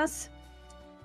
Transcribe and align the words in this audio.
nas! 0.00 0.30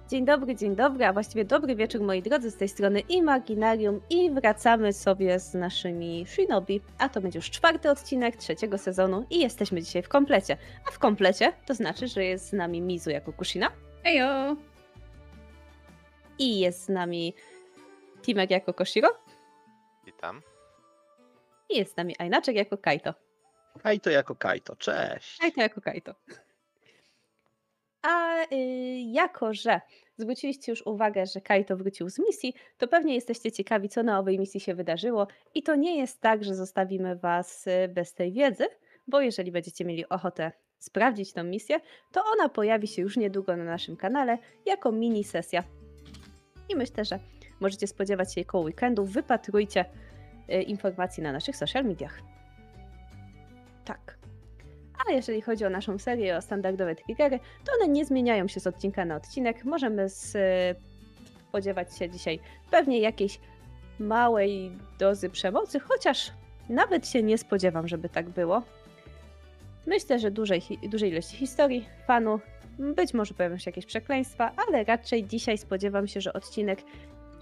Dzień 0.09 0.26
dobry, 0.26 0.56
dzień 0.56 0.76
dobry, 0.76 1.06
a 1.06 1.14
właściwie 1.14 1.46
dobry 1.46 1.76
wieczór 1.76 2.02
moi 2.02 2.22
drodzy, 2.22 2.52
z 2.52 2.58
tej 2.58 2.70
strony 2.70 3.00
Imaginarium 3.00 4.02
i 4.10 4.32
wracamy 4.32 4.94
sobie 4.94 5.40
z 5.40 5.54
naszymi 5.54 6.25
Shinobi, 6.28 6.82
a 6.97 7.09
to 7.09 7.21
będzie 7.21 7.39
już 7.39 7.50
czwarty 7.50 7.89
odcinek 7.89 8.36
trzeciego 8.36 8.77
sezonu 8.77 9.25
i 9.29 9.39
jesteśmy 9.39 9.81
dzisiaj 9.81 10.04
w 10.04 10.09
komplecie. 10.09 10.57
A 10.88 10.91
w 10.91 11.00
komplecie 11.00 11.54
to 11.66 11.73
znaczy, 11.73 12.07
że 12.07 12.23
jest 12.23 12.50
z 12.50 12.54
nami 12.54 12.81
Mizu 12.81 13.09
jako 13.09 13.34
Kushina. 13.34 13.71
Ejo! 14.04 14.55
I 16.39 16.59
jest 16.59 16.84
z 16.84 16.89
nami 16.89 17.34
Timek 18.21 18.52
jako 18.52 18.73
Koshiro. 18.73 19.09
Witam. 20.05 20.41
I 21.70 21.77
jest 21.77 21.93
z 21.93 21.98
nami 21.98 22.16
Ainaczek 22.20 22.55
jako 22.55 22.77
Kaito. 22.77 23.14
Kaito 23.84 24.09
jako 24.09 24.36
Kaito, 24.36 24.75
cześć. 24.75 25.38
Kaito 25.39 25.62
jako 25.62 25.82
Kaito. 25.82 26.16
A 28.06 28.44
y, 28.44 28.56
jako, 29.12 29.54
że 29.54 29.82
zwróciliście 30.18 30.71
już 30.71 30.88
uwagę, 30.88 31.25
że 31.25 31.42
Kaito 31.42 31.78
wrócił 31.78 32.09
z 32.09 32.20
misji, 32.20 32.53
to 32.77 32.88
pewnie 32.88 33.16
jesteście 33.16 33.52
ciekawi, 33.52 33.89
co 33.89 34.03
na 34.03 34.20
owej 34.20 34.39
misji 34.39 34.59
się 34.59 34.75
wydarzyło. 34.75 35.27
I 35.55 35.63
to 35.63 35.75
nie 35.75 35.98
jest 35.98 36.21
tak, 36.21 36.43
że 36.43 36.55
zostawimy 36.55 37.15
was 37.15 37.67
y, 37.67 37.88
bez 37.88 38.13
tej 38.13 38.34
wiedzy, 38.34 38.65
bo 39.07 39.21
jeżeli 39.21 39.52
będziecie 39.52 39.85
mieli 39.85 40.09
ochotę 40.09 40.52
sprawdzić 40.79 41.34
tą 41.34 41.43
misję, 41.43 41.79
to 42.12 42.21
ona 42.34 42.49
pojawi 42.49 42.88
się 42.88 43.02
już 43.02 43.17
niedługo 43.17 43.57
na 43.57 43.63
naszym 43.63 43.98
kanale 43.98 44.37
jako 44.65 44.91
mini 44.91 45.23
sesja. 45.23 45.63
I 46.70 46.76
myślę, 46.76 47.05
że 47.05 47.20
możecie 47.59 47.87
spodziewać 47.87 48.34
się 48.34 48.41
jej 48.41 48.45
koło 48.45 48.63
weekendu. 48.63 49.05
Wypatrujcie 49.05 49.85
y, 50.49 50.62
informacji 50.62 51.23
na 51.23 51.31
naszych 51.31 51.57
social 51.57 51.85
mediach. 51.85 52.21
Tak. 53.85 54.14
A 55.09 55.11
jeżeli 55.11 55.41
chodzi 55.41 55.65
o 55.65 55.69
naszą 55.69 55.99
serię, 55.99 56.37
o 56.37 56.41
standardowe 56.41 56.95
triggery, 56.95 57.39
to 57.65 57.71
one 57.79 57.87
nie 57.87 58.05
zmieniają 58.05 58.47
się 58.47 58.59
z 58.59 58.67
odcinka 58.67 59.05
na 59.05 59.15
odcinek. 59.15 59.65
Możemy 59.65 60.07
spodziewać 60.09 61.97
się 61.97 62.09
dzisiaj 62.09 62.39
pewnie 62.71 62.99
jakiejś 62.99 63.39
małej 63.99 64.72
dozy 65.00 65.30
przemocy, 65.30 65.80
chociaż 65.80 66.31
nawet 66.70 67.08
się 67.08 67.23
nie 67.23 67.38
spodziewam, 67.38 67.88
żeby 67.88 68.09
tak 68.09 68.30
było. 68.30 68.62
Myślę, 69.88 70.20
że 70.20 70.31
dużej, 70.31 70.62
dużej 70.89 71.12
ilości 71.12 71.38
historii, 71.38 71.86
fanu, 72.08 72.40
być 72.80 73.14
może 73.14 73.34
pojawią 73.34 73.58
się 73.58 73.72
jakieś 73.72 73.86
przekleństwa, 73.86 74.52
ale 74.67 74.84
raczej 74.84 75.23
dzisiaj 75.23 75.58
spodziewam 75.58 76.08
się, 76.08 76.22
że 76.22 76.34
odcinek 76.34 76.80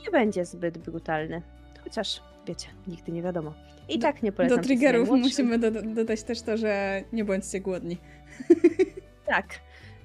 nie 0.06 0.12
będzie 0.12 0.46
zbyt 0.46 0.78
brutalny. 0.78 1.42
Chociaż, 1.84 2.22
wiecie, 2.46 2.68
nigdy 2.88 3.12
nie 3.12 3.22
wiadomo. 3.22 3.54
I 3.90 4.00
do, 4.00 4.08
tak 4.08 4.24
nie 4.24 4.32
polecam. 4.32 4.58
Do 4.58 4.64
triggerów 4.64 5.10
musimy 5.10 5.60
do, 5.60 5.72
dodać 5.72 6.24
też 6.24 6.42
to, 6.42 6.58
że 6.58 7.04
nie 7.14 7.26
bądźcie 7.26 7.62
głodni. 7.62 7.98
Tak, 9.26 9.46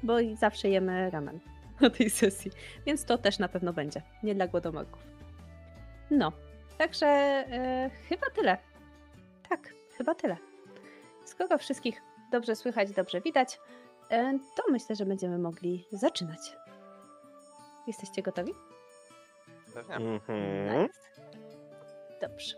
bo 0.03 0.15
zawsze 0.37 0.69
jemy 0.69 1.11
ramen 1.11 1.41
na 1.81 1.91
tej 1.91 2.11
sesji, 2.11 2.51
więc 2.87 3.05
to 3.05 3.19
też 3.19 3.39
na 3.39 3.49
pewno 3.49 3.73
będzie. 3.73 4.03
Nie 4.23 4.35
dla 4.35 4.47
głodomorków. 4.47 5.03
No, 6.11 6.33
także 6.79 7.07
e, 7.07 7.91
chyba 8.09 8.27
tyle. 8.35 8.59
Tak, 9.49 9.75
chyba 9.97 10.15
tyle. 10.15 10.37
Skoro 11.25 11.59
wszystkich 11.59 12.03
dobrze 12.33 12.57
słychać, 12.57 12.91
dobrze 12.91 13.21
widać, 13.21 13.59
e, 14.11 14.39
to 14.57 14.63
myślę, 14.71 14.97
że 14.97 15.07
będziemy 15.07 15.39
mogli 15.39 15.87
zaczynać. 15.93 16.57
Jesteście 17.87 18.23
gotowi? 18.23 18.53
Pewnie. 19.75 19.95
Mhm. 19.95 20.83
Nice. 20.83 21.18
Dobrze. 22.21 22.55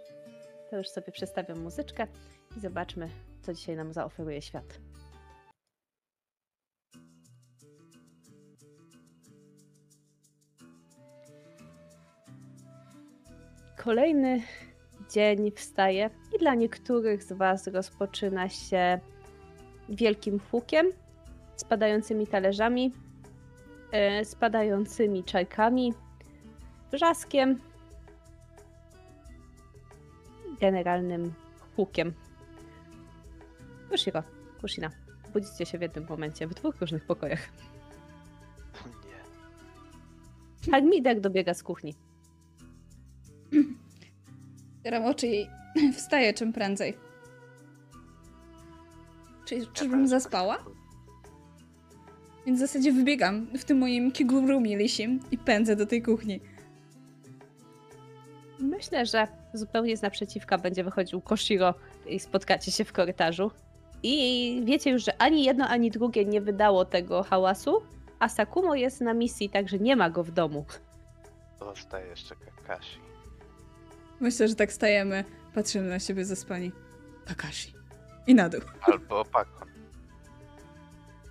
To 0.71 0.77
już 0.77 0.89
sobie 0.89 1.13
przestawiam 1.13 1.61
muzyczkę 1.61 2.07
i 2.57 2.61
zobaczmy, 2.61 3.09
co 3.43 3.55
dzisiaj 3.55 3.77
nam 3.77 3.93
zaoferuje 3.93 4.43
świat. 4.43 4.81
Kolejny 13.77 14.43
dzień 15.11 15.51
wstaje 15.51 16.11
i 16.37 16.39
dla 16.39 16.55
niektórych 16.55 17.23
z 17.23 17.33
Was 17.33 17.67
rozpoczyna 17.67 18.49
się 18.49 19.01
wielkim 19.89 20.41
hukiem, 20.51 20.87
spadającymi 21.57 22.27
talerzami, 22.27 22.93
yy, 23.93 24.25
spadającymi 24.25 25.25
czajkami, 25.25 25.95
wrzaskiem 26.93 27.61
generalnym 30.61 31.33
hukiem. 31.77 32.13
Kushiro, 33.91 34.23
Kushina, 34.61 34.91
budzicie 35.33 35.67
się 35.67 35.79
w 35.79 35.83
jednym 35.83 36.07
momencie, 36.09 36.47
w 36.47 36.55
dwóch 36.55 36.81
różnych 36.81 37.05
pokojach. 37.05 37.49
Nie. 40.65 40.73
Hagmidek 40.73 41.21
dobiega 41.21 41.55
z 41.55 41.63
kuchni. 41.63 41.95
Otwieram 44.79 45.05
oczy 45.05 45.27
i 45.27 45.47
wstaję 45.99 46.35
czym 46.35 46.53
prędzej. 46.53 46.97
Czy, 49.45 49.67
czyżbym 49.67 50.09
zaspała? 50.09 50.65
Więc 52.47 52.59
w 52.59 52.61
zasadzie 52.61 52.93
wybiegam 52.93 53.47
w 53.59 53.65
tym 53.65 53.79
moim 53.79 54.13
kigurumi 54.13 54.77
lisim 54.77 55.21
i 55.31 55.39
pędzę 55.39 55.77
do 55.77 55.87
tej 55.87 56.03
kuchni. 56.03 56.41
Myślę, 58.59 59.07
że 59.07 59.40
zupełnie 59.55 59.97
z 59.97 60.03
naprzeciwka 60.03 60.59
będzie 60.59 60.85
wychodził 60.85 61.21
Koshiro 61.21 61.75
i 62.07 62.21
spotkacie 62.21 62.73
się 62.73 62.85
w 62.85 62.93
korytarzu. 62.93 63.51
I 64.03 64.63
wiecie 64.65 64.91
już, 64.91 65.05
że 65.05 65.23
ani 65.23 65.45
jedno, 65.45 65.69
ani 65.69 65.91
drugie 65.91 66.25
nie 66.25 66.41
wydało 66.41 66.85
tego 66.85 67.23
hałasu, 67.23 67.83
a 68.19 68.29
Sakumo 68.29 68.75
jest 68.75 69.01
na 69.01 69.15
misji, 69.15 69.49
także 69.49 69.79
nie 69.79 69.97
ma 69.97 70.11
go 70.11 70.25
w 70.25 70.31
domu. 70.31 70.65
Zostaje 71.59 72.07
jeszcze 72.07 72.35
Kakashi. 72.37 72.99
Myślę, 74.21 74.49
że 74.49 74.55
tak 74.55 74.73
stajemy, 74.73 75.25
patrzymy 75.55 75.89
na 75.89 75.99
siebie 75.99 76.25
zaspani. 76.25 76.73
Kakashi. 77.25 77.75
I 78.27 78.35
na 78.35 78.49
dół. 78.49 78.61
Albo 78.93 79.21
Opakon. 79.21 79.69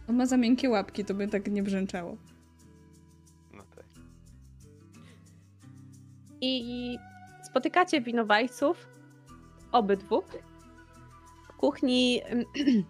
On 0.09 0.15
ma 0.15 0.25
za 0.25 0.37
miękkie 0.37 0.69
łapki, 0.69 1.05
to 1.05 1.13
by 1.13 1.27
tak 1.27 1.47
nie 1.47 1.63
brzęczało. 1.63 2.17
No 3.53 3.63
tak. 3.75 3.85
I 6.41 6.97
spotykacie 7.49 8.01
winowajców, 8.01 8.87
obydwu, 9.71 10.23
w 11.49 11.57
kuchni 11.57 12.21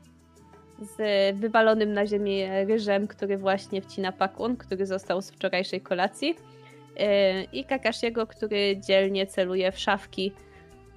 z 0.97 1.37
wywalonym 1.37 1.93
na 1.93 2.07
ziemię 2.07 2.65
ryżem, 2.65 3.07
który 3.07 3.37
właśnie 3.37 3.81
wcina 3.81 4.11
pakun, 4.11 4.57
który 4.57 4.85
został 4.85 5.21
z 5.21 5.31
wczorajszej 5.31 5.81
kolacji. 5.81 6.35
Yy, 6.95 7.43
I 7.53 7.65
Kakashiego, 7.65 8.27
który 8.27 8.77
dzielnie 8.77 9.27
celuje 9.27 9.71
w 9.71 9.79
szafki, 9.79 10.31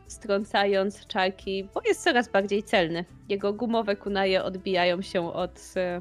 strącając 0.07 1.07
czarki, 1.07 1.69
bo 1.75 1.81
jest 1.87 2.05
coraz 2.05 2.29
bardziej 2.29 2.63
celny. 2.63 3.05
Jego 3.29 3.53
gumowe 3.53 3.97
kunaje 3.97 4.45
odbijają 4.45 5.03
się 5.03 5.33
od 5.33 5.61
yy, 5.77 6.01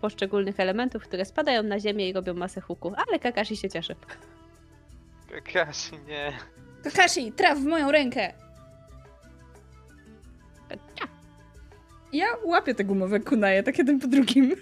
poszczególnych 0.00 0.60
elementów, 0.60 1.02
które 1.02 1.24
spadają 1.24 1.62
na 1.62 1.80
ziemię 1.80 2.08
i 2.08 2.12
robią 2.12 2.34
masę 2.34 2.60
huku, 2.60 2.92
ale 3.08 3.18
Kakashi 3.18 3.56
się 3.56 3.68
cieszy. 3.70 3.94
Kakashi, 5.34 5.98
nie. 6.06 6.32
Kakashi, 6.84 7.32
traf 7.32 7.58
w 7.58 7.64
moją 7.64 7.90
rękę! 7.90 8.32
Ja 12.12 12.26
łapię 12.44 12.74
te 12.74 12.84
gumowe 12.84 13.20
kunaje, 13.20 13.62
tak 13.62 13.78
jeden 13.78 14.00
po 14.00 14.06
drugim. 14.06 14.56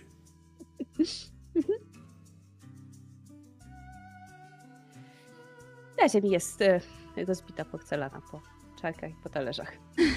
Na 6.03 6.09
ziemi 6.09 6.31
jest 6.31 6.62
e, 6.62 6.81
rozbita 7.27 7.65
porcelana 7.65 8.21
po 8.31 8.41
czarkach 8.83 9.10
i 9.10 9.15
po 9.22 9.28
talerzach. 9.28 9.72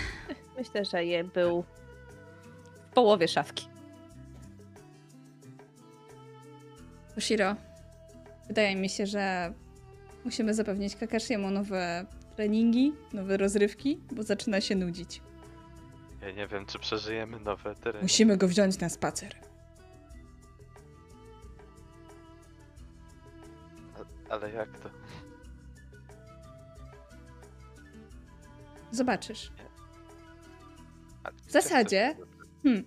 Myślę, 0.58 0.86
że 0.86 1.06
je 1.06 1.24
był 1.24 1.64
w 2.92 2.94
połowie 2.94 3.28
szafki. 3.28 3.68
Oshiro, 7.18 7.56
wydaje 8.48 8.76
mi 8.76 8.90
się, 8.90 9.06
że 9.06 9.54
musimy 10.26 10.54
zapewnić 10.54 10.96
Kakashiemu 10.96 11.52
nowe 11.52 12.06
treningi, 12.36 12.94
nowe 13.14 13.38
rozrywki, 13.38 14.00
bo 14.12 14.24
zaczyna 14.24 14.62
się 14.62 14.76
nudzić. 14.76 15.22
Ja 16.22 16.32
nie 16.32 16.48
wiem, 16.48 16.66
czy 16.66 16.80
przeżyjemy 16.80 17.40
nowe 17.40 17.76
tereny. 17.76 18.02
Musimy 18.04 18.38
go 18.38 18.48
wziąć 18.48 18.80
na 18.80 18.90
spacer. 18.90 19.36
A- 23.96 24.34
Ale 24.34 24.52
jak 24.52 24.80
to? 24.80 24.90
Zobaczysz. 28.92 29.52
W 31.48 31.52
zasadzie- 31.52 32.16
Hmm. 32.64 32.84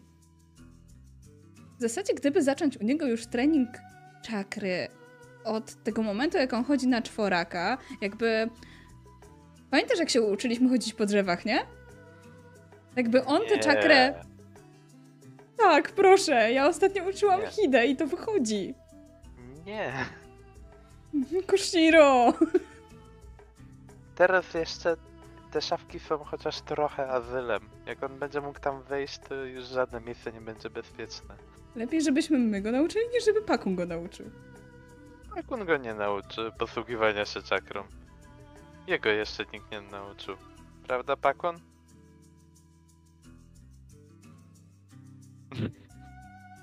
W 1.78 1.80
zasadzie, 1.80 2.14
gdyby 2.14 2.42
zacząć 2.42 2.76
u 2.76 2.84
niego 2.84 3.06
już 3.06 3.26
trening 3.26 3.68
czakry 4.22 4.88
od 5.48 5.82
tego 5.84 6.02
momentu, 6.02 6.38
jak 6.38 6.52
on 6.52 6.64
chodzi 6.64 6.86
na 6.88 7.02
czworaka, 7.02 7.78
jakby... 8.00 8.50
Pamiętasz, 9.70 9.98
jak 9.98 10.10
się 10.10 10.22
uczyliśmy 10.22 10.68
chodzić 10.68 10.94
po 10.94 11.06
drzewach, 11.06 11.44
nie? 11.44 11.58
Jakby 12.96 13.24
on 13.24 13.40
tę 13.48 13.58
czakrę 13.58 14.14
Tak, 15.58 15.92
proszę. 15.92 16.52
Ja 16.52 16.68
ostatnio 16.68 17.04
uczyłam 17.08 17.40
Nie. 17.40 17.46
Hidę 17.46 17.86
i 17.86 17.96
to 17.96 18.06
wychodzi. 18.06 18.74
Nie. 19.66 19.92
Koshiro! 21.46 22.32
Teraz 24.14 24.54
jeszcze 24.54 24.96
te 25.52 25.60
szafki 25.60 25.98
są 25.98 26.18
chociaż 26.18 26.60
trochę 26.60 27.08
azylem. 27.08 27.60
Jak 27.86 28.02
on 28.02 28.18
będzie 28.18 28.40
mógł 28.40 28.60
tam 28.60 28.82
wejść, 28.82 29.18
to 29.18 29.34
już 29.34 29.64
żadne 29.64 30.00
miejsce 30.00 30.32
nie 30.32 30.40
będzie 30.40 30.70
bezpieczne. 30.70 31.34
Lepiej, 31.76 32.02
żebyśmy 32.02 32.38
my 32.38 32.60
go 32.60 32.72
nauczyli, 32.72 33.04
niż 33.14 33.24
żeby 33.24 33.42
Pakun 33.42 33.76
go 33.76 33.86
nauczył. 33.86 34.26
Jak 35.36 35.52
on 35.52 35.64
go 35.64 35.76
nie 35.76 35.94
nauczy 35.94 36.52
posługiwania 36.58 37.24
się 37.24 37.42
czakrą? 37.42 37.84
Jego 38.86 39.08
jeszcze 39.08 39.44
nikt 39.52 39.70
nie 39.72 39.80
nauczył. 39.80 40.36
Prawda, 40.86 41.16
Pakon? 41.16 41.60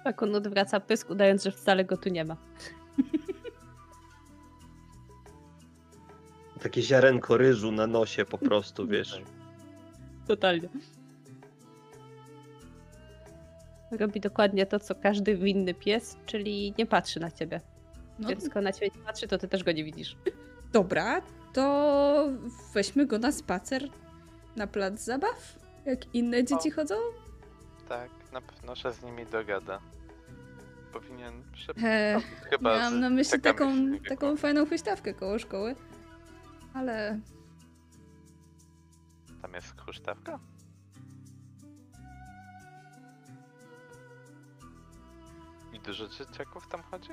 Tak 0.03 0.23
on 0.23 0.35
odwraca 0.35 0.79
pysk, 0.79 1.09
udając, 1.09 1.43
że 1.43 1.51
wcale 1.51 1.85
go 1.85 1.97
tu 1.97 2.09
nie 2.09 2.25
ma. 2.25 2.37
Takie 6.63 6.81
ziarenko 6.81 7.37
ryżu 7.37 7.71
na 7.71 7.87
nosie 7.87 8.25
po 8.25 8.37
prostu, 8.37 8.87
wiesz. 8.91 9.21
Totalnie. 10.27 10.69
Robi 13.91 14.19
dokładnie 14.19 14.65
to, 14.65 14.79
co 14.79 14.95
każdy 14.95 15.37
winny 15.37 15.73
pies, 15.73 16.17
czyli 16.25 16.73
nie 16.77 16.85
patrzy 16.85 17.19
na 17.19 17.31
ciebie. 17.31 17.61
No, 18.19 18.29
skoro 18.39 18.61
na 18.61 18.73
ciebie 18.73 18.91
nie 18.95 19.01
patrzy, 19.03 19.27
to 19.27 19.37
ty 19.37 19.47
też 19.47 19.63
go 19.63 19.71
nie 19.71 19.83
widzisz. 19.83 20.17
dobra, 20.71 21.21
to 21.53 22.27
weźmy 22.73 23.05
go 23.05 23.19
na 23.19 23.31
spacer 23.31 23.89
na 24.55 24.67
plac 24.67 24.99
zabaw? 25.01 25.59
Jak 25.85 26.15
inne 26.15 26.43
dzieci 26.43 26.71
chodzą? 26.71 26.95
Tak, 27.89 28.09
na 28.31 28.41
pewno 28.41 28.75
się 28.75 28.91
z 28.91 29.03
nimi 29.03 29.25
dogada. 29.25 29.79
Powinien 30.93 31.43
He, 31.77 32.21
chyba 32.49 32.77
miałam 32.77 32.99
na 32.99 33.09
myśli 33.09 33.41
taką, 33.41 33.73
taką 34.09 34.37
fajną 34.37 34.65
huśtawkę 34.65 35.13
koło 35.13 35.39
szkoły. 35.39 35.75
Ale 36.73 37.19
Tam 39.41 39.53
jest 39.53 39.81
huśtawka? 39.81 40.39
I 45.73 45.79
dużo 45.79 46.07
dzieciaków 46.07 46.67
tam 46.67 46.81
chodzi? 46.83 47.09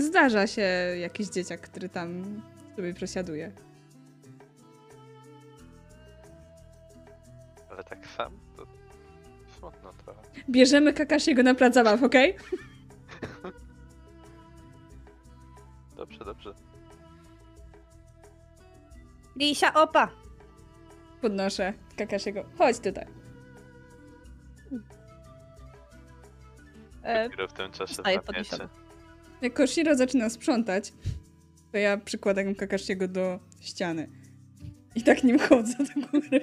Zdarza 0.00 0.46
się 0.46 0.62
jakiś 1.00 1.28
dzieciak, 1.28 1.60
który 1.60 1.88
tam 1.88 2.40
sobie 2.76 2.94
przesiaduje. 2.94 3.52
Ale 7.70 7.84
tak 7.84 8.06
sam? 8.06 8.32
To 8.56 8.66
smutno 9.58 9.92
trochę. 10.04 10.20
Bierzemy 10.50 10.92
Kakashiego 10.92 11.42
na 11.42 11.54
plac 11.54 11.74
zabaw, 11.74 12.02
okej? 12.02 12.36
Dobrze, 15.96 16.24
dobrze. 16.24 16.54
Lisia, 19.36 19.74
opa! 19.74 20.08
Podnoszę 21.22 21.72
Kakashiego. 21.98 22.44
Chodź 22.58 22.78
tutaj. 22.78 23.06
E, 27.02 27.24
Dopiero 27.28 27.48
w 27.48 27.52
tym 27.52 27.72
czasie 27.72 28.02
podniesiony. 28.26 28.68
Jak 29.42 29.54
Koshiro 29.54 29.96
zaczyna 29.96 30.30
sprzątać, 30.30 30.92
to 31.72 31.78
ja 31.78 31.96
przykładam 31.96 32.54
Kakashiego 32.54 33.08
do 33.08 33.38
ściany. 33.60 34.08
I 34.94 35.02
tak 35.02 35.24
nim 35.24 35.38
chodzę 35.38 35.76
do 35.78 36.08
góry. 36.08 36.40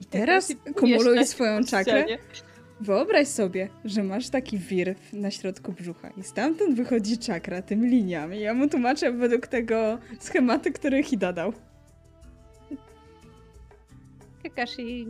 I 0.00 0.04
teraz 0.04 0.52
kumuluj 0.76 1.14
Mieszkać 1.14 1.28
swoją 1.28 1.64
czakrę. 1.64 2.06
Wyobraź 2.80 3.28
sobie, 3.28 3.68
że 3.84 4.02
masz 4.02 4.28
taki 4.28 4.58
wir 4.58 4.94
na 5.12 5.30
środku 5.30 5.72
brzucha 5.72 6.10
i 6.10 6.22
stamtąd 6.22 6.76
wychodzi 6.76 7.18
czakra 7.18 7.62
tymi 7.62 7.88
liniami. 7.88 8.40
Ja 8.40 8.54
mu 8.54 8.68
tłumaczę 8.68 9.12
według 9.12 9.46
tego 9.46 9.98
schematu, 10.20 10.72
który 10.72 11.02
Hida 11.02 11.32
dał. 11.32 11.52
Kakashi 14.42 15.06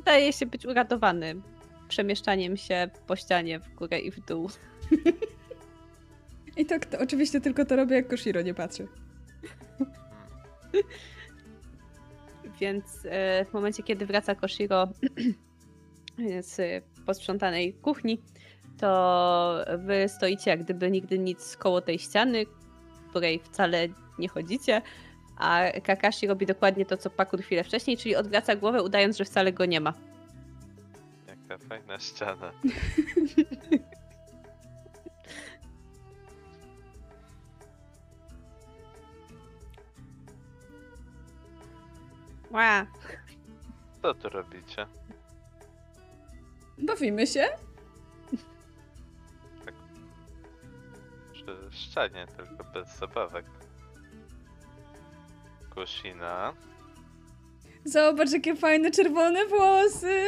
wydaje 0.00 0.32
się 0.32 0.46
być 0.46 0.66
uratowany 0.66 1.34
przemieszczaniem 1.88 2.56
się 2.56 2.88
po 3.06 3.16
ścianie 3.16 3.60
w 3.60 3.74
górę 3.74 3.98
i 3.98 4.10
w 4.10 4.20
dół. 4.20 4.50
I 6.56 6.66
tak 6.66 6.86
to 6.86 6.98
oczywiście 6.98 7.40
tylko 7.40 7.64
to 7.64 7.76
robię, 7.76 7.96
jak 7.96 8.08
Koshiro 8.08 8.42
nie 8.42 8.54
patrzy. 8.54 8.88
Więc 12.60 12.84
e, 13.04 13.44
w 13.44 13.52
momencie, 13.52 13.82
kiedy 13.82 14.06
wraca 14.06 14.34
Koshiro 14.34 14.88
z 16.40 16.84
posprzątanej 17.06 17.74
kuchni, 17.74 18.22
to 18.78 19.64
wy 19.78 20.08
stoicie 20.08 20.50
jak 20.50 20.64
gdyby 20.64 20.90
nigdy 20.90 21.18
nic 21.18 21.56
koło 21.56 21.80
tej 21.80 21.98
ściany, 21.98 22.44
której 23.10 23.38
wcale 23.38 23.88
nie 24.18 24.28
chodzicie, 24.28 24.82
a 25.40 25.80
Kakashi 25.80 26.26
robi 26.26 26.46
dokładnie 26.46 26.86
to, 26.86 26.96
co 26.96 27.10
Pakur 27.10 27.42
chwilę 27.42 27.64
wcześniej, 27.64 27.96
czyli 27.96 28.16
odwraca 28.16 28.56
głowę, 28.56 28.82
udając, 28.82 29.16
że 29.16 29.24
wcale 29.24 29.52
go 29.52 29.64
nie 29.64 29.80
ma. 29.80 29.94
Jaka 31.26 31.58
fajna 31.68 31.98
ściana. 31.98 32.52
Ła. 42.50 42.86
Co 44.02 44.14
tu 44.14 44.28
robicie? 44.28 44.86
Bawimy 46.78 47.26
się? 47.26 47.48
Przy 51.32 51.56
ścianie, 51.70 52.26
tylko 52.36 52.64
bez 52.64 52.96
zabawek. 52.98 53.44
Kusina. 55.74 56.52
Zobacz, 57.84 58.32
jakie 58.32 58.56
fajne 58.56 58.90
czerwone 58.90 59.46
włosy! 59.46 60.22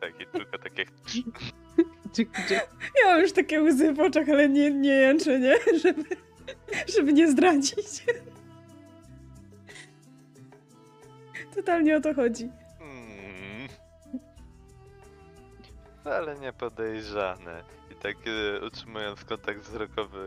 Tak, 0.00 0.20
i 0.20 0.26
tylko 0.26 0.58
takie 0.58 0.84
Ja 3.02 3.06
mam 3.06 3.20
już 3.20 3.32
takie 3.32 3.62
łzy 3.62 3.92
w 3.92 4.00
oczach, 4.00 4.28
ale 4.28 4.48
nie, 4.48 4.70
nie 4.70 4.90
jęczę, 4.90 5.40
nie? 5.40 5.54
Żeby, 5.82 6.04
żeby 6.96 7.12
nie 7.12 7.30
zdradzić. 7.30 8.04
Totalnie 11.54 11.96
o 11.96 12.00
to 12.00 12.14
chodzi. 12.14 12.48
Wcale 16.08 16.38
nie 16.38 16.52
podejrzane. 16.52 17.62
I 17.92 17.94
tak 17.94 18.16
e, 18.26 18.66
utrzymując 18.66 19.24
kontakt 19.24 19.60
wzrokowy, 19.60 20.18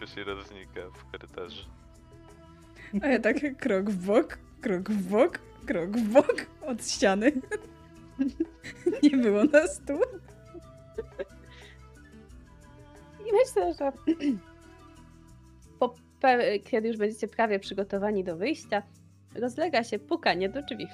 Koshiro 0.00 0.42
znika 0.42 0.80
w 0.94 1.10
korytarzu. 1.12 1.64
A 3.02 3.06
ja 3.06 3.20
tak 3.20 3.36
krok 3.58 3.90
w 3.90 4.06
bok, 4.06 4.38
krok 4.60 4.90
w 4.90 5.08
bok, 5.10 5.38
krok 5.66 5.90
w 5.90 6.12
bok 6.12 6.34
od 6.66 6.86
ściany. 6.86 7.32
Nie 9.02 9.16
było 9.16 9.44
nas 9.44 9.80
tu. 9.86 9.92
I 13.28 13.32
myślę, 13.32 13.74
że 13.74 13.92
po, 15.78 15.94
pe- 16.20 16.62
kiedy 16.64 16.88
już 16.88 16.96
będziecie 16.96 17.28
prawie 17.28 17.58
przygotowani 17.58 18.24
do 18.24 18.36
wyjścia, 18.36 18.82
rozlega 19.34 19.84
się 19.84 19.98
pukanie 19.98 20.48
do 20.48 20.62
drzwi. 20.62 20.86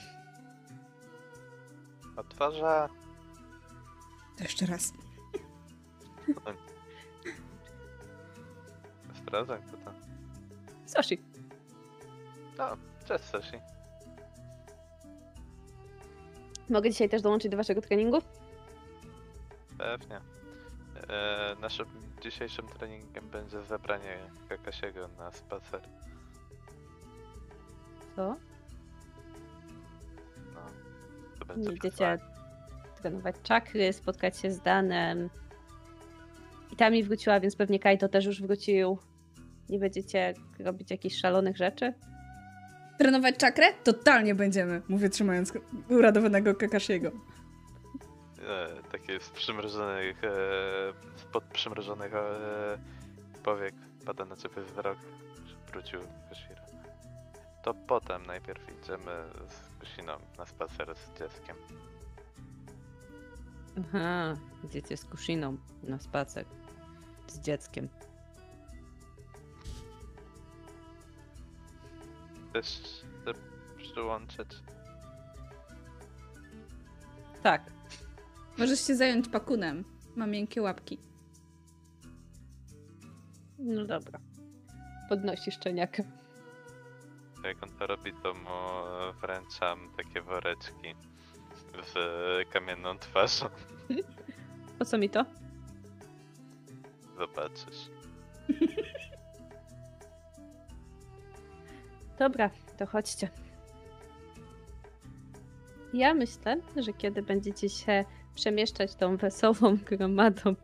Otwarza. 2.17 2.89
To 4.41 4.45
jeszcze 4.45 4.67
raz. 4.67 4.93
Sprawdzam 9.23 9.63
kto 9.63 9.77
tam. 9.77 9.95
Soshi, 10.87 11.19
No, 12.59 12.77
cześć 13.05 13.25
Sashi. 13.25 13.57
mogę 16.71 16.91
dzisiaj 16.91 17.09
też 17.09 17.23
dołączyć 17.23 17.51
do 17.51 17.57
waszego 17.57 17.81
treningu? 17.81 18.19
Pewnie. 19.79 20.21
E, 21.09 21.57
naszym 21.61 21.87
dzisiejszym 22.23 22.69
treningiem 22.69 23.29
będzie 23.29 23.63
zabranie 23.63 24.19
Kakasiego 24.49 25.09
na 25.19 25.31
spacer. 25.33 25.81
Co? 28.17 28.37
No, 30.55 30.61
to 31.39 31.45
będzie 31.45 31.71
Będziecie 31.71 31.91
wyzwanie. 31.91 32.30
Trenować 33.03 33.37
czakry, 33.43 33.93
spotkać 33.93 34.39
się 34.39 34.51
z 34.51 34.61
Danem. 34.61 35.31
I 36.73 36.77
ta 36.77 36.91
mi 36.91 37.05
wróciła, 37.05 37.41
więc 37.41 37.57
pewnie 37.57 37.79
Kaito 37.79 38.09
też 38.09 38.25
już 38.25 38.43
wrócił. 38.43 38.99
Nie 39.69 39.79
będziecie 39.79 40.35
robić 40.59 40.91
jakichś 40.91 41.17
szalonych 41.17 41.57
rzeczy? 41.57 41.95
Trenować 42.99 43.37
czakrę? 43.37 43.67
Totalnie 43.85 44.35
będziemy, 44.35 44.83
mówię 44.89 45.09
trzymając 45.09 45.53
uradowanego 45.89 46.55
Kakashiego. 46.55 47.11
E, 48.49 48.69
takie 48.93 49.21
z 49.21 49.31
przymrożonych, 49.31 50.25
e, 50.25 50.31
spod 51.17 51.45
przymrożonych 51.45 52.15
e, 52.15 52.79
powiek 53.45 53.75
pada 54.07 54.25
na 54.25 54.37
ciebie 54.37 54.63
wzrok. 54.63 54.99
wrócił 55.73 56.01
Koshiro. 56.29 56.61
To 57.65 57.75
potem 57.75 58.27
najpierw 58.27 58.63
idziemy 58.83 59.13
z 59.49 59.79
Kosiną 59.81 60.13
na 60.39 60.47
spacer 60.47 60.95
z 60.97 61.19
dzieckiem. 61.19 61.57
Aha, 63.79 64.37
idziecie 64.65 64.97
z 64.97 65.05
Kushiną 65.05 65.57
na 65.83 65.99
spacer 65.99 66.45
z 67.29 67.41
dzieckiem. 67.41 67.89
Chcesz 72.51 72.67
się 72.67 73.35
przyłączyć? 73.77 74.49
Tak. 77.43 77.71
Możesz 78.59 78.87
się 78.87 78.97
zająć 78.97 79.29
pakunem. 79.29 79.85
Ma 80.17 80.27
miękkie 80.27 80.63
łapki. 80.63 80.99
No 83.59 83.85
dobra. 83.85 84.21
Podnosi 85.09 85.53
szczeniaka. 85.53 86.03
Jak 87.45 87.63
on 87.63 87.69
to 87.79 87.87
robi, 87.87 88.13
to 88.23 88.35
mu 88.35 88.49
wręczam 89.21 89.79
takie 89.97 90.23
woreczki 90.23 90.95
z 91.85 91.95
kamienną 92.49 92.99
twarzą. 92.99 93.47
Po 94.79 94.85
co 94.85 94.99
mi 94.99 95.11
to? 95.11 95.25
Zobaczysz. 97.19 97.91
Dobra, 102.19 102.51
to 102.79 102.87
chodźcie. 102.87 103.29
Ja 105.93 106.15
myślę, 106.15 106.57
że 106.77 106.93
kiedy 106.93 107.23
będziecie 107.23 107.69
się 107.69 108.05
przemieszczać 108.35 108.95
tą 108.95 109.17
wesołą 109.17 109.77
gromadą 109.91 110.55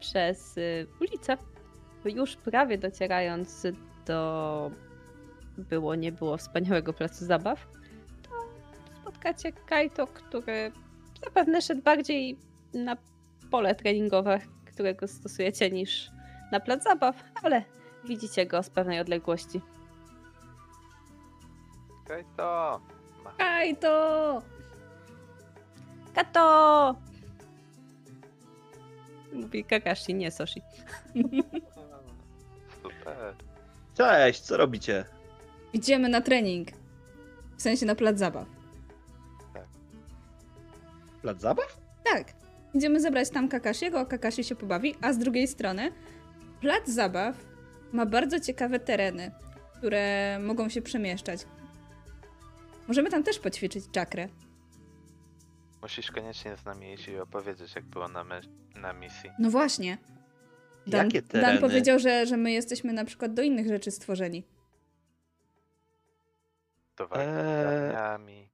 przez 0.00 0.58
y, 0.58 0.86
ulicę, 1.00 1.36
już 2.04 2.36
prawie 2.36 2.78
docierając 2.78 3.66
do 4.06 4.70
było, 5.58 5.94
nie 5.94 6.12
było 6.12 6.36
wspaniałego 6.36 6.92
placu 6.92 7.24
zabaw, 7.24 7.66
spotkacie 9.22 9.52
Kaito, 9.52 10.06
który 10.06 10.72
zapewne 11.24 11.62
szedł 11.62 11.82
bardziej 11.82 12.38
na 12.74 12.96
pole 13.50 13.74
treningowe, 13.74 14.40
którego 14.66 15.08
stosujecie, 15.08 15.70
niż 15.70 16.10
na 16.52 16.60
plac 16.60 16.82
zabaw, 16.82 17.24
ale 17.42 17.64
widzicie 18.04 18.46
go 18.46 18.62
z 18.62 18.70
pewnej 18.70 19.00
odległości. 19.00 19.60
Okej, 22.04 22.24
to. 22.36 22.80
Ma. 23.24 23.32
Aj 23.38 23.76
to! 23.76 24.42
Kato! 26.14 26.96
Mówi 29.32 29.64
Kakashi, 29.64 30.14
nie 30.14 30.30
Soshi. 30.30 30.62
Super. 32.82 33.34
Cześć, 33.94 34.40
co 34.40 34.56
robicie? 34.56 35.04
Idziemy 35.72 36.08
na 36.08 36.20
trening. 36.20 36.68
W 37.56 37.62
sensie 37.62 37.86
na 37.86 37.94
plac 37.94 38.18
zabaw. 38.18 38.61
Plac 41.22 41.40
zabaw? 41.40 41.80
Tak. 42.04 42.32
Idziemy 42.74 43.00
zebrać 43.00 43.30
tam 43.30 43.48
Kakashiego, 43.48 44.06
Kakashi 44.06 44.44
się 44.44 44.54
pobawi, 44.54 44.94
a 45.00 45.12
z 45.12 45.18
drugiej 45.18 45.48
strony 45.48 45.92
plac 46.60 46.88
zabaw 46.88 47.36
ma 47.92 48.06
bardzo 48.06 48.40
ciekawe 48.40 48.80
tereny, 48.80 49.30
które 49.78 50.38
mogą 50.38 50.68
się 50.68 50.82
przemieszczać. 50.82 51.46
Możemy 52.88 53.10
tam 53.10 53.22
też 53.22 53.38
poćwiczyć 53.38 53.84
czakrę. 53.92 54.28
Musisz 55.82 56.10
koniecznie 56.10 56.56
z 56.56 56.64
nami 56.64 56.92
iść 56.92 57.08
i 57.08 57.18
opowiedzieć, 57.18 57.74
jak 57.74 57.84
było 57.84 58.08
na, 58.08 58.24
na 58.74 58.92
misji. 58.92 59.30
No 59.38 59.50
właśnie. 59.50 59.98
Dan, 60.86 61.06
Jakie 61.06 61.22
Dan 61.22 61.30
tereny? 61.30 61.60
powiedział, 61.60 61.98
że, 61.98 62.26
że 62.26 62.36
my 62.36 62.52
jesteśmy 62.52 62.92
na 62.92 63.04
przykład 63.04 63.34
do 63.34 63.42
innych 63.42 63.68
rzeczy 63.68 63.90
stworzeni. 63.90 64.44
Do 66.96 67.08
walki 67.08 67.26
z 67.26 67.96
Eee. 67.96 68.51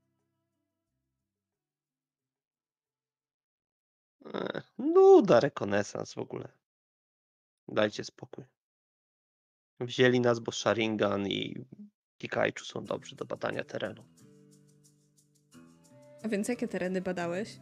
E, 4.35 4.62
Nuda, 4.78 5.40
rekonesans 5.40 6.14
w 6.14 6.18
ogóle. 6.18 6.49
Dajcie 7.68 8.04
spokój. 8.04 8.44
Wzięli 9.80 10.20
nas, 10.20 10.38
bo 10.38 10.52
Sharingan 10.52 11.26
i 11.26 11.64
Kikaichu 12.18 12.64
są 12.64 12.85
dobrzy 12.85 13.16
do 13.16 13.25
badania 13.25 13.64
terenu. 13.64 14.04
A 16.25 16.28
więc 16.28 16.49
jakie 16.49 16.68
tereny 16.68 17.00
badałeś? 17.00 17.58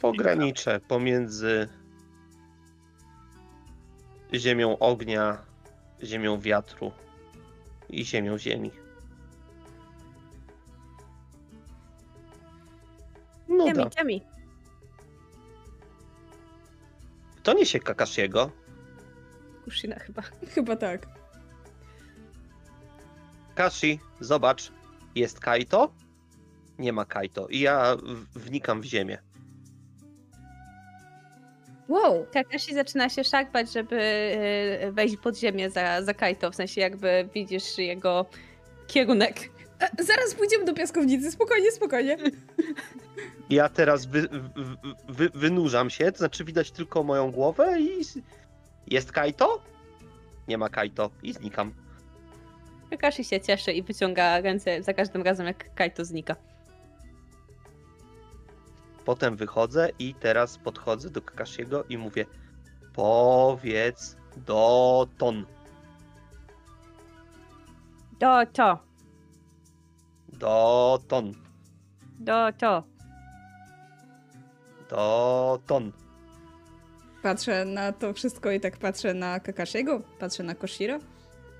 Pogranicze 0.00 0.80
pomiędzy 0.80 1.68
ziemią 4.34 4.78
ognia, 4.78 5.44
ziemią 6.02 6.40
wiatru 6.40 6.92
i 7.88 8.04
ziemią 8.04 8.38
ziemi. 8.38 8.70
Nuda. 13.48 13.66
Jemi, 13.66 13.90
Jemi. 13.98 14.31
Kto 17.42 17.52
niesie 17.52 17.80
Kakashiego? 17.80 18.50
Kushina 19.64 19.98
chyba. 19.98 20.22
Chyba 20.54 20.76
tak. 20.76 21.06
Kashi, 23.54 24.00
zobacz, 24.20 24.72
jest 25.14 25.40
Kaito? 25.40 25.92
Nie 26.78 26.92
ma 26.92 27.04
Kaito. 27.04 27.48
I 27.48 27.60
ja 27.60 27.96
wnikam 28.34 28.80
w 28.80 28.84
ziemię. 28.84 29.18
Wow! 31.88 32.26
Kakashi 32.32 32.74
zaczyna 32.74 33.08
się 33.08 33.24
szarpać, 33.24 33.72
żeby 33.72 33.96
y, 34.84 34.92
wejść 34.92 35.16
pod 35.16 35.38
ziemię 35.38 35.70
za, 35.70 36.02
za 36.02 36.14
Kaito, 36.14 36.50
w 36.50 36.54
sensie 36.54 36.80
jakby 36.80 37.28
widzisz 37.34 37.78
jego 37.78 38.26
kierunek. 38.86 39.50
E, 39.80 40.04
zaraz 40.04 40.34
pójdziemy 40.34 40.64
do 40.64 40.74
piaskownicy, 40.74 41.32
spokojnie, 41.32 41.72
spokojnie. 41.72 42.16
Ja 43.50 43.68
teraz 43.68 44.06
wy, 44.06 44.28
wy, 44.28 44.76
wy, 45.08 45.30
wynurzam 45.34 45.90
się, 45.90 46.12
to 46.12 46.18
znaczy 46.18 46.44
widać 46.44 46.70
tylko 46.70 47.02
moją 47.02 47.30
głowę 47.30 47.80
i 47.80 48.00
jest 48.86 49.12
Kaito? 49.12 49.60
Nie 50.48 50.58
ma 50.58 50.68
Kaito 50.68 51.10
i 51.22 51.32
znikam. 51.32 51.72
Kakashi 52.90 53.24
się 53.24 53.40
cieszy 53.40 53.72
i 53.72 53.82
wyciąga 53.82 54.40
ręce 54.40 54.82
za 54.82 54.94
każdym 54.94 55.22
razem, 55.22 55.46
jak 55.46 55.74
Kaito 55.74 56.04
znika. 56.04 56.36
Potem 59.04 59.36
wychodzę 59.36 59.90
i 59.98 60.14
teraz 60.14 60.58
podchodzę 60.58 61.10
do 61.10 61.22
Kakashiego 61.22 61.84
i 61.88 61.98
mówię 61.98 62.26
powiedz 62.92 64.16
do 64.36 65.08
ton. 65.18 65.46
Do 68.20 68.46
to, 68.52 68.78
Do 70.28 70.98
ton. 71.08 71.32
do 72.18 72.52
to. 72.58 72.91
Do 74.92 75.58
ton. 75.66 75.92
Patrzę 77.22 77.64
na 77.64 77.92
to 77.92 78.12
wszystko 78.12 78.50
i 78.50 78.60
tak 78.60 78.76
patrzę 78.76 79.14
na 79.14 79.40
Kakashiego, 79.40 80.00
patrzę 80.18 80.42
na 80.42 80.54
Koshiro. 80.54 80.98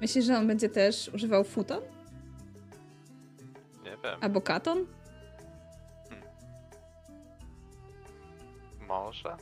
Myślisz, 0.01 0.25
że 0.25 0.39
on 0.39 0.47
będzie 0.47 0.69
też 0.69 1.11
używał 1.15 1.45
futon? 1.45 1.81
Nie 3.85 3.91
wiem, 3.91 4.19
Albo 4.21 4.41
katon? 4.41 4.87
może? 8.89 9.37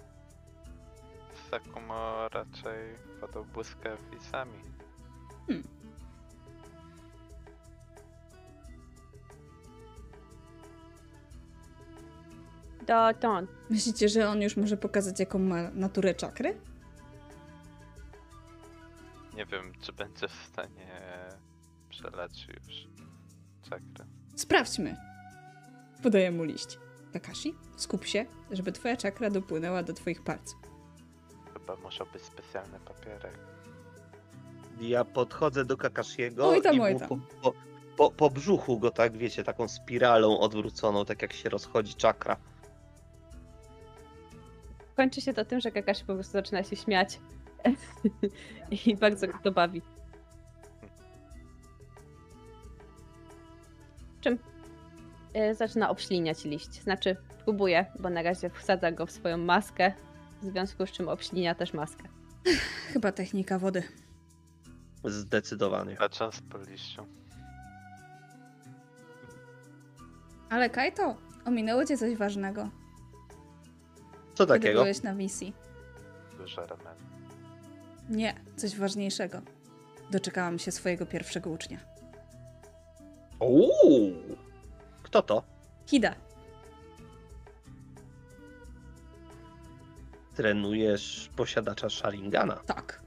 Sakumo 1.51 2.29
raczej 2.29 2.97
wpadł 3.17 3.45
błyskawicami. 3.45 4.61
Do 5.49 5.55
ton. 13.21 13.47
Myślicie, 13.71 14.09
że 14.09 14.29
on 14.29 14.43
już 14.43 14.57
może 14.57 14.77
pokazać, 14.77 15.21
jaką 15.21 15.39
ma 15.39 15.71
naturę 15.71 16.15
czakry? 16.15 16.57
Nie 19.37 19.47
wiem, 19.47 19.73
czy 19.81 19.93
będzie 19.93 20.29
w 20.29 20.35
stanie 20.53 21.01
przelać 21.89 22.47
już 22.49 22.87
czakrę. 23.63 24.07
Sprawdźmy. 24.37 24.97
Podaję 26.03 26.31
mu 26.31 26.45
liść. 26.45 26.79
Kakashi, 27.13 27.55
skup 27.77 28.05
się, 28.05 28.27
żeby 28.51 28.73
twoja 28.73 28.97
czakra 28.97 29.31
dopłynęła 29.31 29.83
do 29.83 29.93
twoich 29.93 30.23
palców. 30.23 30.61
Chyba 31.53 31.77
muszą 31.77 32.05
być 32.13 32.23
specjalny 32.23 32.81
papierek. 32.81 33.39
Ja 34.81 35.05
podchodzę 35.05 35.65
do 35.65 35.77
Kakashiego 35.77 36.49
Oj 36.49 36.63
tam, 36.63 36.77
i 36.77 36.81
oj 36.81 36.93
mu 36.93 36.99
tam. 37.01 37.09
po, 37.09 37.17
po, 37.43 37.55
po, 37.97 38.11
po 38.11 38.31
brzuchu 38.31 38.79
go 38.79 38.91
tak, 38.91 39.17
wiecie, 39.17 39.45
taką 39.45 39.69
spiralą 39.69 40.39
odwróconą, 40.39 41.05
tak 41.05 41.23
jak 41.23 41.33
się 41.33 41.49
rozchodzi 41.49 41.95
czakra. 41.95 42.37
Kończy 45.01 45.21
się 45.21 45.33
to 45.33 45.45
tym, 45.45 45.61
że 45.61 45.71
Kakashi 45.71 46.05
po 46.05 46.15
prostu 46.15 46.33
zaczyna 46.33 46.63
się 46.63 46.77
śmiać. 46.77 47.21
I 48.87 48.97
bardzo 48.97 49.27
go 49.27 49.39
to 49.43 49.53
bawi. 49.53 49.83
Czym 54.21 54.39
y, 55.37 55.55
zaczyna 55.55 55.91
obśliniać 55.91 56.45
liść. 56.45 56.83
Znaczy, 56.83 57.17
próbuje, 57.45 57.87
bo 57.99 58.11
na 58.11 58.23
razie 58.23 58.51
wsadza 58.51 58.93
go 58.93 59.07
w 59.07 59.11
swoją 59.11 59.39
maskę, 59.39 59.93
w 60.43 60.45
związku 60.45 60.87
z 60.87 60.91
czym 60.91 61.09
obślinia 61.09 61.55
też 61.55 61.73
maskę. 61.73 62.09
Chyba 62.93 63.13
technika 63.13 63.59
wody. 63.59 63.83
Zdecydowanie. 65.05 65.97
Patrząc 65.97 66.41
po 66.41 66.59
liściu. 66.59 67.07
Ale 70.51 70.71
Kaito, 70.71 71.17
ominęło 71.45 71.85
cię 71.85 71.99
coś 71.99 72.17
ważnego, 72.17 72.71
Co 74.41 74.47
kiedy 74.47 74.59
takiego? 74.59 74.81
byłeś 74.83 75.03
na 75.03 75.15
misji. 75.15 75.53
Duże 76.39 76.67
ramen. 76.67 76.97
Nie, 78.09 78.35
coś 78.57 78.77
ważniejszego. 78.77 79.41
Doczekałam 80.11 80.59
się 80.59 80.73
swojego 80.73 81.07
pierwszego 81.07 81.51
ucznia. 81.51 81.79
Uuu! 83.41 84.13
Kto 85.03 85.23
to? 85.23 85.43
Hida. 85.87 86.15
Trenujesz 90.35 91.31
posiadacza 91.37 91.91
Sharingana. 91.91 92.57
Tak. 92.57 93.03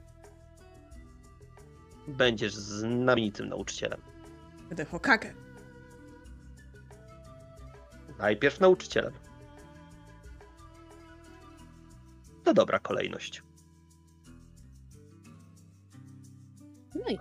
Będziesz 2.08 2.54
znamienitym 2.54 3.48
nauczycielem. 3.48 4.00
Będę 4.68 4.84
Hokage. 4.84 5.34
Najpierw 8.18 8.60
nauczycielem. 8.60 9.12
To 12.44 12.54
dobra 12.54 12.78
kolejność. 12.78 13.42
No 16.94 17.10
i 17.10 17.18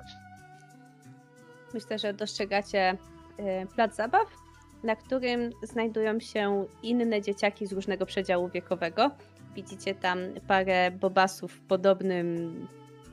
myślę, 1.73 1.99
że 1.99 2.13
dostrzegacie 2.13 2.97
e, 3.37 3.65
plac 3.65 3.95
zabaw, 3.95 4.27
na 4.83 4.95
którym 4.95 5.51
znajdują 5.63 6.19
się 6.19 6.65
inne 6.83 7.21
dzieciaki 7.21 7.67
z 7.67 7.73
różnego 7.73 8.05
przedziału 8.05 8.49
wiekowego. 8.49 9.11
Widzicie 9.55 9.95
tam 9.95 10.19
parę 10.47 10.91
bobasów 10.91 11.51
w 11.51 11.61
podobnym 11.61 12.67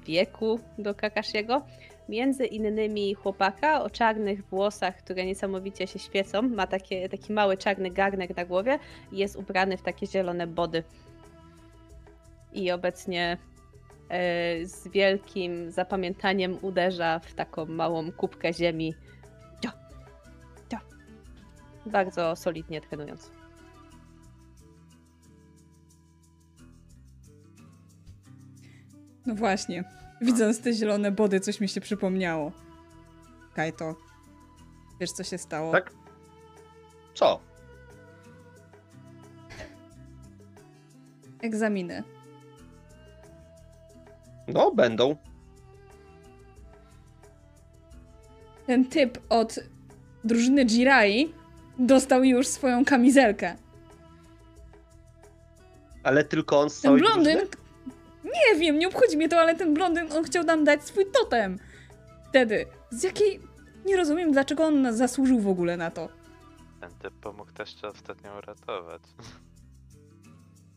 wieku 0.07 0.61
do 0.79 0.95
Kakashiego. 0.95 1.63
Między 2.09 2.47
innymi 2.47 3.15
chłopaka 3.15 3.83
o 3.83 3.91
czarnych 3.91 4.45
włosach, 4.45 4.97
które 4.97 5.27
niesamowicie 5.27 5.87
się 5.87 5.99
świecą. 5.99 6.43
Ma 6.43 6.67
takie, 6.67 7.09
taki 7.09 7.33
mały 7.33 7.57
czarny 7.57 7.91
garnek 7.91 8.37
na 8.37 8.45
głowie 8.45 8.79
i 9.13 9.19
jest 9.19 9.37
ubrany 9.37 9.77
w 9.77 9.83
takie 9.83 10.07
zielone 10.07 10.47
body. 10.47 10.85
I 12.53 12.71
obecnie 12.71 13.39
e, 14.09 14.67
z 14.67 14.89
wielkim 14.89 15.71
zapamiętaniem 15.71 16.59
uderza 16.63 17.19
w 17.19 17.35
taką 17.35 17.67
małą 17.67 18.13
kubkę 18.13 18.53
ziemi. 18.53 18.95
Cio, 19.63 19.71
cio. 20.71 20.79
Bardzo 21.87 22.37
solidnie 22.37 22.81
trenując. 22.81 23.31
No 29.27 29.35
właśnie. 29.35 29.85
Widząc 30.21 30.61
te 30.61 30.73
zielone 30.73 31.13
body, 31.13 31.41
coś 31.41 31.61
mi 31.61 31.69
się 31.69 31.81
przypomniało. 31.81 32.53
Kaito. 33.55 33.95
Wiesz, 35.01 35.13
co 35.13 35.25
się 35.25 35.39
stało? 35.39 35.73
Tak? 35.73 35.93
Co? 37.15 37.41
Egzaminy. 41.43 42.03
No, 44.55 44.71
będą. 44.71 45.17
Ten 48.67 48.85
typ 48.85 49.19
od 49.29 49.59
drużyny 50.25 50.65
Jirai 50.65 51.33
dostał 51.79 52.25
już 52.25 52.47
swoją 52.47 52.85
kamizelkę. 52.85 53.57
Ale 56.03 56.25
tylko 56.25 56.61
on 56.61 56.71
z 56.71 56.81
Ten 56.81 56.83
całej 56.83 57.01
blondyn... 57.01 57.39
drużyny? 57.39 57.51
Nie 58.25 58.61
wiem, 58.61 58.79
nie 58.79 58.89
obchodzi 58.89 59.17
mnie 59.17 59.29
to, 59.29 59.41
ale 59.41 59.55
ten 59.55 59.75
blondyn, 59.75 60.13
on 60.13 60.25
chciał 60.25 60.45
nam 60.45 60.65
dać 60.65 60.85
swój 60.85 61.07
totem. 61.07 61.59
Wtedy. 62.29 62.67
Z 62.91 63.03
jakiej... 63.03 63.41
Nie 63.87 63.97
rozumiem, 63.97 64.33
dlaczego 64.33 64.65
on 64.65 64.83
nas 64.83 64.97
zasłużył 64.97 65.41
w 65.41 65.49
ogóle 65.49 65.77
na 65.77 65.91
to. 65.91 66.09
Ten 66.81 66.91
typ 66.91 67.15
pomógł 67.15 67.53
też 67.53 67.75
cię 67.75 67.89
ostatnio 67.89 68.39
uratować. 68.39 69.03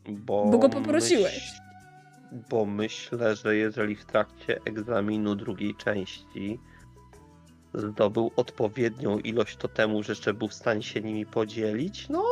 Bo, 0.09 0.45
Bo 0.45 0.57
go 0.57 0.69
poprosiłeś. 0.69 1.51
Bo 2.49 2.65
myślę, 2.65 3.35
że 3.35 3.55
jeżeli 3.55 3.95
w 3.95 4.05
trakcie 4.05 4.59
egzaminu 4.65 5.35
drugiej 5.35 5.75
części 5.75 6.59
zdobył 7.73 8.31
odpowiednią 8.35 9.19
ilość 9.19 9.57
totemu, 9.57 10.03
że 10.03 10.11
jeszcze 10.11 10.33
był 10.33 10.47
w 10.47 10.53
stanie 10.53 10.83
się 10.83 11.01
nimi 11.01 11.25
podzielić, 11.25 12.09
no 12.09 12.23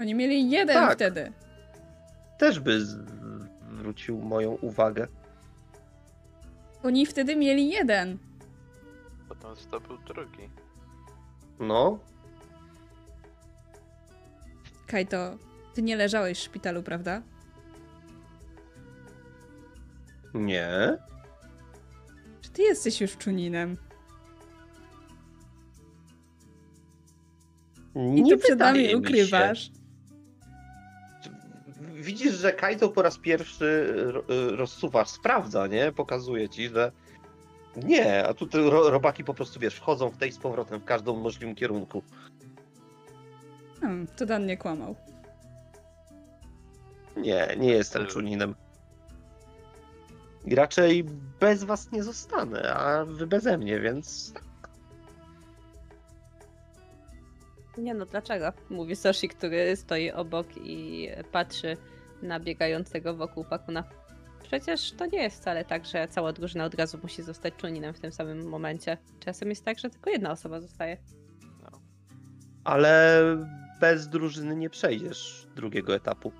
Oni 0.00 0.14
mieli 0.14 0.50
jeden 0.50 0.76
Tak. 0.76 0.94
wtedy. 0.94 1.32
też 2.38 2.60
by 2.60 2.80
zwrócił 3.70 4.18
moją 4.18 4.50
uwagę. 4.50 5.06
Oni 6.82 7.06
wtedy 7.06 7.36
mieli 7.36 7.68
jeden. 7.70 8.18
Potem 9.28 9.56
zdobył 9.56 9.98
drugi. 9.98 10.48
No, 11.60 11.98
Kajto, 14.86 15.36
ty 15.74 15.82
nie 15.82 15.96
leżałeś 15.96 16.38
w 16.38 16.42
szpitalu, 16.42 16.82
prawda? 16.82 17.22
Nie. 20.34 20.98
Czy 22.40 22.50
ty 22.50 22.62
jesteś 22.62 23.00
już 23.00 23.16
czuninem? 23.16 23.76
I 27.94 27.98
nie 28.22 28.32
to 28.32 28.38
przed 28.38 28.50
wydaje 28.50 28.82
nami 28.82 28.96
ukrywasz. 28.96 29.70
Widzisz, 31.94 32.34
że 32.34 32.52
Kaito 32.52 32.88
po 32.88 33.02
raz 33.02 33.18
pierwszy 33.18 33.92
ro- 33.96 34.24
rozsuwa, 34.56 35.04
sprawdza, 35.04 35.66
nie? 35.66 35.92
Pokazuje 35.92 36.48
ci, 36.48 36.68
że 36.68 36.92
nie, 37.76 38.26
a 38.26 38.34
tu 38.34 38.46
te 38.46 38.58
robaki 38.70 39.24
po 39.24 39.34
prostu, 39.34 39.60
wiesz, 39.60 39.74
wchodzą 39.74 40.10
w 40.10 40.16
tej 40.16 40.32
z 40.32 40.38
powrotem 40.38 40.80
w 40.80 40.84
każdym 40.84 41.20
możliwym 41.20 41.54
kierunku. 41.54 42.02
Hmm, 43.80 44.06
to 44.06 44.26
Dan 44.26 44.46
nie 44.46 44.56
kłamał. 44.56 44.96
Nie, 47.16 47.48
nie 47.58 47.68
jestem 47.70 48.06
czuninem. 48.06 48.54
I 50.46 50.54
raczej 50.54 51.04
bez 51.40 51.64
was 51.64 51.92
nie 51.92 52.02
zostanę, 52.02 52.74
a 52.74 53.04
wy 53.04 53.26
beze 53.26 53.58
mnie, 53.58 53.80
więc 53.80 54.34
Nie 57.78 57.94
no, 57.94 58.06
dlaczego? 58.06 58.52
Mówi 58.70 58.96
Soshi, 58.96 59.28
który 59.28 59.76
stoi 59.76 60.10
obok 60.10 60.46
i 60.56 61.08
patrzy 61.32 61.76
na 62.22 62.40
biegającego 62.40 63.14
wokół 63.14 63.44
Pakuna. 63.44 63.84
Przecież 64.42 64.92
to 64.92 65.06
nie 65.06 65.22
jest 65.22 65.40
wcale 65.40 65.64
tak, 65.64 65.84
że 65.84 66.08
cała 66.08 66.32
drużyna 66.32 66.64
od 66.64 66.74
razu 66.74 66.98
musi 67.02 67.22
zostać 67.22 67.54
czuninem 67.56 67.94
w 67.94 68.00
tym 68.00 68.12
samym 68.12 68.48
momencie. 68.48 68.98
Czasem 69.20 69.48
jest 69.48 69.64
tak, 69.64 69.78
że 69.78 69.90
tylko 69.90 70.10
jedna 70.10 70.30
osoba 70.30 70.60
zostaje. 70.60 70.96
ale 72.64 73.22
bez 73.80 74.08
drużyny 74.08 74.56
nie 74.56 74.70
przejdziesz 74.70 75.46
drugiego 75.56 75.94
etapu. 75.94 76.32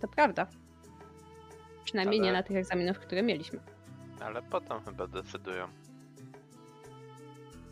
To 0.00 0.08
prawda. 0.08 0.46
Przynajmniej 1.84 2.20
nie 2.20 2.28
Ale- 2.28 2.38
na 2.38 2.42
tych 2.42 2.56
egzaminach, 2.56 2.98
które 3.00 3.22
mieliśmy. 3.22 3.60
Ale 4.20 4.42
potem 4.42 4.84
chyba 4.84 5.06
decydują. 5.06 5.68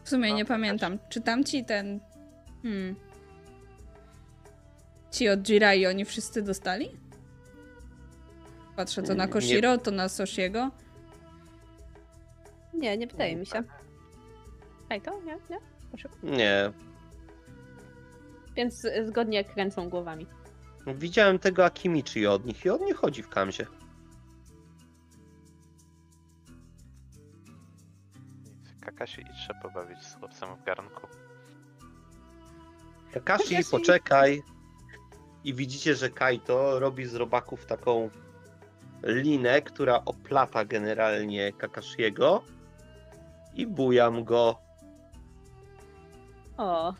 W 0.04 0.08
sumie 0.08 0.28
No, 0.30 0.36
nie 0.36 0.44
to 0.44 0.48
też. 0.48 0.54
pamiętam. 0.54 0.98
Czy 1.08 1.20
tam 1.20 1.44
ci 1.44 1.64
ten... 1.64 2.00
Hmm... 2.62 2.94
Ci 5.10 5.28
od 5.28 5.48
Jirai, 5.48 5.86
oni 5.86 6.04
wszyscy 6.04 6.42
dostali? 6.42 6.90
Patrzę 8.76 9.02
to 9.02 9.14
na 9.14 9.24
Nie- 9.24 9.30
Koshiro, 9.32 9.78
to 9.78 9.90
na 9.90 10.08
Soshiego. 10.08 10.70
Nie, 12.74 12.96
nie 12.98 13.06
wydaje 13.06 13.36
mi 13.36 13.46
się. 13.46 13.62
Hej, 14.88 15.00
to? 15.00 15.20
Nie? 15.20 15.38
Nie? 15.50 15.58
Proszę. 15.90 16.08
Nie. 16.22 16.72
Więc 18.56 18.84
y, 18.84 19.06
zgodnie 19.06 19.44
kręcą 19.44 19.88
głowami. 19.88 20.26
Widziałem 20.86 21.38
tego 21.38 21.64
Akimichi 21.64 22.26
od 22.26 22.44
nich 22.46 22.64
i 22.64 22.70
on 22.70 22.84
nie 22.84 22.94
chodzi 22.94 23.22
w 23.22 23.28
kamzie. 23.28 23.66
Kakashi 28.92 29.20
idź 29.20 29.38
się 29.46 29.54
pobawić 29.62 30.02
z 30.02 30.14
chłopcem 30.14 30.56
w 30.56 30.62
garnku. 30.64 31.06
Kakashi, 33.12 33.50
Kakashi. 33.50 33.70
poczekaj. 33.70 34.42
I 35.44 35.54
widzicie, 35.54 35.94
że 35.94 36.10
Kaito 36.10 36.78
robi 36.78 37.06
z 37.06 37.14
robaków 37.14 37.66
taką 37.66 38.10
linę, 39.02 39.62
która 39.62 40.02
oplata 40.04 40.64
generalnie 40.64 41.52
Kakashiego 41.52 42.42
i 43.54 43.66
bujam 43.66 44.24
go. 44.24 44.58
O, 46.56 46.94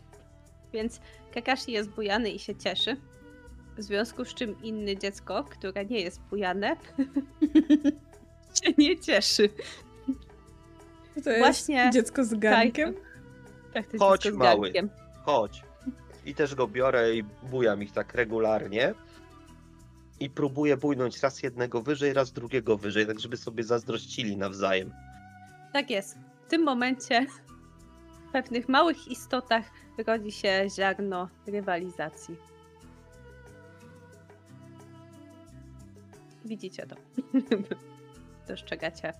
więc 0.73 1.01
Kakashi 1.33 1.71
jest 1.71 1.89
bujany 1.89 2.29
i 2.29 2.39
się 2.39 2.55
cieszy. 2.55 2.97
W 3.77 3.83
związku 3.83 4.25
z 4.25 4.33
czym 4.33 4.61
inne 4.61 4.97
dziecko, 4.97 5.43
które 5.43 5.85
nie 5.85 5.99
jest 5.99 6.21
bujane, 6.21 6.75
się 8.63 8.73
nie 8.77 8.99
cieszy. 8.99 9.49
To 11.23 11.29
jest 11.29 11.39
Właśnie 11.39 11.89
dziecko 11.93 12.23
z 12.25 12.33
garnkiem? 12.33 12.93
Tak, 13.73 13.85
to 13.87 13.91
jest 13.93 13.99
Chodź, 14.03 14.21
dziecko 14.21 14.35
z 14.37 14.39
mały. 14.39 14.61
garnkiem. 14.71 14.89
Chodź. 15.25 15.63
I 16.25 16.35
też 16.35 16.55
go 16.55 16.67
biorę 16.67 17.15
i 17.15 17.23
bujam 17.43 17.83
ich 17.83 17.91
tak 17.91 18.13
regularnie. 18.15 18.93
i 20.19 20.29
próbuje 20.29 20.77
bujnąć 20.77 21.21
raz 21.21 21.43
jednego 21.43 21.81
wyżej, 21.81 22.13
raz 22.13 22.31
drugiego 22.31 22.77
wyżej, 22.77 23.07
tak 23.07 23.19
żeby 23.19 23.37
sobie 23.37 23.63
zazdrościli 23.63 24.37
nawzajem. 24.37 24.91
Tak 25.73 25.89
jest. 25.89 26.17
W 26.45 26.49
tym 26.49 26.63
momencie 26.63 27.25
w 28.29 28.31
pewnych 28.31 28.69
małych 28.69 29.07
istotach 29.07 29.65
rodzi 30.07 30.31
się 30.31 30.67
ziarno 30.75 31.29
rywalizacji. 31.47 32.35
Widzicie 36.45 36.87
to. 36.87 36.95
Dostrzegacie 38.47 39.13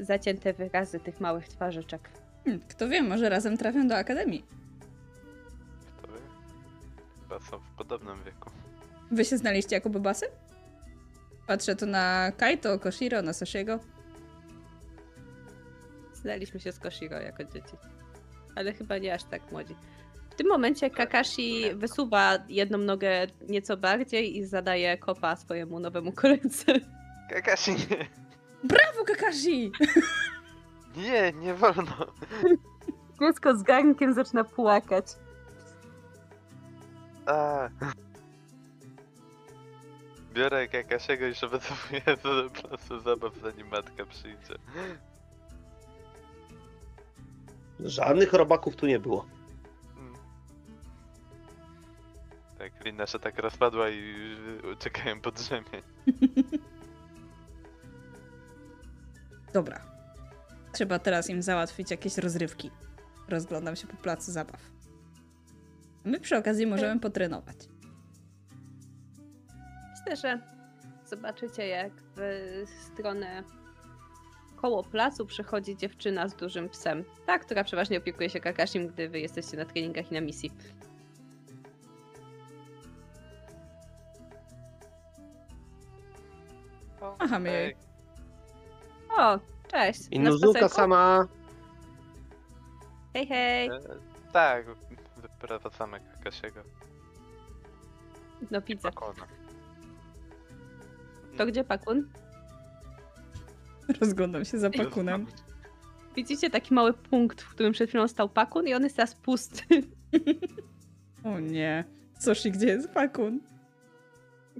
zacięte 0.00 0.52
wyrazy 0.52 1.00
tych 1.00 1.20
małych 1.20 1.48
twarzyczek. 1.48 2.08
Hmm, 2.44 2.62
kto 2.68 2.88
wie, 2.88 3.02
może 3.02 3.28
razem 3.28 3.56
trafią 3.56 3.88
do 3.88 3.96
akademii. 3.96 4.44
Kto 5.98 6.08
wie? 6.12 6.18
Chyba 7.22 7.40
są 7.40 7.58
w 7.58 7.70
podobnym 7.76 8.24
wieku. 8.24 8.50
Wy 9.10 9.24
się 9.24 9.36
znaliście 9.38 9.76
jako 9.76 9.90
bobasy? 9.90 10.26
Patrzę 11.46 11.76
tu 11.76 11.86
na 11.86 12.32
Kaito, 12.36 12.78
Koshiro, 12.78 13.22
na 13.22 13.32
Sashiego. 13.32 13.78
Znaliśmy 16.14 16.60
się 16.60 16.72
z 16.72 16.78
Koshiro 16.78 17.20
jako 17.20 17.44
dzieci. 17.44 17.76
Ale 18.56 18.72
chyba 18.72 18.98
nie 18.98 19.14
aż 19.14 19.24
tak 19.24 19.52
młodzi. 19.52 19.74
W 20.30 20.34
tym 20.34 20.48
momencie 20.48 20.90
Kakashi 20.90 21.74
wysuwa 21.74 22.38
jedną 22.48 22.78
nogę 22.78 23.26
nieco 23.48 23.76
bardziej 23.76 24.36
i 24.36 24.44
zadaje 24.44 24.98
kopa 24.98 25.36
swojemu 25.36 25.80
nowemu 25.80 26.12
koledze. 26.12 26.64
Kakashi 27.30 27.70
nie! 27.70 28.06
Brawo, 28.64 29.04
Kakashi! 29.06 29.72
Nie, 30.96 31.32
nie 31.32 31.54
wolno! 31.54 32.06
Dziecko 33.20 33.56
z 33.56 33.62
garnkiem 33.62 34.14
zaczyna 34.14 34.44
płakać. 34.44 35.06
A. 37.26 37.68
Biorę 40.32 40.68
Kakasiego 40.68 41.26
i 41.26 41.32
przygotowuję 41.32 42.02
do 42.22 42.50
placu 42.50 43.00
zabaw 43.00 43.32
zanim 43.42 43.68
matka 43.68 44.04
przyjdzie. 44.06 44.54
Żadnych 47.80 48.32
robaków 48.32 48.76
tu 48.76 48.86
nie 48.86 48.98
było. 48.98 49.26
Mm. 49.96 50.14
Tak, 52.58 52.84
lina 52.84 53.06
się 53.06 53.18
tak 53.18 53.38
rozpadła 53.38 53.90
i 53.90 54.14
czekają 54.78 55.20
pod 55.20 55.34
drzemie. 55.34 55.82
Dobra. 59.52 59.80
Trzeba 60.72 60.98
teraz 60.98 61.30
im 61.30 61.42
załatwić 61.42 61.90
jakieś 61.90 62.18
rozrywki. 62.18 62.70
Rozglądam 63.28 63.76
się 63.76 63.86
po 63.86 63.96
placu 63.96 64.32
zabaw. 64.32 64.60
A 66.04 66.08
my 66.08 66.20
przy 66.20 66.36
okazji 66.36 66.66
możemy 66.66 67.00
potrenować. 67.00 67.56
Myślę, 69.98 70.16
że 70.16 70.40
zobaczycie, 71.06 71.66
jak 71.66 71.92
w 72.16 72.64
stronę 72.92 73.42
koło 74.56 74.82
placu 74.84 75.26
przychodzi 75.26 75.76
dziewczyna 75.76 76.28
z 76.28 76.34
dużym 76.36 76.68
psem. 76.68 77.04
Ta, 77.26 77.38
która 77.38 77.64
przeważnie 77.64 77.98
opiekuje 77.98 78.30
się 78.30 78.40
Kakashim, 78.40 78.88
gdy 78.88 79.08
wy 79.08 79.20
jesteście 79.20 79.56
na 79.56 79.64
treningach 79.64 80.10
i 80.10 80.14
na 80.14 80.20
misji. 80.20 80.52
O, 87.00 87.16
Machamy 87.20 87.52
jej. 87.52 87.87
O, 89.16 89.38
cześć. 89.70 90.00
I 90.10 90.20
Na 90.20 90.32
spacerku? 90.32 90.68
sama 90.68 91.28
Hej, 93.14 93.26
hej. 93.26 93.68
E, 93.68 93.80
tak, 94.32 94.66
wyprowadzamy 95.16 96.00
Kakasiego. 96.00 96.60
No 98.50 98.62
widzę. 98.62 98.82
Pakona. 98.82 99.26
To 101.36 101.46
gdzie 101.46 101.64
Pakun? 101.64 102.08
Rozglądam 104.00 104.44
się 104.44 104.58
za 104.58 104.70
pakunem. 104.70 105.26
Widzicie 106.16 106.50
taki 106.50 106.74
mały 106.74 106.92
punkt, 106.92 107.42
w 107.42 107.50
którym 107.50 107.72
przed 107.72 107.88
chwilą 107.88 108.08
stał 108.08 108.28
Pakun 108.28 108.68
i 108.68 108.74
on 108.74 108.82
jest 108.82 108.96
teraz 108.96 109.14
pusty. 109.14 109.64
O 111.24 111.40
nie. 111.40 111.84
Soshi, 112.18 112.50
gdzie 112.50 112.66
jest 112.66 112.90
pakun? 112.90 113.40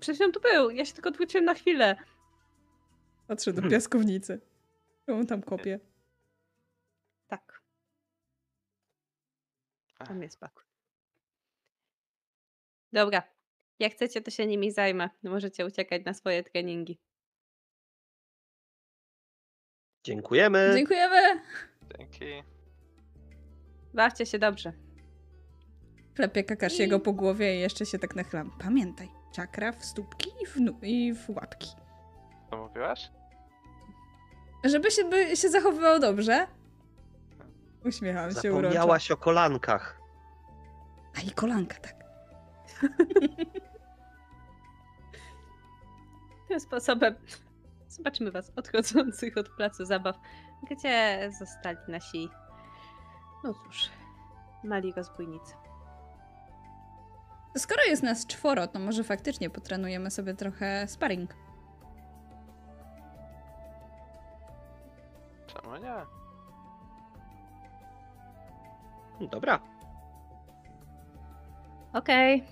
Przed 0.00 0.16
chwilą 0.16 0.32
tu 0.32 0.40
był, 0.40 0.70
ja 0.70 0.84
się 0.84 0.92
tylko 0.92 1.08
odwróciłem 1.08 1.44
na 1.44 1.54
chwilę. 1.54 1.96
Patrzę 3.28 3.52
do 3.52 3.60
Hmm. 3.60 3.70
piaskownicy. 3.70 4.40
On 5.06 5.26
tam 5.26 5.42
kopie. 5.42 5.80
Tak, 7.26 7.62
tam 9.98 10.22
jest 10.22 10.40
Pakun. 10.40 10.64
Dobra, 12.92 13.22
jak 13.78 13.92
chcecie, 13.92 14.20
to 14.20 14.30
się 14.30 14.46
nimi 14.46 14.70
zajmę. 14.72 15.10
Możecie 15.22 15.66
uciekać 15.66 16.04
na 16.04 16.14
swoje 16.14 16.42
treningi. 16.44 16.98
dziękujemy. 20.04 20.70
Dziękujemy! 20.74 21.42
Dzięki. 21.98 22.24
Bawcie 23.94 24.26
się 24.26 24.38
dobrze. 24.38 24.72
Klepię 26.14 26.44
Kakashiego 26.44 27.00
po 27.00 27.12
głowie 27.12 27.56
i 27.56 27.60
jeszcze 27.60 27.86
się 27.86 27.98
tak 27.98 28.16
nachylam. 28.16 28.58
Pamiętaj, 28.60 29.08
czakra 29.34 29.72
w 29.72 29.84
stópki 29.84 30.30
i 30.42 30.46
w, 30.46 30.56
nu- 30.56 30.78
i 30.82 31.14
w 31.14 31.30
łapki. 31.30 31.68
Co 32.50 32.56
mówiłaś? 32.56 33.10
Żeby 34.64 34.90
się, 34.90 35.04
by 35.04 35.36
się 35.36 35.48
zachowywał 35.48 36.00
dobrze. 36.00 36.46
Uśmiecham 37.84 38.30
się 38.30 38.36
uroczo. 38.36 38.68
Zapomniałaś 38.68 39.10
o 39.10 39.16
kolankach. 39.16 40.00
A 41.16 41.20
i 41.20 41.30
kolanka, 41.30 41.74
tak. 41.78 41.94
Tym 46.48 46.60
sposobem 46.60 47.14
zobaczymy 47.88 48.30
was 48.30 48.52
odchodzących 48.56 49.36
od 49.36 49.48
placu 49.48 49.84
zabaw, 49.84 50.16
gdzie 50.70 51.28
zostali 51.38 51.78
nasi, 51.88 52.28
no 53.44 53.54
cóż, 53.54 53.90
mali 54.64 54.92
rozbójnicy. 54.92 55.54
Skoro 57.56 57.82
jest 57.84 58.02
nas 58.02 58.26
czworo, 58.26 58.66
to 58.66 58.78
może 58.78 59.04
faktycznie 59.04 59.50
potrenujemy 59.50 60.10
sobie 60.10 60.34
trochę 60.34 60.88
sparring. 60.88 61.34
Czemu 65.68 65.76
nie? 65.84 66.06
Dobra. 69.28 69.60
Okej. 71.92 72.44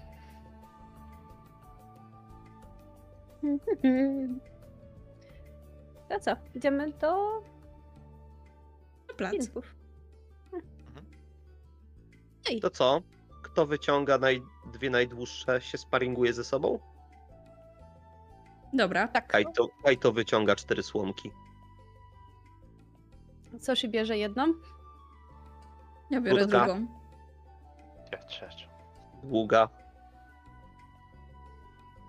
To 6.08 6.20
co, 6.20 6.36
idziemy 6.54 6.92
do 6.92 7.40
Na 9.08 9.14
plac. 9.16 9.32
filmów. 9.32 9.74
To 12.62 12.70
co? 12.70 13.00
Kto 13.42 13.66
wyciąga 13.66 14.18
naj... 14.18 14.42
dwie 14.72 14.90
najdłuższe, 14.90 15.60
się 15.60 15.78
sparinguje 15.78 16.32
ze 16.32 16.44
sobą? 16.44 16.78
Dobra. 18.72 19.08
Tak, 19.08 19.26
Kajto, 19.26 19.68
Kajto 19.84 20.12
wyciąga 20.12 20.56
cztery 20.56 20.82
słomki. 20.82 21.30
Soshi 23.64 23.88
bierze 23.88 24.18
jedną. 24.18 24.54
Ja 26.10 26.20
biorę 26.20 26.38
Krótka. 26.38 26.64
drugą. 26.64 26.86
Ja 28.12 28.18
trzecią. 28.18 28.66
Długa. 29.22 29.68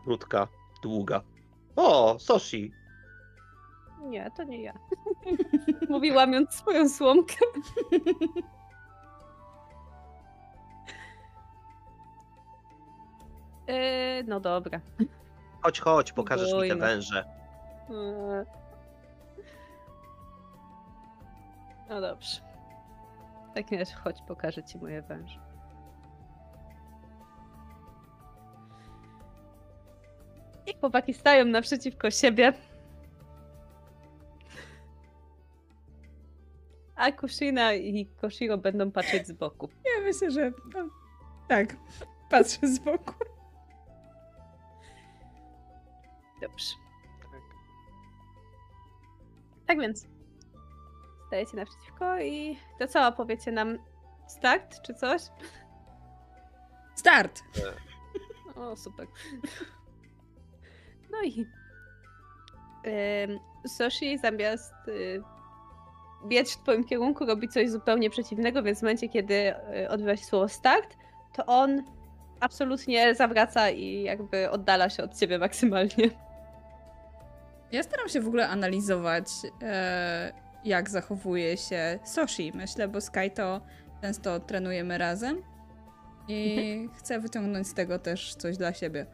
Krótka. 0.04 0.48
Długa. 0.82 1.22
O, 1.76 2.20
Soshi. 2.20 2.72
Nie, 4.02 4.32
to 4.32 4.44
nie 4.44 4.62
ja. 4.62 4.74
Mówi 5.90 6.12
łamiąc 6.12 6.54
swoją 6.54 6.90
słomkę. 6.90 7.36
Yy, 13.68 14.24
no 14.28 14.40
dobra. 14.40 14.80
Chodź, 15.62 15.80
chodź, 15.80 16.12
pokażesz 16.12 16.54
mi 16.54 16.70
te 16.70 16.76
węże. 16.76 17.26
Eee. 17.90 18.57
No 21.90 22.02
dobrze. 22.02 22.42
W 23.52 23.54
takim 23.56 23.80
razie 23.80 23.94
chodź, 23.94 24.22
pokażę 24.28 24.64
ci 24.64 24.78
moje 24.78 25.02
węże. 25.02 25.40
I 30.68 30.80
chłopaki 30.80 31.14
stają 31.14 31.46
naprzeciwko 31.46 32.12
siebie. 32.12 32.54
A 36.96 37.12
Kushina 37.12 37.74
i 37.74 38.06
Koshiro 38.06 38.58
będą 38.58 38.92
patrzeć 38.92 39.28
z 39.28 39.32
boku. 39.32 39.70
Ja 39.86 40.04
myślę, 40.04 40.32
że 40.32 40.52
no, 40.76 40.90
tak. 41.48 41.76
Patrzę 42.30 42.68
z 42.68 42.80
boku. 42.80 43.14
Dobrze. 46.42 46.76
Tak. 47.32 47.42
Tak 49.68 49.80
więc. 49.80 50.17
Stajecie 51.28 51.58
naprzeciwko 51.58 52.20
i 52.20 52.58
to 52.80 52.88
co, 52.88 53.08
opowiecie 53.08 53.52
nam 53.52 53.78
start 54.28 54.82
czy 54.82 54.94
coś? 54.94 55.22
Start! 56.96 57.44
O, 58.56 58.76
super. 58.76 59.08
No 61.12 61.24
i 61.24 61.46
ym, 63.30 63.40
Soshi 63.68 64.18
zamiast 64.18 64.74
y, 64.88 65.22
biec 66.28 66.54
w 66.54 66.64
twoim 66.64 66.84
kierunku 66.84 67.26
robi 67.26 67.50
coś 67.50 67.70
zupełnie 67.70 68.10
przeciwnego, 68.10 68.64
więc 68.64 68.80
w 68.80 68.82
momencie, 68.82 69.10
kiedy 69.10 69.54
y, 69.84 69.90
odbywa 69.90 70.18
się 70.18 70.26
słowo 70.26 70.48
start, 70.48 70.98
to 71.34 71.46
on 71.46 71.84
absolutnie 72.40 73.16
zawraca 73.16 73.70
i 73.70 74.04
jakby 74.04 74.52
oddala 74.52 74.90
się 74.90 75.04
od 75.04 75.18
ciebie 75.18 75.40
maksymalnie. 75.40 76.10
Ja 77.72 77.84
staram 77.84 78.10
się 78.10 78.22
w 78.22 78.28
ogóle 78.28 78.50
analizować, 78.50 79.28
e, 79.62 80.47
jak 80.68 80.90
zachowuje 80.90 81.58
się 81.58 82.00
Soshi. 82.06 82.52
Myślę, 82.56 82.88
bo 82.88 83.02
Sky 83.02 83.32
to 83.36 83.62
często 84.02 84.40
trenujemy 84.40 84.98
razem 84.98 85.42
i 86.28 86.90
chcę 86.98 87.20
wyciągnąć 87.20 87.68
z 87.68 87.74
tego 87.74 88.00
też 88.00 88.36
coś 88.36 88.58
dla 88.58 88.74
siebie. 88.74 89.06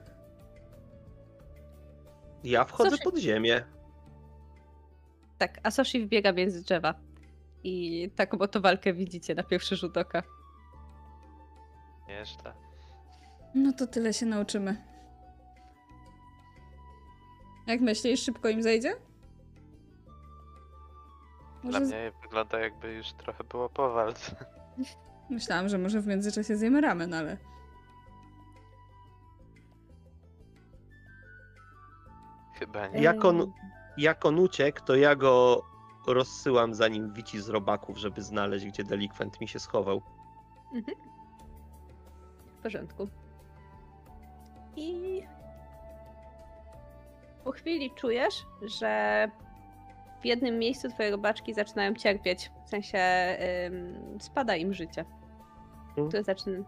Ja 2.43 2.63
wchodzę 2.63 2.89
Soshi. 2.89 3.03
pod 3.03 3.17
ziemię. 3.17 3.63
Tak, 5.37 5.59
a 5.63 5.71
Soshi 5.71 6.05
wbiega 6.05 6.31
między 6.31 6.61
drzewa. 6.61 6.93
I 7.63 8.09
taką 8.15 8.37
oto 8.39 8.61
walkę 8.61 8.93
widzicie 8.93 9.35
na 9.35 9.43
pierwszy 9.43 9.75
rzut 9.75 9.97
oka. 9.97 10.23
Nieźle. 12.07 12.53
No 13.55 13.73
to 13.73 13.87
tyle 13.87 14.13
się 14.13 14.25
nauczymy. 14.25 14.77
Jak 17.67 17.81
myślisz, 17.81 18.23
szybko 18.23 18.49
im 18.49 18.63
zejdzie? 18.63 18.95
Dla 21.63 21.79
Może 21.79 21.85
z... 21.85 21.89
mnie 21.89 22.11
wygląda 22.21 22.59
jakby 22.59 22.93
już 22.93 23.13
trochę 23.13 23.43
było 23.43 23.69
po 23.69 23.93
walce. 23.93 24.35
Myślałam, 25.29 25.69
że 25.69 25.77
może 25.77 26.01
w 26.01 26.07
międzyczasie 26.07 26.55
zjemy 26.55 26.81
ramen, 26.81 27.13
ale... 27.13 27.37
Chyba 32.59 32.87
nie. 32.87 33.01
Jak 33.01 33.25
on, 33.25 33.51
jak 33.97 34.25
on 34.25 34.39
uciekł, 34.39 34.79
to 34.85 34.95
ja 34.95 35.15
go 35.15 35.63
rozsyłam 36.07 36.73
zanim 36.73 37.13
wici 37.13 37.41
z 37.41 37.49
robaków, 37.49 37.97
żeby 37.97 38.21
znaleźć, 38.21 38.65
gdzie 38.65 38.83
delikwent 38.83 39.41
mi 39.41 39.47
się 39.47 39.59
schował. 39.59 40.01
W 42.59 42.63
porządku. 42.63 43.07
I 44.75 45.21
po 47.43 47.51
chwili 47.51 47.91
czujesz, 47.91 48.45
że 48.61 49.27
w 50.23 50.25
jednym 50.25 50.59
miejscu 50.59 50.89
twoje 50.89 51.11
robaczki 51.11 51.53
zaczynają 51.53 51.93
cierpieć. 51.93 52.51
W 52.65 52.69
sensie 52.69 52.99
ym, 53.67 54.17
spada 54.19 54.55
im 54.55 54.73
życie. 54.73 55.05
Mhm. 55.89 56.11
Tu 56.11 56.23
zaczyna... 56.23 56.63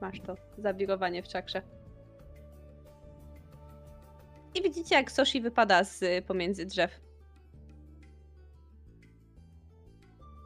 Masz 0.00 0.20
to 0.20 0.36
zawirowanie 0.58 1.22
w 1.22 1.28
czakrze. 1.28 1.62
I 4.54 4.62
widzicie, 4.62 4.94
jak 4.94 5.12
Soshi 5.12 5.40
wypada 5.40 5.84
z 5.84 6.02
y, 6.02 6.22
pomiędzy 6.26 6.66
drzew. 6.66 7.00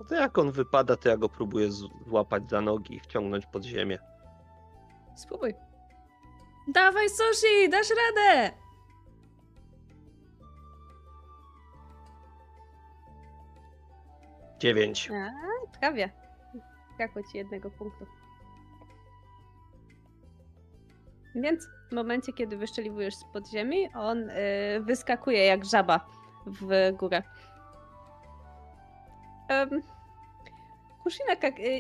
No 0.00 0.07
to 0.07 0.14
jak 0.14 0.38
on 0.38 0.53
wypada, 0.53 0.96
to 0.96 1.09
ja 1.09 1.16
go 1.16 1.29
próbuję 1.29 1.68
złapać 2.07 2.50
za 2.50 2.61
nogi 2.61 2.94
i 2.94 3.00
wciągnąć 3.00 3.46
pod 3.46 3.64
ziemię. 3.64 3.98
Spróbuj. 5.16 5.55
Dawaj, 6.68 7.09
Soshi, 7.09 7.68
dasz 7.70 7.88
radę! 7.90 8.60
Dziewięć. 14.61 15.11
A, 15.11 15.31
prawie. 15.81 16.11
Brakło 16.96 17.23
ci 17.23 17.38
jednego 17.38 17.70
punktu. 17.70 18.07
Więc 21.35 21.68
w 21.90 21.94
momencie, 21.94 22.33
kiedy 22.33 22.57
wyszczeliwujesz 22.57 23.14
z 23.14 23.25
podziemi, 23.25 23.88
on 23.94 24.31
y, 24.31 24.35
wyskakuje 24.81 25.44
jak 25.44 25.64
żaba 25.64 26.07
w 26.46 26.92
górę. 26.96 27.23
Um, 29.51 29.83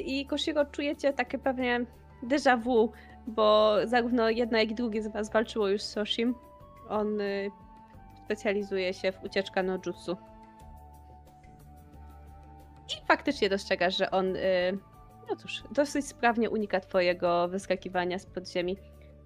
i 0.04 0.26
Koshiro 0.26 0.64
czujecie 0.64 1.12
takie 1.12 1.38
pewnie 1.38 1.80
déjà 2.22 2.62
vu, 2.62 2.92
bo 3.26 3.76
zarówno 3.84 4.30
jedna, 4.30 4.58
jak 4.60 4.70
i 4.70 4.74
drugie 4.74 5.02
z 5.02 5.12
was 5.12 5.32
walczyło 5.32 5.68
już 5.68 5.82
z 5.82 5.92
Soshim. 5.92 6.34
On 6.88 7.20
y, 7.20 7.50
specjalizuje 8.24 8.94
się 8.94 9.12
w 9.12 9.24
ucieczka 9.24 9.62
no 9.62 9.78
jutsu. 9.86 10.16
I 12.98 13.06
faktycznie 13.06 13.48
dostrzegasz, 13.48 13.96
że 13.96 14.10
on, 14.10 14.36
y, 14.36 14.78
no 15.30 15.36
cóż, 15.36 15.62
dosyć 15.70 16.06
sprawnie 16.06 16.50
unika 16.50 16.80
twojego 16.80 17.48
wyskakiwania 17.48 18.18
z 18.18 18.26
podziemi. 18.26 18.76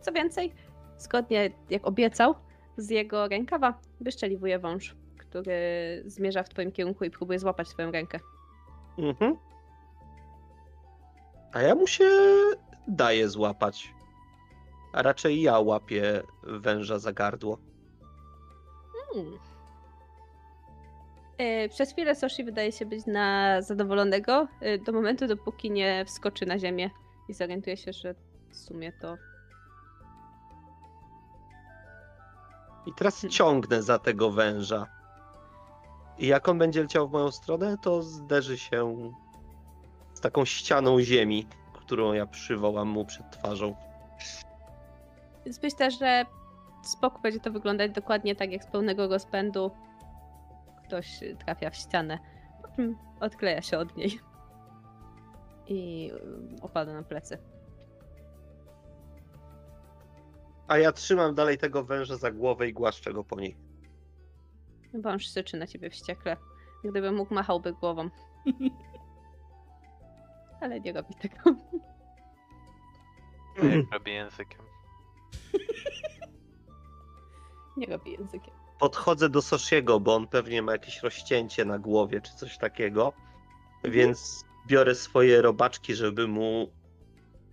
Co 0.01 0.13
więcej, 0.13 0.55
zgodnie 0.99 1.51
jak 1.71 1.87
obiecał, 1.87 2.35
z 2.77 2.91
jego 2.91 3.29
rękawa 3.29 3.79
wyszczeliwuje 4.01 4.59
wąż, 4.59 4.97
który 5.19 6.03
zmierza 6.07 6.43
w 6.43 6.49
twoim 6.49 6.73
kierunku 6.73 7.05
i 7.05 7.11
próbuje 7.11 7.39
złapać 7.39 7.69
twoją 7.69 7.91
rękę. 7.91 8.21
Mhm. 8.99 9.37
A 11.53 11.63
ja 11.63 11.75
mu 11.75 11.87
się 11.87 12.05
daję 12.89 13.29
złapać. 13.29 13.95
A 14.93 15.03
raczej 15.03 15.43
ja 15.43 15.59
łapię 15.59 16.23
węża 16.43 16.99
za 16.99 17.13
gardło. 17.13 17.59
Hmm. 19.15 19.39
Y, 21.41 21.69
Przez 21.69 21.93
chwilę 21.93 22.15
Soshi 22.15 22.45
wydaje 22.45 22.73
się 22.73 22.87
być 22.87 23.07
na 23.07 23.63
zadowolonego, 23.63 24.49
y, 24.63 24.79
do 24.79 24.93
momentu, 24.93 25.27
dopóki 25.27 25.71
nie 25.71 26.05
wskoczy 26.05 26.47
na 26.47 26.59
ziemię 26.59 26.91
i 27.29 27.35
zorientuje 27.35 27.77
się, 27.77 27.93
że 27.93 28.15
w 28.51 28.57
sumie 28.57 28.93
to 29.01 29.17
I 32.87 32.93
teraz 32.93 33.15
Hmm. 33.15 33.31
ciągnę 33.31 33.83
za 33.83 33.99
tego 33.99 34.31
węża. 34.31 34.87
I 36.19 36.27
jak 36.27 36.49
on 36.49 36.59
będzie 36.59 36.83
leciał 36.83 37.09
w 37.09 37.13
moją 37.13 37.31
stronę, 37.31 37.77
to 37.83 38.03
zderzy 38.03 38.59
się 38.59 39.13
z 40.15 40.21
taką 40.21 40.45
ścianą 40.45 41.01
ziemi, 41.01 41.47
którą 41.73 42.13
ja 42.13 42.27
przywołam 42.27 42.89
mu 42.89 43.05
przed 43.05 43.31
twarzą. 43.31 43.75
Więc 45.45 45.63
myślę, 45.63 45.91
że 45.91 46.25
spoko 46.83 47.19
będzie 47.19 47.41
to 47.41 47.51
wyglądać 47.51 47.93
dokładnie 47.93 48.37
tak 48.37 48.53
jak 48.53 48.65
z 48.65 48.67
pełnego 48.67 49.09
rozpędu. 49.09 49.71
Ktoś 50.95 51.21
trafia 51.39 51.71
w 51.71 51.77
ścianę, 51.77 52.19
po 52.63 52.69
czym 52.77 52.97
odkleja 53.21 53.63
się 53.63 53.79
od 53.79 53.97
niej 53.97 54.21
i 55.67 56.11
y, 56.59 56.63
opada 56.63 56.95
na 56.95 57.03
plecy. 57.03 57.39
A 60.69 60.79
ja 60.79 60.93
trzymam 60.93 61.35
dalej 61.35 61.59
tego 61.59 61.85
węża 61.85 62.17
za 62.17 62.31
głowę 62.31 62.69
i 62.69 62.73
głaszczę 62.73 63.13
go 63.13 63.25
po 63.25 63.41
niej. 63.41 63.57
Wąż 64.95 65.27
syczy 65.29 65.57
na 65.57 65.67
ciebie 65.67 65.91
wściekle. 65.91 66.37
Gdyby 66.85 67.13
mógł, 67.13 67.35
machałby 67.35 67.73
głową. 67.73 68.11
Ale 70.61 70.81
nie 70.81 70.93
robi 70.93 71.15
tego. 71.15 71.57
Jak 73.63 73.93
robi 73.93 74.13
językiem. 74.13 74.61
Nie 77.77 77.87
robi 77.87 78.13
językiem. 78.13 78.55
Podchodzę 78.85 79.29
do 79.29 79.43
Soshiego, 79.43 80.01
bo 80.01 80.15
on 80.15 80.27
pewnie 80.27 80.63
ma 80.63 80.73
jakieś 80.73 81.03
rozcięcie 81.03 81.65
na 81.65 81.79
głowie 81.79 82.21
czy 82.21 82.35
coś 82.35 82.59
takiego. 82.59 83.13
Więc 83.85 84.45
biorę 84.67 84.95
swoje 84.95 85.43
robaczki, 85.43 85.95
żeby 85.95 86.29
mu 86.29 86.69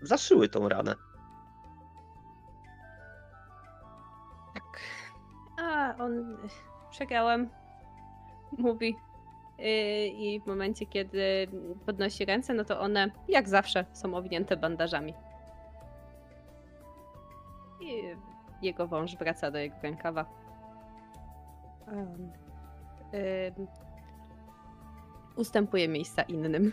zaszyły 0.02 0.50
tą 0.50 0.70
ranę. 0.70 0.96
Tak. 4.54 4.80
A 5.62 5.96
on. 6.00 6.38
Przegrałem. 6.90 7.50
Mówi. 8.58 8.96
Yy, 9.58 9.66
I 10.08 10.42
w 10.42 10.48
momencie, 10.48 10.86
kiedy 10.86 11.48
podnosi 11.86 12.26
ręce, 12.26 12.54
no 12.54 12.64
to 12.64 12.80
one, 12.80 13.12
jak 13.28 13.50
zawsze, 13.50 13.86
są 13.94 14.16
owinięte 14.16 14.58
bandażami. 14.58 15.14
I 17.82 18.04
jego 18.62 18.88
wąż 18.88 19.16
wraca 19.16 19.52
do 19.52 19.58
jego 19.58 19.76
rękawa. 19.84 20.41
Um, 21.92 22.32
ym, 23.14 23.68
ustępuje 25.36 25.88
miejsca 25.88 26.22
innym. 26.22 26.72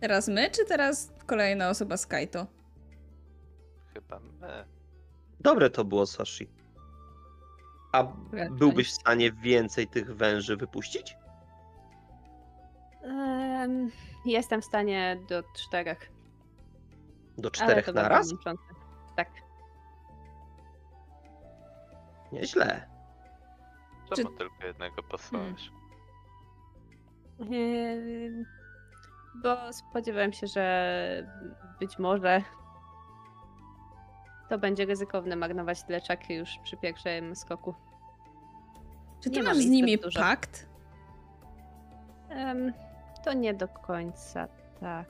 Teraz 0.00 0.28
my, 0.28 0.50
czy 0.50 0.64
teraz 0.64 1.12
kolejna 1.26 1.68
osoba 1.68 1.96
z 1.96 2.06
Kaito? 2.06 2.46
Chyba 3.94 4.20
my. 4.40 4.64
Dobre 5.40 5.70
to 5.70 5.84
było, 5.84 6.06
Soshi. 6.06 6.48
A 7.92 8.02
Raczej. 8.32 8.56
byłbyś 8.56 8.88
w 8.88 8.94
stanie 8.94 9.32
więcej 9.32 9.88
tych 9.88 10.16
węży 10.16 10.56
wypuścić? 10.56 11.16
Em, 13.02 13.90
jestem 14.26 14.62
w 14.62 14.64
stanie 14.64 15.18
do 15.28 15.42
czterech. 15.56 16.12
Do 17.38 17.50
czterech 17.50 17.94
na 17.94 18.08
raz? 18.08 18.34
Tak. 19.16 19.28
Nieźle. 22.32 22.86
Czemu 24.16 24.30
tylko 24.30 24.66
jednego 24.66 25.02
posłałeś? 25.02 25.70
Ym, 27.40 28.44
Bo 29.42 29.72
spodziewałem 29.72 30.32
się, 30.32 30.46
że 30.46 31.26
być 31.80 31.98
może 31.98 32.42
To 34.48 34.58
będzie 34.58 34.84
ryzykowne 34.86 35.36
marnować 35.36 35.82
tyle 35.82 36.00
czakry 36.00 36.34
już 36.34 36.58
przy 36.62 36.76
pierwszym 36.76 37.36
skoku. 37.36 37.74
Czy 39.20 39.30
ty 39.30 39.36
Nie 39.36 39.42
masz 39.42 39.56
z 39.56 39.66
nimi 39.66 39.98
dużo. 39.98 40.20
pakt? 40.20 40.66
Em, 42.28 42.72
to 43.24 43.32
nie 43.32 43.54
do 43.54 43.68
końca 43.68 44.48
tak. 44.80 45.08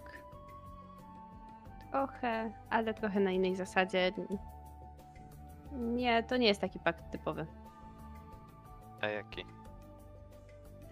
Trochę, 1.90 2.52
ale 2.70 2.94
trochę 2.94 3.20
na 3.20 3.30
innej 3.30 3.56
zasadzie. 3.56 4.12
Nie, 5.72 6.22
to 6.22 6.36
nie 6.36 6.46
jest 6.46 6.60
taki 6.60 6.78
pakt 6.78 7.12
typowy. 7.12 7.46
A 9.00 9.06
jaki? 9.06 9.44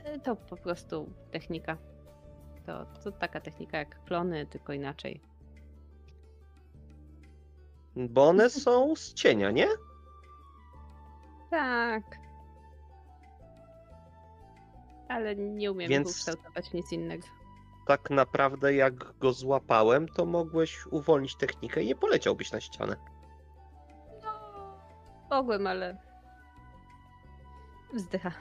E, 0.04 0.18
To 0.18 0.36
po 0.36 0.56
prostu 0.56 1.12
technika. 1.30 1.76
To, 2.66 2.86
to 3.04 3.12
taka 3.12 3.40
technika 3.40 3.78
jak 3.78 4.04
klony, 4.04 4.46
tylko 4.46 4.72
inaczej. 4.72 5.20
Bo 7.96 8.28
one 8.28 8.50
są 8.50 8.96
z 8.96 9.14
cienia, 9.14 9.50
nie? 9.50 9.66
Tak. 11.50 12.02
Ale 15.08 15.36
nie 15.36 15.72
umiem 15.72 15.88
Więc- 15.88 16.10
ukształtować 16.10 16.70
w 16.70 16.74
nic 16.74 16.92
innego. 16.92 17.26
Tak 17.86 18.10
naprawdę 18.10 18.74
jak 18.74 19.18
go 19.18 19.32
złapałem, 19.32 20.08
to 20.08 20.24
mogłeś 20.26 20.86
uwolnić 20.86 21.36
technikę 21.36 21.82
i 21.82 21.86
nie 21.86 21.94
poleciałbyś 21.96 22.52
na 22.52 22.60
ścianę. 22.60 22.96
No, 25.30 25.36
mogłem, 25.36 25.66
ale. 25.66 25.96
Wzdycha. 27.92 28.32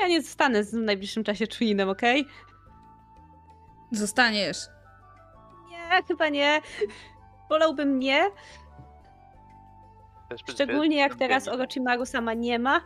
Ja 0.00 0.08
nie 0.08 0.22
zostanę 0.22 0.62
w 0.64 0.72
najbliższym 0.72 1.24
czasie 1.24 1.46
czujinem, 1.46 1.88
okej? 1.88 2.26
Zostaniesz. 3.92 4.58
Nie, 5.68 6.02
chyba 6.08 6.28
nie. 6.28 6.60
Wolałbym 7.48 7.98
nie. 7.98 8.30
Szczególnie 10.50 10.96
jak 10.96 11.14
teraz? 11.14 11.48
Orochimaru 11.48 12.06
sama 12.06 12.34
nie 12.34 12.58
ma. 12.58 12.80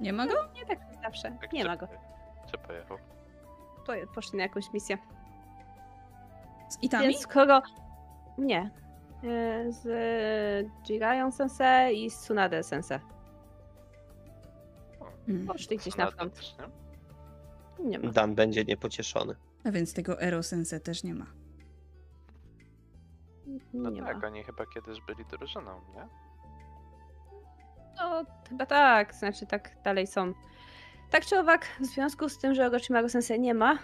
Nie 0.00 0.12
ma 0.12 0.26
go? 0.26 0.34
Nie 0.54 0.66
tak 0.66 0.78
jak 0.80 1.02
zawsze. 1.02 1.36
Tak, 1.40 1.52
Nie 1.52 1.64
ma 1.64 1.76
go. 1.76 1.88
Gdzie 2.48 2.58
pojechał? 2.58 2.98
To 3.86 3.92
poszli 4.14 4.36
na 4.38 4.42
jakąś 4.42 4.72
misję. 4.72 4.98
Z 6.68 6.82
Itami? 6.82 7.04
Więc 7.08 7.20
skoro. 7.20 7.62
Nie. 8.38 8.70
E, 9.24 9.72
Z 9.72 9.86
Jirayon 10.86 11.32
Sensei 11.32 12.04
i 12.04 12.10
z 12.10 12.18
Tsunade 12.18 12.62
Sensei. 12.62 12.98
Hmm. 15.26 15.46
Poszli 15.46 15.76
gdzieś 15.76 15.96
na 15.96 16.10
front. 16.10 16.56
Nie 17.78 17.98
ma. 17.98 18.10
Dan 18.10 18.34
będzie 18.34 18.64
niepocieszony. 18.64 19.34
A 19.64 19.70
więc 19.70 19.94
tego 19.94 20.22
Erosense 20.22 20.80
też 20.80 21.04
nie 21.04 21.14
ma. 21.14 21.26
No 23.72 23.90
nie 23.90 24.02
tak, 24.02 24.20
ma. 24.22 24.26
oni 24.26 24.44
chyba 24.44 24.66
kiedyś 24.66 25.00
byli 25.00 25.24
drużyną, 25.24 25.80
nie? 25.94 26.08
No, 27.98 28.24
chyba 28.48 28.66
tak, 28.66 29.14
znaczy 29.14 29.46
tak 29.46 29.82
dalej 29.84 30.06
są. 30.06 30.32
Tak 31.10 31.24
czy 31.26 31.38
owak, 31.38 31.66
w 31.80 31.86
związku 31.86 32.28
z 32.28 32.38
tym, 32.38 32.54
że 32.54 32.66
Orochimaru 32.66 33.08
Sensei 33.08 33.40
nie 33.40 33.54
ma, 33.54 33.78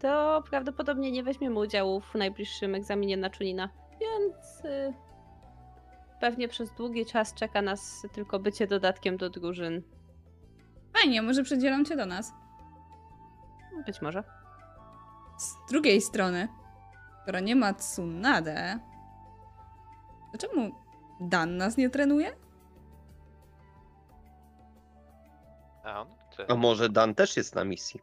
to 0.00 0.42
prawdopodobnie 0.50 1.12
nie 1.12 1.22
weźmiemy 1.22 1.60
udziału 1.60 2.00
w 2.00 2.14
najbliższym 2.14 2.74
egzaminie 2.74 3.16
na 3.16 3.30
Chunina, 3.38 3.68
więc 4.00 4.64
y, 4.64 4.94
pewnie 6.20 6.48
przez 6.48 6.72
długi 6.72 7.06
czas 7.06 7.34
czeka 7.34 7.62
nas 7.62 8.06
tylko 8.12 8.38
bycie 8.38 8.66
dodatkiem 8.66 9.16
do 9.16 9.30
drużyn. 9.30 9.82
Fajnie, 10.92 11.22
może 11.22 11.42
przydzielą 11.42 11.84
cię 11.84 11.96
do 11.96 12.06
nas. 12.06 12.32
Być 13.86 14.02
może. 14.02 14.24
Z 15.38 15.70
drugiej 15.70 16.00
strony, 16.00 16.48
skoro 17.22 17.40
nie 17.40 17.56
ma 17.56 17.74
Tsunade, 17.74 18.78
to 20.32 20.38
czemu 20.38 20.70
Dan 21.20 21.56
nas 21.56 21.76
nie 21.76 21.90
trenuje? 21.90 22.36
A 25.84 26.00
on 26.00 26.08
gdzie? 26.32 26.50
A 26.50 26.54
może 26.54 26.88
Dan 26.88 27.14
też 27.14 27.36
jest 27.36 27.54
na 27.54 27.64
misji? 27.64 28.00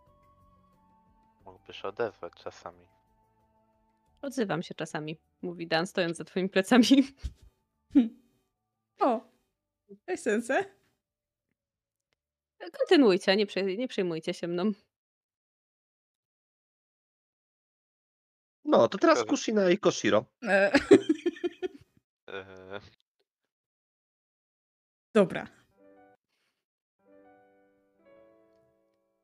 Mógłby 1.46 1.74
się 1.74 1.88
odezwać 1.88 2.34
czasami. 2.34 2.88
Odzywam 4.24 4.64
się 4.64 4.76
czasami, 4.76 5.20
mówi 5.42 5.68
Dan, 5.68 5.88
stojąc 5.88 6.18
za 6.18 6.24
twoimi 6.24 6.50
plecami. 6.50 6.88
O, 9.00 9.30
cześć 10.06 10.24
Sense. 10.24 10.66
Kontynuujcie, 12.80 13.36
nie, 13.36 13.46
przej- 13.46 13.78
nie 13.78 13.88
przejmujcie 13.88 14.34
się 14.34 14.48
mną. 14.48 14.72
No, 18.66 18.88
to 18.88 18.98
teraz 18.98 19.18
Dobra. 19.18 19.30
Kushina 19.30 19.70
i 19.70 19.78
Koshiro. 19.78 20.26
E, 20.44 20.72
Eee, 22.28 22.80
Dobra. 25.16 25.48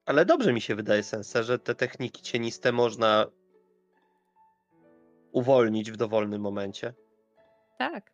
Ale 0.06 0.26
dobrze 0.26 0.54
mi 0.54 0.62
się 0.62 0.76
wydaje, 0.76 1.04
Sense, 1.04 1.44
że 1.44 1.60
te 1.60 1.76
techniki 1.76 2.22
cieniste 2.22 2.72
można 2.72 3.26
uwolnić 5.32 5.92
w 5.92 5.98
dowolnym 5.98 6.42
momencie. 6.42 6.94
Tak. 7.78 8.12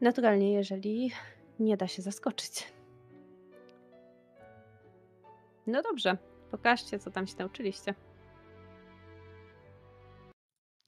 Naturalnie, 0.00 0.52
jeżeli 0.52 1.10
nie 1.60 1.76
da 1.76 1.86
się 1.86 2.02
zaskoczyć. 2.02 2.72
No 5.66 5.82
dobrze, 5.82 6.18
pokażcie, 6.50 6.98
co 6.98 7.10
tam 7.10 7.26
się 7.26 7.34
nauczyliście. 7.38 7.94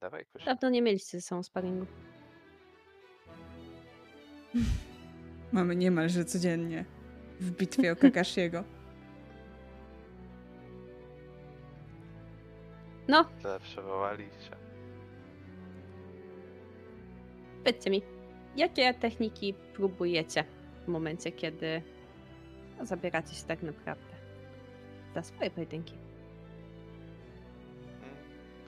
dawaj 0.01 0.25
kuś. 0.25 0.45
Dawno 0.45 0.69
nie 0.69 0.81
mieliście 0.81 1.17
ze 1.17 1.21
sobą 1.21 1.43
sparingu. 1.43 1.85
Mamy 5.51 5.75
niemalże 5.75 6.25
codziennie 6.25 6.85
w 7.39 7.51
bitwie 7.51 7.91
o 7.91 7.95
Kakashiego. 7.95 8.63
No, 13.11 13.25
Zawsze 13.43 13.81
wołaliście. 13.81 14.55
powiedzcie 17.63 17.89
mi, 17.89 18.01
jakie 18.55 18.93
techniki 18.93 19.53
próbujecie 19.53 20.43
w 20.85 20.87
momencie, 20.87 21.31
kiedy 21.31 21.81
zabieracie 22.81 23.35
się 23.35 23.43
tak 23.45 23.63
naprawdę 23.63 24.13
za 25.15 25.23
swoje 25.23 25.49
pojedynki? 25.51 25.93
Mm, 25.93 26.03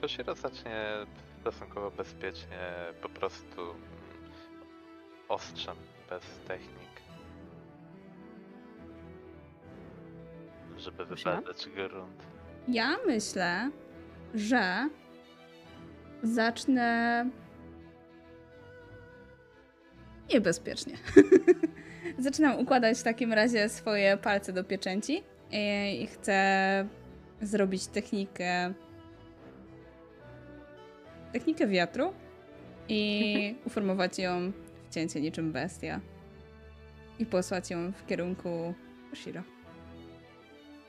Koshiro 0.01 0.35
zacznie 0.35 0.85
stosunkowo 1.41 1.91
bezpiecznie, 1.91 2.57
po 3.01 3.09
prostu 3.09 3.61
mm, 3.61 3.73
ostrzem, 5.29 5.75
bez 6.09 6.23
technik. 6.47 6.93
Żeby 10.77 11.05
Kusia? 11.05 11.35
wybadać 11.35 11.69
grunt. 11.69 12.23
Ja 12.67 12.97
myślę, 13.05 13.71
że 14.33 14.89
zacznę 16.23 17.25
niebezpiecznie. 20.33 20.97
Zaczynam 22.19 22.59
układać 22.59 22.97
w 22.97 23.03
takim 23.03 23.33
razie 23.33 23.69
swoje 23.69 24.17
palce 24.17 24.53
do 24.53 24.63
pieczęci 24.63 25.23
i 26.01 26.07
chcę 26.07 26.87
zrobić 27.41 27.87
technikę 27.87 28.73
technikę 31.33 31.67
wiatru 31.67 32.13
i 32.89 33.55
uformować 33.67 34.19
ją 34.19 34.51
w 34.89 34.93
cięcie 34.93 35.21
niczym 35.21 35.51
bestia 35.51 36.01
i 37.19 37.25
posłać 37.25 37.69
ją 37.69 37.91
w 37.91 38.05
kierunku 38.05 38.73
Oshiro. 39.13 39.41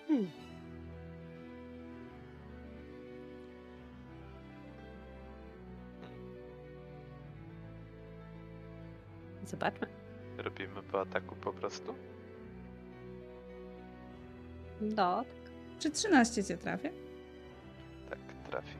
Hmm. 0.08 0.43
Zobaczmy. 9.54 9.86
Robimy 10.38 10.82
po 10.82 11.00
ataku 11.00 11.36
po 11.36 11.52
prostu? 11.52 11.94
No, 14.80 15.24
Czy 15.78 15.90
13 15.90 16.44
cię 16.44 16.56
trafię? 16.56 16.90
Tak, 18.10 18.18
trafi. 18.50 18.76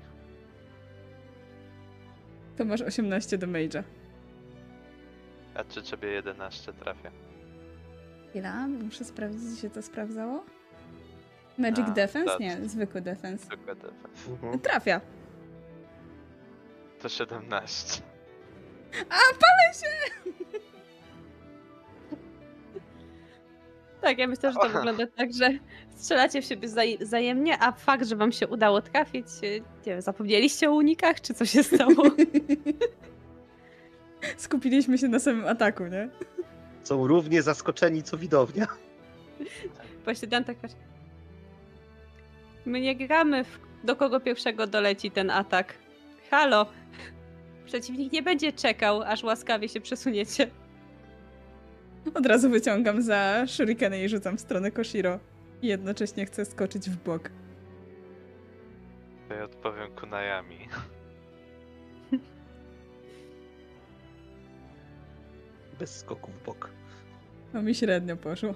To 2.57 2.65
masz 2.65 2.81
18 2.83 3.39
do 3.39 3.47
Mage'a. 3.47 3.83
A 5.55 5.65
czy 5.65 5.83
ciebie 5.83 6.09
11 6.09 6.73
trafia? 6.73 7.11
Chwila, 8.31 8.67
muszę 8.69 9.05
sprawdzić, 9.05 9.55
czy 9.57 9.63
się 9.63 9.71
to 9.71 9.83
sprawdzało. 9.83 10.45
Magic 11.59 11.85
A, 11.89 11.91
Defense? 11.91 12.31
tak. 12.31 12.41
Nie, 12.41 12.69
zwykły 12.69 13.01
defense. 13.01 13.47
Zwykle 13.47 13.75
defens. 13.77 14.29
Mhm. 14.29 14.59
Trafia. 14.61 15.01
To 17.03 17.09
17. 17.09 18.03
A, 19.09 19.15
palę 19.15 19.75
się! 19.75 20.35
Tak, 24.05 24.19
ja 24.19 24.27
myślę, 24.27 24.53
że 24.53 24.59
to 24.59 24.69
wygląda 24.69 25.07
tak, 25.07 25.33
że 25.33 25.51
strzelacie 25.97 26.43
w 26.43 26.45
siebie 26.45 26.69
zaj- 26.69 26.99
wzajemnie, 27.05 27.59
a 27.63 27.73
fakt, 27.73 28.07
że 28.09 28.17
wam 28.17 28.33
się 28.33 28.49
udało 28.49 28.83
trafić, 28.83 29.27
y, 29.45 29.61
nie 29.87 29.93
wiem, 29.93 30.03
zapomnieliście 30.03 30.71
o 30.71 30.75
unikach, 30.75 31.21
czy 31.21 31.35
co 31.35 31.47
się 31.47 31.63
stało? 31.75 32.03
Skupiliśmy 34.37 34.99
się 34.99 35.09
na 35.09 35.19
samym 35.19 35.47
ataku, 35.47 35.87
nie? 35.87 36.09
Są 36.83 37.07
równie 37.07 37.43
zaskoczeni 37.43 38.03
co 38.03 38.17
widownia. 38.17 38.67
Właśnie 40.05 40.29
Dan 40.29 40.45
tak 40.45 40.57
patrzy. 40.57 40.77
My 42.67 42.81
nie 42.81 42.97
gramy 42.97 43.45
w 43.45 43.59
do 43.85 43.97
kogo 43.97 44.21
pierwszego 44.21 44.67
doleci 44.67 45.11
ten 45.11 45.31
atak. 45.31 45.75
Halo! 46.31 46.67
Przeciwnik 47.67 48.13
nie 48.13 48.23
będzie 48.23 48.53
czekał, 48.53 49.03
aż 49.03 49.23
łaskawie 49.23 49.69
się 49.69 49.81
przesuniecie. 49.81 50.51
Od 52.15 52.27
razu 52.27 52.51
wyciągam 52.51 53.03
za 53.03 53.45
shurikeny 53.47 54.05
i 54.05 54.09
rzucam 54.09 54.37
w 54.37 54.41
stronę 54.41 54.71
Koshiro. 54.71 55.19
I 55.63 55.67
jednocześnie 55.67 56.27
chcę 56.27 56.45
skoczyć 56.45 56.91
w 56.91 56.97
bok. 56.97 57.31
To 59.29 59.35
ja 59.35 59.45
odpowiem 59.45 59.91
kunajami. 59.91 60.69
Bez 65.79 65.99
skoku 65.99 66.31
w 66.31 66.45
bok. 66.45 66.71
No 67.55 67.63
mi 67.63 67.75
średnio 67.75 68.17
poszło. 68.17 68.55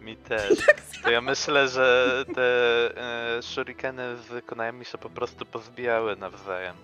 Mi 0.00 0.16
też. 0.16 0.58
To 1.02 1.10
ja 1.10 1.20
myślę, 1.20 1.68
że 1.68 2.24
te 2.34 2.42
e, 3.38 3.42
shurikeny 3.42 4.16
z 4.16 4.46
kunajami 4.46 4.84
się 4.84 4.98
po 4.98 5.10
prostu 5.10 5.46
pozbijały 5.46 6.16
nawzajem. 6.16 6.76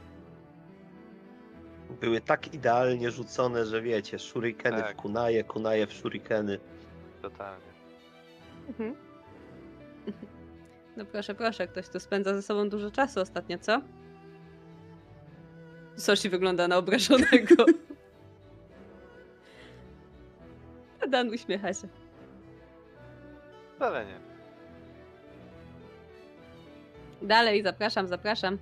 Były 1.91 2.20
tak 2.20 2.55
idealnie 2.55 3.11
rzucone, 3.11 3.66
że 3.66 3.82
wiecie, 3.82 4.18
shurikeny 4.18 4.82
Tak. 4.82 4.93
w 4.93 4.97
kunaje, 4.97 5.45
kunaje 5.45 5.86
w 5.86 5.93
shurikeny. 5.93 6.59
Totalnie. 7.22 7.66
Mhm. 8.68 8.97
No 10.97 11.05
proszę, 11.05 11.34
proszę, 11.34 11.68
ktoś 11.68 11.89
tu 11.89 12.01
spędza 12.01 12.34
ze 12.34 12.43
sobą 12.43 12.68
dużo 12.68 12.91
czasu 12.91 13.20
ostatnio, 13.20 13.59
co? 13.59 13.80
Soshi 15.97 16.28
wygląda 16.28 16.68
na 16.68 16.76
obrażonego. 16.76 17.55
A 21.05 21.07
Dan 21.07 21.28
uśmiecha 21.28 21.74
się. 21.74 21.89
Wcale 23.76 24.07
nie. 24.07 24.20
Dalej, 27.28 27.62
zapraszam, 27.62 28.09
zapraszam. 28.09 28.59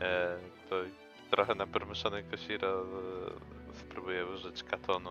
E, 0.00 0.36
to 0.70 0.76
trochę 1.30 1.54
na 1.54 1.66
permuszony 1.66 2.22
Koshiro 2.22 2.82
e, 2.82 3.76
spróbuję 3.78 4.26
użyć 4.26 4.62
katonu. 4.62 5.10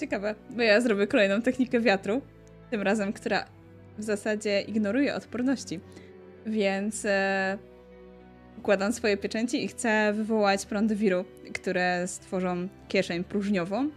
Ciekawe, 0.00 0.34
bo 0.50 0.62
ja 0.62 0.80
zrobię 0.80 1.06
kolejną 1.06 1.42
technikę 1.42 1.80
wiatru. 1.80 2.22
Tym 2.70 2.82
razem, 2.82 3.12
która 3.12 3.44
w 3.98 4.02
zasadzie 4.02 4.60
ignoruje 4.60 5.14
odporności. 5.14 5.80
Więc 6.46 7.04
e, 7.04 7.58
układam 8.58 8.92
swoje 8.92 9.16
pieczęci 9.16 9.64
i 9.64 9.68
chcę 9.68 10.12
wywołać 10.12 10.66
prądy 10.66 10.96
wiru, 10.96 11.24
które 11.54 12.08
stworzą 12.08 12.68
kieszeń 12.88 13.24
próżniową. 13.24 13.90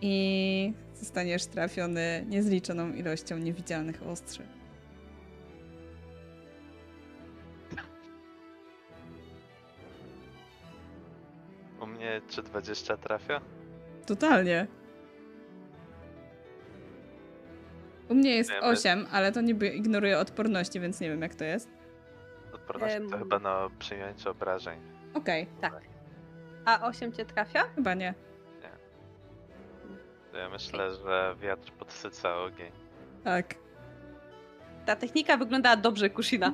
I 0.00 0.72
zostaniesz 0.94 1.46
trafiony 1.46 2.24
niezliczoną 2.28 2.92
ilością 2.92 3.38
niewidzialnych 3.38 4.02
ostrzy. 4.02 4.42
Mnie 12.12 12.20
czy 12.28 12.42
20 12.42 12.96
trafia? 12.96 13.40
Totalnie. 14.06 14.66
U 18.08 18.14
mnie 18.14 18.36
jest 18.36 18.50
Nie, 18.50 18.56
my- 18.60 18.62
8, 18.66 19.06
ale 19.12 19.32
to 19.32 19.40
niby 19.40 19.68
ignoruje 19.68 20.18
odporności, 20.18 20.80
więc 20.80 21.00
nie 21.00 21.10
wiem 21.10 21.22
jak 21.22 21.34
to 21.34 21.44
jest. 21.44 21.68
Odporność 22.52 22.94
to 22.96 23.02
Em. 23.02 23.18
chyba 23.18 23.38
na 23.38 23.68
przyjęcie 23.78 24.30
obrażeń. 24.30 24.80
Okej, 25.14 25.46
Tak. 25.60 25.82
A 26.64 26.86
8 26.88 27.12
cię 27.12 27.24
trafia? 27.24 27.64
chyba 27.76 27.94
nie. 27.94 28.14
To 30.32 30.38
Ja 30.38 30.48
myślę, 30.48 30.90
że 30.94 31.36
wiatr 31.40 31.72
podsyca 31.72 32.36
ogień. 32.36 32.72
Tak. 33.24 33.54
Ta 34.86 34.96
technika 34.96 35.36
wygląda 35.36 35.76
dobrze, 35.76 36.10
Kushina. 36.10 36.52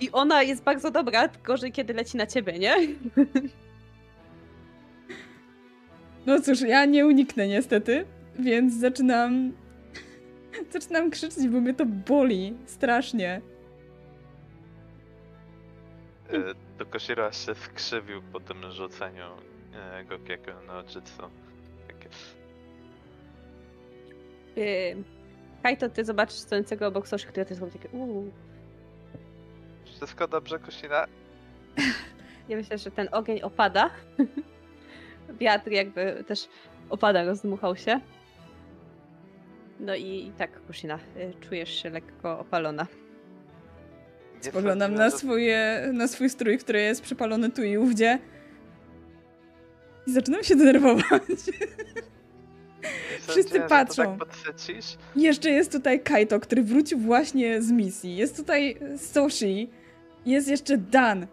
I 0.00 0.10
ona 0.12 0.42
jest 0.42 0.62
bardzo 0.64 0.90
dobra, 0.90 1.28
tylko 1.28 1.56
że 1.56 1.70
kiedy 1.70 1.94
leci 1.94 2.16
na 2.16 2.26
ciebie, 2.26 2.58
nie? 2.58 2.74
No 6.26 6.40
cóż, 6.40 6.60
ja 6.60 6.84
nie 6.84 7.06
uniknę 7.06 7.48
niestety, 7.48 8.04
więc 8.38 8.74
zaczynam. 8.74 9.52
Zaczynam 10.70 11.10
krzyczeć, 11.10 11.48
bo 11.48 11.60
mnie 11.60 11.74
to 11.74 11.86
boli 11.86 12.56
strasznie. 12.66 13.40
E, 16.30 16.54
to 16.78 16.86
Koshiro 16.86 17.26
aż 17.26 17.46
się 17.46 17.54
skrzywił 17.54 18.22
po 18.32 18.40
tym 18.40 18.70
rzuceniu 18.70 19.24
e, 19.74 20.04
Gokiego 20.04 20.52
no 20.66 20.82
Jitsu. 20.84 21.22
Takie, 21.88 22.08
Yy, 24.56 25.04
Kaito, 25.62 25.88
ty 25.88 26.04
zobaczysz 26.04 26.38
stojącego 26.38 26.86
obok 26.86 27.08
Soshi, 27.08 27.26
który 27.26 27.46
też 27.46 27.58
robi 27.58 27.72
takie 27.72 27.88
uuu. 27.88 28.32
Wszystko 29.84 30.28
dobrze, 30.28 30.58
Koshira? 30.58 31.06
Ja 32.48 32.56
myślę, 32.56 32.78
że 32.78 32.90
ten 32.90 33.08
ogień 33.12 33.42
opada. 33.42 33.90
Wiatr 35.40 35.70
jakby 35.70 36.24
też 36.26 36.48
opada, 36.90 37.24
rozdmuchał 37.24 37.76
się. 37.76 38.00
No 39.80 39.94
i, 39.94 40.26
i 40.26 40.32
tak, 40.38 40.66
Kushina, 40.66 40.98
y, 41.16 41.34
czujesz 41.48 41.82
się 41.82 41.90
lekko 41.90 42.38
opalona. 42.38 42.86
Spoglądam 44.40 44.94
na, 44.94 45.10
swoje, 45.10 45.90
na 45.92 46.08
swój 46.08 46.30
strój, 46.30 46.58
który 46.58 46.80
jest 46.80 47.02
przypalony 47.02 47.50
tu 47.50 47.62
i 47.62 47.76
ówdzie. 47.76 48.18
I 50.06 50.12
zaczynam 50.12 50.42
się 50.42 50.56
denerwować. 50.56 51.22
wszyscy 53.20 53.42
sądziłem, 53.42 53.68
patrzą. 53.68 54.18
Tak 54.18 54.28
podsycisz? 54.28 54.96
Jeszcze 55.16 55.50
jest 55.50 55.72
tutaj 55.72 56.00
Kaito, 56.00 56.40
który 56.40 56.62
wrócił 56.62 56.98
właśnie 56.98 57.62
z 57.62 57.72
misji. 57.72 58.16
Jest 58.16 58.36
tutaj 58.36 58.76
Soshi. 58.98 59.70
Jest 60.26 60.48
jeszcze 60.48 60.78
Dan. 60.78 61.26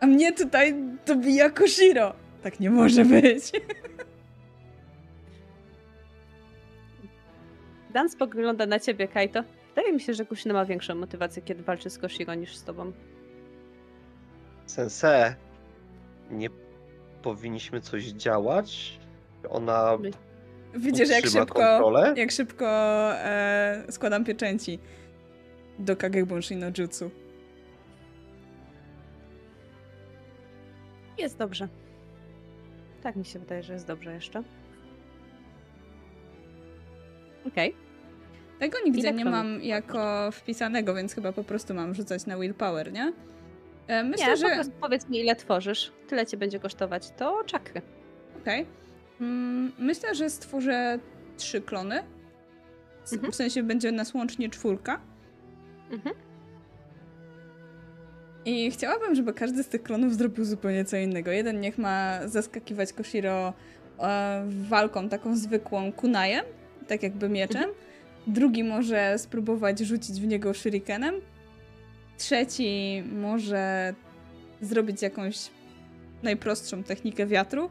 A 0.00 0.06
mnie 0.06 0.32
tutaj 0.32 0.74
dobija 1.06 1.50
Koshiro. 1.50 2.14
Tak 2.42 2.60
nie 2.60 2.70
może 2.70 3.04
być. 3.04 3.52
Dan 7.92 8.08
spogląda 8.10 8.66
na 8.66 8.80
ciebie, 8.80 9.08
Kaito. 9.08 9.42
Wydaje 9.68 9.92
mi 9.92 10.00
się, 10.00 10.14
że 10.14 10.24
Kushina 10.26 10.54
ma 10.54 10.64
większą 10.64 10.94
motywację, 10.94 11.42
kiedy 11.42 11.62
walczy 11.62 11.90
z 11.90 11.98
Koshiro 11.98 12.34
niż 12.34 12.56
z 12.56 12.64
tobą. 12.64 12.92
Sensei, 14.66 15.34
nie 16.30 16.50
powinniśmy 17.22 17.80
coś 17.80 18.04
działać? 18.04 18.98
Ona 19.50 19.98
Widzisz, 20.74 21.08
jak 21.08 21.26
szybko, 21.26 21.54
kontrolę? 21.54 22.14
jak 22.16 22.30
szybko 22.30 22.66
e, 23.14 23.84
składam 23.90 24.24
pieczęci 24.24 24.78
do 25.78 25.96
Kagebunshi 25.96 26.56
no 26.56 26.66
Jutsu. 26.78 27.10
Jest 31.18 31.38
dobrze. 31.38 31.68
Tak 33.06 33.16
mi 33.16 33.24
się 33.24 33.38
wydaje, 33.38 33.62
że 33.62 33.72
jest 33.72 33.86
dobrze 33.86 34.14
jeszcze. 34.14 34.42
Okej. 37.46 37.74
Tego 38.58 38.78
nigdzie 38.84 39.00
Ile 39.00 39.12
nie 39.12 39.24
mam 39.24 39.62
jako 39.62 40.30
wpisanego, 40.32 40.94
więc 40.94 41.14
chyba 41.14 41.32
po 41.32 41.44
prostu 41.44 41.74
mam 41.74 41.94
rzucać 41.94 42.26
na 42.26 42.38
willpower, 42.38 42.92
nie? 42.92 43.12
E, 43.86 44.04
Myślę, 44.04 44.26
Nie, 44.26 44.30
po 44.32 44.36
że... 44.36 44.54
prostu 44.54 44.72
powiedz 44.80 45.08
mi, 45.08 45.18
ile 45.20 45.36
tworzysz. 45.36 45.92
Tyle 46.08 46.26
ci 46.26 46.36
będzie 46.36 46.60
kosztować. 46.60 47.10
To 47.10 47.44
czakry. 47.44 47.82
Okej. 48.42 48.66
Mm, 49.20 49.72
Myślę, 49.78 50.14
że 50.14 50.30
stworzę 50.30 50.98
trzy 51.36 51.60
klony. 51.60 52.02
S- 53.04 53.12
Mhm. 53.12 53.32
W 53.32 53.36
sensie 53.36 53.62
będzie 53.62 53.92
nas 53.92 54.14
łącznie 54.14 54.50
czwórka. 54.50 55.00
Mhm. 55.90 56.16
I 58.46 58.70
chciałabym, 58.70 59.14
żeby 59.14 59.32
każdy 59.32 59.62
z 59.62 59.68
tych 59.68 59.82
klonów 59.82 60.14
zrobił 60.14 60.44
zupełnie 60.44 60.84
co 60.84 60.96
innego. 60.96 61.30
Jeden 61.30 61.60
niech 61.60 61.78
ma 61.78 62.28
zaskakiwać 62.28 62.92
Koshiro 62.92 63.52
e, 63.98 64.44
walką 64.48 65.08
taką 65.08 65.36
zwykłą 65.36 65.92
kunajem, 65.92 66.44
tak 66.88 67.02
jakby 67.02 67.28
mieczem. 67.28 67.70
Drugi 68.26 68.64
może 68.64 69.18
spróbować 69.18 69.78
rzucić 69.78 70.20
w 70.20 70.26
niego 70.26 70.54
shurikenem. 70.54 71.14
Trzeci 72.18 73.02
może 73.12 73.94
zrobić 74.60 75.02
jakąś 75.02 75.50
najprostszą 76.22 76.82
technikę 76.82 77.26
wiatru. 77.26 77.70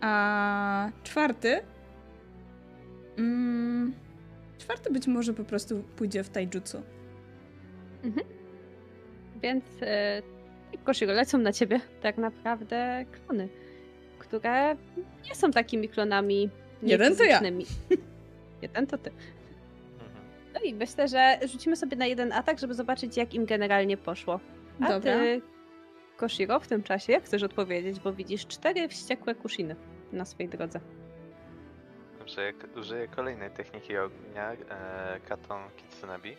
A 0.00 0.90
czwarty. 1.02 1.60
Mm, 3.18 3.94
czwarty 4.58 4.92
być 4.92 5.06
może 5.06 5.34
po 5.34 5.44
prostu 5.44 5.82
pójdzie 5.96 6.24
w 6.24 6.28
taijutsu. 6.28 6.82
Więc 9.42 9.64
e, 9.82 10.22
Koshiro, 10.84 11.12
lecą 11.12 11.38
na 11.38 11.52
ciebie 11.52 11.80
tak 12.02 12.18
naprawdę 12.18 13.04
klony. 13.12 13.48
które 14.18 14.76
nie 15.28 15.34
są 15.34 15.50
takimi 15.50 15.88
klonami 15.88 16.50
Jeden 16.82 17.16
to 17.16 17.24
ja. 17.24 17.40
Jeden 18.62 18.86
to 18.86 18.98
ty. 18.98 19.10
Mhm. 19.10 20.10
No 20.54 20.60
i 20.60 20.74
myślę, 20.74 21.08
że 21.08 21.38
rzucimy 21.48 21.76
sobie 21.76 21.96
na 21.96 22.06
jeden 22.06 22.32
atak, 22.32 22.58
żeby 22.58 22.74
zobaczyć, 22.74 23.16
jak 23.16 23.34
im 23.34 23.46
generalnie 23.46 23.96
poszło. 23.96 24.40
A 24.80 24.88
Dobra. 24.88 25.00
ty, 25.00 25.42
Koshiro, 26.16 26.60
w 26.60 26.68
tym 26.68 26.82
czasie, 26.82 27.12
jak 27.12 27.24
chcesz 27.24 27.42
odpowiedzieć, 27.42 28.00
bo 28.00 28.12
widzisz 28.12 28.46
cztery 28.46 28.88
wściekłe 28.88 29.34
kushiny 29.34 29.76
na 30.12 30.24
swojej 30.24 30.48
drodze. 30.48 30.80
Dobrze, 32.18 32.44
jak 32.44 32.76
użyję 32.76 33.08
kolejnej 33.08 33.50
techniki 33.50 33.98
ognia, 33.98 34.52
e, 34.52 35.20
Katon 35.28 35.62
Kitsunebi, 35.76 36.36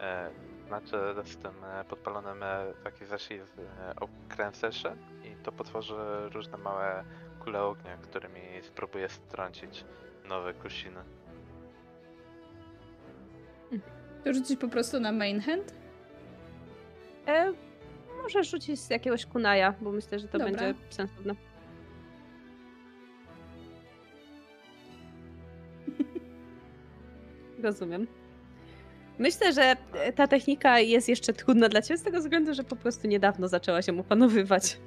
e, 0.00 0.30
znaczy 0.66 0.96
z 1.24 1.36
tym 1.36 1.64
e, 1.64 1.84
podpalonym 1.84 2.42
e, 2.42 2.72
taki 2.84 3.04
zasięg 3.04 3.42
e, 3.58 3.94
okręcę 3.96 4.72
się 4.72 4.96
i 5.24 5.36
to 5.42 5.52
potworzy 5.52 5.94
różne 6.32 6.58
małe 6.58 7.04
kule 7.44 7.62
ognia, 7.62 7.96
którymi 7.96 8.40
spróbuję 8.62 9.08
strącić 9.08 9.84
nowe 10.28 10.54
kusiny. 10.54 11.00
To 14.24 14.32
rzucić 14.32 14.60
po 14.60 14.68
prostu 14.68 15.00
na 15.00 15.12
main 15.12 15.40
hand? 15.40 15.74
E, 17.26 17.52
możesz 18.22 18.50
rzucić 18.50 18.80
z 18.80 18.90
jakiegoś 18.90 19.26
kunaja, 19.26 19.74
bo 19.80 19.92
myślę, 19.92 20.18
że 20.18 20.28
to 20.28 20.38
Dobra. 20.38 20.46
będzie 20.46 20.74
sensowne. 20.90 21.34
Rozumiem. 27.62 28.06
Myślę, 29.18 29.52
że 29.52 29.76
e, 29.92 30.12
ta 30.12 30.26
technika 30.26 30.78
jest 30.78 31.08
jeszcze 31.08 31.32
trudna 31.32 31.68
dla 31.68 31.82
ciebie 31.82 31.98
z 31.98 32.02
tego 32.02 32.18
względu, 32.18 32.54
że 32.54 32.64
po 32.64 32.76
prostu 32.76 33.08
niedawno 33.08 33.48
zaczęła 33.48 33.82
się 33.82 34.00
opanowywać. 34.00 34.78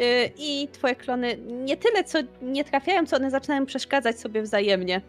E, 0.00 0.26
I 0.38 0.68
twoje 0.68 0.94
klony 0.94 1.36
nie 1.46 1.76
tyle, 1.76 2.04
co 2.04 2.18
nie 2.42 2.64
trafiają, 2.64 3.06
co 3.06 3.16
one 3.16 3.30
zaczynają 3.30 3.66
przeszkadzać 3.66 4.20
sobie 4.20 4.42
wzajemnie. 4.42 5.00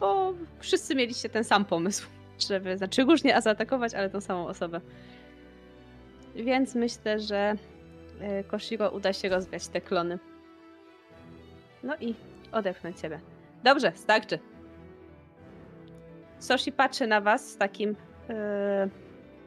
Bo 0.00 0.34
wszyscy 0.60 0.94
mieliście 0.94 1.28
ten 1.28 1.44
sam 1.44 1.64
pomysł, 1.64 2.06
żeby, 2.48 2.78
znaczy 2.78 3.04
różnie, 3.04 3.36
a 3.36 3.40
zaatakować, 3.40 3.94
ale 3.94 4.10
tą 4.10 4.20
samą 4.20 4.46
osobę. 4.46 4.80
Więc 6.34 6.74
myślę, 6.74 7.20
że 7.20 7.54
e, 8.20 8.44
Koshiro 8.44 8.90
uda 8.90 9.12
się 9.12 9.28
rozwiać 9.28 9.68
te 9.68 9.80
klony. 9.80 10.18
No 11.82 11.96
i 12.00 12.14
odepchnąć 12.52 13.00
ciebie. 13.00 13.20
Dobrze, 13.64 13.92
starczy. 13.94 14.51
Soshi 16.42 16.72
patrzy 16.72 17.06
na 17.06 17.20
was 17.20 17.50
z 17.52 17.56
takim. 17.56 17.96
e, 18.30 18.88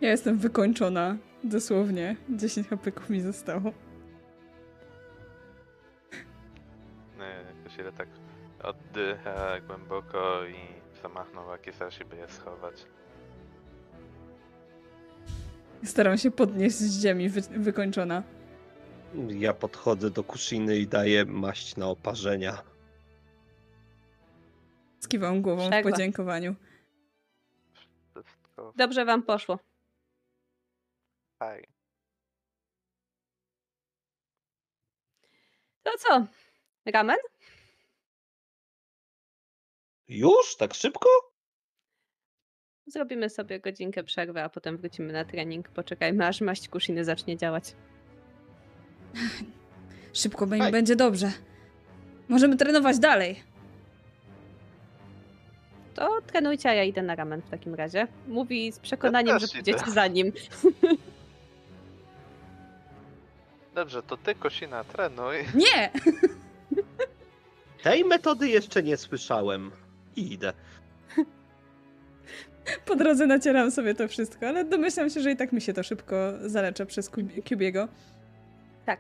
Ja 0.02 0.10
jestem 0.10 0.38
wykończona. 0.38 1.18
Dosłownie. 1.43 2.16
10 2.30 2.68
hapeków 2.68 3.10
mi 3.10 3.22
zostało. 3.22 3.72
No, 7.18 7.24
jakoś 7.26 7.78
ile 7.80 7.91
tak 7.91 8.08
oddycha 8.64 9.60
głęboko 9.68 10.46
i 10.46 10.56
zamachnął 11.02 11.52
Akisashi, 11.52 12.06
by 12.06 12.16
je 12.16 12.28
schować. 12.28 12.86
Staram 15.84 16.18
się 16.18 16.32
podnieść 16.32 16.76
z 16.76 17.02
ziemi, 17.02 17.30
wy 17.30 17.41
wykończona. 17.41 18.24
Ja 19.28 19.54
podchodzę 19.54 20.10
do 20.12 20.24
kushiny 20.24 20.78
i 20.78 20.88
daję 20.88 21.26
maść 21.26 21.76
na 21.76 21.88
oparzenia. 21.88 22.58
Skiwam 25.00 25.41
głową 25.41 25.70
w 25.70 25.84
podziękowaniu. 25.84 26.56
Wszystko 28.56 28.74
Dobrze 28.78 29.06
wam 29.06 29.24
poszło. 29.24 29.60
fajnie. 31.39 31.68
To 35.84 35.91
co? 35.97 36.28
Ramen? 36.86 37.18
Już? 40.08 40.56
Tak 40.58 40.74
szybko? 40.74 41.10
Zrobimy 42.88 43.30
sobie 43.30 43.60
godzinkę 43.60 44.03
przerwy, 44.03 44.41
a 44.41 44.49
potem 44.49 44.78
wrócimy 44.78 45.14
na 45.14 45.26
trening. 45.26 45.70
Poczekajmy, 45.70 46.28
aż 46.28 46.41
maść 46.41 46.70
kushiny 46.70 47.06
zacznie 47.06 47.38
działać. 47.38 47.76
Szybko 50.14 50.47
be- 50.47 50.58
Hej. 50.58 50.72
będzie 50.72 50.95
dobrze. 50.95 51.32
Możemy 52.30 52.58
trenować 52.58 52.99
dalej. 52.99 53.43
To 55.96 56.22
trenujcie, 56.22 56.70
a 56.70 56.74
ja 56.74 56.84
idę 56.84 57.02
na 57.02 57.16
ramen 57.16 57.41
w 57.41 57.50
takim 57.50 57.76
razie. 57.76 58.08
Mówi 58.28 58.72
z 58.72 58.80
przekonaniem, 58.80 59.39
że 59.39 59.48
też 59.48 59.56
idę. 59.56 59.64
pójdziecie 59.74 59.91
za 59.91 60.08
nim. 60.08 60.32
Dobrze, 63.76 64.04
to 64.04 64.18
ty, 64.18 64.36
Kosina, 64.36 64.84
trenuj. 64.84 65.36
Nie! 65.56 65.91
Tej 67.84 68.06
metody 68.06 68.50
jeszcze 68.50 68.84
nie 68.84 68.98
słyszałem. 68.98 69.72
I 70.16 70.34
idę. 70.34 70.54
Po 72.86 72.96
drodze 72.96 73.28
nacieram 73.28 73.72
sobie 73.72 73.96
to 73.96 74.08
wszystko, 74.08 74.48
ale 74.48 74.66
domyślam 74.66 75.10
się, 75.10 75.20
że 75.22 75.32
i 75.32 75.36
tak 75.36 75.52
mi 75.54 75.62
się 75.62 75.74
to 75.74 75.84
szybko 75.84 76.16
zalecza 76.41 76.86
przez 76.86 77.12
Kub- 77.12 77.50
Kubiego. 77.50 77.88
Tak. 78.86 79.00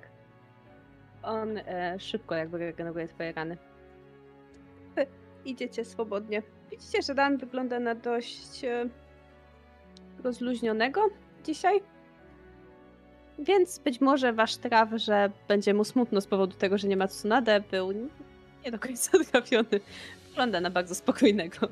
On 1.23 1.57
e, 1.57 1.95
szybko 1.99 2.35
jakby 2.35 2.57
regeneruje 2.57 3.07
twoje 3.07 3.31
rany. 3.31 3.57
Wy 4.95 5.07
idziecie 5.45 5.85
swobodnie. 5.85 6.41
Widzicie, 6.75 7.01
że 7.01 7.15
Dan 7.15 7.37
wygląda 7.37 7.79
na 7.79 7.95
dość 7.95 8.63
e, 8.63 8.89
rozluźnionego 10.23 11.09
dzisiaj. 11.43 11.81
Więc 13.39 13.79
być 13.79 14.01
może 14.01 14.33
wasz 14.33 14.55
traf, 14.55 14.89
że 14.95 15.31
będzie 15.47 15.73
mu 15.73 15.83
smutno 15.83 16.21
z 16.21 16.27
powodu 16.27 16.57
tego, 16.57 16.77
że 16.77 16.87
nie 16.87 16.97
ma 16.97 17.07
Tsunade, 17.07 17.63
był 17.71 17.91
nie 18.65 18.71
do 18.71 18.79
końca 18.79 19.11
trafiony. 19.31 19.79
Wygląda 20.29 20.61
na 20.61 20.69
bardzo 20.69 20.95
spokojnego. 20.95 21.67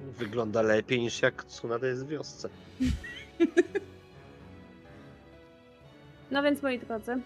Wygląda 0.00 0.62
lepiej 0.62 1.00
niż 1.00 1.22
jak 1.22 1.44
Tsunade 1.44 1.88
jest 1.88 2.06
w 2.06 2.08
wiosce. 2.08 2.48
No 6.30 6.42
więc 6.42 6.62
moi 6.62 6.78
drodzy, 6.78 7.20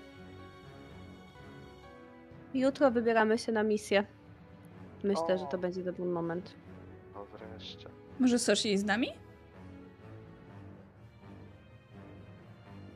jutro 2.54 2.90
wybieramy 2.90 3.38
się 3.38 3.52
na 3.52 3.62
misję. 3.62 4.04
Myślę, 5.04 5.38
że 5.38 5.46
to 5.46 5.58
będzie 5.58 5.82
dobry 5.82 6.04
moment. 6.04 6.54
No 7.14 7.24
wreszcie. 7.24 7.88
Może 8.18 8.38
Soshi 8.38 8.78
z 8.78 8.84
nami? 8.84 9.08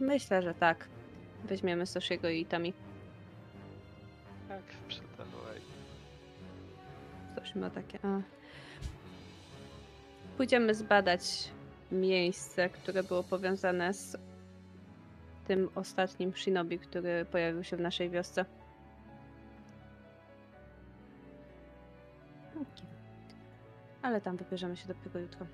Myślę, 0.01 0.43
że 0.43 0.55
tak. 0.55 0.89
Weźmiemy 1.45 1.87
Soshiego 1.87 2.29
i 2.29 2.41
Itami. 2.41 2.73
Tak, 4.49 4.63
przydało. 4.89 5.31
Soshi 7.37 7.59
ma 7.59 7.71
takie. 7.71 7.99
A. 8.03 8.21
Pójdziemy 10.37 10.75
zbadać 10.75 11.51
miejsce, 11.93 12.69
które 12.69 13.03
było 13.03 13.23
powiązane 13.23 13.95
z 13.95 14.17
tym 15.47 15.69
ostatnim 15.75 16.33
shinobi, 16.37 16.79
który 16.79 17.25
pojawił 17.25 17.65
się 17.65 17.77
w 17.77 17.81
naszej 17.81 18.11
wiosce. 18.11 18.45
Ale 24.05 24.21
tam 24.21 24.37
wybierzemy 24.37 24.77
się 24.77 24.89
dopiero 24.89 25.21
jutro. 25.21 25.47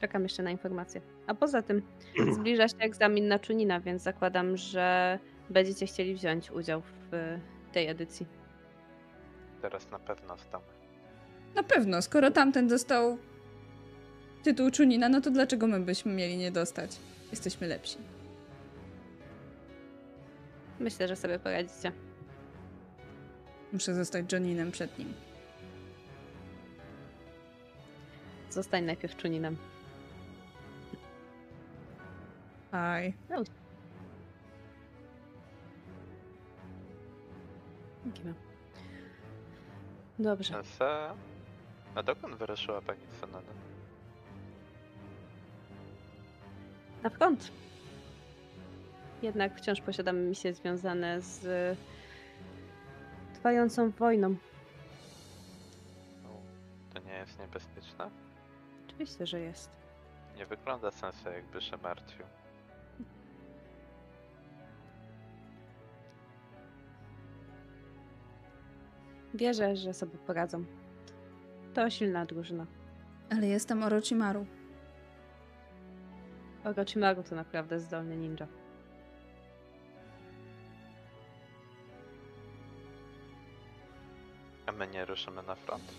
Czekam 0.00 0.22
jeszcze 0.22 0.42
na 0.42 0.50
informacje. 0.50 1.00
A 1.26 1.34
poza 1.34 1.62
tym 1.62 1.82
zbliża 2.36 2.68
się 2.68 2.76
egzamin 2.78 3.28
na 3.28 3.38
Czunina, 3.38 3.80
więc 3.80 4.02
zakładam, 4.02 4.56
że 4.56 5.18
będziecie 5.50 5.86
chcieli 5.86 6.14
wziąć 6.14 6.50
udział 6.50 6.80
w 6.80 7.14
y, 7.14 7.40
tej 7.72 7.88
edycji. 7.88 8.26
Teraz 9.62 9.90
na 9.90 9.98
pewno 9.98 10.38
zdamy. 10.38 10.64
Na 11.54 11.62
pewno, 11.62 12.02
skoro 12.02 12.30
tamten 12.30 12.68
dostał 12.68 13.18
tytuł 14.42 14.70
Chunina, 14.76 15.08
no 15.08 15.20
to 15.20 15.30
dlaczego 15.30 15.66
my 15.66 15.80
byśmy 15.80 16.12
mieli 16.12 16.36
nie 16.36 16.52
dostać? 16.52 16.96
Jesteśmy 17.30 17.66
lepsi. 17.66 17.98
Myślę, 20.80 21.08
że 21.08 21.16
sobie 21.16 21.38
poradzicie. 21.38 21.92
Muszę 23.72 23.94
zostać 23.94 24.32
Joninem 24.32 24.70
przed 24.70 24.98
nim. 24.98 25.27
Zostań 28.50 28.84
najpierw 28.84 29.16
Czuninem. 29.16 29.56
Aj. 32.72 33.14
Dziękuję. 38.04 38.34
Dobrze. 40.18 40.52
Sense... 40.54 41.14
A 41.94 42.02
dokąd 42.02 42.34
wyruszyła 42.34 42.80
pani 42.82 43.00
Sonada? 43.20 43.52
Na 47.02 47.10
front. 47.10 47.50
Jednak 49.22 49.58
wciąż 49.58 49.80
posiadamy 49.80 50.20
misje 50.20 50.54
związane 50.54 51.20
z 51.20 51.78
trwającą 53.34 53.90
wojną. 53.90 54.36
No, 56.22 56.28
to 56.94 57.00
nie 57.00 57.12
jest 57.12 57.38
niebezpieczne? 57.38 58.10
Oczywiście, 58.98 59.26
że 59.26 59.40
jest. 59.40 59.70
Nie 60.36 60.46
wygląda 60.46 60.90
sensa, 60.90 61.30
jakby 61.30 61.60
się 61.60 61.76
martwił. 61.76 62.26
Wierzę, 69.34 69.76
że 69.76 69.94
sobie 69.94 70.18
poradzą. 70.18 70.64
To 71.74 71.90
silna 71.90 72.26
drużyna. 72.26 72.66
Ale 73.30 73.46
jestem 73.46 73.82
Orochimaru. 73.82 74.46
Orochimaru 76.64 77.22
to 77.22 77.34
naprawdę 77.34 77.80
zdolny 77.80 78.16
ninja. 78.16 78.46
A 84.66 84.72
my 84.72 84.86
nie 84.86 85.04
ruszymy 85.04 85.42
na 85.42 85.54
front? 85.54 85.94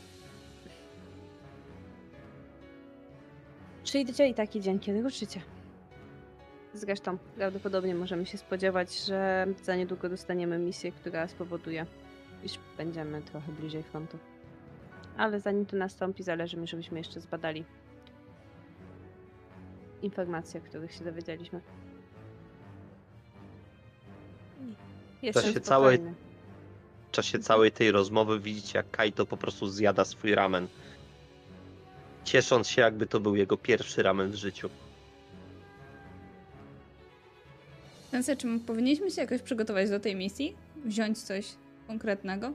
Przyjdzie 3.89 4.27
i 4.27 4.33
taki 4.33 4.61
dzień, 4.61 4.79
kiedy 4.79 5.01
ruszycie. 5.01 5.41
Zresztą 6.73 7.17
prawdopodobnie 7.17 7.95
możemy 7.95 8.25
się 8.25 8.37
spodziewać, 8.37 9.05
że 9.05 9.47
za 9.63 9.75
niedługo 9.75 10.09
dostaniemy 10.09 10.59
misję, 10.59 10.91
która 10.91 11.27
spowoduje, 11.27 11.85
iż 12.43 12.59
będziemy 12.77 13.21
trochę 13.21 13.51
bliżej 13.51 13.83
frontu. 13.83 14.17
Ale 15.17 15.39
zanim 15.39 15.65
to 15.65 15.77
nastąpi, 15.77 16.23
zależy 16.23 16.57
mi, 16.57 16.67
żebyśmy 16.67 16.97
jeszcze 16.97 17.21
zbadali 17.21 17.65
informacje, 20.01 20.61
o 20.61 20.63
których 20.63 20.93
się 20.93 21.03
dowiedzieliśmy. 21.03 21.61
Jestem 25.21 25.43
czasie 25.43 25.59
całej-. 25.61 25.99
W 27.07 27.11
czasie 27.11 27.39
całej 27.39 27.71
tej 27.71 27.91
rozmowy 27.91 28.39
widzicie, 28.39 28.79
jak 28.79 28.91
Kaito 28.91 29.25
po 29.25 29.37
prostu 29.37 29.67
zjada 29.67 30.05
swój 30.05 30.35
ramen. 30.35 30.67
Ciesząc 32.23 32.67
się, 32.67 32.81
jakby 32.81 33.05
to 33.05 33.19
był 33.19 33.35
jego 33.35 33.57
pierwszy 33.57 34.03
ramen 34.03 34.31
w 34.31 34.35
życiu. 34.35 34.69
Sensei, 38.11 38.37
czy 38.37 38.59
powinniśmy 38.59 39.11
się 39.11 39.21
jakoś 39.21 39.41
przygotować 39.41 39.89
do 39.89 39.99
tej 39.99 40.15
misji? 40.15 40.55
Wziąć 40.85 41.17
coś 41.23 41.55
konkretnego? 41.87 42.53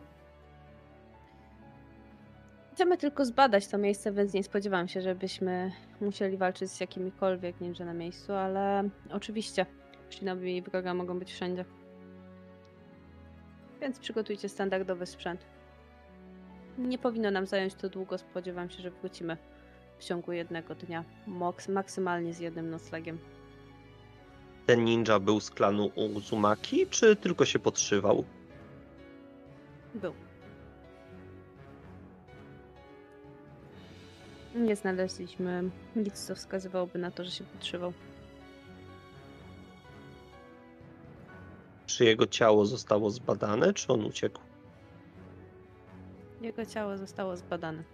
Chcemy 2.72 2.96
tylko 2.96 3.24
zbadać 3.24 3.66
to 3.66 3.78
miejsce, 3.78 4.12
więc 4.12 4.34
nie 4.34 4.44
spodziewam 4.44 4.88
się, 4.88 5.00
żebyśmy 5.00 5.72
musieli 6.00 6.36
walczyć 6.36 6.70
z 6.70 6.80
jakimikolwiek 6.80 7.60
ninja 7.60 7.84
na 7.84 7.94
miejscu, 7.94 8.32
ale 8.32 8.88
oczywiście 9.10 9.66
Shinobi 10.10 10.56
i 10.56 10.62
wroga 10.62 10.94
mogą 10.94 11.18
być 11.18 11.32
wszędzie. 11.32 11.64
Więc 13.80 13.98
przygotujcie 13.98 14.48
standardowy 14.48 15.06
sprzęt. 15.06 15.40
Nie 16.78 16.98
powinno 16.98 17.30
nam 17.30 17.46
zająć 17.46 17.74
to 17.74 17.88
długo, 17.88 18.18
spodziewam 18.18 18.70
się, 18.70 18.82
że 18.82 18.90
wrócimy 18.90 19.36
w 19.98 20.04
ciągu 20.04 20.32
jednego 20.32 20.74
dnia, 20.74 21.04
maksymalnie 21.68 22.34
z 22.34 22.38
jednym 22.38 22.70
noclegiem. 22.70 23.18
Ten 24.66 24.84
ninja 24.84 25.18
był 25.18 25.40
z 25.40 25.50
klanu 25.50 25.90
Uzumaki, 25.94 26.86
czy 26.86 27.16
tylko 27.16 27.44
się 27.44 27.58
podszywał? 27.58 28.24
Był. 29.94 30.14
Nie 34.54 34.76
znaleźliśmy 34.76 35.70
nic, 35.96 36.26
co 36.26 36.34
wskazywałoby 36.34 36.98
na 36.98 37.10
to, 37.10 37.24
że 37.24 37.30
się 37.30 37.44
podszywał. 37.44 37.92
Czy 41.86 42.04
jego 42.04 42.26
ciało 42.26 42.66
zostało 42.66 43.10
zbadane, 43.10 43.74
czy 43.74 43.92
on 43.92 44.04
uciekł? 44.04 44.40
Jego 46.40 46.66
ciało 46.66 46.98
zostało 46.98 47.36
zbadane. 47.36 47.84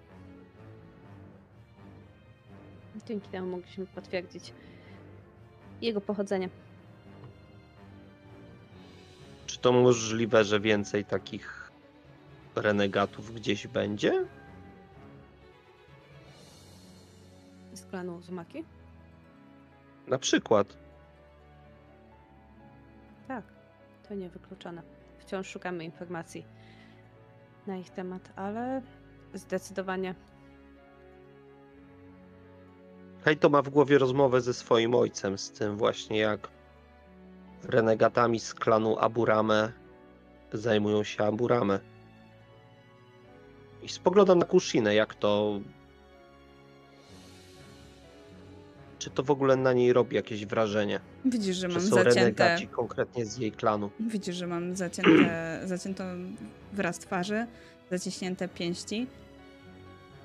Dzięki 3.06 3.28
temu 3.28 3.46
mogliśmy 3.46 3.86
potwierdzić 3.86 4.52
jego 5.82 6.00
pochodzenie. 6.00 6.48
Czy 9.46 9.58
to 9.58 9.72
możliwe, 9.72 10.44
że 10.44 10.60
więcej 10.60 11.04
takich 11.04 11.70
renegatów 12.56 13.34
gdzieś 13.34 13.66
będzie? 13.66 14.24
Z 17.74 17.86
klanu 17.86 18.16
Uzumaki? 18.16 18.64
Na 20.06 20.18
przykład. 20.18 20.76
Tak, 23.28 23.44
to 24.08 24.14
niewykluczone. 24.14 24.82
Wciąż 25.18 25.46
szukamy 25.48 25.84
informacji 25.84 26.44
na 27.66 27.76
ich 27.76 27.90
temat, 27.90 28.32
ale 28.36 28.82
zdecydowanie 29.34 30.14
Kaito 33.24 33.48
ma 33.48 33.62
w 33.62 33.68
głowie 33.68 33.98
rozmowę 33.98 34.40
ze 34.40 34.54
swoim 34.54 34.94
ojcem, 34.94 35.38
z 35.38 35.50
tym 35.50 35.76
właśnie 35.76 36.18
jak 36.18 36.48
renegatami 37.64 38.40
z 38.40 38.54
klanu 38.54 38.98
Aburame 38.98 39.72
zajmują 40.52 41.04
się 41.04 41.24
Aburame. 41.24 41.80
I 43.82 43.88
spoglądam 43.88 44.38
na 44.38 44.44
Kushinę, 44.44 44.94
jak 44.94 45.14
to... 45.14 45.60
Czy 48.98 49.10
to 49.10 49.22
w 49.22 49.30
ogóle 49.30 49.56
na 49.56 49.72
niej 49.72 49.92
robi 49.92 50.16
jakieś 50.16 50.46
wrażenie? 50.46 51.00
Widzisz, 51.24 51.56
że 51.56 51.68
mam 51.68 51.80
zacięte... 51.80 52.14
renegaci 52.14 52.68
konkretnie 52.68 53.26
z 53.26 53.38
jej 53.38 53.52
klanu. 53.52 53.90
Widzisz, 54.00 54.36
że 54.36 54.46
mam 54.46 54.76
zacięte, 54.76 55.60
zaciętą 55.64 56.04
wyraz 56.72 56.98
twarzy, 56.98 57.46
zaciśnięte 57.90 58.48
pięści. 58.48 59.06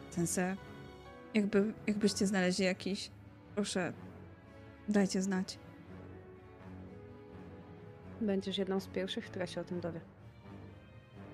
Sensei, 0.10 0.56
jakby, 1.36 1.74
jakbyście 1.88 2.28
znaleźli 2.28 2.66
jakiś... 2.66 3.12
Proszę, 3.56 3.94
dajcie 4.90 5.22
znać. 5.22 5.60
będziesz 8.22 8.58
jedną 8.58 8.80
z 8.80 8.88
pierwszych, 8.88 9.26
która 9.26 9.48
się 9.48 9.62
o 9.62 9.64
tym 9.64 9.80
dowie. 9.82 10.00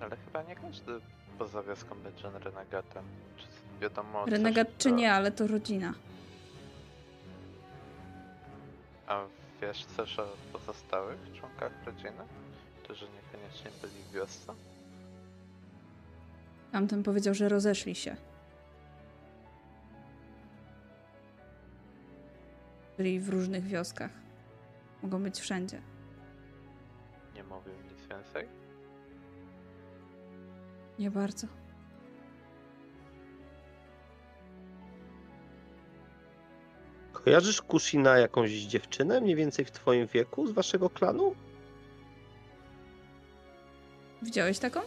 Ale 0.00 0.16
chyba 0.16 0.42
nie 0.42 0.56
każdy 0.56 0.92
poza 1.38 1.62
wioską 1.62 1.94
będzie 2.04 2.30
renegatem. 2.30 3.04
Czy 3.36 3.46
wiadomo 3.80 4.24
coś 4.24 4.32
Renegat 4.32 4.68
czy 4.78 4.88
o- 4.88 4.92
nie, 4.92 5.12
ale 5.12 5.32
to 5.32 5.46
rodzina. 5.46 5.94
A 9.06 9.24
wiesz 9.62 9.84
coś 9.84 10.18
o 10.18 10.26
pozostałych 10.52 11.18
członkach 11.40 11.72
rodziny? 11.86 12.22
Którzy 12.82 13.06
niekoniecznie 13.06 13.70
byli 13.82 14.02
w 14.10 14.12
wiosce? 14.12 14.54
Tamten 16.72 17.02
powiedział, 17.02 17.34
że 17.34 17.48
rozeszli 17.48 17.94
się. 17.94 18.16
Byli 22.96 23.20
w 23.20 23.28
różnych 23.28 23.64
wioskach. 23.64 24.10
Mogą 25.02 25.22
być 25.22 25.40
wszędzie. 25.40 25.82
Nie 27.34 27.44
mówił 27.44 27.74
nic 27.90 28.06
więcej? 28.06 28.48
Nie 30.98 31.10
bardzo. 31.10 31.46
Kojarzysz 37.12 37.62
Kushina 37.62 38.18
jakąś 38.18 38.50
dziewczynę 38.50 39.20
mniej 39.20 39.36
więcej 39.36 39.64
w 39.64 39.70
twoim 39.70 40.06
wieku 40.06 40.46
z 40.46 40.52
waszego 40.52 40.90
klanu? 40.90 41.34
Widziałeś 44.22 44.58
taką? 44.58 44.80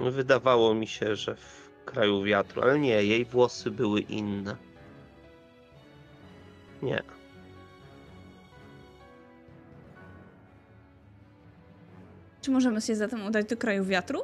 Wydawało 0.00 0.74
mi 0.74 0.86
się, 0.86 1.16
że 1.16 1.36
w 1.36 1.67
kraju 1.90 2.22
wiatru, 2.22 2.62
ale 2.62 2.78
nie, 2.78 3.04
jej 3.04 3.24
włosy 3.24 3.70
były 3.70 4.00
inne. 4.00 4.56
Nie. 6.82 7.02
Czy 12.42 12.50
możemy 12.50 12.80
się 12.80 12.96
zatem 12.96 13.26
udać 13.26 13.46
do 13.46 13.56
kraju 13.56 13.84
wiatru? 13.84 14.22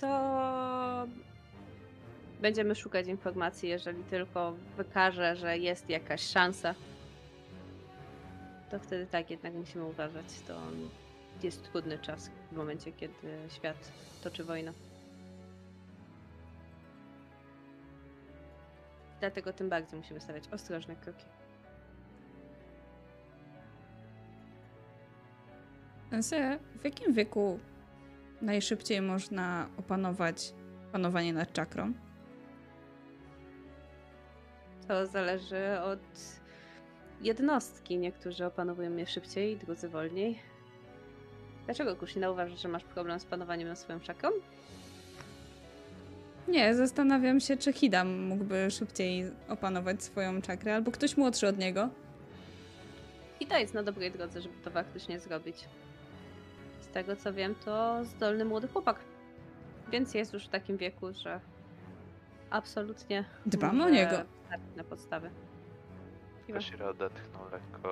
To 0.00 1.06
będziemy 2.40 2.74
szukać 2.74 3.06
informacji, 3.06 3.68
jeżeli 3.68 4.04
tylko 4.04 4.54
wykaże, 4.76 5.36
że 5.36 5.58
jest 5.58 5.90
jakaś 5.90 6.22
szansa. 6.22 6.74
To 8.70 8.78
wtedy 8.78 9.06
tak, 9.06 9.30
jednak 9.30 9.54
musimy 9.54 9.84
uważać. 9.84 10.40
To 10.46 10.60
jest 11.42 11.72
trudny 11.72 11.98
czas 11.98 12.30
w 12.52 12.56
momencie, 12.56 12.92
kiedy 12.92 13.48
świat 13.48 13.92
toczy 14.22 14.44
wojnę. 14.44 14.72
Dlatego 19.20 19.52
tym 19.52 19.68
bardziej 19.68 19.98
musimy 19.98 20.20
stawiać 20.20 20.48
ostrożne 20.48 20.96
kroki. 20.96 21.24
Sensei, 26.10 26.58
w 26.80 26.84
jakim 26.84 27.12
wieku 27.12 27.58
najszybciej 28.42 29.02
można 29.02 29.68
opanować 29.78 30.54
panowanie 30.92 31.32
nad 31.32 31.52
czakrą? 31.52 31.92
To 34.88 35.06
zależy 35.06 35.80
od 35.80 36.00
jednostki. 37.20 37.98
Niektórzy 37.98 38.46
opanowują 38.46 38.96
je 38.96 39.06
szybciej, 39.06 39.56
drudzy 39.56 39.88
wolniej. 39.88 40.38
Dlaczego 41.66 41.96
Kushina 41.96 42.30
uważa, 42.30 42.56
że 42.56 42.68
masz 42.68 42.84
problem 42.84 43.20
z 43.20 43.24
panowaniem 43.24 43.68
nad 43.68 43.78
swoją 43.78 44.00
szaką? 44.00 44.28
Nie, 46.48 46.74
zastanawiam 46.74 47.40
się, 47.40 47.56
czy 47.56 47.72
Hidam 47.72 48.22
mógłby 48.22 48.70
szybciej 48.70 49.30
opanować 49.48 50.02
swoją 50.02 50.42
czakrę, 50.42 50.74
albo 50.74 50.90
ktoś 50.90 51.16
młodszy 51.16 51.48
od 51.48 51.58
niego. 51.58 51.88
I 53.40 53.46
to 53.46 53.58
jest 53.58 53.74
na 53.74 53.82
dobrej 53.82 54.12
drodze, 54.12 54.40
żeby 54.40 54.54
to 54.64 54.70
faktycznie 54.70 55.20
zrobić. 55.20 55.56
Z 56.80 56.86
tego 56.86 57.16
co 57.16 57.32
wiem, 57.32 57.54
to 57.64 58.04
zdolny 58.04 58.44
młody 58.44 58.68
chłopak. 58.68 58.96
Więc 59.92 60.14
jest 60.14 60.32
już 60.32 60.44
w 60.46 60.48
takim 60.48 60.76
wieku, 60.76 61.12
że 61.12 61.40
absolutnie 62.50 63.24
Dbamy 63.46 63.84
o 63.84 63.88
niego. 63.88 64.16
na 64.76 64.84
podstawy. 64.84 65.30
Koshiro 66.52 66.88
odetchnął 66.90 67.42
lekko, 67.52 67.90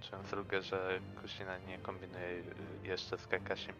czując 0.00 0.32
ulgę, 0.32 0.62
że 0.62 1.00
Kusina 1.22 1.58
nie 1.58 1.78
kombinuje 1.78 2.42
jeszcze 2.84 3.18
z 3.18 3.26
Kakashim. 3.26 3.74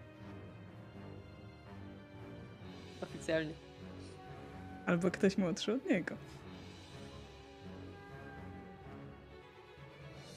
Oficjalnie. 3.02 3.52
Albo 4.86 5.10
ktoś 5.10 5.38
młodszy 5.38 5.72
od 5.72 5.86
niego. 5.90 6.14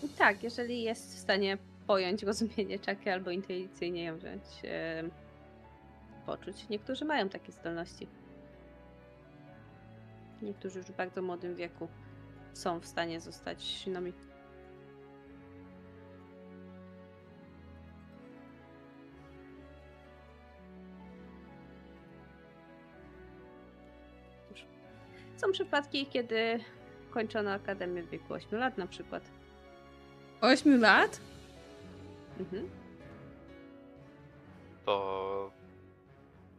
I 0.03 0.09
Tak, 0.09 0.43
jeżeli 0.43 0.83
jest 0.83 1.15
w 1.15 1.19
stanie 1.19 1.57
pojąć 1.87 2.23
rozumienie 2.23 2.79
czakry 2.79 3.11
albo 3.11 3.31
intuicyjnie 3.31 4.03
ją 4.03 4.17
wziąć, 4.17 4.43
em, 4.63 5.11
poczuć. 6.25 6.69
Niektórzy 6.69 7.05
mają 7.05 7.29
takie 7.29 7.51
zdolności. 7.51 8.07
Niektórzy 10.41 10.77
już 10.79 10.87
w 10.87 10.95
bardzo 10.95 11.21
młodym 11.21 11.55
wieku 11.55 11.87
są 12.57 12.79
w 12.79 12.85
stanie 12.85 13.21
zostać 13.21 13.63
shinobi. 13.63 14.13
Cóż, 24.49 24.65
Są 25.37 25.51
przypadki, 25.51 26.05
kiedy 26.05 26.59
kończono 27.11 27.51
akademię 27.51 28.03
w 28.03 28.09
wieku 28.09 28.33
8 28.33 28.59
lat 28.59 28.77
na 28.77 28.87
przykład. 28.87 29.31
Ośmiu 30.41 30.77
lat? 30.77 31.21
Mhm. 32.39 32.69
To 34.85 35.51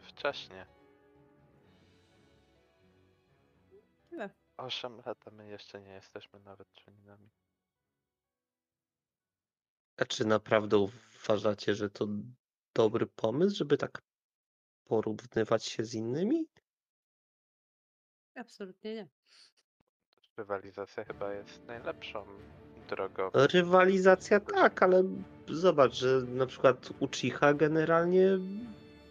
wcześnie. 0.03 0.78
8 4.59 5.03
lat, 5.07 5.29
a 5.29 5.31
my 5.31 5.49
jeszcze 5.49 5.81
nie 5.81 5.93
jesteśmy 5.93 6.41
nawet 6.41 6.73
czuninami. 6.73 7.31
A 9.97 10.05
czy 10.05 10.25
naprawdę 10.25 10.77
uważacie, 10.79 11.75
że 11.75 11.91
to 11.91 12.07
dobry 12.75 13.07
pomysł, 13.07 13.57
żeby 13.57 13.77
tak 13.77 14.03
porównywać 14.85 15.65
się 15.65 15.85
z 15.85 15.95
innymi? 15.95 16.47
Absolutnie 18.35 18.95
nie. 18.95 19.09
Rywalizacja 20.37 21.05
chyba 21.05 21.33
jest 21.33 21.65
najlepszą 21.65 22.27
drogą. 22.89 23.31
Rywalizacja 23.35 24.41
tak, 24.41 24.83
ale 24.83 25.03
zobacz, 25.49 25.93
że 25.93 26.21
na 26.21 26.47
przykład 26.47 26.91
Uchiha 27.01 27.55
generalnie 27.55 28.39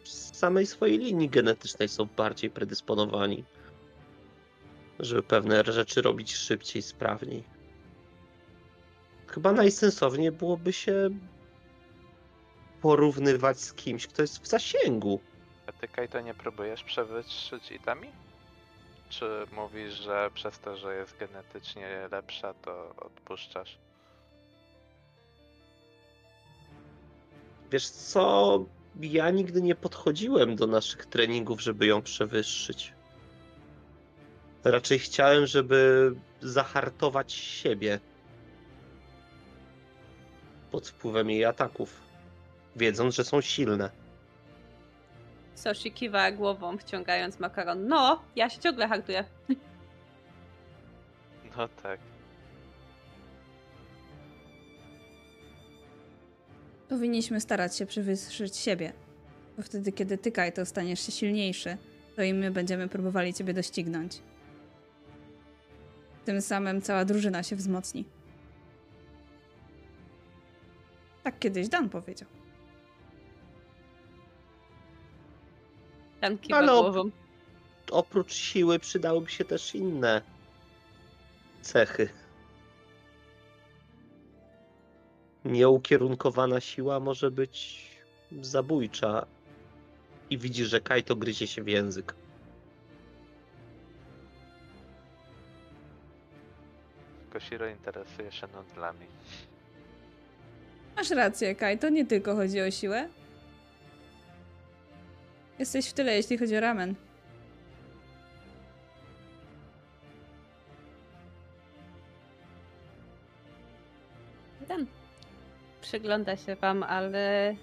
z 0.03 0.37
samej 0.37 0.65
swojej 0.65 0.97
linii 0.97 1.29
genetycznej 1.29 1.89
są 1.89 2.05
bardziej 2.05 2.49
predysponowani, 2.49 3.45
żeby 4.99 5.23
pewne 5.23 5.63
rzeczy 5.63 6.01
robić 6.01 6.35
szybciej, 6.35 6.81
sprawniej. 6.81 7.43
Chyba 9.27 9.51
najsensowniej 9.51 10.31
byłoby 10.31 10.73
się 10.73 11.09
porównywać 12.81 13.59
z 13.59 13.73
kimś, 13.73 14.07
kto 14.07 14.21
jest 14.21 14.43
w 14.43 14.47
zasięgu. 14.47 15.19
A 15.67 15.71
ty, 15.71 15.87
Kaito, 15.87 16.21
nie 16.21 16.33
próbujesz 16.33 16.83
przewyższyć 16.83 17.71
Itami? 17.71 18.07
Czy 19.09 19.25
mówisz, 19.51 19.93
że 19.93 20.31
przez 20.33 20.59
to, 20.59 20.77
że 20.77 20.95
jest 20.95 21.17
genetycznie 21.17 22.07
lepsza, 22.11 22.53
to 22.53 22.95
odpuszczasz? 22.97 23.77
Wiesz 27.71 27.89
co, 27.89 28.65
ja 29.01 29.29
nigdy 29.29 29.61
nie 29.61 29.75
podchodziłem 29.75 30.55
do 30.55 30.67
naszych 30.67 31.05
treningów, 31.05 31.61
żeby 31.61 31.85
ją 31.85 32.01
przewyższyć. 32.01 32.96
Raczej 34.71 34.99
chciałem, 34.99 35.45
żeby 35.45 36.11
zahartować 36.41 37.33
siebie 37.33 37.99
pod 40.71 40.87
wpływem 40.87 41.29
jej 41.29 41.45
ataków, 41.45 42.01
wiedząc, 42.75 43.15
że 43.15 43.23
są 43.23 43.41
silne. 43.41 43.89
Soshi 45.55 45.91
kiwa 45.91 46.31
głową, 46.31 46.77
wciągając 46.77 47.39
makaron. 47.39 47.87
No, 47.87 48.21
ja 48.35 48.49
się 48.49 48.59
ciągle 48.59 48.87
hartuję. 48.87 49.23
No 51.57 51.67
tak. 51.83 51.99
Powinniśmy 56.89 57.41
starać 57.41 57.77
się 57.77 57.85
przewyższyć 57.85 58.57
siebie. 58.57 58.93
Bo 59.57 59.63
wtedy, 59.63 59.91
kiedy 59.91 60.17
ty, 60.17 60.31
Kaito, 60.31 60.65
staniesz 60.65 61.05
się 61.05 61.11
silniejszy, 61.11 61.77
to 62.15 62.23
i 62.23 62.33
my 62.33 62.51
będziemy 62.51 62.87
próbowali 62.87 63.33
ciebie 63.33 63.53
doścignąć. 63.53 64.21
Tym 66.27 66.41
samym 66.41 66.81
cała 66.81 67.05
drużyna 67.05 67.43
się 67.43 67.55
wzmocni. 67.55 68.05
Tak 71.23 71.39
kiedyś 71.39 71.69
Dan 71.69 71.89
powiedział. 71.89 72.27
Tam 76.21 76.37
kiwa 76.37 76.57
Ale 76.57 76.71
op- 76.71 76.81
głową. 76.81 77.11
Oprócz 77.91 78.33
siły 78.33 78.79
przydałyby 78.79 79.31
się 79.31 79.45
też 79.45 79.75
inne 79.75 80.21
cechy. 81.61 82.09
Nieukierunkowana 85.45 86.59
siła 86.59 86.99
może 86.99 87.31
być 87.31 87.87
zabójcza. 88.41 89.25
I 90.29 90.37
widzisz, 90.37 90.67
że 90.69 90.81
Kaito 90.81 91.15
gryzie 91.15 91.47
się 91.47 91.63
w 91.63 91.67
język. 91.67 92.15
Koshiro 97.37 97.67
interesuje 97.67 98.31
się 98.31 98.47
nudlami. 98.47 99.05
Masz 100.95 101.09
rację, 101.09 101.55
Kaito, 101.55 101.89
nie 101.89 102.05
tylko 102.05 102.35
chodzi 102.35 102.61
o 102.61 102.71
siłę. 102.71 103.09
Jesteś 105.59 105.89
w 105.89 105.93
tyle, 105.93 106.15
jeśli 106.15 106.37
chodzi 106.37 106.57
o 106.57 106.59
ramen. 106.59 106.95
Ten 114.67 114.87
przygląda 115.81 116.37
się 116.37 116.55
wam, 116.55 116.83
ale 116.83 117.55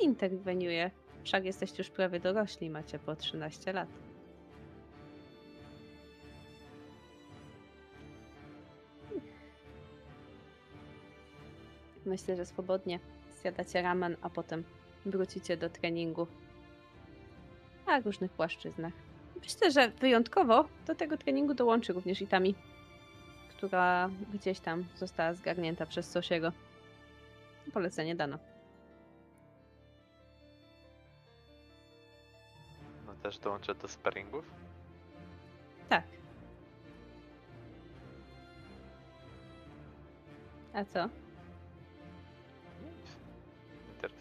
interweniuje. 0.00 0.90
Wszak 1.24 1.44
jesteście 1.44 1.78
już 1.78 1.90
prawie 1.90 2.20
dorośli, 2.20 2.70
macie 2.70 2.98
po 2.98 3.16
13 3.16 3.72
lat. 3.72 3.88
Myślę, 12.08 12.36
że 12.36 12.46
swobodnie 12.46 13.00
zjadacie 13.40 13.82
ramen, 13.82 14.16
a 14.22 14.30
potem 14.30 14.64
wrócicie 15.06 15.56
do 15.56 15.70
treningu 15.70 16.26
na 17.86 18.00
różnych 18.00 18.32
płaszczyznach. 18.32 18.92
Myślę, 19.42 19.70
że 19.70 19.88
wyjątkowo 19.88 20.68
do 20.86 20.94
tego 20.94 21.16
treningu 21.16 21.54
dołączy 21.54 21.92
również 21.92 22.22
Itami, 22.22 22.54
która 23.56 24.10
gdzieś 24.34 24.60
tam 24.60 24.84
została 24.96 25.34
zgarnięta 25.34 25.86
przez 25.86 26.10
Sosiego. 26.10 26.52
Polecenie 27.72 28.16
dano. 28.16 28.38
No 33.06 33.14
też 33.22 33.38
dołączę 33.38 33.74
do 33.74 33.88
sparingów? 33.88 34.50
Tak. 35.88 36.04
A 40.74 40.84
co? 40.84 41.08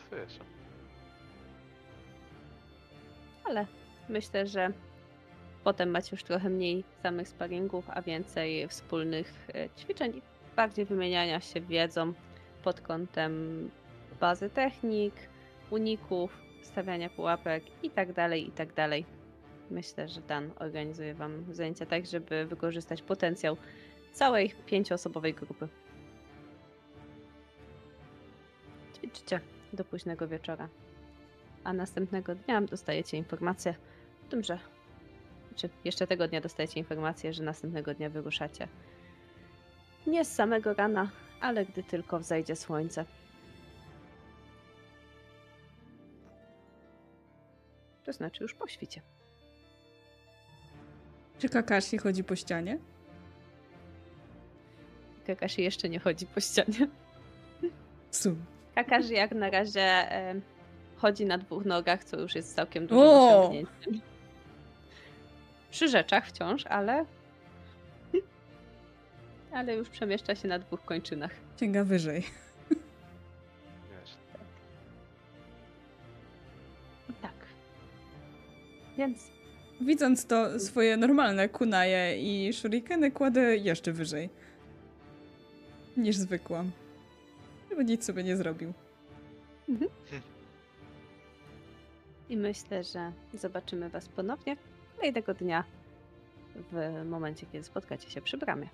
Się. 0.10 0.40
Ale 3.44 3.66
myślę, 4.10 4.48
że 4.48 4.72
potem 5.64 5.90
macie 5.90 6.10
już 6.12 6.24
trochę 6.24 6.50
mniej 6.50 6.84
samych 7.04 7.28
sparingów, 7.28 7.86
a 7.90 8.02
więcej 8.02 8.68
wspólnych 8.68 9.48
e, 9.56 9.70
ćwiczeń 9.70 10.18
i 10.18 10.22
bardziej 10.56 10.86
wymieniania 10.86 11.40
się 11.40 11.62
wiedzą 11.62 12.14
pod 12.64 12.82
kątem 12.82 13.70
bazy 14.20 14.50
technik, 14.50 15.14
uników, 15.70 16.42
stawiania 16.62 17.10
pułapek 17.10 17.64
i 17.84 17.90
tak 17.90 18.14
dalej, 18.14 18.48
i 18.48 18.52
tak 18.52 18.74
dalej. 18.74 19.06
Myślę, 19.72 20.08
że 20.08 20.22
Dan 20.22 20.52
organizuje 20.60 21.14
Wam 21.14 21.54
zajęcia 21.54 21.86
tak, 21.86 22.06
żeby 22.06 22.46
wykorzystać 22.46 23.02
potencjał 23.02 23.58
całej 24.14 24.54
pięcioosobowej 24.66 25.34
grupy. 25.34 25.68
Do 29.74 29.86
późnego 29.86 30.28
wieczora 30.28 30.70
a 31.68 31.74
następnego 31.74 32.36
dnia 32.36 32.62
dostajecie 32.62 33.18
informację 33.18 33.76
o 34.28 34.30
tym, 34.30 34.44
że. 34.44 34.60
Czy 35.56 35.70
jeszcze 35.86 36.08
tego 36.08 36.28
dnia 36.28 36.42
dostajecie 36.42 36.80
informację, 36.80 37.34
że 37.34 37.44
następnego 37.44 37.94
dnia 37.94 38.10
wyruszacie. 38.10 38.68
Nie 40.08 40.26
z 40.26 40.32
samego 40.32 40.74
rana, 40.74 41.10
ale 41.42 41.66
gdy 41.66 41.84
tylko 41.84 42.20
wzejdzie 42.20 42.56
słońce. 42.56 43.06
To 48.04 48.14
znaczy 48.14 48.44
już 48.44 48.54
po 48.54 48.68
świcie. 48.68 49.02
Czy 51.40 51.50
Kakashi 51.50 51.98
chodzi 51.98 52.24
po 52.24 52.36
ścianie? 52.36 52.78
Kakashi 55.26 55.64
jeszcze 55.64 55.90
nie 55.90 56.00
chodzi 56.00 56.26
po 56.26 56.40
ścianie. 56.40 56.88
Sum. 58.12 58.57
Kakashi 58.78 59.14
jak 59.14 59.32
na 59.32 59.50
razie 59.50 60.08
chodzi 60.96 61.26
na 61.26 61.38
dwóch 61.38 61.66
nogach, 61.66 62.04
co 62.04 62.20
już 62.20 62.36
jest 62.36 62.56
całkiem 62.56 62.88
dużym 62.88 63.04
O! 63.04 63.40
osiągnięciem. 63.40 64.02
Przy 65.72 65.88
rzeczach 65.88 66.28
wciąż, 66.28 66.66
ale... 66.66 67.06
Ale 69.52 69.76
już 69.76 69.90
przemieszcza 69.90 70.36
się 70.36 70.48
na 70.48 70.60
dwóch 70.60 70.86
kończynach. 70.86 71.32
Sięga 71.60 71.84
wyżej. 71.84 72.24
Wiesz, 72.72 74.16
Tak. 77.22 77.34
Więc 78.98 79.32
Widząc 79.82 80.26
to, 80.26 80.60
swoje 80.60 80.98
normalne 80.98 81.50
kunaje 81.50 82.18
i 82.18 82.54
shurikeny 82.54 83.12
kładę 83.12 83.58
jeszcze 83.58 83.92
wyżej. 83.92 84.30
Niż 85.98 86.16
zwykłam. 86.16 86.72
Żeby 87.78 87.90
nic 87.90 88.06
sobie 88.06 88.24
nie 88.24 88.38
zrobił. 88.38 88.74
i 92.30 92.38
myślę, 92.38 92.84
że 92.84 93.12
zobaczymy 93.34 93.90
Was 93.90 94.10
ponownie 94.10 94.58
kolejnego 94.96 95.34
dnia 95.34 95.64
w 96.72 97.06
momencie, 97.06 97.46
kiedy 97.46 97.64
spotkacie 97.64 98.10
się 98.10 98.22
przy 98.22 98.38
bramie. 98.38 98.70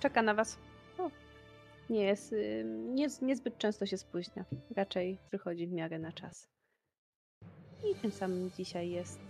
Czeka 0.00 0.22
na 0.22 0.34
Was. 0.34 0.58
O, 0.98 1.10
nie 1.90 2.04
jest, 2.04 2.34
nie, 2.94 3.06
niezbyt 3.22 3.58
często 3.58 3.86
się 3.86 3.98
spóźnia. 3.98 4.44
Raczej 4.76 5.18
przychodzi 5.28 5.66
w 5.66 5.72
miarę 5.72 5.98
na 5.98 6.12
czas. 6.12 6.48
I 7.90 7.94
tym 7.94 8.12
samym 8.12 8.50
dzisiaj 8.50 8.90
jest 8.90 9.20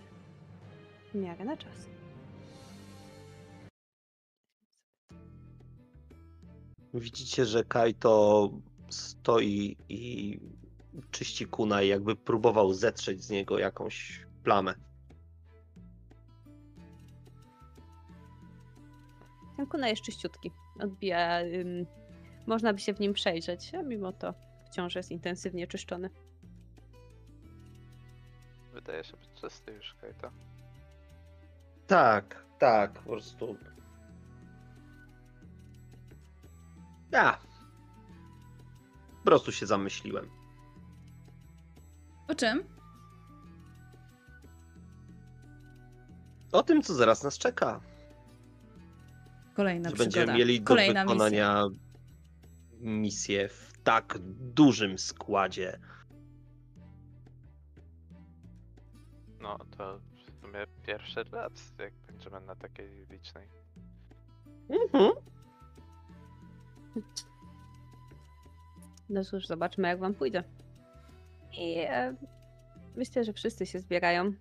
w 1.12 1.14
miarę 1.14 1.44
na 1.44 1.57
czas. 1.57 2.01
Widzicie, 6.95 7.45
że 7.47 7.64
Kaito 7.64 8.51
stoi 8.88 9.76
i 9.88 10.38
czyści 11.11 11.47
kunaj, 11.47 11.88
jakby 11.88 12.16
próbował 12.16 12.72
zetrzeć 12.72 13.24
z 13.24 13.30
niego 13.30 13.59
jakąś 13.59 14.26
plamę. 14.45 14.74
Ten 19.57 19.66
kuna 19.66 19.88
jest 19.88 20.03
czyściutki. 20.03 20.51
Odbija. 20.80 21.40
Ym, 21.40 21.86
można 22.47 22.72
by 22.72 22.78
się 22.78 22.95
w 22.95 23.01
nim 23.01 23.12
przejrzeć, 23.12 23.74
a 23.74 23.82
mimo 23.82 24.12
to 24.12 24.34
wciąż 24.70 24.95
jest 24.95 25.11
intensywnie 25.11 25.66
czyszczony. 25.66 26.11
wydaje 28.72 29.05
się 29.05 29.16
być 29.16 29.40
czysty 29.40 29.72
już, 29.72 29.95
Kajto. 30.01 30.30
Tak, 31.86 32.45
tak, 32.59 32.93
po 32.93 33.03
prostu. 33.03 33.57
Ja. 37.12 37.38
Po 39.18 39.24
prostu 39.24 39.52
się 39.52 39.66
zamyśliłem. 39.66 40.30
O 42.28 42.34
czym? 42.34 42.64
O 46.52 46.62
tym, 46.62 46.82
co 46.82 46.94
zaraz 46.94 47.24
nas 47.24 47.38
czeka. 47.38 47.80
Kolejna 49.54 49.88
że 49.90 49.94
przygoda. 49.94 50.16
będziemy 50.16 50.38
mieli 50.38 50.60
do 50.60 50.66
Kolejna 50.66 51.04
misja. 51.04 51.14
wykonania 51.14 51.64
misję 52.80 53.48
w 53.48 53.72
tak 53.84 54.18
dużym 54.54 54.98
składzie. 54.98 55.78
No 59.40 59.58
to 59.78 59.98
w 59.98 60.40
sumie 60.40 60.66
pierwszy 60.86 61.24
raz, 61.24 61.52
jak 61.78 61.92
będziemy 62.06 62.40
na 62.40 62.56
takiej 62.56 63.06
licznej. 63.10 63.48
Mhm. 64.68 65.12
No 69.09 69.24
cóż, 69.24 69.47
zobaczmy, 69.47 69.88
jak 69.88 69.99
wam 69.99 70.14
pójdzie. 70.14 70.45
I 71.53 71.78
e, 71.78 72.16
myślę, 72.97 73.24
że 73.24 73.32
wszyscy 73.32 73.66
się 73.66 73.78
zbierają. 73.78 74.32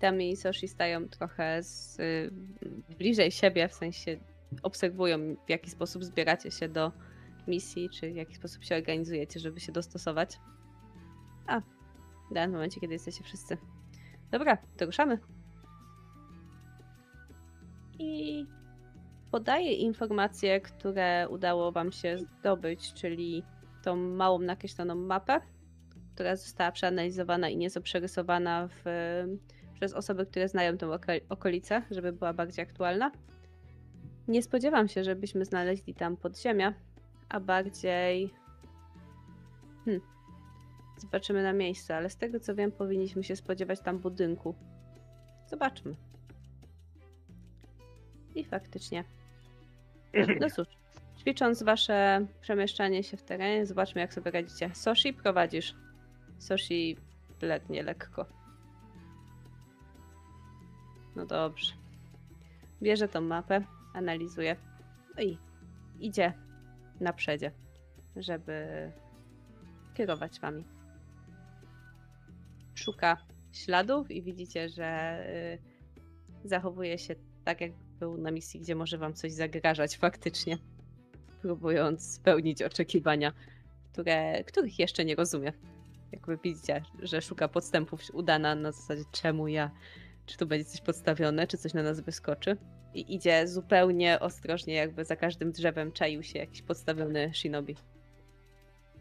Tami 0.00 0.30
i 0.30 0.36
Soshi 0.36 0.68
stają 0.68 1.08
trochę 1.08 1.62
z, 1.62 2.00
y, 2.00 2.30
bliżej 2.98 3.30
siebie, 3.30 3.68
w 3.68 3.74
sensie 3.74 4.16
obserwują, 4.62 5.36
w 5.46 5.50
jaki 5.50 5.70
sposób 5.70 6.04
zbieracie 6.04 6.50
się 6.50 6.68
do 6.68 6.92
misji, 7.46 7.90
czy 7.90 8.12
w 8.12 8.16
jaki 8.16 8.34
sposób 8.34 8.64
się 8.64 8.76
organizujecie, 8.76 9.40
żeby 9.40 9.60
się 9.60 9.72
dostosować. 9.72 10.40
A, 11.46 11.60
w 12.30 12.34
danym 12.34 12.52
momencie, 12.52 12.80
kiedy 12.80 12.92
jesteście 12.92 13.24
wszyscy. 13.24 13.56
Dobra, 14.30 14.58
to 14.76 14.86
ruszamy. 14.86 15.18
I 17.98 18.46
podaję 19.30 19.72
informacje, 19.72 20.60
które 20.60 21.28
udało 21.30 21.72
Wam 21.72 21.92
się 21.92 22.18
zdobyć, 22.18 22.92
czyli 22.92 23.42
tą 23.82 23.96
małą 23.96 24.38
nakreśloną 24.38 24.94
mapę, 24.94 25.40
która 26.14 26.36
została 26.36 26.72
przeanalizowana 26.72 27.48
i 27.48 27.56
nieco 27.56 27.80
przerysowana 27.80 28.68
w, 28.68 28.84
przez 29.74 29.92
osoby, 29.92 30.26
które 30.26 30.48
znają 30.48 30.76
tę 30.76 30.86
oko- 30.86 31.20
okolicę, 31.28 31.82
żeby 31.90 32.12
była 32.12 32.32
bardziej 32.32 32.62
aktualna. 32.62 33.10
Nie 34.28 34.42
spodziewam 34.42 34.88
się, 34.88 35.04
żebyśmy 35.04 35.44
znaleźli 35.44 35.94
tam 35.94 36.16
podziemia, 36.16 36.74
a 37.28 37.40
bardziej. 37.40 38.34
Hmm. 39.84 40.02
Zobaczymy 40.98 41.42
na 41.42 41.52
miejscu, 41.52 41.92
ale 41.92 42.10
z 42.10 42.16
tego 42.16 42.40
co 42.40 42.54
wiem, 42.54 42.72
powinniśmy 42.72 43.24
się 43.24 43.36
spodziewać 43.36 43.80
tam 43.80 43.98
budynku. 43.98 44.54
Zobaczmy. 45.46 45.94
I 48.34 48.44
faktycznie. 48.44 49.04
No 50.40 50.50
cóż, 50.50 50.66
ćwicząc 51.18 51.62
wasze 51.62 52.26
przemieszczanie 52.40 53.02
się 53.02 53.16
w 53.16 53.22
terenie, 53.22 53.66
zobaczmy 53.66 54.00
jak 54.00 54.14
sobie 54.14 54.30
radzicie. 54.30 54.70
Soshi 54.74 55.12
prowadzisz. 55.12 55.74
Soshi 56.38 56.96
letnie 57.42 57.82
lekko. 57.82 58.26
No 61.16 61.26
dobrze. 61.26 61.72
Bierze 62.82 63.08
tą 63.08 63.20
mapę, 63.20 63.64
analizuje. 63.94 64.56
No 65.16 65.22
i 65.22 65.38
idzie 66.00 66.32
na 67.00 67.12
przedzie, 67.12 67.52
żeby 68.16 68.66
kierować 69.94 70.40
wami. 70.40 70.64
Szuka 72.74 73.16
śladów 73.52 74.10
i 74.10 74.22
widzicie, 74.22 74.68
że 74.68 75.18
y, 76.44 76.48
zachowuje 76.48 76.98
się 76.98 77.14
tak, 77.44 77.60
jak 77.60 77.72
był 77.98 78.18
na 78.18 78.30
misji, 78.30 78.60
gdzie 78.60 78.74
może 78.74 78.98
wam 78.98 79.14
coś 79.14 79.32
zagrażać 79.32 79.96
faktycznie. 79.96 80.58
Próbując 81.42 82.12
spełnić 82.14 82.62
oczekiwania, 82.62 83.32
które, 83.92 84.44
których 84.44 84.78
jeszcze 84.78 85.04
nie 85.04 85.14
rozumie. 85.14 85.52
Jakby 86.12 86.38
widzicie, 86.44 86.82
że 87.02 87.22
szuka 87.22 87.48
podstępów 87.48 88.00
udana 88.12 88.54
na 88.54 88.72
zasadzie 88.72 89.02
czemu 89.12 89.48
ja, 89.48 89.70
czy 90.26 90.38
tu 90.38 90.46
będzie 90.46 90.64
coś 90.64 90.80
podstawione, 90.80 91.46
czy 91.46 91.58
coś 91.58 91.74
na 91.74 91.82
nas 91.82 92.00
wyskoczy. 92.00 92.56
I 92.94 93.14
idzie 93.14 93.48
zupełnie 93.48 94.20
ostrożnie, 94.20 94.74
jakby 94.74 95.04
za 95.04 95.16
każdym 95.16 95.52
drzewem 95.52 95.92
czaił 95.92 96.22
się 96.22 96.38
jakiś 96.38 96.62
podstawiony 96.62 97.30
shinobi. 97.34 97.76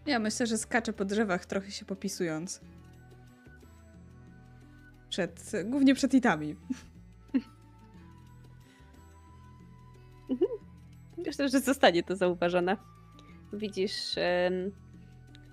Ja 0.06 0.20
myślę, 0.20 0.48
że 0.48 0.58
skacze 0.58 0.94
po 0.94 1.06
drzewach, 1.06 1.46
trochę 1.46 1.72
się 1.72 1.86
popisując. 1.86 2.62
Przed, 5.10 5.52
głównie 5.66 5.96
przed 5.96 6.14
itami. 6.14 6.56
Myślę, 11.26 11.50
że 11.50 11.60
zostanie 11.60 12.04
to 12.04 12.16
zauważone. 12.16 12.78
Widzisz, 13.54 14.16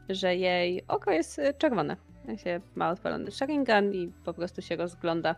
że 0.08 0.36
jej 0.36 0.86
oko 0.88 1.10
jest 1.10 1.38
e, 1.38 1.54
czerwone. 1.54 1.96
Się 2.36 2.60
ma 2.74 2.90
odpalony 2.90 3.30
Sharingan 3.30 3.92
i 3.92 4.12
po 4.24 4.34
prostu 4.34 4.62
się 4.62 4.76
rozgląda 4.76 5.34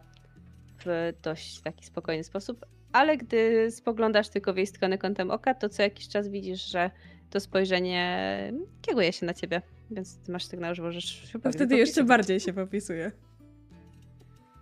w 0.85 1.13
dość 1.23 1.61
taki 1.61 1.87
spokojny 1.87 2.25
sposób. 2.25 2.67
Ale 2.93 3.17
gdy 3.17 3.71
spoglądasz 3.71 4.29
tylko 4.29 4.53
w 4.53 4.57
jej 4.57 4.67
stronę 4.67 4.99
kątem 4.99 5.31
oka, 5.31 5.55
to 5.55 5.69
co 5.69 5.83
jakiś 5.83 6.09
czas 6.09 6.29
widzisz, 6.29 6.71
że 6.71 6.91
to 7.31 7.41
spojrzenie 7.41 8.53
kieruje 8.83 9.13
się 9.13 9.27
na 9.27 9.35
ciebie. 9.35 9.63
Więc 9.91 10.19
ty 10.19 10.33
masz 10.33 10.45
sygnał, 10.45 10.75
że 10.75 10.83
możesz 10.83 11.05
się 11.05 11.39
wtedy 11.39 11.77
jeszcze 11.77 11.95
popisać. 11.95 12.09
bardziej 12.09 12.41
się 12.41 12.53
popisuje. 12.53 13.13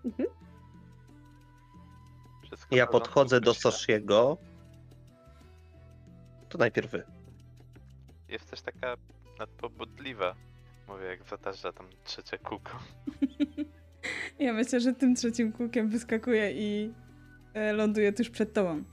Mhm. 0.05 0.29
Ja 2.71 2.87
podchodzę 2.87 3.41
do. 3.41 3.55
Soshiego. 3.55 4.39
To 6.55 6.59
najpierw 6.59 6.91
wy. 6.91 7.03
Jesteś 8.29 8.61
taka 8.61 8.97
nadpobudliwa. 9.39 10.35
Mówię, 10.89 11.05
jak 11.05 11.25
zatarza 11.25 11.73
tam 11.73 11.87
trzecie 12.05 12.39
kółko. 12.39 12.79
Ja 14.39 14.53
myślę, 14.53 14.81
że 14.81 14.93
tym 14.93 15.15
trzecim 15.15 15.53
kółkiem 15.53 15.89
wyskakuje 15.89 16.53
i 16.53 16.93
e, 17.55 17.73
ląduje 17.73 18.13
tuż 18.13 18.31
przed 18.31 18.53
tobą. 18.53 18.85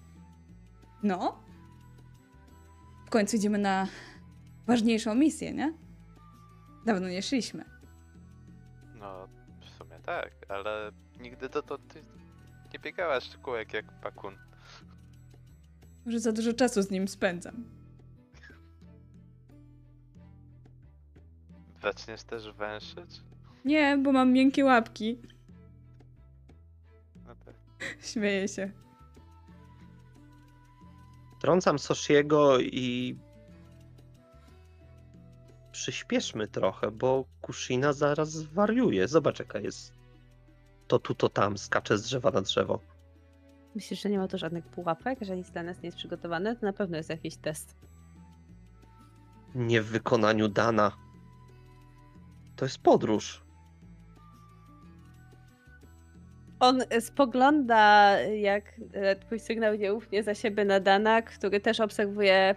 No. 1.04 1.44
W 3.06 3.10
końcu 3.10 3.38
idziemy 3.38 3.58
na 3.58 3.88
ważniejszą 4.68 5.16
misję, 5.16 5.54
nie? 5.54 5.74
Dawno 6.86 7.10
nie 7.10 7.22
szliśmy. 7.22 7.66
No, 8.96 9.28
w 9.62 9.70
sumie 9.70 10.00
tak, 10.06 10.32
ale 10.50 10.92
nigdy 11.20 11.50
dotąd 11.50 11.94
ty 11.94 12.02
nie 12.74 12.80
biegałaś 12.80 13.38
kółek 13.38 13.74
jak 13.74 14.02
pakun. 14.02 14.38
Może 16.06 16.20
za 16.20 16.32
dużo 16.32 16.54
czasu 16.54 16.82
z 16.82 16.92
nim 16.92 17.08
spędzam. 17.08 17.64
Zaczniesz 21.82 22.24
też 22.24 22.52
węszyć? 22.52 23.22
Nie, 23.66 23.98
bo 23.98 24.12
mam 24.12 24.34
miękkie 24.34 24.66
łapki. 24.66 25.18
No 27.28 27.36
tak. 27.46 27.56
Śmieję 28.12 28.48
się. 28.48 28.72
Trącam 31.42 31.80
Soshiego 31.80 32.60
i 32.60 33.18
przyspieszmy 35.72 36.48
trochę, 36.48 36.92
bo 36.92 37.26
Kushina 37.42 37.94
zaraz 37.94 38.32
zwariuje. 38.32 39.08
Zobacz 39.08 39.40
jaka 39.40 39.60
jest. 39.60 39.94
To 40.88 41.00
tu, 41.00 41.16
to 41.16 41.30
tam, 41.30 41.58
skacze 41.58 41.98
z 41.98 42.02
drzewa 42.02 42.32
na 42.32 42.42
drzewo. 42.42 42.80
Myślisz, 43.76 44.02
że 44.02 44.10
nie 44.10 44.18
ma 44.18 44.28
tu 44.28 44.38
żadnych 44.38 44.66
pułapek, 44.66 45.20
że 45.22 45.38
nic 45.38 45.52
dla 45.52 45.64
nas 45.64 45.82
nie 45.82 45.88
jest 45.88 45.98
przygotowane? 45.98 46.56
To 46.56 46.66
na 46.66 46.74
pewno 46.74 46.98
jest 46.98 47.10
jakiś 47.10 47.38
test. 47.38 47.78
Nie 49.56 49.82
w 49.82 49.86
wykonaniu 49.86 50.48
Dana. 50.48 50.92
To 52.56 52.66
jest 52.66 52.78
podróż. 52.78 53.44
On 56.60 56.82
spogląda, 57.00 58.20
jak 58.22 58.82
e, 58.94 59.16
twój 59.16 59.40
sygnał 59.40 59.76
nie 59.76 59.94
ufnie 59.94 60.24
za 60.24 60.36
siebie 60.36 60.66
na 60.66 60.80
Dana, 60.80 61.22
który 61.22 61.60
też 61.60 61.80
obserwuje 61.80 62.56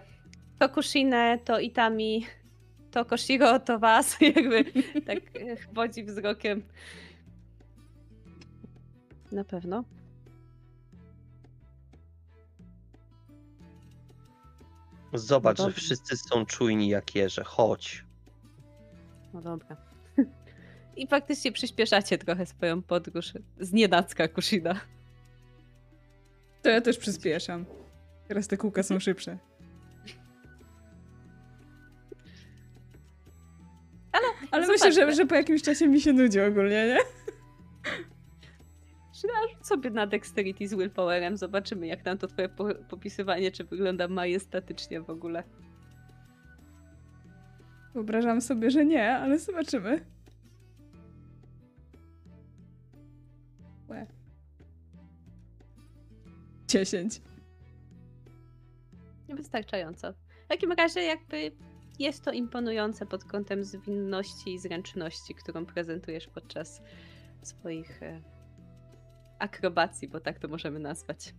to 0.59 0.69
Kushinę, 0.69 1.39
to 1.45 1.59
Itami, 1.59 2.25
to 2.91 3.05
Koshiro, 3.05 3.59
to 3.59 3.79
was, 3.79 4.17
jakby 4.35 4.63
tak 5.01 5.17
e, 5.17 5.73
wodzi 5.73 6.03
wzrokiem. 6.03 6.63
Na 9.31 9.43
pewno. 9.43 9.83
Zobacz, 15.17 15.57
No 15.57 15.69
że 15.69 15.75
wszyscy 15.75 16.17
są 16.17 16.45
czujni 16.45 16.89
jak 16.89 17.15
jeże. 17.15 17.43
Chodź. 17.43 18.05
No 19.33 19.41
dobra. 19.41 19.77
I 20.97 21.07
faktycznie 21.07 21.51
przyspieszacie 21.51 22.17
trochę 22.17 22.45
swoją 22.45 22.81
podróż 22.81 23.33
z 23.59 23.73
nienacka 23.73 24.27
Kushina. 24.27 24.79
To 26.61 26.69
ja 26.69 26.81
też 26.81 26.97
przyspieszam. 26.97 27.65
Teraz 28.27 28.47
te 28.47 28.57
kółka 28.57 28.83
są 28.83 28.99
szybsze. 28.99 29.37
Ale 34.11 34.27
Ale 34.51 34.67
myślę, 34.67 34.91
że, 34.91 35.13
że 35.13 35.25
po 35.25 35.35
jakimś 35.35 35.61
czasie 35.61 35.87
mi 35.87 36.01
się 36.01 36.13
nudzi 36.13 36.41
ogólnie, 36.41 36.87
nie? 36.87 36.97
Rzuć 39.49 39.67
sobie 39.67 39.89
na 39.89 40.07
Dexterity 40.07 40.67
z 40.67 40.73
Willpowerem, 40.75 41.37
zobaczymy 41.37 41.87
jak 41.87 42.05
nam 42.05 42.17
to 42.17 42.27
twoje 42.27 42.49
po- 42.49 42.75
popisywanie, 42.75 43.51
czy 43.51 43.63
wygląda 43.63 44.07
majestatycznie 44.07 45.01
w 45.01 45.09
ogóle. 45.09 45.43
Wyobrażam 47.93 48.41
sobie, 48.41 48.71
że 48.71 48.85
nie, 48.85 49.15
ale 49.17 49.39
zobaczymy. 49.39 50.05
Łe. 53.89 54.07
10. 56.67 57.21
Wystarczająco. 59.29 60.13
W 60.13 60.47
takim 60.47 60.71
razie 60.71 61.01
jakby 61.01 61.51
jest 61.99 62.23
to 62.23 62.31
imponujące 62.31 63.05
pod 63.05 63.23
kątem 63.23 63.63
zwinności 63.63 64.53
i 64.53 64.59
zręczności, 64.59 65.35
którą 65.35 65.65
prezentujesz 65.65 66.27
podczas 66.27 66.81
swoich 67.41 68.03
e, 68.03 68.21
akrobacji, 69.39 70.07
bo 70.07 70.19
tak 70.19 70.39
to 70.39 70.47
możemy 70.47 70.79
nazwać. 70.79 71.33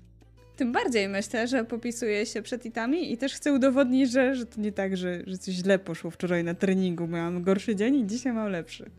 Tym 0.56 0.72
bardziej 0.72 1.08
myślę, 1.08 1.48
że 1.48 1.64
popisuję 1.64 2.26
się 2.26 2.42
przed 2.42 2.66
itami 2.66 3.12
i 3.12 3.18
też 3.18 3.34
chcę 3.34 3.52
udowodnić, 3.52 4.12
że, 4.12 4.34
że 4.34 4.46
to 4.46 4.60
nie 4.60 4.72
tak, 4.72 4.96
że, 4.96 5.22
że 5.26 5.38
coś 5.38 5.54
źle 5.54 5.78
poszło 5.78 6.10
wczoraj 6.10 6.44
na 6.44 6.54
treningu. 6.54 7.06
Miałam 7.06 7.42
gorszy 7.42 7.76
dzień 7.76 7.96
i 7.96 8.06
dzisiaj 8.06 8.32
mam 8.32 8.48
lepszy. 8.48 8.90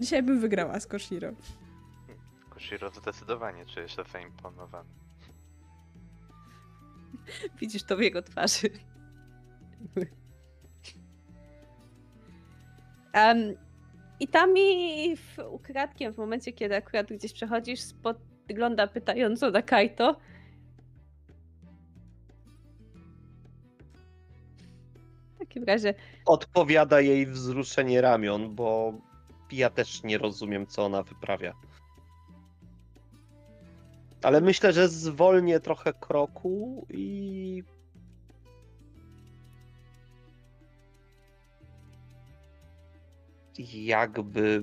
Dzisiaj 0.00 0.22
bym 0.22 0.40
wygrała 0.40 0.80
z 0.80 0.86
Koshiro. 0.86 1.32
Kushiro 2.50 2.90
zdecydowanie 2.90 3.66
czuje 3.66 3.88
się 3.88 4.02
zaimponowany. 4.12 4.88
Widzisz 7.60 7.82
to 7.82 7.96
w 7.96 8.00
jego 8.00 8.22
twarzy. 8.22 8.70
Um, 13.14 13.54
I 14.24 14.28
tam 14.28 14.58
i 14.58 15.16
w, 15.16 15.38
ukradkiem, 15.50 16.12
w 16.12 16.18
momencie, 16.18 16.52
kiedy 16.52 16.76
akurat 16.76 17.12
gdzieś 17.12 17.32
przechodzisz, 17.32 17.80
spogląda 17.80 18.86
pytająco 18.86 19.50
na 19.50 19.62
Kaito. 19.62 20.16
W 25.34 25.38
takim 25.38 25.64
razie 25.64 25.94
Odpowiada 26.26 27.00
jej 27.00 27.26
wzruszenie 27.26 28.00
ramion, 28.00 28.54
bo 28.54 28.94
ja 29.52 29.70
też 29.70 30.02
nie 30.02 30.18
rozumiem, 30.18 30.66
co 30.66 30.84
ona 30.84 31.02
wyprawia. 31.02 31.52
Ale 34.22 34.40
myślę, 34.40 34.72
że 34.72 34.88
zwolnię 34.88 35.60
trochę 35.60 35.92
kroku 35.92 36.86
i. 36.90 37.62
Jakby 43.58 44.62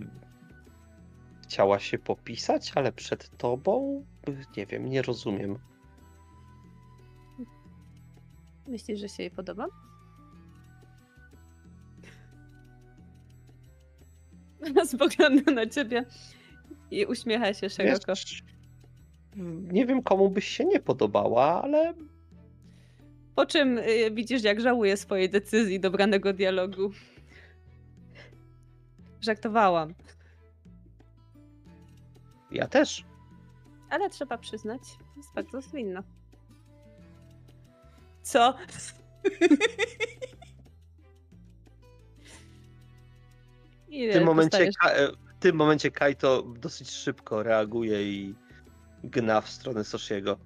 chciała 1.43 1.79
się 1.79 1.99
popisać, 1.99 2.71
ale 2.75 2.91
przed 2.91 3.37
tobą? 3.37 4.05
Nie 4.57 4.65
wiem, 4.65 4.89
nie 4.89 5.01
rozumiem. 5.01 5.59
myślisz, 8.71 8.99
że 8.99 9.09
się 9.09 9.23
jej 9.23 9.31
podoba? 9.31 9.67
Spogląda 14.85 15.51
na 15.51 15.67
ciebie 15.67 16.05
i 16.91 17.05
uśmiecha 17.05 17.53
się 17.53 17.69
szeroko. 17.69 18.05
Wiesz, 18.07 18.43
nie 19.71 19.85
wiem, 19.85 20.03
komu 20.03 20.29
byś 20.29 20.47
się 20.47 20.65
nie 20.65 20.79
podobała, 20.79 21.63
ale 21.63 21.93
Po 23.35 23.45
czym 23.45 23.77
y, 23.77 24.11
widzisz, 24.11 24.43
jak 24.43 24.61
żałuje 24.61 24.97
swojej 24.97 25.29
decyzji 25.29 25.79
dobranego 25.79 26.33
dialogu. 26.33 26.91
Żartowałam, 29.21 29.93
ja 32.51 32.67
też. 32.67 33.05
ale 33.89 34.09
trzeba 34.09 34.37
przyznać, 34.37 34.81
jest 35.17 35.33
bardzo 35.33 35.61
zwinna. 35.61 36.03
Co? 38.21 38.53
W 44.09 44.13
tym, 44.13 44.23
momencie, 44.23 44.69
w 45.37 45.39
tym 45.39 45.55
momencie 45.55 45.91
Kaito 45.91 46.41
dosyć 46.41 46.91
szybko 46.91 47.43
reaguje 47.43 48.03
i 48.03 48.35
gna 49.03 49.41
w 49.41 49.49
stronę 49.49 49.83
Soshiego. 49.83 50.37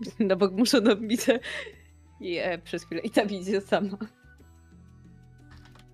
No 0.18 0.36
bo 0.36 0.50
muszę 0.50 0.80
dobite. 0.80 1.40
I 2.20 2.36
e, 2.36 2.58
przez 2.58 2.84
chwilę 2.84 3.00
i 3.00 3.10
tam 3.10 3.28
idzie 3.28 3.60
sama. 3.60 3.98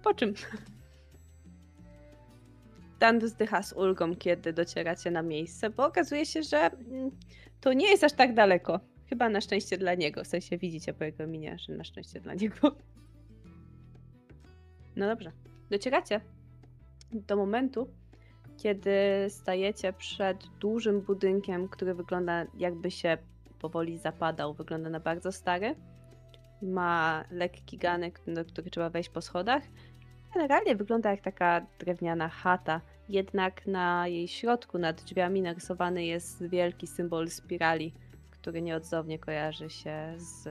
Po 0.05 0.15
czym? 0.15 0.35
Dan 3.01 3.19
wzdycha 3.19 3.63
z 3.63 3.73
ulgą, 3.73 4.17
kiedy 4.17 4.53
docieracie 4.53 5.11
na 5.11 5.23
miejsce, 5.23 5.71
bo 5.71 5.87
okazuje 5.87 6.27
się, 6.27 6.43
że 6.43 6.59
mm, 6.59 7.11
to 7.61 7.73
nie 7.73 7.91
jest 7.91 8.05
aż 8.05 8.13
tak 8.13 8.35
daleko. 8.35 8.81
Chyba 9.09 9.29
na 9.29 9.41
szczęście 9.41 9.79
dla 9.79 9.95
niego. 9.95 10.25
W 10.25 10.27
sensie 10.27 10.59
widzicie 10.59 10.95
po 10.95 11.05
jego 11.05 11.27
minie, 11.27 11.57
że 11.59 11.73
na 11.73 11.85
szczęście 11.85 12.21
dla 12.21 12.35
niego. 12.35 12.77
No 14.97 15.07
dobrze. 15.07 15.33
Docieracie 15.71 16.21
do 17.13 17.37
momentu, 17.37 17.89
kiedy 18.57 18.91
stajecie 19.29 19.93
przed 19.93 20.47
dużym 20.61 21.01
budynkiem, 21.01 21.69
który 21.69 21.95
wygląda 21.95 22.47
jakby 22.57 22.91
się 22.91 23.19
powoli 23.59 23.99
zapadał. 23.99 24.55
Wygląda 24.55 24.91
na 24.91 25.01
bardzo 25.01 25.33
stary. 25.33 25.75
Ma 26.63 27.25
lekki 27.31 27.79
ganek, 27.79 28.21
do 28.27 28.45
który 28.45 28.71
trzeba 28.71 28.91
wejść 28.91 29.09
po 29.09 29.21
schodach. 29.23 29.63
Generalnie 30.35 30.77
wygląda 30.77 31.11
jak 31.11 31.21
taka 31.21 31.67
drewniana 31.79 32.29
chata, 32.29 32.81
jednak 33.09 33.67
na 33.67 34.09
jej 34.09 34.29
środku, 34.29 34.79
nad 34.79 35.03
drzwiami, 35.03 35.43
narysowany 35.43 36.05
jest 36.05 36.47
wielki 36.47 36.87
symbol 36.87 37.31
spirali, 37.31 37.95
który 38.31 38.63
nieodzownie 38.63 39.19
kojarzy 39.19 39.71
się 39.71 40.15
z 40.17 40.49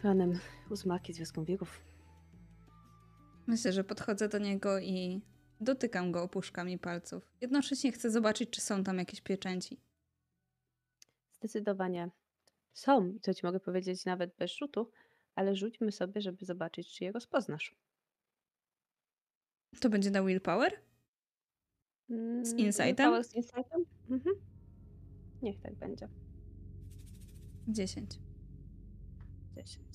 planem 0.00 0.38
ósmaki 0.70 1.12
z 1.12 1.18
wioską 1.18 1.44
wirów. 1.44 1.80
Myślę, 3.46 3.72
że 3.72 3.84
podchodzę 3.84 4.28
do 4.28 4.38
niego 4.38 4.78
i 4.78 5.20
dotykam 5.60 6.12
go 6.12 6.22
opuszkami 6.22 6.78
palców. 6.78 7.30
Jednocześnie 7.40 7.92
chcę 7.92 8.10
zobaczyć, 8.10 8.50
czy 8.50 8.60
są 8.60 8.84
tam 8.84 8.98
jakieś 8.98 9.20
pieczęci. 9.20 9.80
Zdecydowanie 11.32 12.10
są, 12.72 13.18
co 13.22 13.34
ci 13.34 13.46
mogę 13.46 13.60
powiedzieć 13.60 14.04
nawet 14.04 14.36
bez 14.36 14.50
rzutu, 14.56 14.90
ale 15.34 15.56
rzućmy 15.56 15.92
sobie, 15.92 16.20
żeby 16.20 16.44
zobaczyć, 16.44 16.94
czy 16.94 17.04
je 17.04 17.12
rozpoznasz. 17.12 17.76
To 19.80 19.90
będzie 19.90 20.10
na 20.10 20.22
willpower? 20.22 20.72
Mm, 22.10 22.42
insightem? 22.58 23.06
Power 23.06 23.24
Z 23.24 23.34
insightem? 23.34 23.84
Mhm. 24.10 24.36
Niech 25.42 25.60
tak 25.60 25.74
będzie. 25.74 26.08
10. 27.68 28.18
10. 29.56 29.86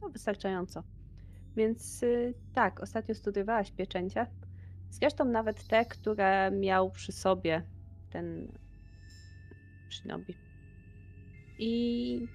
To 0.00 0.08
wystarczająco. 0.08 0.82
Więc 1.56 2.02
y, 2.02 2.34
tak, 2.54 2.80
ostatnio 2.80 3.14
studiowałaś 3.14 3.70
pieczęcie. 3.70 4.26
Zresztą 4.90 5.24
nawet 5.24 5.66
te, 5.66 5.84
które 5.84 6.50
miał 6.50 6.90
przy 6.90 7.12
sobie 7.12 7.62
ten 8.10 8.52
Shinobi. 9.90 10.34
I 11.58 12.28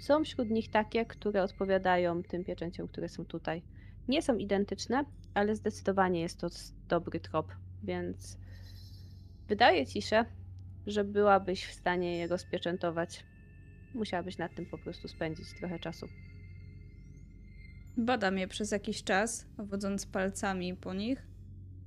są 0.00 0.24
wśród 0.24 0.50
nich 0.50 0.70
takie, 0.70 1.06
które 1.06 1.42
odpowiadają 1.42 2.22
tym 2.22 2.44
pieczęciom, 2.44 2.88
które 2.88 3.08
są 3.08 3.24
tutaj. 3.24 3.62
Nie 4.08 4.22
są 4.22 4.36
identyczne, 4.36 5.04
ale 5.34 5.56
zdecydowanie 5.56 6.20
jest 6.20 6.38
to 6.38 6.48
dobry 6.88 7.20
trop, 7.20 7.52
więc 7.82 8.38
wydaje 9.48 9.86
ci 9.86 10.02
się, 10.02 10.24
że 10.86 11.04
byłabyś 11.04 11.64
w 11.64 11.72
stanie 11.72 12.16
je 12.18 12.26
rozpieczętować. 12.26 13.24
Musiałabyś 13.94 14.38
nad 14.38 14.54
tym 14.54 14.66
po 14.66 14.78
prostu 14.78 15.08
spędzić 15.08 15.46
trochę 15.58 15.78
czasu. 15.78 16.06
Badam 17.96 18.38
je 18.38 18.48
przez 18.48 18.70
jakiś 18.70 19.04
czas, 19.04 19.46
wodząc 19.58 20.06
palcami 20.06 20.74
po 20.74 20.94
nich. 20.94 21.26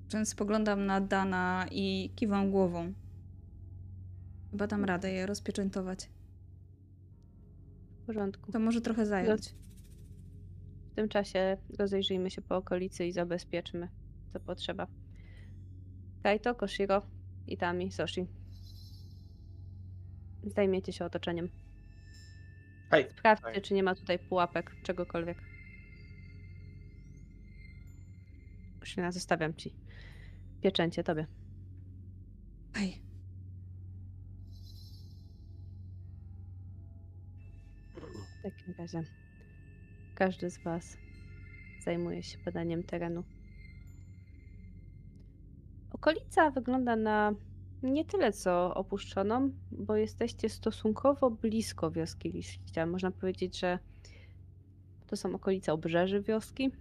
Czym 0.07 0.25
spoglądam 0.25 0.85
na 0.85 1.01
Dana 1.01 1.65
i 1.71 2.11
kiwam 2.15 2.51
głową. 2.51 2.93
Chyba 4.51 4.67
dam 4.67 4.85
radę 4.85 5.11
je 5.11 5.25
rozpieczętować. 5.25 6.09
W 8.01 8.05
porządku. 8.05 8.51
To 8.51 8.59
może 8.59 8.81
trochę 8.81 9.05
zająć. 9.05 9.55
W 11.01 11.03
tym 11.03 11.09
czasie 11.09 11.57
rozejrzyjmy 11.79 12.31
się 12.31 12.41
po 12.41 12.55
okolicy 12.57 13.05
i 13.05 13.11
zabezpieczmy, 13.11 13.89
co 14.33 14.39
potrzeba. 14.39 14.87
Kaito, 16.23 16.55
Koshiro, 16.55 17.01
Itami, 17.47 17.91
Soshi. 17.91 18.27
Zajmiecie 20.55 20.93
się 20.93 21.05
otoczeniem. 21.05 21.49
Hej, 22.91 23.07
Sprawdźcie, 23.17 23.53
Tak. 23.53 23.63
czy 23.63 23.73
nie 23.73 23.83
ma 23.83 23.95
tutaj 23.95 24.19
pułapek, 24.19 24.75
czegokolwiek. 24.83 25.37
Koszylina, 28.79 29.11
zostawiam 29.11 29.53
ci 29.53 29.73
pieczęcie 30.61 31.03
tobie. 31.03 31.27
Hej, 32.73 33.01
W 38.39 38.43
takim 38.43 38.73
razie 38.77 39.20
każdy 40.21 40.49
z 40.49 40.57
Was 40.57 40.97
zajmuje 41.83 42.23
się 42.23 42.37
badaniem 42.45 42.83
terenu. 42.83 43.23
Okolica 45.93 46.51
wygląda 46.51 46.95
na 46.95 47.33
nie 47.83 48.05
tyle 48.05 48.31
co 48.31 48.73
opuszczoną, 48.73 49.51
bo 49.71 49.95
jesteście 49.95 50.49
stosunkowo 50.49 51.31
blisko 51.31 51.91
wioski 51.91 52.31
liścia. 52.31 52.85
Można 52.85 53.11
powiedzieć, 53.11 53.59
że 53.59 53.79
to 55.07 55.15
są 55.15 55.35
okolice 55.35 55.73
obrzeży 55.73 56.21
wioski, 56.21 56.71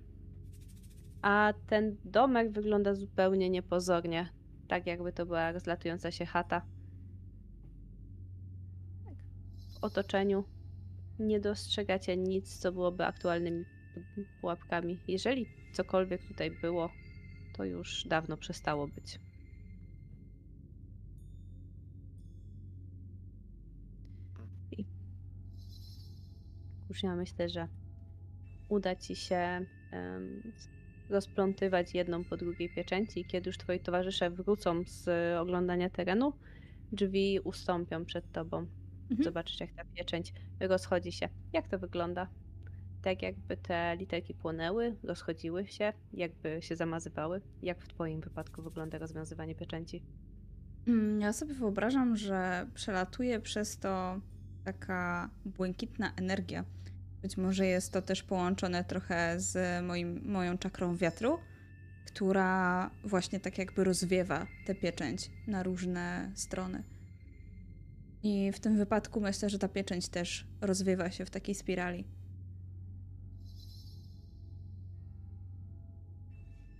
a 1.22 1.54
ten 1.66 1.96
domek 2.04 2.52
wygląda 2.52 2.94
zupełnie 2.94 3.50
niepozornie, 3.50 4.28
tak 4.68 4.86
jakby 4.86 5.12
to 5.12 5.26
była 5.26 5.52
rozlatująca 5.52 6.10
się 6.10 6.26
chata. 6.26 6.62
Tak. 9.04 9.14
W 9.74 9.84
otoczeniu 9.84 10.44
nie 11.20 11.40
dostrzegacie 11.40 12.16
nic, 12.16 12.58
co 12.58 12.72
byłoby 12.72 13.04
aktualnymi 13.06 13.64
pu- 13.94 14.24
pułapkami. 14.40 14.98
Jeżeli 15.08 15.46
cokolwiek 15.72 16.20
tutaj 16.28 16.50
było, 16.50 16.90
to 17.56 17.64
już 17.64 18.04
dawno 18.08 18.36
przestało 18.36 18.88
być. 18.88 19.20
I 24.72 24.84
już 26.88 27.02
ja 27.02 27.16
myślę, 27.16 27.48
że 27.48 27.68
uda 28.68 28.96
ci 28.96 29.16
się 29.16 29.66
em, 29.90 30.42
rozplątywać 31.08 31.94
jedną 31.94 32.24
po 32.24 32.36
drugiej 32.36 32.68
pieczęci. 32.74 33.20
i 33.20 33.24
Kiedy 33.24 33.48
już 33.48 33.58
twoi 33.58 33.80
towarzysze 33.80 34.30
wrócą 34.30 34.82
z 34.86 35.08
oglądania 35.38 35.90
terenu, 35.90 36.32
drzwi 36.92 37.40
ustąpią 37.44 38.04
przed 38.04 38.32
tobą. 38.32 38.66
Mhm. 39.10 39.24
Zobaczysz, 39.24 39.60
jak 39.60 39.72
ta 39.72 39.84
pieczęć 39.84 40.32
rozchodzi 40.60 41.12
się. 41.12 41.28
Jak 41.52 41.68
to 41.68 41.78
wygląda? 41.78 42.28
Tak 43.02 43.22
jakby 43.22 43.56
te 43.56 43.96
literki 43.96 44.34
płonęły, 44.34 44.96
rozchodziły 45.02 45.66
się, 45.66 45.92
jakby 46.12 46.62
się 46.62 46.76
zamazywały. 46.76 47.40
Jak 47.62 47.82
w 47.82 47.88
twoim 47.88 48.20
wypadku 48.20 48.62
wygląda 48.62 48.98
rozwiązywanie 48.98 49.54
pieczęci? 49.54 50.02
Mm, 50.88 51.20
Ja 51.20 51.32
sobie 51.32 51.54
wyobrażam, 51.54 52.16
że 52.16 52.66
przelatuje 52.74 53.40
przez 53.40 53.78
to 53.78 54.20
taka 54.64 55.30
błękitna 55.44 56.12
energia. 56.16 56.64
Być 57.22 57.36
może 57.36 57.66
jest 57.66 57.92
to 57.92 58.02
też 58.02 58.22
połączone 58.22 58.84
trochę 58.84 59.40
z 59.40 59.84
moim, 59.84 60.20
moją 60.24 60.58
czakrą 60.58 60.96
wiatru, 60.96 61.38
która 62.06 62.90
właśnie 63.04 63.40
tak 63.40 63.58
jakby 63.58 63.84
rozwiewa 63.84 64.46
tę 64.66 64.74
pieczęć 64.74 65.30
na 65.46 65.62
różne 65.62 66.32
strony. 66.34 66.82
I 68.22 68.52
w 68.52 68.60
tym 68.60 68.76
wypadku 68.76 69.20
myślę, 69.20 69.50
że 69.50 69.58
ta 69.58 69.68
pieczęć 69.68 70.08
też 70.08 70.46
rozwiewa 70.60 71.10
się 71.10 71.24
w 71.24 71.30
takiej 71.30 71.54
spirali. 71.54 72.04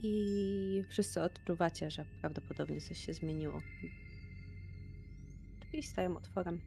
I 0.03 0.85
wszyscy 0.89 1.23
odczuwacie, 1.23 1.91
że 1.91 2.05
prawdopodobnie 2.21 2.81
coś 2.81 2.99
się 3.07 3.15
zmieniło. 3.15 3.63
Drzwi 5.61 5.83
stają 5.83 6.17
otworem. 6.17 6.61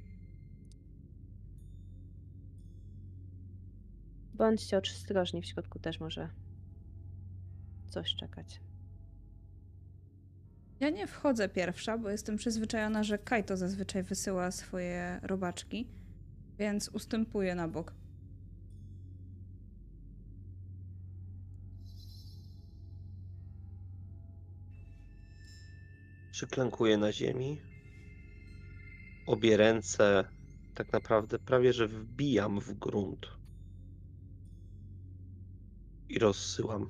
Bądźcie 4.34 4.78
ostrożni, 4.78 5.41
w 5.41 5.45
środku 5.45 5.80
też 5.80 6.00
może 6.00 6.30
coś 7.90 8.16
czekać. 8.16 8.60
Ja 10.84 10.89
nie 10.89 11.07
wchodzę 11.07 11.49
pierwsza, 11.49 11.97
bo 11.97 12.10
jestem 12.10 12.38
przyzwyczajona, 12.38 13.03
że 13.03 13.18
Kaito 13.18 13.57
zazwyczaj 13.57 14.03
wysyła 14.03 14.51
swoje 14.51 15.19
robaczki, 15.22 15.88
więc 16.57 16.89
ustępuję 16.89 17.55
na 17.55 17.68
bok. 17.68 17.93
przyklękuję 26.31 26.97
na 26.97 27.11
ziemi. 27.11 27.61
Obie 29.26 29.57
ręce 29.57 30.26
tak 30.76 30.93
naprawdę 30.93 31.39
prawie 31.39 31.73
że 31.73 31.88
wbijam 31.88 32.60
w 32.60 32.73
grunt. 32.73 33.27
I 36.10 36.19
rozsyłam 36.19 36.88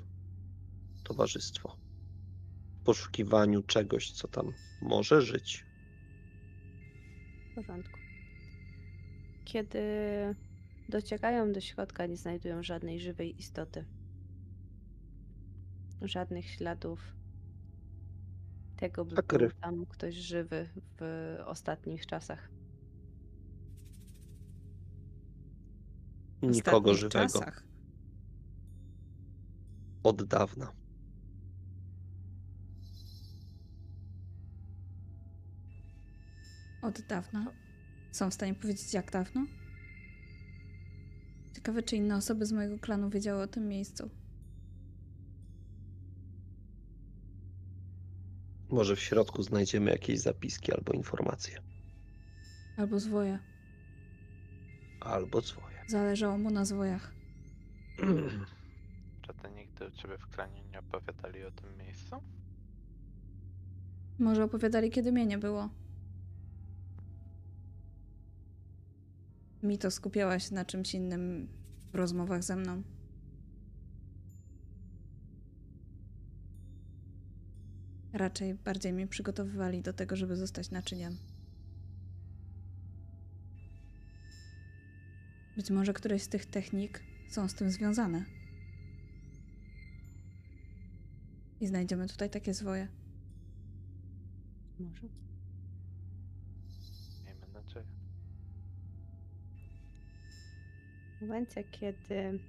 towarzystwo. 1.03 1.82
W 2.83 2.85
poszukiwaniu 2.85 3.63
czegoś, 3.63 4.11
co 4.11 4.27
tam 4.27 4.51
może 4.81 5.21
żyć. 5.21 5.65
W 7.51 7.55
porządku. 7.55 7.97
Kiedy 9.45 9.79
docierają 10.89 11.51
do 11.51 11.61
środka, 11.61 12.05
nie 12.05 12.17
znajdują 12.17 12.63
żadnej 12.63 12.99
żywej 12.99 13.39
istoty. 13.39 13.85
Żadnych 16.01 16.49
śladów 16.49 16.99
tego, 18.77 19.05
by 19.05 19.15
Sakry. 19.15 19.47
był 19.47 19.57
tam 19.61 19.85
ktoś 19.85 20.15
żywy 20.15 20.69
w 20.99 21.37
ostatnich 21.45 22.05
czasach. 22.05 22.49
Nikogo 26.41 26.91
ostatnich 26.91 27.11
żywego. 27.11 27.39
Czasach. 27.39 27.63
Od 30.03 30.23
dawna. 30.23 30.82
Od 36.83 37.01
dawna. 37.01 37.51
Są 38.11 38.29
w 38.29 38.33
stanie 38.33 38.55
powiedzieć, 38.55 38.93
jak 38.93 39.11
dawno? 39.11 39.45
Ciekawe, 41.55 41.83
czy 41.83 41.95
inne 41.95 42.15
osoby 42.15 42.45
z 42.45 42.51
mojego 42.51 42.79
klanu 42.79 43.09
wiedziały 43.09 43.43
o 43.43 43.47
tym 43.47 43.67
miejscu. 43.67 44.09
Może 48.69 48.95
w 48.95 48.99
środku 48.99 49.43
znajdziemy 49.43 49.91
jakieś 49.91 50.19
zapiski 50.19 50.73
albo 50.73 50.93
informacje. 50.93 51.57
Albo 52.77 52.99
zwoje. 52.99 53.39
Albo 54.99 55.41
swoje. 55.41 55.77
Zależało 55.87 56.37
mu 56.37 56.49
na 56.49 56.65
zwojach. 56.65 57.13
Czy 59.21 59.33
nikt 59.49 59.55
nigdy 59.55 59.87
u 59.87 59.91
ciebie 59.91 60.17
w 60.17 60.27
klanie 60.27 60.63
nie 60.63 60.79
opowiadali 60.79 61.43
o 61.43 61.51
tym 61.51 61.77
miejscu? 61.77 62.15
Może 64.19 64.43
opowiadali, 64.43 64.91
kiedy 64.91 65.11
mnie 65.11 65.25
nie 65.25 65.37
było. 65.37 65.69
Mi 69.63 69.77
to 69.77 69.91
skupiałaś 69.91 70.51
na 70.51 70.65
czymś 70.65 70.93
innym 70.93 71.47
w 71.91 71.95
rozmowach 71.95 72.43
ze 72.43 72.55
mną. 72.55 72.83
Raczej 78.13 78.55
bardziej 78.55 78.93
mnie 78.93 79.07
przygotowywali 79.07 79.81
do 79.81 79.93
tego, 79.93 80.15
żeby 80.15 80.35
zostać 80.35 80.71
naczyniem. 80.71 81.17
Być 85.55 85.71
może 85.71 85.93
któreś 85.93 86.23
z 86.23 86.27
tych 86.27 86.45
technik 86.45 87.03
są 87.29 87.47
z 87.47 87.53
tym 87.53 87.71
związane. 87.71 88.25
I 91.61 91.67
znajdziemy 91.67 92.07
tutaj 92.07 92.29
takie 92.29 92.53
zwoje. 92.53 92.87
Może. 94.79 95.22
Momencie, 101.27 101.63
kiedy 101.63 102.39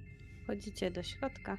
wchodzicie 0.43 0.91
do 0.91 1.03
środka, 1.03 1.59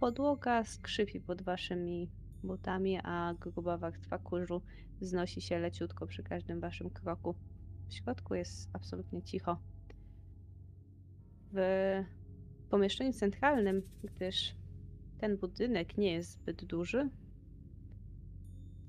podłoga 0.00 0.64
skrzypi 0.64 1.20
pod 1.20 1.42
waszymi 1.42 2.10
butami, 2.42 2.98
a 3.02 3.34
gruba 3.40 3.78
warstwa 3.78 4.18
kurzu 4.18 4.62
wznosi 5.00 5.40
się 5.40 5.58
leciutko 5.58 6.06
przy 6.06 6.22
każdym 6.22 6.60
waszym 6.60 6.90
kroku. 6.90 7.34
W 7.88 7.94
środku 7.94 8.34
jest 8.34 8.70
absolutnie 8.72 9.22
cicho. 9.22 9.58
W 11.52 11.58
pomieszczeniu 12.70 13.12
centralnym, 13.12 13.82
gdyż 14.04 14.54
ten 15.18 15.36
budynek 15.36 15.98
nie 15.98 16.12
jest 16.12 16.30
zbyt 16.30 16.64
duży, 16.64 17.10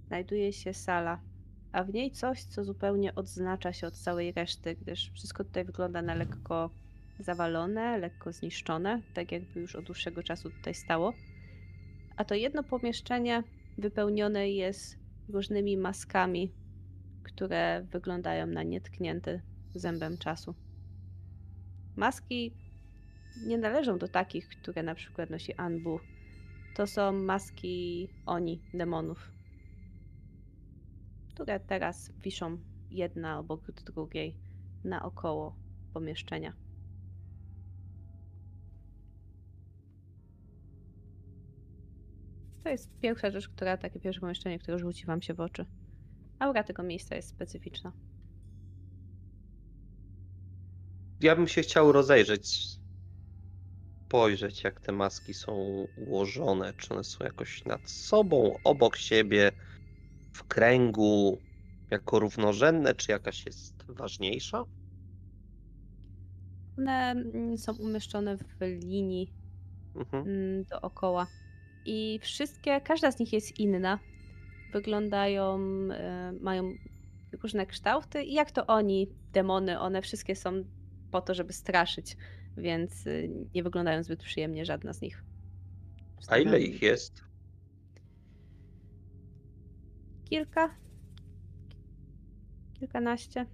znajduje 0.07 0.53
się 0.53 0.73
sala, 0.73 1.21
a 1.77 1.83
w 1.83 1.93
niej 1.93 2.11
coś, 2.11 2.43
co 2.43 2.63
zupełnie 2.63 3.15
odznacza 3.15 3.73
się 3.73 3.87
od 3.87 3.93
całej 3.93 4.31
reszty, 4.31 4.75
gdyż 4.75 5.11
wszystko 5.13 5.43
tutaj 5.43 5.65
wygląda 5.65 6.01
na 6.01 6.15
lekko 6.15 6.69
zawalone, 7.19 7.97
lekko 7.97 8.31
zniszczone, 8.31 9.01
tak 9.13 9.31
jakby 9.31 9.59
już 9.59 9.75
od 9.75 9.85
dłuższego 9.85 10.23
czasu 10.23 10.49
tutaj 10.49 10.73
stało. 10.73 11.13
A 12.15 12.25
to 12.25 12.35
jedno 12.35 12.63
pomieszczenie 12.63 13.43
wypełnione 13.77 14.49
jest 14.49 14.97
różnymi 15.29 15.77
maskami, 15.77 16.51
które 17.23 17.85
wyglądają 17.91 18.47
na 18.47 18.63
nietknięte 18.63 19.41
zębem 19.75 20.17
czasu. 20.17 20.55
Maski 21.95 22.53
nie 23.45 23.57
należą 23.57 23.97
do 23.97 24.07
takich, 24.07 24.49
które 24.49 24.83
na 24.83 24.95
przykład 24.95 25.29
nosi 25.29 25.53
Anbu. 25.53 25.99
To 26.75 26.87
są 26.87 27.11
maski 27.11 28.07
oni, 28.25 28.61
demonów, 28.73 29.36
które 31.37 31.59
teraz 31.59 32.11
wiszą 32.21 32.57
jedna 32.89 33.39
obok 33.39 33.71
drugiej 33.71 34.37
naokoło 34.83 35.55
pomieszczenia. 35.93 36.53
To 42.63 42.69
jest 42.69 42.99
pierwsza 43.01 43.31
rzecz, 43.31 43.49
która, 43.49 43.77
takie 43.77 43.99
pierwsze 43.99 44.21
pomieszczenie, 44.21 44.59
które 44.59 44.79
rzuci 44.79 45.05
wam 45.05 45.21
się 45.21 45.33
w 45.33 45.39
oczy. 45.39 45.65
Aura 46.39 46.63
tego 46.63 46.83
miejsca 46.83 47.15
jest 47.15 47.29
specyficzna. 47.29 47.91
Ja 51.21 51.35
bym 51.35 51.47
się 51.47 51.61
chciał 51.61 51.91
rozejrzeć, 51.91 52.77
spojrzeć, 54.05 54.63
jak 54.63 54.79
te 54.79 54.91
maski 54.91 55.33
są 55.33 55.53
ułożone, 55.97 56.73
czy 56.73 56.93
one 56.93 57.03
są 57.03 57.25
jakoś 57.25 57.65
nad 57.65 57.89
sobą, 57.89 58.59
obok 58.63 58.95
siebie, 58.95 59.51
w 60.37 60.43
kręgu, 60.43 61.37
jako 61.91 62.19
równorzędne, 62.19 62.95
czy 62.95 63.11
jakaś 63.11 63.45
jest 63.45 63.85
ważniejsza? 63.87 64.63
One 66.77 67.11
mm, 67.11 67.57
są 67.57 67.75
umieszczone 67.75 68.37
w 68.37 68.61
linii 68.61 69.33
Mhm. 69.95 70.27
mm, 70.27 70.63
dookoła. 70.63 71.27
I 71.85 72.19
wszystkie, 72.21 72.81
każda 72.81 73.11
z 73.11 73.19
nich 73.19 73.33
jest 73.33 73.59
inna. 73.59 73.99
Wyglądają, 74.73 75.59
e, 75.91 76.33
mają 76.41 76.73
różne 77.43 77.65
kształty 77.65 78.23
i 78.23 78.33
jak 78.33 78.51
to 78.51 78.67
oni, 78.67 79.07
demony, 79.33 79.79
one 79.79 80.01
wszystkie 80.01 80.35
są 80.35 80.63
po 81.11 81.21
to, 81.21 81.33
żeby 81.33 81.53
straszyć, 81.53 82.17
więc 82.57 83.07
y, 83.07 83.29
nie 83.55 83.63
wyglądają 83.63 84.03
zbyt 84.03 84.23
przyjemnie 84.23 84.65
żadna 84.65 84.93
z 84.93 85.01
nich. 85.01 85.23
A 86.27 86.37
ile 86.37 86.59
ich 86.59 86.81
jest? 86.81 87.26
Kilka. 90.29 90.69
Kilkanaście. 92.73 93.45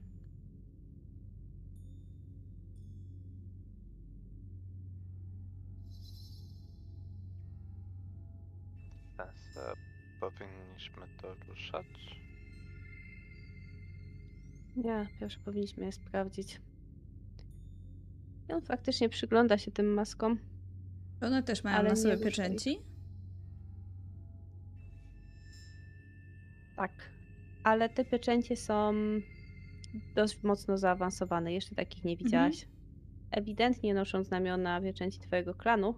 Teraz 9.18 9.58
e, 9.58 9.74
powinniśmy 10.20 11.08
to 11.22 11.36
ruszać. 11.48 11.86
Nie, 14.76 15.08
pierwsze 15.20 15.40
powinniśmy 15.40 15.86
je 15.86 15.92
sprawdzić. 15.92 16.62
I 18.50 18.54
on 18.54 18.62
faktycznie 18.62 19.10
przygląda 19.10 19.58
się 19.58 19.72
tym 19.72 19.94
maskom. 19.94 20.38
One 21.22 21.44
też 21.44 21.64
mają 21.64 21.78
Ale 21.78 21.90
na 21.90 21.96
nie 21.96 22.02
sobie 22.02 22.14
ich. 22.16 22.22
pieczęci? 22.24 22.78
Tak. 26.76 26.92
Ale 27.64 27.90
te 27.90 28.06
pieczęcie 28.06 28.56
są 28.56 28.94
dość 30.16 30.44
mocno 30.44 30.78
zaawansowane. 30.78 31.54
Jeszcze 31.54 31.76
takich 31.76 32.04
nie 32.04 32.18
widziałaś. 32.18 32.68
Ewidentnie 33.32 33.94
noszą 33.94 34.24
znamiona 34.24 34.82
pieczęci 34.82 35.20
twojego 35.20 35.54
klanu, 35.54 35.96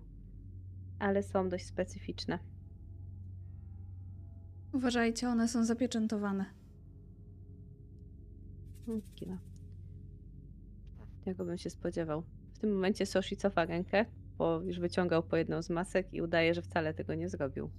ale 0.99 1.23
są 1.23 1.49
dość 1.49 1.65
specyficzne. 1.65 2.39
Uważajcie, 4.73 5.29
one 5.29 5.47
są 5.47 5.65
zapieczętowane. 5.65 6.45
Mm, 8.87 9.01
Kiwa. 9.15 9.37
Tego 11.25 11.45
bym 11.45 11.57
się 11.57 11.69
spodziewał. 11.69 12.23
W 12.53 12.59
tym 12.59 12.73
momencie 12.73 13.05
Soshi 13.05 13.37
cofa 13.37 13.65
rękę, 13.65 14.05
bo 14.37 14.61
już 14.61 14.79
wyciągał 14.79 15.23
po 15.23 15.37
jedną 15.37 15.61
z 15.61 15.69
masek 15.69 16.13
i 16.13 16.21
udaje, 16.21 16.53
że 16.53 16.61
wcale 16.61 16.93
tego 16.93 17.15
nie 17.15 17.29
zrobił. 17.29 17.69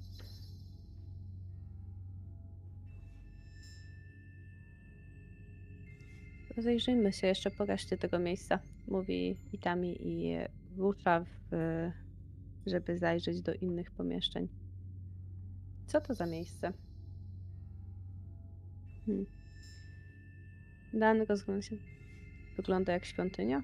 Rozejrzyjmy 6.56 7.12
się 7.12 7.26
jeszcze 7.26 7.50
po 7.50 7.64
reszcie 7.64 7.98
tego 7.98 8.18
miejsca, 8.18 8.58
mówi 8.88 9.36
Itami 9.52 9.96
i 10.00 10.36
rusza, 10.76 11.24
w, 11.50 11.90
żeby 12.66 12.98
zajrzeć 12.98 13.42
do 13.42 13.54
innych 13.54 13.90
pomieszczeń. 13.90 14.48
Co 15.86 16.00
to 16.00 16.14
za 16.14 16.26
miejsce? 16.26 16.72
Hmm. 19.06 19.26
Dan 20.94 21.22
rozgląda 21.22 21.62
się. 21.62 21.76
Wygląda 22.56 22.92
jak 22.92 23.04
świątynia. 23.04 23.62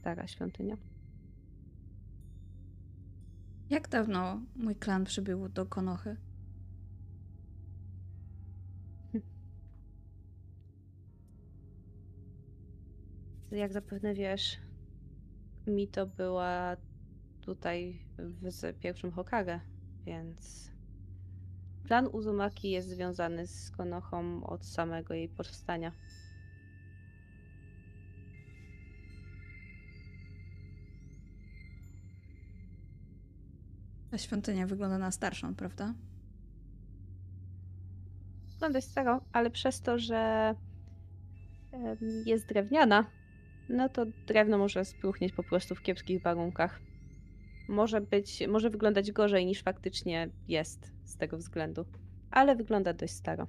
Stara 0.00 0.26
świątynia. 0.26 0.76
Jak 3.70 3.88
dawno 3.88 4.40
mój 4.56 4.76
klan 4.76 5.04
przybył 5.04 5.48
do 5.48 5.66
Konochy? 5.66 6.16
Jak 13.50 13.72
zapewne 13.72 14.14
wiesz, 14.14 14.58
Mito 15.66 16.06
była 16.06 16.76
tutaj 17.40 17.98
w, 18.18 18.50
z 18.50 18.78
pierwszym 18.78 19.12
Hokage, 19.12 19.60
więc 20.06 20.70
plan 21.84 22.06
Uzumaki 22.06 22.70
jest 22.70 22.88
związany 22.88 23.46
z 23.46 23.70
Konohą 23.70 24.44
od 24.46 24.66
samego 24.66 25.14
jej 25.14 25.28
powstania. 25.28 25.92
Ta 34.10 34.18
świątynia 34.18 34.66
wygląda 34.66 34.98
na 34.98 35.10
starszą, 35.10 35.54
prawda? 35.54 35.94
Dość 38.72 38.86
staro, 38.86 39.20
ale 39.32 39.50
przez 39.50 39.80
to, 39.80 39.98
że 39.98 40.54
jest 42.26 42.48
drewniana, 42.48 43.04
no 43.68 43.88
to 43.88 44.06
drewno 44.26 44.58
może 44.58 44.84
spruchnieć 44.84 45.32
po 45.32 45.42
prostu 45.42 45.74
w 45.74 45.82
kiepskich 45.82 46.22
warunkach. 46.22 46.80
Może 47.68 48.00
być, 48.00 48.42
może 48.48 48.70
wyglądać 48.70 49.12
gorzej 49.12 49.46
niż 49.46 49.62
faktycznie 49.62 50.30
jest 50.48 50.92
z 51.04 51.16
tego 51.16 51.36
względu, 51.38 51.84
ale 52.30 52.56
wygląda 52.56 52.92
dość 52.92 53.12
staro. 53.12 53.46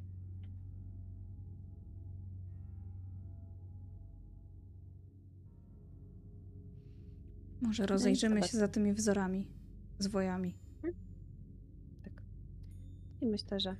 Może 7.61 7.83
No 7.83 7.87
rozejrzymy 7.87 8.43
się 8.43 8.57
za 8.57 8.67
tymi 8.67 8.93
wzorami, 8.93 9.47
zwojami. 9.99 10.57
Tak. 12.03 12.23
I 13.21 13.25
myślę, 13.25 13.59
że 13.59 13.75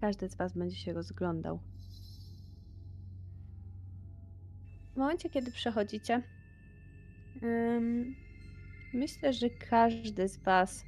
każdy 0.00 0.28
z 0.28 0.34
Was 0.34 0.52
będzie 0.52 0.76
się 0.76 0.92
rozglądał. 0.92 1.60
W 4.92 4.96
momencie, 4.96 5.30
kiedy 5.30 5.52
przechodzicie, 5.52 6.22
myślę, 8.94 9.32
że 9.32 9.50
każdy 9.50 10.28
z 10.28 10.36
Was 10.36 10.84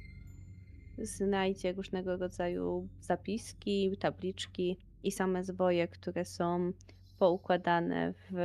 znajdzie 0.97 1.73
różnego 1.73 2.17
rodzaju 2.17 2.87
zapiski, 2.99 3.97
tabliczki 3.99 4.77
i 5.03 5.11
same 5.11 5.43
zwoje, 5.43 5.87
które 5.87 6.25
są 6.25 6.73
poukładane 7.19 8.13
w. 8.31 8.35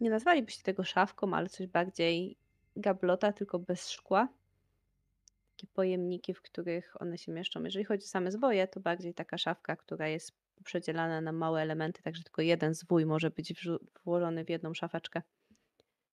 Nie 0.00 0.10
nazwalibyście 0.10 0.62
tego 0.62 0.84
szafką, 0.84 1.34
ale 1.34 1.48
coś 1.48 1.66
bardziej 1.66 2.36
gablota, 2.76 3.32
tylko 3.32 3.58
bez 3.58 3.90
szkła 3.90 4.28
takie 5.62 5.72
pojemniki, 5.74 6.34
w 6.34 6.42
których 6.42 7.02
one 7.02 7.18
się 7.18 7.32
mieszczą. 7.32 7.64
Jeżeli 7.64 7.84
chodzi 7.84 8.04
o 8.04 8.08
same 8.08 8.32
zwoje, 8.32 8.68
to 8.68 8.80
bardziej 8.80 9.14
taka 9.14 9.38
szafka, 9.38 9.76
która 9.76 10.08
jest 10.08 10.32
przedzielana 10.64 11.20
na 11.20 11.32
małe 11.32 11.62
elementy, 11.62 12.02
także 12.02 12.22
tylko 12.22 12.42
jeden 12.42 12.74
zwój 12.74 13.06
może 13.06 13.30
być 13.30 13.54
włożony 14.04 14.44
w 14.44 14.50
jedną 14.50 14.74
szafeczkę. 14.74 15.22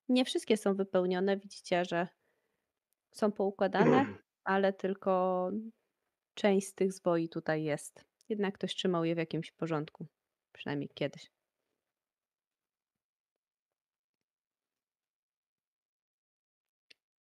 Nie 0.09 0.25
wszystkie 0.25 0.57
są 0.57 0.75
wypełnione, 0.75 1.37
widzicie, 1.37 1.85
że 1.85 2.07
są 3.11 3.31
poukładane, 3.31 4.05
ale 4.43 4.73
tylko 4.73 5.51
część 6.33 6.67
z 6.67 6.73
tych 6.73 6.93
zwoi 6.93 7.29
tutaj 7.29 7.63
jest. 7.63 8.05
Jednak 8.29 8.55
ktoś 8.55 8.75
trzymał 8.75 9.05
je 9.05 9.15
w 9.15 9.17
jakimś 9.17 9.51
porządku, 9.51 10.07
przynajmniej 10.51 10.89
kiedyś. 10.93 11.31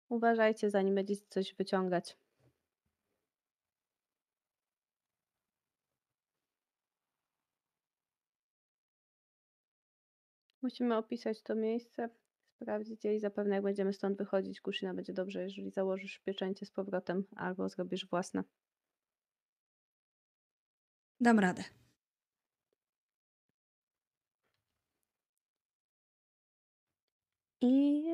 Uważajcie, 0.08 0.70
zanim 0.70 0.94
będziecie 0.94 1.26
coś 1.28 1.54
wyciągać. 1.54 2.16
Musimy 10.64 10.96
opisać 10.96 11.42
to 11.42 11.54
miejsce, 11.54 12.08
sprawdzić 12.56 13.04
je 13.04 13.16
i 13.16 13.20
zapewne 13.20 13.54
jak 13.54 13.64
będziemy 13.64 13.92
stąd 13.92 14.18
wychodzić, 14.18 14.60
Kuszyna 14.60 14.94
będzie 14.94 15.12
dobrze, 15.12 15.42
jeżeli 15.42 15.70
założysz 15.70 16.18
pieczęcie 16.18 16.66
z 16.66 16.70
powrotem 16.70 17.24
albo 17.36 17.68
zrobisz 17.68 18.06
własne. 18.06 18.44
Dam 21.20 21.38
radę. 21.38 21.64
I 27.60 28.04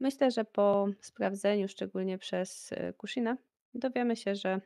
myślę, 0.00 0.30
że 0.30 0.44
po 0.44 0.88
sprawdzeniu, 1.00 1.68
szczególnie 1.68 2.18
przez 2.18 2.72
y, 2.72 2.94
Kushina, 2.96 3.36
dowiemy 3.74 4.16
się, 4.16 4.34
że 4.34 4.60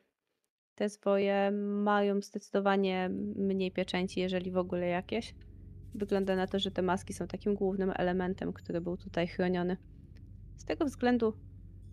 te 0.74 0.89
zwoje 0.89 1.51
mają 1.51 2.23
zdecydowanie 2.23 3.09
mniej 3.37 3.73
pieczęci, 3.73 4.20
jeżeli 4.20 4.51
w 4.51 4.57
ogóle 4.59 4.87
jakieś. 4.87 5.35
Wygląda 5.97 6.36
na 6.36 6.47
to, 6.47 6.59
że 6.59 6.70
te 6.70 6.82
maski 6.82 7.14
są 7.14 7.27
takim 7.27 7.55
głównym 7.55 7.93
elementem, 7.97 8.52
który 8.52 8.81
był 8.81 8.97
tutaj 8.97 9.27
chroniony. 9.27 9.77
Z 10.56 10.64
tego 10.64 10.85
względu 10.85 11.32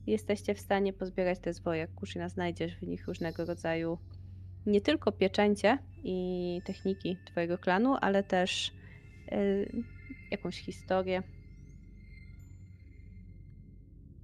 jesteście 0.07 0.55
w 0.55 0.59
stanie 0.59 0.93
pozbierać 0.93 1.39
te 1.39 1.53
zwoje. 1.53 1.87
Kushina 1.87 2.29
znajdziesz 2.29 2.77
w 2.77 2.87
nich 2.87 3.07
różnego 3.07 3.45
rodzaju 3.45 3.97
nie 4.65 4.81
tylko 4.81 5.11
pieczęcie 5.11 5.77
i 6.03 6.61
techniki 6.65 7.17
twojego 7.25 7.57
klanu, 7.57 7.95
ale 8.01 8.23
też 8.23 8.71
y, 9.31 9.83
jakąś 10.31 10.59
historię, 10.59 11.23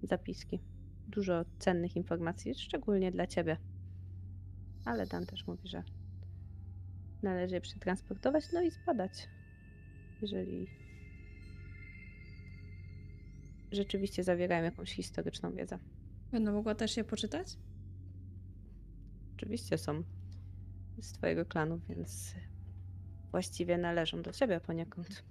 zapiski. 0.03 0.59
Dużo 1.07 1.45
cennych 1.59 1.95
informacji, 1.95 2.55
szczególnie 2.55 3.11
dla 3.11 3.27
ciebie. 3.27 3.57
Ale 4.85 5.05
Dan 5.05 5.25
też 5.25 5.47
mówi, 5.47 5.67
że 5.67 5.83
należy 7.23 7.55
je 7.55 7.61
przetransportować, 7.61 8.43
no 8.53 8.61
i 8.61 8.71
zbadać. 8.71 9.27
Jeżeli 10.21 10.67
rzeczywiście 13.71 14.23
zawierają 14.23 14.63
jakąś 14.63 14.91
historyczną 14.91 15.55
wiedzę. 15.55 15.79
Będę 16.31 16.51
mogła 16.51 16.75
też 16.75 16.97
je 16.97 17.03
poczytać? 17.03 17.57
Oczywiście 19.35 19.77
są 19.77 20.03
z 21.01 21.11
twojego 21.11 21.45
klanu, 21.45 21.79
więc 21.89 22.35
właściwie 23.31 23.77
należą 23.77 24.21
do 24.21 24.31
ciebie 24.31 24.59
poniekąd. 24.59 25.23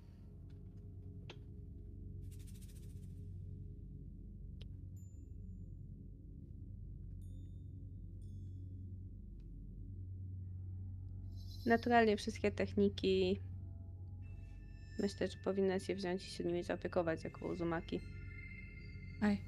Naturalnie 11.66 12.16
wszystkie 12.16 12.50
techniki 12.50 13.40
myślę, 14.98 15.28
że 15.28 15.38
powinnaś 15.44 15.82
się 15.82 15.94
wziąć 15.94 16.26
i 16.26 16.30
się 16.30 16.44
nimi 16.44 16.62
zaopiekować 16.62 17.24
jako 17.24 17.48
Uzumaki. 17.48 18.00
Aj. 19.20 19.38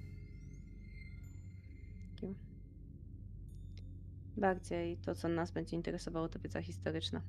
Bardziej 4.37 4.97
to, 4.97 5.15
co 5.15 5.29
nas 5.29 5.51
będzie 5.51 5.77
interesowało, 5.77 6.29
to 6.29 6.39
wiedza 6.39 6.63
historyczna. 6.63 7.23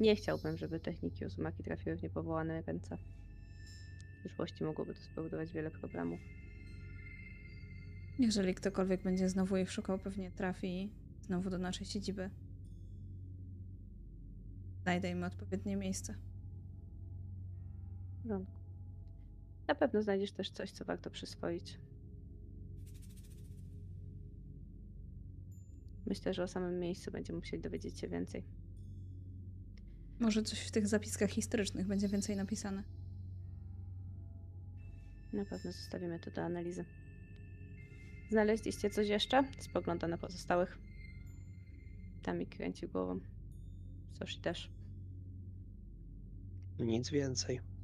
Nie 0.00 0.16
chciałbym, 0.16 0.56
żeby 0.56 0.80
techniki 0.80 1.24
Uzumaki 1.24 1.62
trafiły 1.62 1.96
w 1.96 2.02
niepowołane 2.02 2.62
ręce. 2.62 2.98
W 4.16 4.18
przyszłości 4.20 4.64
mogłoby 4.64 4.94
to 4.94 5.00
spowodować 5.00 5.52
wiele 5.52 5.70
problemów. 5.70 6.20
Jeżeli 8.18 8.54
ktokolwiek 8.54 9.02
będzie 9.02 9.28
znowu 9.28 9.56
ich 9.56 9.72
szukał, 9.72 9.98
pewnie 9.98 10.30
trafi 10.30 10.90
znowu 11.22 11.50
do 11.50 11.58
naszej 11.58 11.86
siedziby. 11.86 12.30
Znajdę 14.82 15.10
im 15.10 15.24
odpowiednie 15.24 15.76
miejsce. 15.76 16.14
Porządku. 18.26 18.60
Na 19.68 19.74
pewno 19.74 20.02
znajdziesz 20.02 20.32
też 20.32 20.50
coś, 20.50 20.70
co 20.70 20.84
warto 20.84 21.10
przyswoić. 21.10 21.78
Myślę, 26.06 26.34
że 26.34 26.42
o 26.42 26.48
samym 26.48 26.80
miejscu 26.80 27.10
będziemy 27.10 27.38
musieli 27.38 27.62
dowiedzieć 27.62 28.00
się 28.00 28.08
więcej. 28.08 28.44
Może 30.20 30.42
coś 30.42 30.60
w 30.60 30.70
tych 30.70 30.86
zapiskach 30.88 31.30
historycznych 31.30 31.86
będzie 31.86 32.08
więcej 32.08 32.36
napisane. 32.36 32.82
Na 35.32 35.44
pewno 35.44 35.72
zostawimy 35.72 36.20
to 36.20 36.30
do 36.30 36.42
analizy. 36.42 36.84
Znaleźliście 38.30 38.90
coś 38.90 39.08
jeszcze? 39.08 39.44
Spogląda 39.58 40.08
na 40.08 40.18
pozostałych. 40.18 40.78
Tami 42.22 42.46
kręci 42.46 42.88
głową. 42.88 43.20
Soshi 44.18 44.40
też. 44.40 44.70
Nic 46.78 47.10
więcej. 47.10 47.75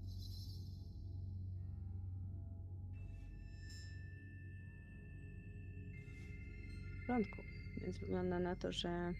Porządku. 7.12 7.42
Więc 7.82 7.98
wygląda 7.98 8.38
na 8.38 8.56
to, 8.56 8.72
że 8.72 9.14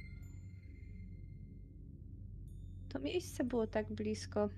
to 2.89 2.99
miejsce 2.99 3.45
było 3.45 3.67
tak 3.67 3.93
blisko. 3.93 4.49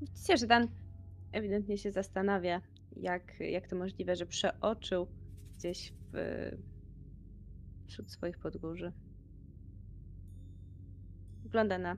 Widzicie, 0.00 0.36
że 0.36 0.46
Dan 0.46 0.68
ewidentnie 1.32 1.78
się 1.78 1.92
zastanawia, 1.92 2.62
jak, 2.96 3.40
jak 3.40 3.68
to 3.68 3.76
możliwe, 3.76 4.16
że 4.16 4.26
przeoczył 4.26 5.06
gdzieś 5.58 5.92
w, 6.12 6.50
wśród 7.86 8.10
swoich 8.10 8.38
podgórzy. 8.38 8.92
Wygląda 11.42 11.78
na 11.78 11.96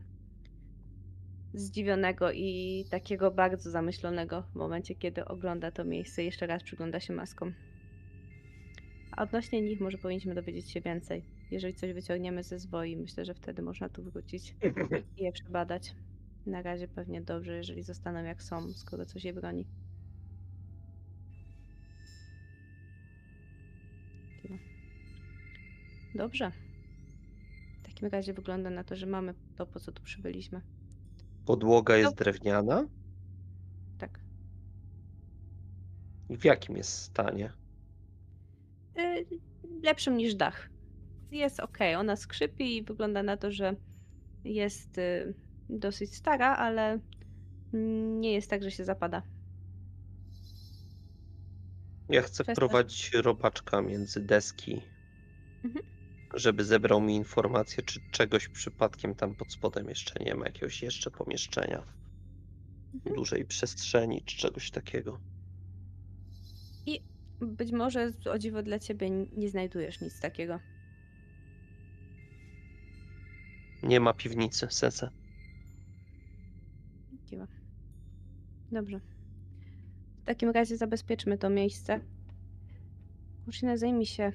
zdziwionego 1.55 2.33
i 2.33 2.85
takiego 2.91 3.31
bardzo 3.31 3.71
zamyślonego 3.71 4.43
w 4.43 4.55
momencie, 4.55 4.95
kiedy 4.95 5.25
ogląda 5.25 5.71
to 5.71 5.85
miejsce. 5.85 6.25
Jeszcze 6.25 6.47
raz 6.47 6.63
przygląda 6.63 7.01
się 7.01 7.13
maskom. 7.13 7.55
A 9.13 9.23
odnośnie 9.23 9.63
nich 9.63 9.81
może 9.81 9.99
powinniśmy 9.99 10.35
dowiedzieć 10.35 10.71
się 10.71 10.81
więcej. 10.81 11.25
Jeżeli 11.51 11.75
coś 11.75 11.93
wyciągniemy 11.93 12.43
ze 12.43 12.59
zwoi, 12.59 12.97
myślę, 12.97 13.25
że 13.25 13.35
wtedy 13.35 13.63
można 13.63 13.89
tu 13.89 14.03
wrócić 14.03 14.55
i 15.19 15.23
je 15.23 15.33
przebadać. 15.33 15.95
Na 16.47 16.63
razie 16.63 16.89
pewnie 16.89 17.21
dobrze, 17.21 17.57
jeżeli 17.57 17.83
zostaną 17.83 18.25
jak 18.25 18.43
są, 18.43 18.73
skoro 18.73 19.07
coś 19.07 19.25
je 19.25 19.33
broni. 19.33 19.67
Dobrze. 26.15 26.53
W 27.83 27.87
takim 27.87 28.09
razie 28.09 28.33
wygląda 28.33 28.71
na 28.71 28.85
to, 28.85 28.97
że 28.97 29.07
mamy 29.07 29.35
to, 29.57 29.67
po 29.67 29.81
co 29.81 29.93
tu 29.93 30.03
przybyliśmy. 30.03 30.61
Podłoga 31.45 31.97
jest 31.97 32.15
drewniana? 32.15 32.87
Tak. 33.99 34.21
I 36.29 36.37
w 36.37 36.45
jakim 36.45 36.77
jest 36.77 36.91
stanie? 36.99 37.53
Y, 38.99 39.27
lepszym 39.83 40.17
niż 40.17 40.35
dach. 40.35 40.71
Jest 41.31 41.61
ok, 41.61 41.79
ona 41.99 42.17
skrzypi 42.17 42.77
i 42.77 42.83
wygląda 42.85 43.23
na 43.23 43.37
to, 43.37 43.51
że 43.53 43.77
jest 44.45 44.99
y, 44.99 45.35
dosyć 45.69 46.17
stara, 46.17 46.57
ale 46.57 46.99
Nie 48.21 48.33
jest 48.33 48.51
tak, 48.51 48.63
że 48.63 48.71
się 48.71 48.85
zapada. 48.85 49.23
Ja 52.09 52.23
chcę 52.23 52.45
Kwestia- 52.45 52.53
wprowadzić 52.53 53.11
robaczka 53.15 53.83
między 53.83 54.21
deski, 54.21 54.83
Mhm. 55.65 55.85
Żeby 56.35 56.65
zebrał 56.65 57.01
mi 57.01 57.17
informację, 57.17 57.83
czy 57.83 58.01
czegoś 58.11 58.49
przypadkiem 58.49 59.15
tam 59.15 59.35
pod 59.35 59.53
spodem 59.53 59.89
jeszcze 59.89 60.25
nie 60.25 60.35
ma, 60.35 60.47
jakiegoś 60.47 60.83
jeszcze 60.83 61.11
pomieszczenia, 61.11 61.83
Mhm. 62.95 63.17
dużej 63.17 63.45
przestrzeni, 63.45 64.23
czy 64.25 64.37
czegoś 64.37 64.71
takiego. 64.71 65.21
Być 67.41 67.73
może 67.73 68.13
o 68.31 68.39
dziwo 68.39 68.63
dla 68.63 68.79
ciebie 68.79 69.11
nie 69.11 69.49
znajdujesz 69.49 70.01
nic 70.01 70.21
takiego. 70.21 70.59
Nie 73.83 74.01
ma 74.01 74.15
piwnicy, 74.15 74.67
sensę. 74.71 75.11
Dziwa. 77.27 77.47
Dobrze. 78.73 79.01
W 80.23 80.25
takim 80.25 80.51
razie 80.51 80.77
zabezpieczmy 80.77 81.39
to 81.39 81.51
miejsce. 81.51 82.01
Kushina 83.45 83.77
zajmij 83.77 84.07
się 84.07 84.33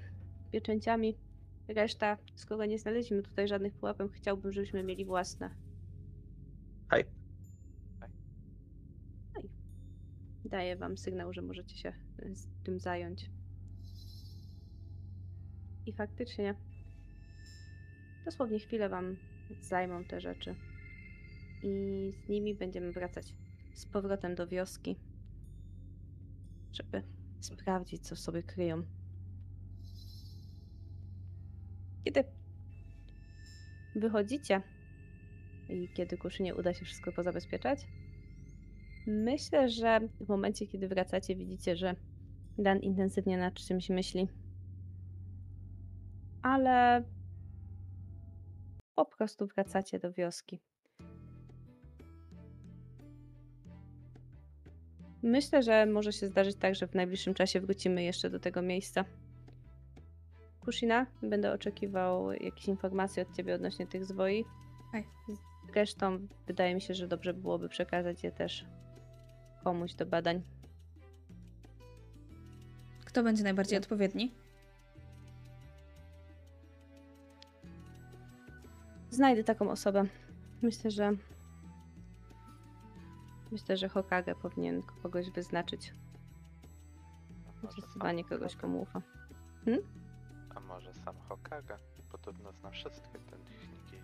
pieczęciami. 0.51 1.17
Reszta, 1.67 2.17
skoro 2.35 2.65
nie 2.65 2.79
znaleźliśmy 2.79 3.23
tutaj 3.23 3.47
żadnych 3.47 3.73
pułapek, 3.73 4.11
chciałbym, 4.11 4.51
żebyśmy 4.51 4.83
mieli 4.83 5.05
własne. 5.05 5.55
Hej. 6.89 7.05
Daję 10.45 10.75
wam 10.75 10.97
sygnał, 10.97 11.33
że 11.33 11.41
możecie 11.41 11.77
się 11.77 11.93
z 12.33 12.47
tym 12.63 12.79
zająć. 12.79 13.29
I 15.85 15.93
faktycznie 15.93 16.55
dosłownie 18.25 18.59
chwilę 18.59 18.89
wam 18.89 19.17
zajmą 19.61 20.03
te 20.03 20.21
rzeczy. 20.21 20.55
I 21.63 22.13
z 22.25 22.29
nimi 22.29 22.55
będziemy 22.55 22.91
wracać 22.91 23.35
z 23.73 23.85
powrotem 23.85 24.35
do 24.35 24.47
wioski, 24.47 24.95
żeby 26.71 27.03
sprawdzić, 27.39 28.07
co 28.07 28.15
w 28.15 28.19
sobie 28.19 28.43
kryją. 28.43 28.83
Kiedy 32.07 32.23
wychodzicie 33.95 34.61
i 35.69 35.89
kiedy 35.93 36.17
Kuszynie 36.17 36.55
uda 36.55 36.73
się 36.73 36.85
wszystko 36.85 37.11
pozabezpieczać, 37.11 37.87
Myślę, 39.07 39.69
że 39.69 39.99
w 40.21 40.29
momencie, 40.29 40.67
kiedy 40.67 40.87
wracacie, 40.87 41.35
widzicie, 41.35 41.75
że 41.75 41.95
Dan 42.57 42.79
intensywnie 42.79 43.37
nad 43.37 43.53
czymś 43.53 43.89
myśli. 43.89 44.27
Ale 46.41 47.03
po 48.95 49.05
prostu 49.05 49.47
wracacie 49.47 49.99
do 49.99 50.13
wioski. 50.13 50.59
Myślę, 55.23 55.63
że 55.63 55.85
może 55.85 56.13
się 56.13 56.27
zdarzyć 56.27 56.55
tak, 56.55 56.75
że 56.75 56.87
w 56.87 56.95
najbliższym 56.95 57.33
czasie 57.33 57.61
wrócimy 57.61 58.03
jeszcze 58.03 58.29
do 58.29 58.39
tego 58.39 58.61
miejsca. 58.61 59.05
Kushina, 60.67 61.05
będę 61.21 61.53
oczekiwał 61.53 62.31
jakichś 62.31 62.67
informacji 62.67 63.21
od 63.21 63.35
ciebie 63.35 63.55
odnośnie 63.55 63.87
tych 63.87 64.05
zwoi. 64.05 64.45
Zresztą 65.73 66.27
wydaje 66.47 66.75
mi 66.75 66.81
się, 66.81 66.93
że 66.93 67.07
dobrze 67.07 67.33
byłoby 67.33 67.69
przekazać 67.69 68.23
je 68.23 68.31
też 68.31 68.65
komuś 69.63 69.93
do 69.93 70.05
badań. 70.05 70.41
Kto 73.05 73.23
będzie 73.23 73.43
najbardziej 73.43 73.75
Ja. 73.75 73.79
odpowiedni? 73.79 74.31
Znajdę 79.09 79.43
taką 79.43 79.69
osobę. 79.71 80.03
Myślę, 80.61 80.91
że. 80.91 81.11
Myślę, 83.51 83.77
że 83.77 83.89
Hokage 83.89 84.35
powinien 84.35 84.81
kogoś 85.03 85.31
wyznaczyć. 85.31 85.93
Zdecydowanie 87.71 88.23
kogoś, 88.23 88.55
komu 88.55 88.81
ufa. 88.81 89.01
Może 89.65 90.06
sam 91.07 91.15
Hokage? 91.29 91.77
Podobno 92.11 92.51
zna 92.51 92.71
wszystkie 92.71 93.19
te 93.19 93.37
techniki. 93.37 94.03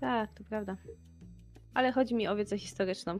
Tak, 0.00 0.32
to 0.32 0.44
prawda. 0.44 0.76
Ale 1.74 1.92
chodzi 1.92 2.14
mi 2.14 2.28
o 2.28 2.36
wiedzę 2.36 2.58
historyczną. 2.58 3.18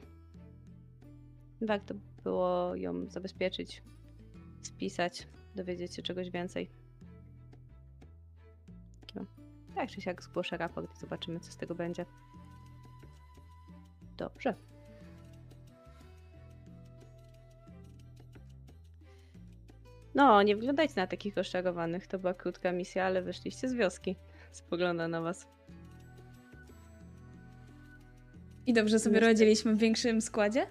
Warto 1.61 1.95
było 2.25 2.77
ją 2.77 3.11
zabezpieczyć, 3.11 3.83
spisać, 4.63 5.29
dowiedzieć 5.55 5.95
się 5.95 6.03
czegoś 6.03 6.31
więcej. 6.31 6.71
No. 9.15 9.25
Tak 9.75 9.91
czy 9.91 10.01
siak 10.01 10.23
zgłoszę 10.23 10.57
raport 10.57 10.97
i 10.97 11.01
zobaczymy, 11.01 11.41
co 11.41 11.53
z 11.53 11.57
tego 11.57 11.75
będzie. 11.75 12.07
Dobrze. 14.17 14.55
No, 20.15 20.43
nie 20.43 20.57
wyglądajcie 20.57 20.95
na 20.97 21.07
takich 21.07 21.37
rozczarowanych. 21.37 22.07
To 22.07 22.19
była 22.19 22.35
krótka 22.35 22.73
misja, 22.73 23.05
ale 23.05 23.23
wyszliście 23.23 23.69
z 23.69 23.75
wioski. 23.75 24.17
Spogląda 24.53 25.09
na 25.09 25.21
was. 25.21 25.49
I 28.67 28.73
dobrze 28.73 28.99
sobie 28.99 29.15
Niestety. 29.15 29.27
radziliśmy 29.33 29.75
w 29.75 29.79
większym 29.79 30.21
składzie? 30.21 30.67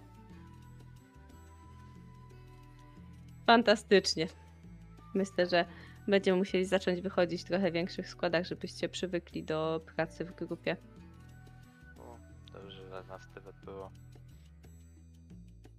Fantastycznie. 3.48 4.28
Myślę, 5.14 5.46
że 5.46 5.66
będziemy 6.08 6.38
musieli 6.38 6.66
zacząć 6.66 7.02
wychodzić 7.02 7.42
w 7.42 7.46
trochę 7.46 7.72
większych 7.72 8.08
składach, 8.08 8.46
żebyście 8.46 8.90
przywykli 8.90 9.44
do 9.44 9.82
pracy 9.96 10.26
w 10.26 10.36
grupie. 10.36 10.78
O, 11.98 12.18
dobrze, 12.54 12.90
że 12.90 13.04
nas 13.10 13.22
tyle 13.34 13.54
było. 13.66 13.92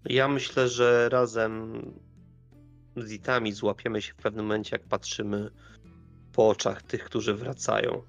Ja 0.04 0.28
myślę, 0.28 0.68
że 0.68 1.08
razem 1.08 1.82
z 2.96 3.12
Itami 3.12 3.52
złapiemy 3.52 4.02
się 4.02 4.12
w 4.12 4.16
pewnym 4.16 4.44
momencie, 4.44 4.76
jak 4.76 4.88
patrzymy 4.88 5.50
po 6.32 6.48
oczach 6.48 6.82
tych, 6.82 7.04
którzy 7.04 7.34
wracają. 7.34 8.02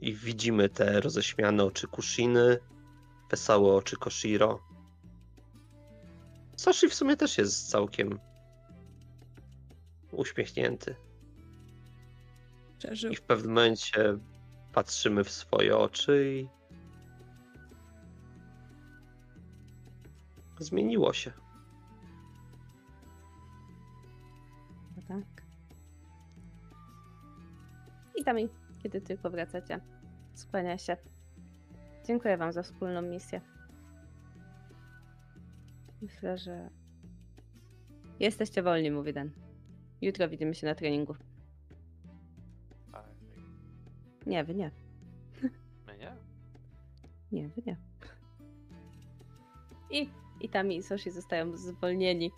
I 0.00 0.14
widzimy 0.14 0.68
te 0.68 1.00
roześmiane 1.00 1.64
oczy 1.64 1.86
Kushiny, 1.86 2.58
wesołe 3.30 3.74
oczy 3.74 3.96
Koshiro. 3.96 4.60
Sashi 6.56 6.88
w 6.88 6.94
sumie 6.94 7.16
też 7.16 7.38
jest 7.38 7.70
całkiem 7.70 8.18
uśmiechnięty. 10.12 10.96
Przeżył. 12.78 13.10
I 13.12 13.16
w 13.16 13.22
pewnym 13.22 13.54
momencie 13.54 14.18
patrzymy 14.72 15.24
w 15.24 15.30
swoje 15.30 15.76
oczy 15.76 16.32
i. 16.34 16.48
Zmieniło 20.58 21.12
się. 21.12 21.43
I 28.14 28.24
tam, 28.24 28.36
kiedy 28.82 29.00
tylko 29.00 29.30
wracacie, 29.30 29.80
skłania 30.34 30.78
się. 30.78 30.96
Dziękuję 32.06 32.36
Wam 32.36 32.52
za 32.52 32.62
wspólną 32.62 33.02
misję. 33.02 33.40
Myślę, 36.02 36.38
że 36.38 36.70
jesteście 38.20 38.62
wolni, 38.62 38.90
mówi 38.90 39.12
Den. 39.12 39.30
Jutro 40.02 40.28
widzimy 40.28 40.54
się 40.54 40.66
na 40.66 40.74
treningu. 40.74 41.16
Nie, 44.26 44.44
wy 44.44 44.54
nie. 44.54 44.70
my 45.86 45.98
nie? 45.98 46.16
Nie, 47.32 47.48
wy 47.48 47.62
nie. 47.66 47.76
I, 49.90 50.10
i 50.40 50.48
tam 50.48 50.72
i 50.72 50.82
Soshi 50.82 51.10
zostają 51.10 51.56
zwolnieni 51.56 52.30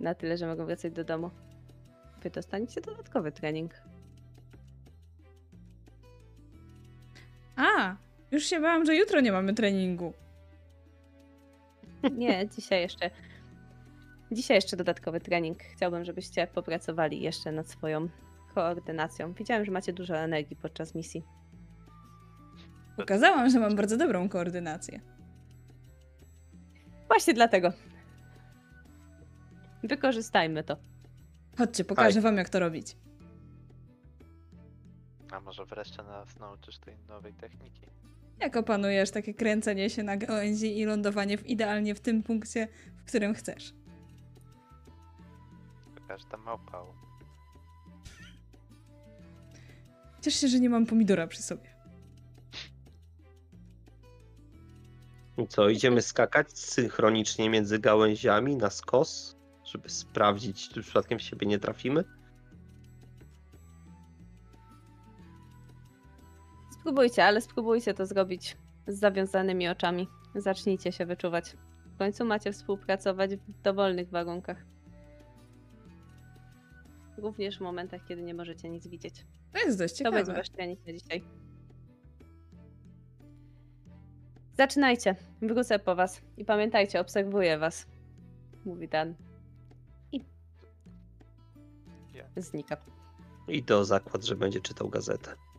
na 0.00 0.14
tyle, 0.14 0.36
że 0.36 0.46
mogą 0.46 0.66
wracać 0.66 0.92
do 0.92 1.04
domu. 1.04 1.30
Wy 2.22 2.30
dostaniecie 2.30 2.80
dodatkowy 2.80 3.32
trening. 3.32 3.74
A, 7.60 7.96
już 8.30 8.44
się 8.44 8.60
bałam, 8.60 8.84
że 8.86 8.96
jutro 8.96 9.20
nie 9.20 9.32
mamy 9.32 9.54
treningu. 9.54 10.12
Nie, 12.12 12.48
dzisiaj 12.48 12.80
jeszcze. 12.80 13.10
Dzisiaj 14.32 14.56
jeszcze 14.56 14.76
dodatkowy 14.76 15.20
trening. 15.20 15.62
Chciałbym, 15.62 16.04
żebyście 16.04 16.46
popracowali 16.46 17.22
jeszcze 17.22 17.52
nad 17.52 17.68
swoją 17.68 18.08
koordynacją. 18.54 19.32
Widziałem, 19.32 19.64
że 19.64 19.72
macie 19.72 19.92
dużo 19.92 20.16
energii 20.16 20.56
podczas 20.56 20.94
misji. 20.94 21.24
Pokazałam, 22.96 23.50
że 23.50 23.60
mam 23.60 23.76
bardzo 23.76 23.96
dobrą 23.96 24.28
koordynację. 24.28 25.00
Właśnie 27.08 27.34
dlatego. 27.34 27.72
Wykorzystajmy 29.82 30.64
to. 30.64 30.76
Chodźcie, 31.58 31.84
pokażę 31.84 32.20
wam, 32.20 32.36
jak 32.36 32.48
to 32.48 32.60
robić. 32.60 32.96
A 35.32 35.40
może 35.40 35.64
wreszcie 35.64 36.02
nas 36.02 36.38
nauczysz 36.38 36.78
tej 36.78 36.94
nowej 37.08 37.34
techniki? 37.34 37.86
Jak 38.40 38.56
opanujesz 38.56 39.10
takie 39.10 39.34
kręcenie 39.34 39.90
się 39.90 40.02
na 40.02 40.16
gałęzi 40.16 40.78
i 40.78 40.84
lądowanie 40.84 41.38
w 41.38 41.46
idealnie 41.46 41.94
w 41.94 42.00
tym 42.00 42.22
punkcie, 42.22 42.68
w 42.96 43.04
którym 43.04 43.34
chcesz? 43.34 43.74
Każda 46.08 46.36
małpa. 46.36 46.82
Ciesz 50.22 50.34
się, 50.34 50.48
że 50.48 50.60
nie 50.60 50.70
mam 50.70 50.86
pomidora 50.86 51.26
przy 51.26 51.42
sobie. 51.42 51.70
I 55.38 55.46
co, 55.48 55.68
idziemy 55.68 56.02
skakać 56.02 56.58
synchronicznie 56.58 57.50
między 57.50 57.78
gałęziami 57.78 58.56
na 58.56 58.70
skos, 58.70 59.36
żeby 59.64 59.88
sprawdzić, 59.88 60.68
czy 60.68 60.82
przypadkiem 60.82 61.18
w 61.18 61.22
siebie 61.22 61.46
nie 61.46 61.58
trafimy? 61.58 62.04
Spróbujcie, 66.90 67.24
ale 67.24 67.40
spróbujcie 67.40 67.94
to 67.94 68.06
zrobić 68.06 68.56
z 68.86 68.98
zawiązanymi 68.98 69.68
oczami. 69.68 70.08
Zacznijcie 70.34 70.92
się 70.92 71.06
wyczuwać. 71.06 71.56
W 71.94 71.98
końcu 71.98 72.24
macie 72.24 72.52
współpracować 72.52 73.36
w 73.36 73.62
dowolnych 73.62 74.08
warunkach. 74.08 74.64
Również 77.16 77.58
w 77.58 77.60
momentach, 77.60 78.00
kiedy 78.08 78.22
nie 78.22 78.34
możecie 78.34 78.68
nic 78.68 78.86
widzieć. 78.86 79.26
To 79.52 79.58
jest 79.58 79.78
dość 79.78 79.98
To 79.98 80.04
będzie 80.04 80.18
ciekawe. 80.20 80.38
wasz 80.38 80.50
trening 80.50 80.86
na 80.86 80.92
dzisiaj. 80.92 81.24
Zaczynajcie. 84.56 85.16
Wrócę 85.42 85.78
po 85.78 85.94
was. 85.94 86.20
I 86.36 86.44
pamiętajcie, 86.44 87.00
obserwuję 87.00 87.58
was. 87.58 87.86
Mówi 88.64 88.88
Dan. 88.88 89.14
I 90.12 90.24
znika. 92.36 92.76
Idę 93.48 93.76
o 93.76 93.84
zakład, 93.84 94.24
że 94.24 94.36
będzie 94.36 94.60
czytał 94.60 94.88
gazetę. 94.88 95.49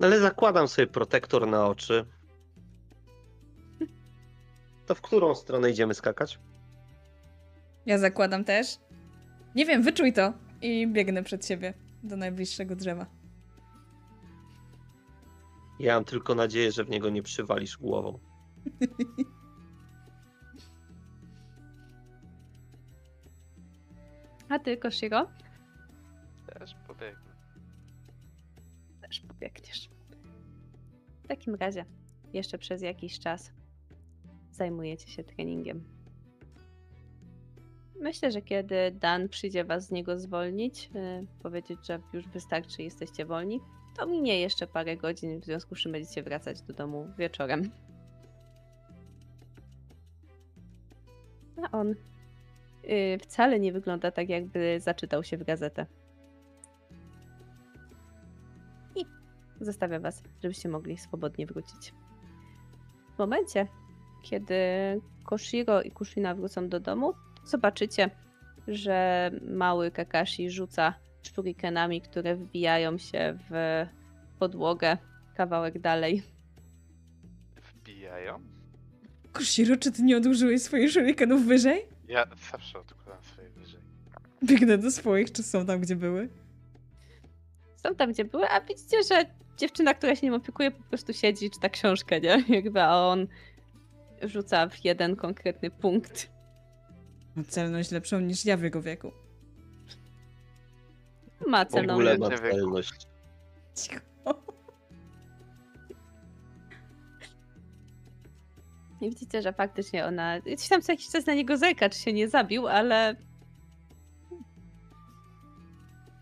Ale 0.00 0.20
zakładam 0.20 0.68
sobie 0.68 0.86
protektor 0.86 1.46
na 1.46 1.66
oczy. 1.66 2.06
To 4.86 4.94
w 4.94 5.00
którą 5.00 5.34
stronę 5.34 5.70
idziemy 5.70 5.94
skakać? 5.94 6.38
Ja 7.86 7.98
zakładam 7.98 8.44
też. 8.44 8.78
Nie 9.54 9.66
wiem, 9.66 9.82
wyczuj 9.82 10.12
to. 10.12 10.32
I 10.62 10.86
biegnę 10.86 11.22
przed 11.22 11.46
siebie 11.46 11.74
do 12.02 12.16
najbliższego 12.16 12.76
drzewa. 12.76 13.06
Ja 15.78 15.94
mam 15.94 16.04
tylko 16.04 16.34
nadzieję, 16.34 16.72
że 16.72 16.84
w 16.84 16.90
niego 16.90 17.10
nie 17.10 17.22
przywalisz 17.22 17.76
głową. 17.78 18.18
A 24.48 24.58
ty, 24.58 24.76
Koshiro? 24.76 25.28
Też 29.44 29.52
pobiegniesz. 29.52 29.90
W 31.24 31.26
takim 31.26 31.54
razie, 31.54 31.84
jeszcze 32.32 32.58
przez 32.58 32.82
jakiś 32.82 33.18
czas 33.18 33.52
zajmujecie 34.50 35.10
się 35.10 35.24
treningiem. 35.24 35.84
Myślę, 38.00 38.30
że 38.30 38.42
kiedy 38.42 38.90
Dan 38.90 39.28
przyjdzie 39.28 39.64
was 39.64 39.86
z 39.86 39.90
niego 39.90 40.18
zwolnić, 40.18 40.90
yy, 40.94 41.26
powiedzieć, 41.42 41.78
że 41.86 42.00
już 42.12 42.28
wystarczy, 42.28 42.82
jesteście 42.82 43.26
wolni, 43.26 43.60
to 43.96 44.06
minie 44.06 44.40
jeszcze 44.40 44.66
parę 44.66 44.96
godzin, 44.96 45.40
w 45.40 45.44
związku 45.44 45.74
z 45.74 45.78
czym 45.78 45.92
będziecie 45.92 46.22
wracać 46.22 46.62
do 46.62 46.74
domu 46.74 47.08
wieczorem. 47.18 47.70
A 51.62 51.70
on 51.70 51.94
yy, 52.82 53.18
wcale 53.18 53.60
nie 53.60 53.72
wygląda 53.72 54.10
tak, 54.10 54.28
jakby 54.28 54.80
zaczytał 54.80 55.24
się 55.24 55.36
w 55.36 55.44
gazetę. 55.44 55.86
Zostawia 59.64 60.00
was, 60.00 60.22
żebyście 60.42 60.68
mogli 60.68 60.98
swobodnie 60.98 61.46
wrócić. 61.46 61.94
W 63.14 63.18
momencie, 63.18 63.68
kiedy 64.22 64.54
Koshiro 65.24 65.82
i 65.82 65.90
Kushina 65.90 66.34
wrócą 66.34 66.68
do 66.68 66.80
domu, 66.80 67.14
zobaczycie, 67.44 68.10
że 68.68 69.30
mały 69.42 69.90
Kakashi 69.90 70.50
rzuca 70.50 70.94
shurikenami, 71.22 72.00
które 72.00 72.36
wbijają 72.36 72.98
się 72.98 73.38
w 73.50 73.84
podłogę 74.38 74.98
kawałek 75.34 75.78
dalej. 75.78 76.22
Wbijają? 77.74 78.40
Koshiro, 79.32 79.76
czy 79.76 79.92
ty 79.92 80.02
nie 80.02 80.16
odłożyłeś 80.16 80.62
swoich 80.62 80.92
shurikenów 80.92 81.44
wyżej? 81.44 81.88
Ja 82.08 82.26
zawsze 82.52 82.78
odkładam 82.78 83.22
swoje 83.22 83.50
wyżej. 83.50 83.80
Biegnę 84.44 84.78
do 84.78 84.90
swoich, 84.90 85.32
czy 85.32 85.42
są 85.42 85.66
tam, 85.66 85.80
gdzie 85.80 85.96
były? 85.96 86.28
Są 87.76 87.94
tam, 87.94 88.12
gdzie 88.12 88.24
były, 88.24 88.48
a 88.48 88.60
widzicie, 88.60 89.02
że 89.02 89.24
dziewczyna, 89.56 89.94
która 89.94 90.16
się 90.16 90.26
nim 90.26 90.34
opiekuje, 90.34 90.70
po 90.70 90.82
prostu 90.82 91.12
siedzi, 91.12 91.50
czyta 91.50 91.68
książkę, 91.68 92.20
nie? 92.20 92.44
Jakby, 92.56 92.82
a 92.82 92.96
on 92.96 93.26
rzuca 94.22 94.68
w 94.68 94.84
jeden 94.84 95.16
konkretny 95.16 95.70
punkt. 95.70 96.30
Ma 97.36 97.44
celność 97.44 97.90
lepszą 97.90 98.20
niż 98.20 98.44
ja 98.44 98.56
w 98.56 98.62
jego 98.62 98.82
wieku. 98.82 99.12
Ma 101.46 101.64
W 101.64 101.68
celną 101.68 101.92
ogóle 101.92 102.18
ma 102.18 102.30
celność. 102.30 103.06
Cicho. 103.74 104.00
I 109.00 109.10
widzicie, 109.10 109.42
że 109.42 109.52
faktycznie 109.52 110.06
ona. 110.06 110.40
Gdzieś 110.40 110.68
tam 110.68 110.82
co 110.82 110.92
jakiś 110.92 111.08
czas 111.08 111.26
na 111.26 111.34
niego 111.34 111.56
zerka, 111.56 111.88
czy 111.88 111.98
się 111.98 112.12
nie 112.12 112.28
zabił, 112.28 112.68
ale. 112.68 113.16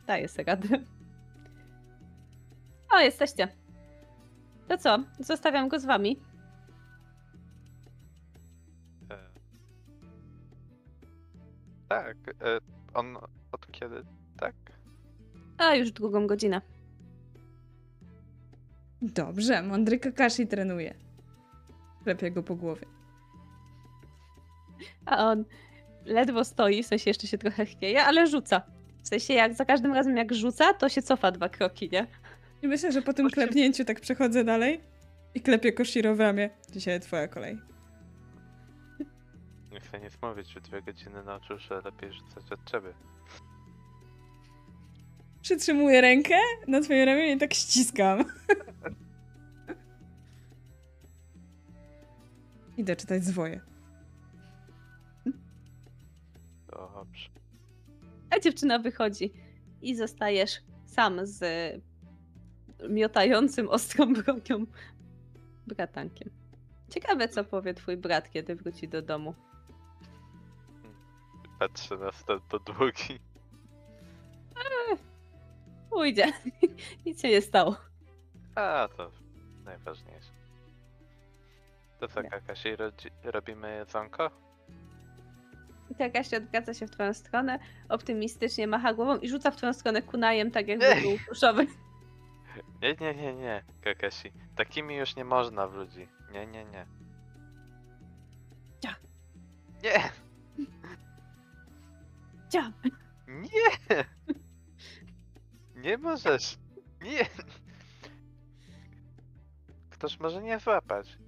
Daje 0.07 0.29
sobie 0.29 0.45
radę. 0.45 0.85
O, 2.93 3.01
jesteście. 3.01 3.48
To 4.69 4.78
co? 4.78 4.98
Zostawiam 5.20 5.69
go 5.69 5.81
z 5.81 5.85
wami. 5.85 6.20
E... 9.10 9.19
Tak, 11.89 12.16
e... 12.28 12.59
on 12.94 13.16
od 13.52 13.70
kiedy? 13.70 14.05
Tak? 14.40 14.55
A 15.59 15.74
już 15.74 15.90
drugą 15.90 16.27
godzinę. 16.27 16.60
Dobrze, 19.02 19.62
mądry 19.62 19.98
Kakashi 19.98 20.47
trenuje. 20.47 20.94
Klepie 22.05 22.31
go 22.31 22.43
po 22.43 22.56
głowie. 22.56 22.86
A 25.06 25.16
on 25.16 25.44
ledwo 26.05 26.44
stoi, 26.44 26.82
w 26.82 26.86
sensie 26.86 27.10
jeszcze 27.10 27.27
się 27.27 27.39
trochę 27.39 27.66
chwieje, 27.66 28.05
ale 28.05 28.27
rzuca. 28.27 28.62
W 29.02 29.09
sensie 29.09 29.35
jak 29.35 29.55
za 29.55 29.64
każdym 29.64 29.93
razem 29.93 30.16
jak 30.16 30.35
rzuca, 30.35 30.74
to 30.74 30.89
się 30.89 31.02
cofa 31.02 31.31
dwa 31.31 31.48
kroki, 31.48 31.89
nie? 31.93 32.06
I 32.63 32.69
myślę, 32.69 32.93
że 32.93 33.03
po 33.03 33.13
tym 33.13 33.31
klepnięciu 33.31 33.85
tak 33.85 34.01
przechodzę 34.01 34.45
dalej 34.45 34.81
i 35.35 35.41
klepię 35.41 35.73
Koshiro 35.73 36.15
w 36.15 36.21
ramię. 36.21 36.51
Dzisiaj 36.71 37.01
twoja 37.01 37.29
kolej. 37.29 37.59
Nie 39.73 39.81
chcę 39.81 40.01
nic 40.01 40.13
mówić, 40.23 40.49
że 40.49 40.61
dwie 40.61 40.83
godziny 40.83 41.25
nauczył 41.25 41.59
się 41.59 41.75
lepiej 41.75 42.13
rzucać 42.13 42.53
od 42.53 42.71
ciebie. 42.71 42.95
Przytrzymuję 45.43 46.01
rękę 46.01 46.35
na 46.69 46.81
twoim 46.81 47.07
ramieniu 47.07 47.37
i 47.37 47.39
tak 47.39 47.55
ściskam. 47.55 48.25
Idę 52.79 52.97
czytać 52.97 53.25
zwoje. 53.25 53.61
Dobrze. 56.71 57.29
A 58.31 58.41
dziewczyna 58.41 58.79
wychodzi 58.79 59.33
i 59.83 59.97
zostajesz 59.97 60.63
sam 60.87 61.27
z 61.27 61.43
miotającym 62.89 63.69
ostrą 63.69 64.13
bronią 64.15 64.67
bratankiem. 65.67 66.31
Ciekawe, 66.91 67.29
co 67.29 67.45
powie 67.45 67.75
twój 67.75 67.97
brat, 67.97 68.31
kiedy 68.31 68.57
wróci 68.57 68.89
do 68.89 69.03
domu. 69.03 69.35
Patrzę 71.59 71.97
na 71.97 72.13
stan 72.13 72.41
podłogi. 72.41 73.19
Pójdzie. 75.91 76.33
Nic 77.07 77.23
się 77.23 77.29
nie 77.29 77.41
stało. 77.43 77.77
A, 78.55 78.89
to 78.97 79.11
najważniejsze. 79.65 80.31
To 82.01 82.09
co. 82.09 82.23
Kakashi, 82.23 82.77
rodzi- 82.77 83.11
robimy 83.25 83.77
jedzonko? 83.77 84.31
I 85.91 86.11
Kasia 86.13 86.37
odwraca 86.37 86.75
się 86.75 86.87
w 86.87 86.91
twoją 86.91 87.15
stronę, 87.15 87.59
optymistycznie 87.89 88.67
macha 88.67 88.95
głową 88.95 89.17
i 89.17 89.29
rzuca 89.29 89.51
w 89.51 89.57
twoją 89.57 89.73
stronę 89.73 90.03
kunajem, 90.03 90.51
tak 90.51 90.69
jakby 90.69 90.87
był 91.03 91.19
puszowy. 91.29 91.67
Nie, 92.83 92.95
nie, 92.95 93.15
nie, 93.15 93.35
nie, 93.35 93.65
Kakashi. 93.81 94.33
Takimi 94.57 94.97
już 94.97 95.16
nie 95.16 95.24
można 95.24 95.69
w 95.69 95.74
ludzi. 95.74 96.09
Nie, 96.33 96.47
nie, 96.47 96.65
nie. 96.65 96.87
Cia. 98.81 98.97
Nie! 99.83 100.11
Cia. 102.53 102.73
Nie! 103.29 104.05
Nie 105.74 105.99
możesz! 105.99 106.59
Nie! 107.03 107.24
Ktoś 109.91 110.20
może 110.20 110.43
nie 110.43 110.59
złapać. 110.59 111.19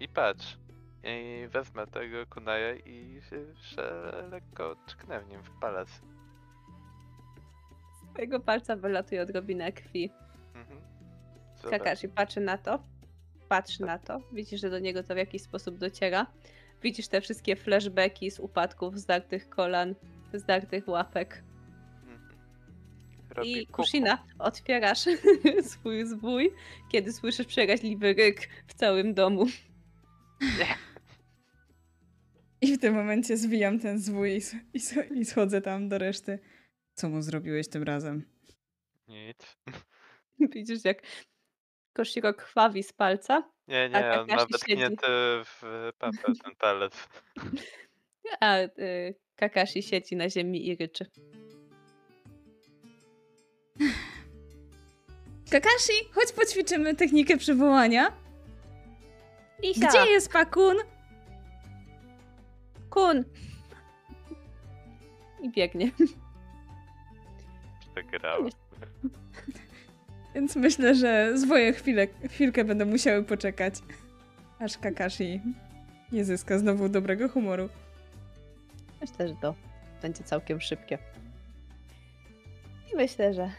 I 0.00 0.08
patrz. 0.08 0.58
I 1.04 1.48
wezmę 1.48 1.86
tego 1.86 2.26
kunaja 2.26 2.74
i 2.74 3.20
się, 3.22 3.86
lekko 4.30 4.76
tknę 4.86 5.20
w 5.20 5.28
nim 5.28 5.42
w 5.42 5.50
palec. 5.60 6.02
Twojego 8.16 8.40
palca 8.40 8.76
wylatuje 8.76 9.22
odrobina 9.22 9.72
krwi. 9.72 10.10
Mhm. 10.54 10.80
Kakashi 11.70 12.08
patrzy 12.08 12.40
na 12.40 12.58
to, 12.58 12.82
patrzy 13.48 13.82
na 13.82 13.98
to, 13.98 14.20
widzisz, 14.32 14.60
że 14.60 14.70
do 14.70 14.78
niego 14.78 15.02
to 15.02 15.14
w 15.14 15.18
jakiś 15.18 15.42
sposób 15.42 15.78
dociera. 15.78 16.26
Widzisz 16.82 17.08
te 17.08 17.20
wszystkie 17.20 17.56
flashbacki 17.56 18.30
z 18.30 18.40
upadków, 18.40 18.98
zdartych 18.98 19.48
kolan, 19.48 19.94
zdartych 20.34 20.88
łapek. 20.88 21.42
Mhm. 22.02 22.28
robi 23.30 23.52
I 23.52 23.66
kuku. 23.66 23.82
Kushina, 23.82 24.24
otwierasz 24.38 25.04
swój 25.70 26.06
zwój, 26.06 26.50
kiedy 26.92 27.12
słyszysz 27.12 27.46
przeraźliwy 27.46 28.12
ryk 28.14 28.48
w 28.66 28.74
całym 28.74 29.14
domu. 29.14 29.46
I 32.60 32.76
w 32.76 32.80
tym 32.80 32.94
momencie 32.94 33.36
zwijam 33.36 33.78
ten 33.78 33.98
zwój 33.98 34.30
i, 34.30 34.40
i, 34.74 34.80
i 35.18 35.24
schodzę 35.24 35.60
tam 35.60 35.88
do 35.88 35.98
reszty. 35.98 36.38
Co 36.96 37.08
mu 37.08 37.22
zrobiłeś 37.22 37.68
tym 37.68 37.82
razem? 37.82 38.24
Nic. 39.08 39.56
Widzisz, 40.54 40.84
jak 40.84 41.02
Koshiro 41.92 42.34
krwawi 42.34 42.82
z 42.82 42.92
palca, 42.92 43.50
Nie, 43.68 43.90
A 43.92 44.00
nie, 44.00 44.20
on 44.20 44.26
ma 44.26 44.46
wetknięty 44.46 45.06
w 45.44 45.62
papę 45.98 46.18
ten 46.44 46.56
palec. 46.58 47.08
a 48.40 48.58
y, 48.58 49.14
Kakashi 49.36 49.82
siedzi 49.82 50.16
na 50.16 50.30
ziemi 50.30 50.68
i 50.68 50.76
ryczy. 50.76 51.06
Kakashi, 55.52 55.92
chodź 56.12 56.32
poćwiczymy 56.32 56.94
technikę 56.94 57.36
przywołania. 57.36 58.12
Lisia! 59.62 59.88
Gdzie 59.88 60.06
jest 60.12 60.32
Pakun? 60.32 60.76
Kun! 62.90 63.24
I 65.42 65.50
biegnie. 65.50 65.90
Więc 70.34 70.56
myślę, 70.56 70.94
że 70.94 71.38
swoje 71.38 71.72
chwilę, 71.72 72.06
chwilkę 72.30 72.64
będą 72.64 72.86
musiały 72.86 73.24
poczekać, 73.24 73.74
aż 74.58 74.78
Kakashi 74.78 75.40
nie 76.12 76.24
zyska 76.24 76.58
znowu 76.58 76.88
dobrego 76.88 77.28
humoru. 77.28 77.68
Myślę, 79.00 79.28
że 79.28 79.34
to 79.34 79.54
będzie 80.02 80.24
całkiem 80.24 80.60
szybkie. 80.60 80.98
I 82.92 82.96
myślę, 82.96 83.34
że 83.34 83.50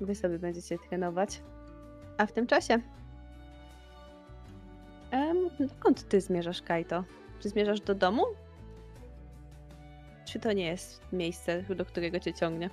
wy 0.00 0.14
sobie 0.14 0.38
będziecie 0.38 0.78
trenować. 0.78 1.40
A 2.18 2.26
w 2.26 2.32
tym 2.32 2.46
czasie. 2.46 2.78
Em, 5.10 5.36
dokąd 5.58 6.08
ty 6.08 6.20
zmierzasz, 6.20 6.62
Kaito? 6.62 7.04
Czy 7.40 7.48
zmierzasz 7.48 7.80
do 7.80 7.94
domu? 7.94 8.22
Czy 10.24 10.38
to 10.38 10.52
nie 10.52 10.66
jest 10.66 11.00
miejsce, 11.12 11.62
do 11.62 11.84
którego 11.84 12.20
cię 12.20 12.34
ciągnie? 12.34 12.70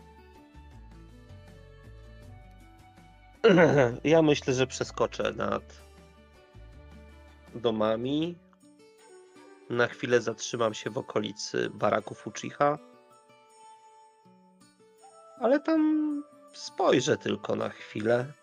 Ja 4.04 4.22
myślę, 4.22 4.54
że 4.54 4.68
przeskoczę 4.68 5.34
nad 5.34 5.82
domami. 7.56 8.38
Na 9.70 9.88
chwilę 9.88 10.22
zatrzymam 10.22 10.74
się 10.74 10.90
w 10.90 10.98
okolicy 10.98 11.70
baraków 11.70 12.28
Uchiha. 12.28 12.78
Ale 15.40 15.60
tam 15.60 16.24
spojrzę 16.54 17.18
tylko 17.18 17.56
na 17.56 17.70
chwilę. 17.70 18.34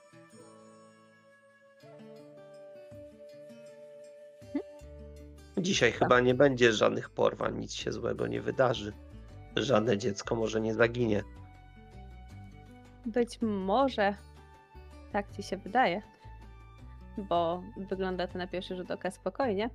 Dzisiaj 5.58 5.92
chyba 5.92 6.20
nie 6.20 6.34
będzie 6.34 6.72
żadnych 6.72 7.10
porwań, 7.10 7.58
nic 7.58 7.72
się 7.72 7.92
złego 7.92 8.26
nie 8.26 8.40
wydarzy. 8.40 8.92
Żadne 9.56 9.98
dziecko 9.98 10.36
może 10.36 10.60
nie 10.60 10.74
zaginie. 10.74 11.22
Być 13.06 13.38
może 13.42 14.14
tak 15.12 15.30
ci 15.30 15.42
się 15.42 15.56
wydaje, 15.56 16.02
bo 17.18 17.62
wygląda 17.76 18.26
to 18.26 18.38
na 18.38 18.46
pierwszy 18.46 18.76
rzut 18.76 18.90
oka 18.90 19.10
spokojnie. 19.10 19.70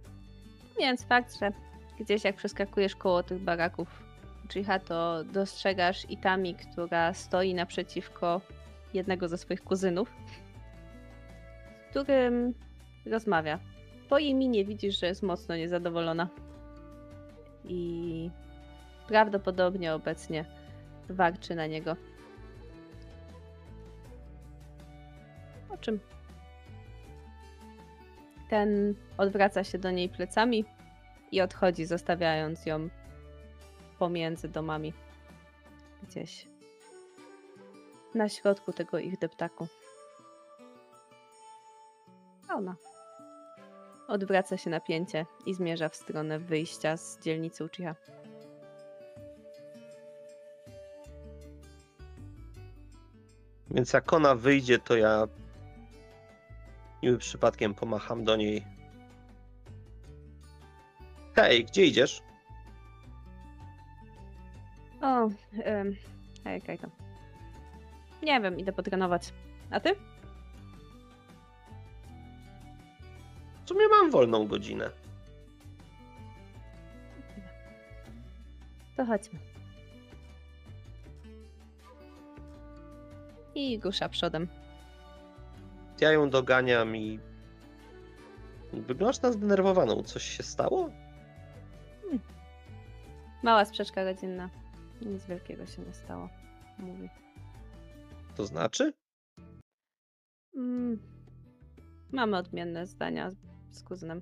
Więc 0.80 1.04
fakt, 1.06 1.40
że 1.40 1.52
gdzieś 2.00 2.24
jak 2.24 2.36
przeskakujesz 2.36 2.96
koło 2.96 3.24
tych 3.24 3.40
baraków 3.40 4.04
Uchiha, 4.46 4.80
to 4.80 5.24
dostrzegasz 5.24 6.10
Itami, 6.10 6.56
która 6.56 7.14
stoi 7.14 7.54
naprzeciwko 7.54 8.42
jednego 8.94 9.28
ze 9.28 9.38
swoich 9.38 9.64
kuzynów, 9.64 10.14
z 11.88 11.90
którym 11.90 12.54
rozmawia. 13.06 13.60
Po 14.10 14.20
jej 14.20 14.36
minie 14.36 14.66
widzisz, 14.66 15.00
że 15.00 15.08
jest 15.08 15.24
mocno 15.24 15.56
niezadowolona. 15.56 16.30
I 17.66 18.30
prawdopodobnie 19.08 19.94
obecnie 19.94 20.46
warczy 21.10 21.56
na 21.56 21.68
niego. 21.68 21.96
Czym 25.82 26.00
ten 28.50 28.96
odwraca 29.18 29.64
się 29.64 29.78
do 29.78 29.92
niej 29.92 30.10
plecami 30.10 30.66
i 31.32 31.42
odchodzi, 31.42 31.86
zostawiając 31.86 32.66
ją 32.66 32.90
pomiędzy 34.00 34.50
domami. 34.50 34.94
Gdzieś 36.04 36.48
na 38.16 38.30
środku 38.30 38.74
tego 38.74 39.00
ich 39.00 39.20
deptaku. 39.20 39.68
Ona 42.50 42.76
odwraca 44.08 44.58
się 44.58 44.70
napięcie 44.70 45.26
i 45.46 45.54
zmierza 45.54 45.90
w 45.90 45.96
stronę 45.96 46.40
wyjścia 46.40 46.98
z 46.98 47.20
dzielnicy 47.20 47.66
Uchiha. 47.66 47.96
Więc 53.72 53.94
jak 53.94 54.14
ona 54.14 54.36
wyjdzie, 54.36 54.80
to 54.80 54.98
ja 54.98 55.28
niby 57.04 57.18
przypadkiem 57.18 57.74
pomacham 57.74 58.24
do 58.24 58.36
niej. 58.36 58.66
Hej, 61.36 61.66
gdzie 61.66 61.86
idziesz? 61.86 62.22
O, 65.02 65.22
um, 65.24 65.96
hej, 66.44 66.62
Kajto. 66.62 66.88
Nie 68.24 68.42
wiem, 68.42 68.60
idę 68.60 68.74
potrenować. 68.74 69.34
A 69.72 69.80
ty? 69.80 69.96
W 73.66 73.70
sumie 73.70 73.88
mam 73.88 74.12
wolną 74.12 74.48
godzinę. 74.48 74.90
To 78.98 79.06
chodźmy. 79.06 79.40
I 83.56 83.80
rusza 83.84 84.10
przodem. 84.10 84.48
Ja 86.02 86.12
ją 86.12 86.30
doganiam 86.30 86.96
i 86.96 87.20
wyglądasz 88.74 89.22
na 89.22 89.32
zdenerwowaną. 89.32 90.04
Coś 90.04 90.24
się 90.24 90.44
stało? 90.44 90.90
Mała 93.44 93.66
sprzeczka 93.66 94.04
rodzinna. 94.04 94.50
Nic 95.02 95.26
wielkiego 95.26 95.66
się 95.66 95.82
nie 95.82 95.94
stało. 95.94 96.30
Mówi. 96.80 97.10
To 98.36 98.46
znaczy? 98.46 98.94
Mm, 100.56 101.00
mamy 102.12 102.38
odmienne 102.38 102.88
zdania 102.88 103.32
z 103.72 103.84
kuzynem. 103.84 104.22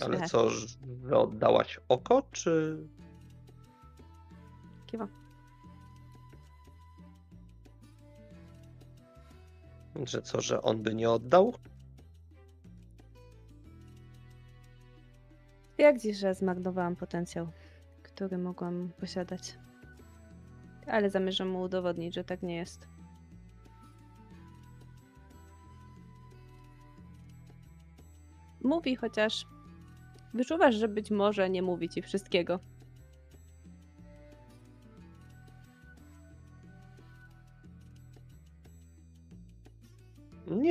Ale 0.00 0.28
co, 0.28 0.50
że 0.50 1.18
oddałaś 1.18 1.80
oko, 1.88 2.22
czy... 2.32 2.78
Kiwa. 4.86 5.08
Że 10.02 10.22
co, 10.22 10.40
że 10.40 10.62
on 10.62 10.82
by 10.82 10.94
nie 10.94 11.10
oddał? 11.10 11.54
Twierdzi, 15.74 16.14
że 16.14 16.34
zmarnowałam 16.34 16.96
potencjał, 16.96 17.48
który 18.02 18.38
mogłam 18.38 18.90
posiadać. 19.00 19.58
Ale 20.86 21.10
zamierzam 21.10 21.48
mu 21.48 21.62
udowodnić, 21.62 22.14
że 22.14 22.24
tak 22.24 22.42
nie 22.42 22.56
jest. 22.56 22.88
Mówi, 28.62 28.96
chociaż 28.96 29.46
wyczuwasz, 30.34 30.74
że 30.74 30.88
być 30.88 31.10
może 31.10 31.50
nie 31.50 31.62
mówi 31.62 31.88
ci 31.88 32.02
wszystkiego. 32.02 32.60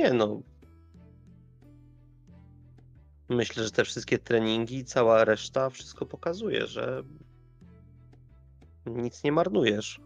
Nie 0.04 0.12
no. 0.12 0.40
Myślę, 3.28 3.64
że 3.64 3.70
te 3.70 3.84
wszystkie 3.84 4.18
treningi 4.18 4.76
i 4.76 4.84
cała 4.84 5.24
reszta 5.24 5.70
wszystko 5.70 6.06
pokazuje, 6.06 6.66
że 6.66 7.02
nic 8.86 9.24
nie 9.24 9.32
marnujesz. 9.32 10.00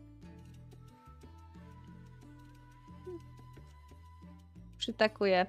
Przytakuje. 4.79 5.47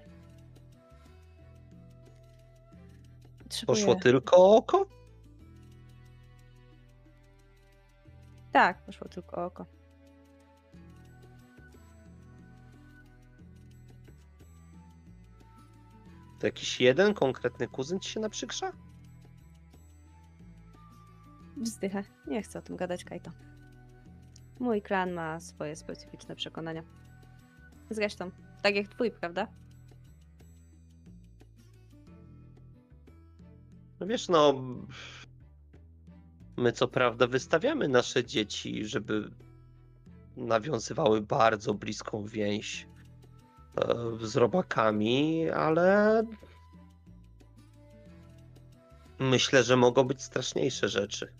Potrzebuję... 3.44 3.78
Poszło 3.78 3.96
tylko 3.96 4.56
oko? 4.56 4.86
Tak, 8.52 8.86
poszło 8.86 9.08
tylko 9.08 9.46
oko. 9.46 9.79
To 16.40 16.48
jakiś 16.48 16.82
jeden 16.82 17.14
konkretny 17.14 17.68
kuzyn 17.68 18.00
ci 18.00 18.10
się 18.10 18.20
naprzykrza? 18.20 18.72
Wzdycha. 21.58 22.04
Nie 22.28 22.42
chcę 22.42 22.60
o 22.60 22.62
tym 22.62 22.76
gadać, 22.76 23.04
Kajto. 23.04 23.32
Mój 24.60 24.82
klan 24.82 25.12
ma 25.12 25.40
swoje 25.40 25.76
specyficzne 25.76 26.36
przekonania. 26.36 26.84
Zresztą, 27.90 28.32
tak 28.62 28.76
jak 28.76 28.88
twój, 28.88 29.12
prawda? 29.12 29.48
No 34.00 34.08
wiesz, 34.08 34.30
no. 34.30 34.54
My 36.58 36.72
co 36.72 36.88
prawda 36.88 37.28
wystawiamy 37.28 37.88
nasze 37.88 38.26
dzieci, 38.26 38.86
żeby 38.86 39.32
nawiązywały 40.38 41.22
bardzo 41.22 41.74
bliską 41.74 42.26
więź 42.26 42.88
z 44.22 44.36
robakami, 44.36 45.50
ale 45.50 46.24
myślę, 49.20 49.64
że 49.64 49.76
mogą 49.76 50.04
być 50.04 50.22
straszniejsze 50.22 50.90
rzeczy. 50.90 51.34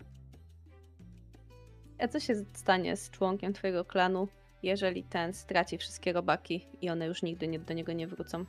A 2.00 2.08
co 2.08 2.20
się 2.20 2.46
stanie 2.54 2.98
z 2.98 3.10
członkiem 3.10 3.54
twojego 3.54 3.86
klanu, 3.86 4.28
jeżeli 4.64 5.04
ten 5.04 5.34
straci 5.34 5.78
wszystkie 5.78 6.14
robaki 6.14 6.68
i 6.82 6.90
one 6.90 7.06
już 7.06 7.22
nigdy 7.22 7.48
nie, 7.48 7.60
do 7.60 7.74
niego 7.74 7.94
nie 7.94 8.08
wrócą? 8.08 8.46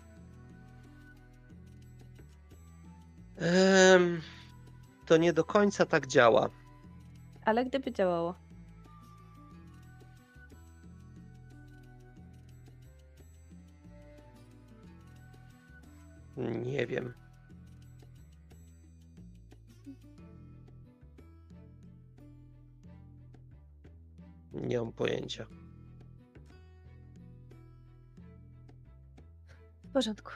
To 5.07 5.17
nie 5.17 5.33
do 5.33 5.45
końca 5.45 5.87
tak 5.87 6.07
działa. 6.07 6.51
Ale 7.45 7.65
gdyby 7.65 7.93
działało, 7.93 8.35
Nie 16.41 16.87
wiem. 16.87 17.15
Nie 24.53 24.79
mam 24.79 24.93
pojęcia. 24.93 25.47
w 29.91 29.93
porządku. 29.93 30.33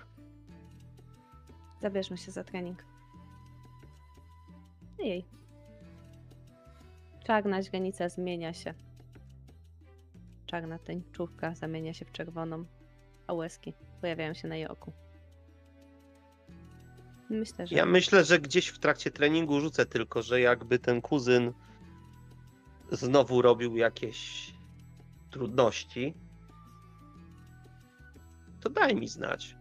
Zabierzmy 1.81 2.17
się 2.17 2.33
za 2.33 2.45
trening. 2.45 2.85
Jej. 4.99 5.25
Czarna 7.25 7.63
źrenica 7.63 8.09
zmienia 8.09 8.53
się. 8.53 8.75
Czarna 10.47 10.79
tęczówka 10.79 11.55
zamienia 11.55 11.95
się 11.95 12.05
w 12.05 12.13
czerwoną, 12.13 12.65
a 13.27 13.33
łezki 13.33 13.75
pojawiają 14.01 14.35
się 14.35 14.49
na 14.49 14.57
jej 14.57 14.69
oku. 14.69 14.93
Myślę, 17.31 17.67
że 17.67 17.77
Ja 17.77 17.87
myślę, 17.87 18.25
że 18.25 18.39
gdzieś 18.39 18.69
w 18.69 18.79
trakcie 18.79 19.11
treningu 19.11 19.61
rzucę 19.61 19.87
tylko, 19.87 20.23
że 20.23 20.41
jakby 20.41 20.79
ten 20.79 21.03
kuzyn 21.03 21.53
znowu 22.93 23.43
robił 23.43 23.77
jakieś 23.77 24.51
trudności, 25.31 26.15
to 28.61 28.71
daj 28.71 28.97
mi 28.97 29.09
znać. 29.09 29.57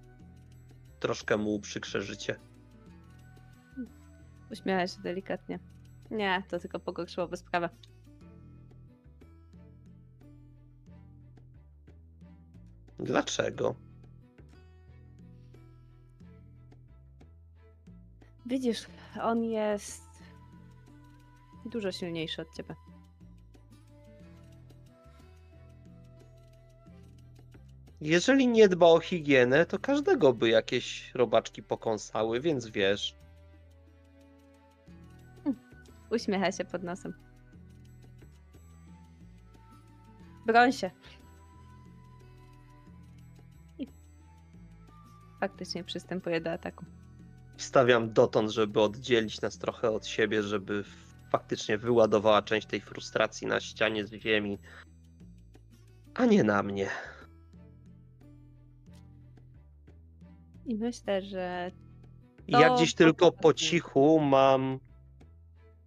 Troszkę 1.00 1.38
mu 1.38 1.56
uprzykrzę 1.56 2.02
życie. 2.02 2.36
się 4.88 5.02
delikatnie. 5.04 5.60
Nie, 6.12 6.44
to 6.50 6.60
tylko 6.60 6.80
pogorszyłoby 6.80 7.38
sprawę. 7.38 7.70
Dlaczego? 13.00 13.76
Widzisz, 18.46 18.88
on 19.22 19.44
jest 19.44 20.04
dużo 21.66 21.92
silniejszy 21.92 22.42
od 22.42 22.56
ciebie. 22.56 22.76
Jeżeli 28.02 28.48
nie 28.48 28.70
dba 28.70 28.86
o 28.86 29.00
higienę, 29.00 29.66
to 29.66 29.80
każdego 29.80 30.34
by 30.34 30.50
jakieś 30.50 31.14
robaczki 31.16 31.64
pokąsały, 31.64 32.42
więc 32.42 32.68
wiesz. 32.68 33.16
Uśmiecha 36.12 36.52
się 36.52 36.66
pod 36.66 36.84
nosem. 36.84 37.14
Broń 40.46 40.72
się. 40.72 40.92
I 43.80 43.88
faktycznie 45.40 45.84
przystępuje 45.84 46.42
do 46.42 46.52
ataku. 46.52 46.86
Wstawiam 47.58 48.14
dotąd, 48.14 48.52
żeby 48.52 48.82
oddzielić 48.82 49.42
nas 49.42 49.58
trochę 49.58 49.92
od 49.92 50.08
siebie, 50.08 50.44
żeby 50.44 50.84
faktycznie 51.30 51.78
wyładowała 51.78 52.42
część 52.42 52.68
tej 52.68 52.82
frustracji 52.82 53.48
na 53.48 53.60
ścianie 53.60 54.06
z 54.06 54.14
ziemi, 54.14 54.58
a 56.14 56.26
nie 56.26 56.44
na 56.44 56.64
mnie. 56.64 56.90
I 60.66 60.76
myślę, 60.76 61.22
że 61.22 61.72
I 62.48 62.52
ja 62.52 62.70
To 62.70 62.76
gdzieś 62.76 62.94
tylko 62.94 63.32
po 63.32 63.54
cichu 63.54 64.20
mam 64.20 64.80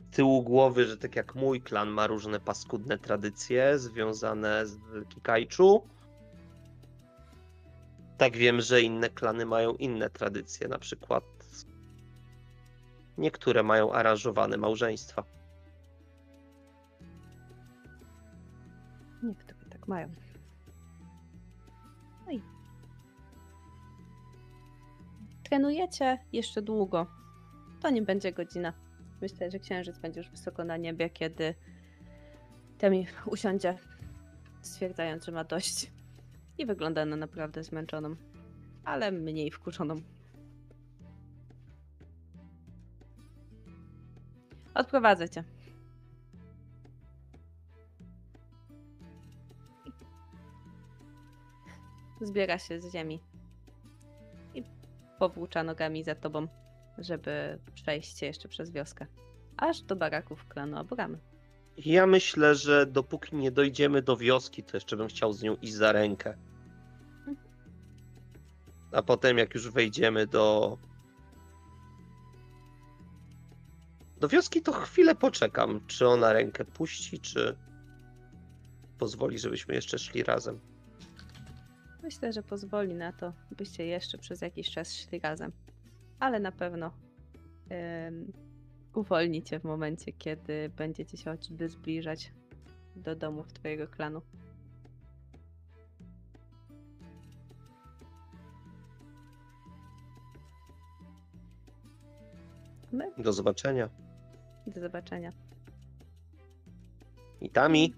z 0.00 0.16
tyłu 0.16 0.42
głowy, 0.42 0.86
że 0.86 0.96
tak 0.96 1.16
jak 1.16 1.34
mój 1.34 1.60
klan 1.60 1.88
ma 1.88 2.06
różne 2.06 2.40
paskudne 2.40 2.98
tradycje 2.98 3.78
związane 3.78 4.66
z 4.66 4.78
Kikajczu, 5.08 5.82
tak 8.18 8.36
wiem, 8.36 8.60
że 8.60 8.82
inne 8.82 9.10
klany 9.10 9.46
mają 9.46 9.74
inne 9.74 10.10
tradycje, 10.10 10.68
na 10.68 10.78
przykład 10.78 11.24
niektóre 13.18 13.62
mają 13.62 13.92
aranżowane 13.92 14.56
małżeństwa. 14.56 15.24
niektóre 19.22 19.70
tak 19.70 19.88
mają. 19.88 20.08
No 22.26 22.32
i 22.32 22.42
trenujecie 25.44 26.18
jeszcze 26.32 26.62
długo. 26.62 27.06
To 27.80 27.90
nie 27.90 28.02
będzie 28.02 28.32
godzina. 28.32 28.72
Myślę, 29.20 29.50
że 29.50 29.58
księżyc 29.58 29.98
będzie 29.98 30.20
już 30.20 30.30
wysoko 30.30 30.64
na 30.64 30.76
niebie, 30.76 31.10
kiedy 31.10 31.54
Temi 32.78 33.06
usiądzie, 33.26 33.78
stwierdzając, 34.62 35.24
że 35.24 35.32
ma 35.32 35.44
dość. 35.44 35.92
I 36.58 36.66
wygląda 36.66 37.04
na 37.04 37.16
naprawdę 37.16 37.64
zmęczoną, 37.64 38.16
ale 38.84 39.12
mniej 39.12 39.50
wkurzoną. 39.50 40.00
Odprowadzę 44.76 45.28
cię. 45.28 45.44
Zbiera 52.20 52.58
się 52.58 52.80
z 52.80 52.92
ziemi 52.92 53.20
i 54.54 54.62
powłócza 55.18 55.62
nogami 55.62 56.04
za 56.04 56.14
tobą, 56.14 56.48
żeby 56.98 57.58
przejść 57.74 58.18
się 58.18 58.26
jeszcze 58.26 58.48
przez 58.48 58.70
wioskę. 58.70 59.06
Aż 59.56 59.82
do 59.82 59.96
baraków 59.96 60.48
klanu 60.48 60.78
Abramy. 60.78 61.18
Ja 61.76 62.06
myślę, 62.06 62.54
że 62.54 62.86
dopóki 62.86 63.36
nie 63.36 63.50
dojdziemy 63.50 64.02
do 64.02 64.16
wioski, 64.16 64.62
to 64.62 64.76
jeszcze 64.76 64.96
bym 64.96 65.08
chciał 65.08 65.32
z 65.32 65.42
nią 65.42 65.56
iść 65.56 65.72
za 65.72 65.92
rękę. 65.92 66.36
A 68.92 69.02
potem, 69.02 69.38
jak 69.38 69.54
już 69.54 69.70
wejdziemy 69.70 70.26
do. 70.26 70.78
Do 74.20 74.28
wioski, 74.28 74.62
to 74.62 74.72
chwilę 74.72 75.14
poczekam, 75.14 75.80
czy 75.86 76.08
ona 76.08 76.32
rękę 76.32 76.64
puści, 76.64 77.20
czy 77.20 77.56
pozwoli, 78.98 79.38
żebyśmy 79.38 79.74
jeszcze 79.74 79.98
szli 79.98 80.22
razem. 80.22 80.60
Myślę, 82.02 82.32
że 82.32 82.42
pozwoli 82.42 82.94
na 82.94 83.12
to, 83.12 83.32
byście 83.50 83.86
jeszcze 83.86 84.18
przez 84.18 84.40
jakiś 84.40 84.70
czas 84.70 84.94
szli 84.94 85.20
razem. 85.20 85.52
Ale 86.20 86.40
na 86.40 86.52
pewno 86.52 86.90
em, 87.68 88.32
uwolni 88.94 89.42
cię 89.42 89.60
w 89.60 89.64
momencie, 89.64 90.12
kiedy 90.12 90.70
będziecie 90.76 91.16
się 91.16 91.30
choćby 91.30 91.68
zbliżać 91.68 92.32
do 92.96 93.16
domów 93.16 93.52
twojego 93.52 93.88
klanu. 93.88 94.22
My 102.92 103.12
Do 103.18 103.32
zobaczenia. 103.32 104.05
Do 104.66 104.80
zobaczenia. 104.80 105.32
I 107.40 107.50
Tami 107.50 107.94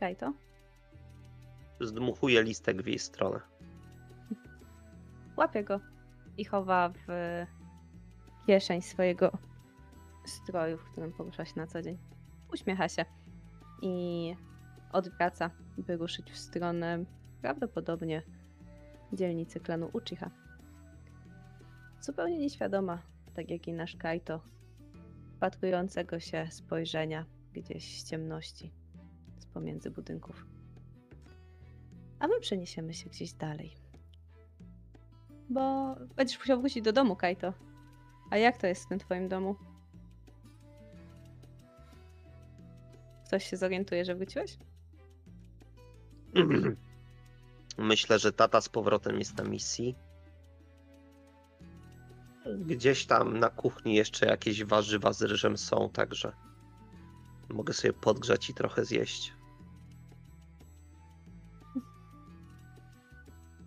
Kajto? 0.00 0.32
zdmuchuje 1.80 2.42
listek 2.42 2.82
w 2.82 2.86
jej 2.86 2.98
stronę. 2.98 3.40
łapie 5.36 5.64
go 5.64 5.80
i 6.38 6.44
chowa 6.44 6.88
w 6.88 7.06
kieszeń 8.46 8.82
swojego 8.82 9.38
stroju, 10.26 10.78
w 10.78 10.84
którym 10.84 11.12
porusza 11.12 11.44
się 11.44 11.52
na 11.56 11.66
co 11.66 11.82
dzień. 11.82 11.98
Uśmiecha 12.52 12.88
się 12.88 13.04
i 13.82 14.34
odwraca, 14.92 15.50
by 15.78 15.96
ruszyć 15.96 16.30
w 16.30 16.38
stronę 16.38 17.04
prawdopodobnie 17.42 18.22
dzielnicy 19.12 19.60
klanu 19.60 19.90
Uchiha. 19.92 20.30
Zupełnie 22.00 22.38
nieświadoma, 22.38 22.98
tak 23.34 23.50
jak 23.50 23.68
i 23.68 23.72
nasz 23.72 23.96
Kaito, 23.96 24.40
wpatrującego 25.36 26.20
się 26.20 26.48
spojrzenia 26.50 27.24
gdzieś 27.52 28.02
z 28.02 28.10
ciemności, 28.10 28.72
z 29.38 29.46
pomiędzy 29.46 29.90
budynków. 29.90 30.46
A 32.18 32.26
my 32.26 32.40
przeniesiemy 32.40 32.94
się 32.94 33.10
gdzieś 33.10 33.32
dalej. 33.32 33.76
Bo 35.50 35.94
będziesz 36.16 36.38
musiał 36.38 36.60
wrócić 36.60 36.84
do 36.84 36.92
domu, 36.92 37.16
Kajto. 37.16 37.52
A 38.30 38.36
jak 38.36 38.58
to 38.58 38.66
jest 38.66 38.84
w 38.84 38.88
tym 38.88 38.98
twoim 38.98 39.28
domu? 39.28 39.56
Ktoś 43.26 43.46
się 43.46 43.56
zorientuje, 43.56 44.04
że 44.04 44.14
wróciłeś? 44.14 44.58
Myślę, 47.78 48.18
że 48.18 48.32
tata 48.32 48.60
z 48.60 48.68
powrotem 48.68 49.18
jest 49.18 49.38
na 49.38 49.44
misji. 49.44 49.96
Gdzieś 52.54 53.06
tam 53.06 53.38
na 53.38 53.50
kuchni 53.50 53.94
jeszcze 53.94 54.26
jakieś 54.26 54.64
warzywa 54.64 55.12
z 55.12 55.22
ryżem 55.22 55.56
są, 55.56 55.90
także 55.90 56.32
mogę 57.48 57.74
sobie 57.74 57.92
podgrzać 57.92 58.50
i 58.50 58.54
trochę 58.54 58.84
zjeść. 58.84 59.32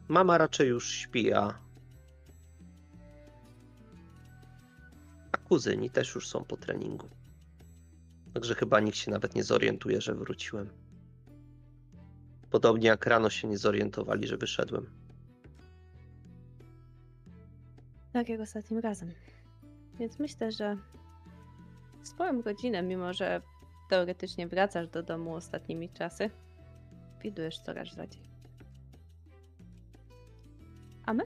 Mama 0.07 0.38
raczej 0.38 0.69
już 0.69 0.89
śpi, 0.89 1.34
a 1.34 1.60
a 5.31 5.38
kuzyni 5.38 5.89
też 5.89 6.15
już 6.15 6.27
są 6.27 6.43
po 6.43 6.57
treningu. 6.57 7.10
Także 8.34 8.56
chyba 8.56 8.80
nikt 8.80 8.97
się 8.97 9.11
nawet 9.11 9.35
nie 9.35 9.43
zorientuje, 9.43 10.01
że 10.01 10.15
wróciłem. 10.15 10.69
Podobnie 12.49 12.88
jak 12.88 13.06
rano 13.06 13.30
się 13.30 13.47
nie 13.47 13.57
zorientowali, 13.57 14.27
że 14.27 14.38
wyszedłem. 14.38 14.98
Tak 18.19 18.29
jak 18.29 18.41
ostatnim 18.41 18.79
razem. 18.79 19.11
Więc 19.99 20.19
myślę, 20.19 20.51
że 20.51 20.77
swoją 22.03 22.41
godzinę, 22.41 22.83
mimo 22.83 23.13
że 23.13 23.41
teoretycznie 23.89 24.47
wracasz 24.47 24.87
do 24.87 25.03
domu 25.03 25.35
ostatnimi 25.35 25.89
czasy, 25.89 26.29
widujesz 27.21 27.59
coraz 27.59 27.87
rzadziej. 27.87 28.21
A 31.05 31.13
my 31.13 31.23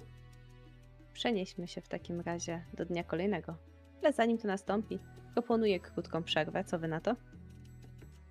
przenieśmy 1.14 1.68
się 1.68 1.82
w 1.82 1.88
takim 1.88 2.22
razie 2.22 2.66
do 2.74 2.86
dnia 2.86 3.04
kolejnego. 3.04 3.56
Ale 4.02 4.14
zanim 4.14 4.38
to 4.38 4.48
nastąpi, 4.48 5.00
proponuję 5.34 5.80
krótką 5.80 6.24
przerwę. 6.24 6.64
Co 6.64 6.80
wy 6.80 6.88
na 6.88 7.02
to? 7.02 7.16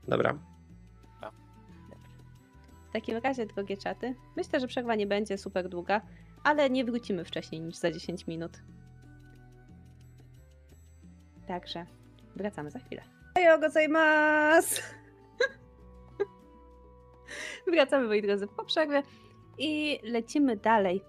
Dobra. 0.09 0.39
W 2.89 2.93
takim 2.93 3.17
razie, 3.17 3.47
drogie 3.47 3.77
czaty, 3.77 4.15
myślę, 4.37 4.61
że 4.61 4.67
przerwa 4.67 4.95
nie 4.95 5.07
będzie 5.07 5.39
super 5.39 5.69
długa, 5.69 6.01
ale 6.45 6.71
nie 6.71 6.85
wrócimy 6.85 7.25
wcześniej 7.25 7.61
niż 7.61 7.77
za 7.77 7.91
10 7.91 8.27
minut. 8.27 8.63
Także 11.47 11.87
wracamy 12.37 12.71
za 12.71 12.79
chwilę. 12.79 13.03
Ojo 13.39 13.59
gozaimasu! 13.59 14.83
Wracamy, 17.73 18.07
moi 18.07 18.23
drodzy, 18.23 18.47
po 18.47 18.65
przerwie 18.65 19.03
i 19.59 20.01
lecimy 20.03 20.57
dalej, 20.57 21.03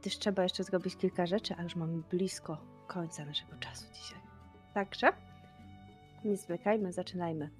gdyż 0.00 0.18
trzeba 0.18 0.42
jeszcze 0.42 0.64
zrobić 0.64 0.96
kilka 0.96 1.26
rzeczy, 1.26 1.54
a 1.58 1.62
już 1.62 1.76
mamy 1.76 2.02
blisko 2.10 2.58
końca 2.86 3.24
naszego 3.24 3.56
czasu 3.60 3.86
dzisiaj. 3.94 4.20
Także 4.74 5.12
nie 6.24 6.36
zwlekajmy, 6.36 6.92
zaczynajmy. 6.92 7.50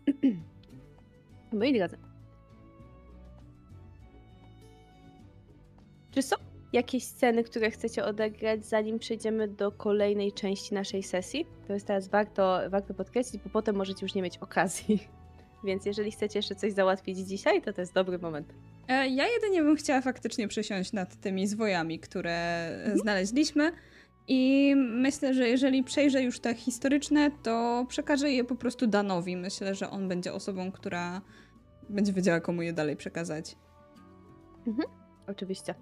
moi 1.53 1.79
drodzy, 1.79 1.99
Czy 6.13 6.23
są 6.23 6.37
jakieś 6.73 7.05
sceny, 7.05 7.45
które 7.45 7.71
chcecie 7.71 8.05
odegrać, 8.05 8.67
zanim 8.67 8.99
przejdziemy 8.99 9.49
do 9.49 9.73
kolejnej 9.73 10.33
części 10.33 10.75
naszej 10.75 11.03
sesji? 11.03 11.47
To 11.67 11.73
jest 11.73 11.87
teraz 11.87 12.09
warto, 12.09 12.61
warto 12.69 12.95
podkreślić, 12.95 13.43
bo 13.43 13.51
potem 13.51 13.77
możecie 13.77 14.05
już 14.05 14.15
nie 14.15 14.23
mieć 14.23 14.39
okazji. 14.39 15.09
Więc 15.65 15.87
jeżeli 15.87 16.11
chcecie 16.13 16.39
jeszcze 16.39 16.55
coś 16.55 16.73
załatwić 16.73 17.19
dzisiaj, 17.19 17.63
to 17.63 17.73
to 17.73 17.81
jest 17.81 17.95
dobry 17.95 18.19
moment. 18.19 18.53
E, 18.89 19.09
Ja 19.09 19.25
jedynie 19.29 19.63
bym 19.63 19.77
chciała 19.77 20.01
faktycznie 20.01 20.49
przysiąść 20.49 20.93
nad 20.93 21.17
tymi 21.21 21.47
zwojami, 21.47 21.99
które 21.99 22.67
Mhm. 22.81 22.99
znaleźliśmy. 22.99 23.73
I 24.29 24.75
myślę, 24.77 25.35
że 25.35 25.49
jeżeli 25.49 25.85
przejrzę 25.85 26.23
już 26.23 26.41
te 26.41 26.55
historyczne, 26.55 27.31
to 27.43 27.87
przekażę 27.89 28.31
je 28.31 28.45
po 28.45 28.55
prostu 28.57 28.87
Danowi. 28.87 29.37
Myślę, 29.37 29.75
że 29.75 29.91
on 29.91 30.09
będzie 30.09 30.33
osobą, 30.33 30.73
która 30.73 31.21
będzie 31.89 32.13
wiedziała, 32.13 32.41
komu 32.41 32.63
je 32.63 32.73
dalej 32.73 32.97
przekazać. 32.97 33.57
Oczywiście. 35.27 35.75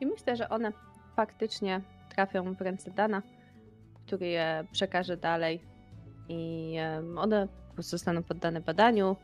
I 0.00 0.06
myślę, 0.06 0.36
że 0.36 0.48
one 0.48 0.72
faktycznie 1.16 1.80
trafią 2.08 2.54
w 2.54 2.60
ręce 2.60 2.90
Dana, 2.90 3.22
który 4.06 4.26
je 4.26 4.64
przekaże 4.72 5.16
dalej. 5.16 5.60
I 6.28 6.74
one 7.16 7.48
zostaną 7.78 8.22
poddane 8.22 8.60
badaniu, 8.60 9.16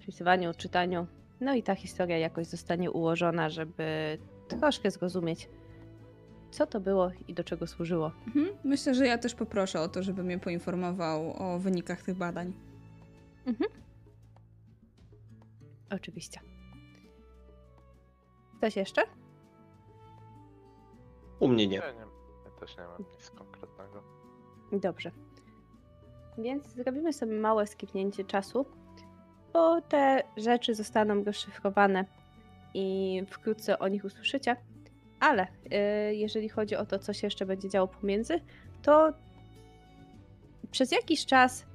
wpisywaniu, 0.00 0.54
czytaniu. 0.54 1.06
No 1.40 1.54
i 1.54 1.62
ta 1.62 1.74
historia 1.74 2.18
jakoś 2.18 2.46
zostanie 2.46 2.90
ułożona, 2.90 3.50
żeby 3.50 4.18
troszkę 4.48 4.90
zrozumieć, 4.90 5.48
co 6.50 6.66
to 6.66 6.80
było 6.80 7.10
i 7.28 7.34
do 7.34 7.44
czego 7.44 7.66
służyło. 7.66 8.12
Mhm. 8.26 8.48
Myślę, 8.64 8.94
że 8.94 9.06
ja 9.06 9.18
też 9.18 9.34
poproszę 9.34 9.80
o 9.80 9.88
to, 9.88 10.02
żeby 10.02 10.22
mnie 10.24 10.38
poinformował 10.38 11.42
o 11.42 11.58
wynikach 11.58 12.02
tych 12.02 12.16
badań. 12.16 12.52
Oczywiście. 15.90 16.40
Coś 18.60 18.76
jeszcze? 18.76 19.02
U 21.44 21.48
mnie 21.48 21.66
nie. 21.66 21.76
Ja, 21.76 21.92
nie, 21.92 21.98
ja 22.44 22.50
też 22.60 22.76
nie 22.76 22.82
mam 22.84 23.04
nic 23.12 23.30
konkretnego. 23.30 24.02
Dobrze. 24.72 25.10
Więc 26.38 26.66
zrobimy 26.66 27.12
sobie 27.12 27.32
małe 27.32 27.66
skipnięcie 27.66 28.24
czasu, 28.24 28.66
bo 29.52 29.80
te 29.80 30.22
rzeczy 30.36 30.74
zostaną 30.74 31.24
rozszyfrowane 31.24 32.04
i 32.74 33.22
wkrótce 33.30 33.78
o 33.78 33.88
nich 33.88 34.04
usłyszycie. 34.04 34.56
Ale 35.20 35.46
y, 36.10 36.14
jeżeli 36.14 36.48
chodzi 36.48 36.76
o 36.76 36.86
to, 36.86 36.98
co 36.98 37.12
się 37.12 37.26
jeszcze 37.26 37.46
będzie 37.46 37.68
działo 37.68 37.88
pomiędzy, 37.88 38.40
to 38.82 39.12
przez 40.70 40.92
jakiś 40.92 41.26
czas 41.26 41.66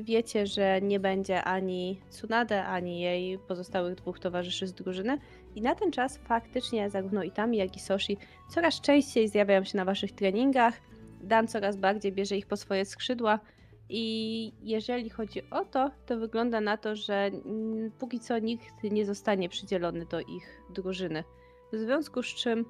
wiecie, 0.00 0.46
że 0.46 0.80
nie 0.80 1.00
będzie 1.00 1.44
ani 1.44 2.00
Tsunade, 2.10 2.64
ani 2.64 3.00
jej 3.00 3.38
pozostałych 3.38 3.94
dwóch 3.94 4.18
towarzyszy 4.18 4.66
z 4.66 4.72
drużyny. 4.72 5.18
I 5.54 5.62
na 5.62 5.74
ten 5.74 5.92
czas 5.92 6.18
faktycznie 6.18 6.90
zarówno 6.90 7.22
Itami, 7.22 7.56
jak 7.56 7.76
i 7.76 7.80
Soshi 7.80 8.16
coraz 8.50 8.80
częściej 8.80 9.28
zjawiają 9.28 9.64
się 9.64 9.76
na 9.76 9.84
waszych 9.84 10.12
treningach. 10.12 10.74
Dan 11.20 11.48
coraz 11.48 11.76
bardziej 11.76 12.12
bierze 12.12 12.36
ich 12.36 12.46
po 12.46 12.56
swoje 12.56 12.84
skrzydła. 12.84 13.40
I 13.88 14.52
jeżeli 14.62 15.10
chodzi 15.10 15.50
o 15.50 15.64
to, 15.64 15.90
to 16.06 16.18
wygląda 16.18 16.60
na 16.60 16.76
to, 16.76 16.96
że 16.96 17.30
póki 17.98 18.20
co 18.20 18.38
nikt 18.38 18.82
nie 18.82 19.06
zostanie 19.06 19.48
przydzielony 19.48 20.06
do 20.06 20.20
ich 20.20 20.62
drużyny. 20.74 21.24
W 21.72 21.76
związku 21.76 22.22
z 22.22 22.26
czym 22.26 22.64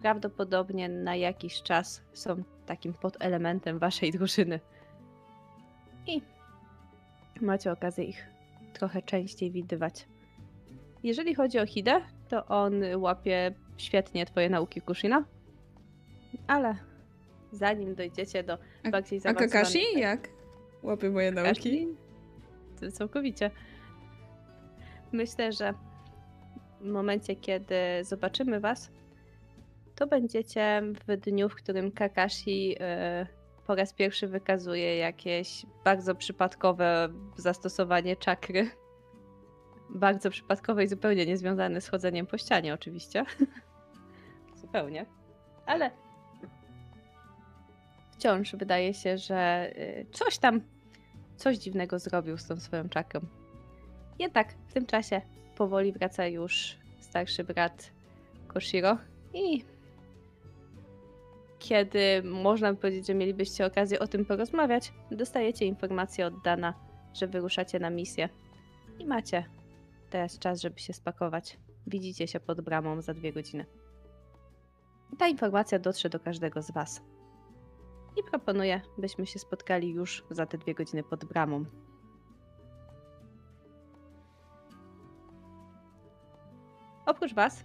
prawdopodobnie 0.00 0.88
na 0.88 1.16
jakiś 1.16 1.62
czas 1.62 2.02
są 2.12 2.42
takim 2.66 2.94
podelementem 2.94 3.78
waszej 3.78 4.10
drużyny. 4.12 4.60
I 6.06 6.22
macie 7.40 7.72
okazję 7.72 8.04
ich 8.04 8.26
trochę 8.72 9.02
częściej 9.02 9.50
widywać. 9.50 10.06
Jeżeli 11.02 11.34
chodzi 11.34 11.58
o 11.58 11.66
Hide, 11.66 12.00
to 12.28 12.46
on 12.46 12.82
łapie 12.96 13.54
świetnie 13.76 14.26
twoje 14.26 14.50
nauki 14.50 14.80
Kushina, 14.80 15.24
ale 16.46 16.76
zanim 17.52 17.94
dojdziecie 17.94 18.42
do 18.42 18.58
A- 18.84 18.90
bardziej 18.90 19.18
A 19.18 19.20
zaawansowanych... 19.20 19.52
Kakashi 19.52 20.00
jak? 20.00 20.28
Łapie 20.82 21.10
moje 21.10 21.32
nauki. 21.32 21.48
Kakashi? 21.50 21.88
To 22.80 22.90
Całkowicie. 22.90 23.50
Myślę, 25.12 25.52
że 25.52 25.74
w 26.80 26.84
momencie, 26.84 27.36
kiedy 27.36 27.74
zobaczymy 28.02 28.60
was, 28.60 28.90
to 29.94 30.06
będziecie 30.06 30.82
w 31.08 31.16
dniu, 31.16 31.48
w 31.48 31.54
którym 31.54 31.92
Kakashi 31.92 32.76
e, 32.80 33.26
po 33.66 33.74
raz 33.74 33.92
pierwszy 33.92 34.28
wykazuje 34.28 34.96
jakieś 34.96 35.66
bardzo 35.84 36.14
przypadkowe 36.14 37.08
zastosowanie 37.36 38.16
czakry. 38.16 38.70
Bardzo 39.90 40.30
przypadkowe 40.30 40.84
i 40.84 40.88
zupełnie 40.88 41.26
niezwiązane 41.26 41.80
z 41.80 41.88
chodzeniem 41.88 42.26
po 42.26 42.38
ścianie, 42.38 42.74
oczywiście. 42.74 43.24
zupełnie. 44.62 45.06
Ale 45.66 45.90
wciąż 48.12 48.56
wydaje 48.56 48.94
się, 48.94 49.18
że 49.18 49.72
y, 49.76 50.06
coś 50.12 50.38
tam 50.38 50.60
coś 51.36 51.58
dziwnego 51.58 51.98
zrobił 51.98 52.38
z 52.38 52.46
tą 52.46 52.56
swoją 52.56 52.88
czakrą. 52.88 53.20
Jednak 54.18 54.54
w 54.68 54.72
tym 54.72 54.86
czasie 54.86 55.20
powoli 55.56 55.92
wraca 55.92 56.26
już 56.26 56.76
starszy 57.00 57.44
brat 57.44 57.90
Koshiro 58.48 58.98
i 59.34 59.64
kiedy 61.62 62.22
można 62.24 62.72
by 62.72 62.78
powiedzieć, 62.80 63.06
że 63.06 63.14
mielibyście 63.14 63.66
okazję 63.66 63.98
o 63.98 64.06
tym 64.06 64.24
porozmawiać, 64.24 64.92
dostajecie 65.10 65.66
informację 65.66 66.26
od 66.26 66.42
Dana, 66.42 66.74
że 67.14 67.26
wyruszacie 67.26 67.78
na 67.78 67.90
misję 67.90 68.28
i 68.98 69.06
macie 69.06 69.44
teraz 70.10 70.38
czas, 70.38 70.60
żeby 70.60 70.78
się 70.78 70.92
spakować. 70.92 71.58
Widzicie 71.86 72.26
się 72.26 72.40
pod 72.40 72.60
bramą 72.60 73.02
za 73.02 73.14
dwie 73.14 73.32
godziny. 73.32 73.66
Ta 75.18 75.28
informacja 75.28 75.78
dotrze 75.78 76.08
do 76.08 76.20
każdego 76.20 76.62
z 76.62 76.70
Was. 76.70 77.02
i 78.16 78.22
proponuję, 78.30 78.80
byśmy 78.98 79.26
się 79.26 79.38
spotkali 79.38 79.90
już 79.90 80.24
za 80.30 80.46
te 80.46 80.58
dwie 80.58 80.74
godziny 80.74 81.02
pod 81.02 81.24
bramą. 81.24 81.64
Oprócz 87.06 87.34
Was, 87.34 87.64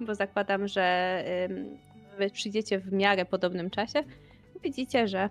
bo 0.00 0.14
zakładam, 0.14 0.68
że 0.68 1.24
Wy 2.18 2.30
przyjdziecie 2.30 2.78
w 2.78 2.92
miarę 2.92 3.24
podobnym 3.24 3.70
czasie, 3.70 4.04
widzicie, 4.62 5.08
że 5.08 5.28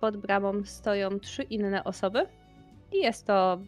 pod 0.00 0.16
bramą 0.16 0.64
stoją 0.64 1.20
trzy 1.20 1.42
inne 1.42 1.84
osoby 1.84 2.26
i 2.92 2.96
jest 2.96 3.26
to, 3.26 3.58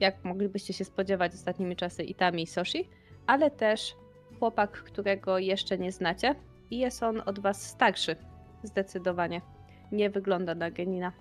jak 0.00 0.24
moglibyście 0.24 0.72
się 0.72 0.84
spodziewać 0.84 1.34
ostatnimi 1.34 1.76
czasy, 1.76 2.02
Itami 2.02 2.42
i 2.42 2.46
Soshi, 2.46 2.88
ale 3.26 3.50
też 3.50 3.94
chłopak, 4.38 4.70
którego 4.70 5.38
jeszcze 5.38 5.78
nie 5.78 5.92
znacie 5.92 6.34
i 6.70 6.78
jest 6.78 7.02
on 7.02 7.22
od 7.26 7.38
Was 7.38 7.66
starszy, 7.66 8.16
zdecydowanie. 8.62 9.40
Nie 9.92 10.10
wygląda 10.10 10.54
na 10.54 10.70
Genina, 10.70 11.12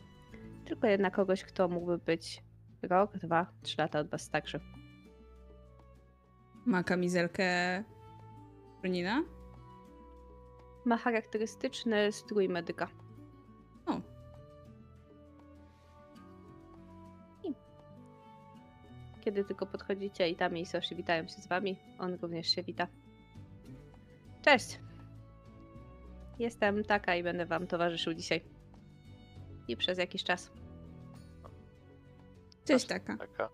tylko 0.65 0.87
jednak 0.87 1.15
kogoś, 1.15 1.43
kto 1.43 1.67
mógłby 1.67 1.97
być 1.97 2.43
rok, 2.81 3.17
dwa, 3.17 3.47
trzy 3.61 3.75
lata 3.77 3.99
od 3.99 4.09
Was 4.09 4.21
starszy. 4.21 4.59
Ma 6.65 6.83
kamizelkę 6.83 7.83
Brunina? 8.81 9.23
Ma 10.85 10.97
charakterystyczny 10.97 12.11
strój 12.11 12.49
medyka. 12.49 12.87
O. 13.85 14.01
Kiedy 19.21 19.43
tylko 19.43 19.65
podchodzicie 19.65 20.29
i 20.29 20.35
tam 20.35 20.57
i 20.57 20.65
Soshi 20.65 20.95
witają 20.95 21.27
się 21.27 21.41
z 21.41 21.47
wami, 21.47 21.79
on 21.99 22.13
również 22.13 22.47
się 22.47 22.63
wita. 22.63 22.87
Cześć! 24.41 24.79
Jestem 26.39 26.83
taka 26.83 27.15
i 27.15 27.23
będę 27.23 27.45
wam 27.45 27.67
towarzyszył 27.67 28.13
dzisiaj. 28.13 28.41
I 29.67 29.77
przez 29.77 29.97
jakiś 29.97 30.23
czas. 30.23 30.51
Cześć 32.65 32.85
taka. 32.85 33.17
Taka. 33.17 33.49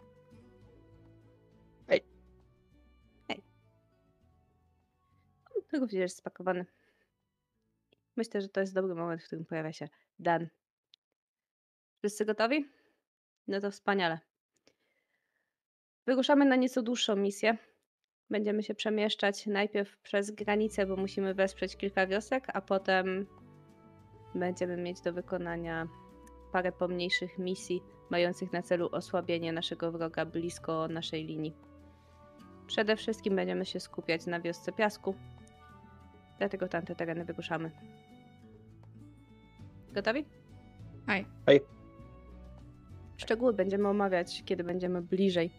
Również 5.73 6.01
jest 6.01 6.17
spakowany. 6.17 6.65
Myślę, 8.17 8.41
że 8.41 8.49
to 8.49 8.59
jest 8.59 8.73
dobry 8.73 8.95
moment, 8.95 9.21
w 9.23 9.25
którym 9.25 9.45
pojawia 9.45 9.73
się 9.73 9.89
Dan. 10.19 10.47
Wszyscy 11.97 12.25
gotowi? 12.25 12.71
No 13.47 13.59
to 13.59 13.71
wspaniale. 13.71 14.19
Wyruszamy 16.05 16.45
na 16.45 16.55
nieco 16.55 16.81
dłuższą 16.81 17.15
misję. 17.15 17.57
Będziemy 18.29 18.63
się 18.63 18.75
przemieszczać 18.75 19.45
najpierw 19.45 19.97
przez 19.97 20.31
granicę, 20.31 20.85
bo 20.85 20.95
musimy 20.95 21.33
wesprzeć 21.33 21.77
kilka 21.77 22.07
wiosek, 22.07 22.47
a 22.53 22.61
potem 22.61 23.27
będziemy 24.35 24.77
mieć 24.77 25.01
do 25.01 25.13
wykonania 25.13 25.87
parę 26.51 26.71
pomniejszych 26.71 27.37
misji, 27.37 27.81
mających 28.09 28.53
na 28.53 28.61
celu 28.61 28.89
osłabienie 28.91 29.53
naszego 29.53 29.91
wroga 29.91 30.25
blisko 30.25 30.87
naszej 30.87 31.25
linii. 31.25 31.55
Przede 32.67 32.95
wszystkim 32.95 33.35
będziemy 33.35 33.65
się 33.65 33.79
skupiać 33.79 34.25
na 34.25 34.39
wiosce 34.41 34.71
piasku, 34.71 35.15
dlatego 36.37 36.67
tamte 36.67 36.95
tereny 36.95 37.25
wyruszamy. 37.25 37.71
Gotowi? 39.97 40.25
Aj. 41.07 41.25
Szczegóły 43.17 43.53
będziemy 43.53 43.87
omawiać, 43.87 44.43
kiedy 44.45 44.63
będziemy 44.63 45.01
bliżej. 45.01 45.51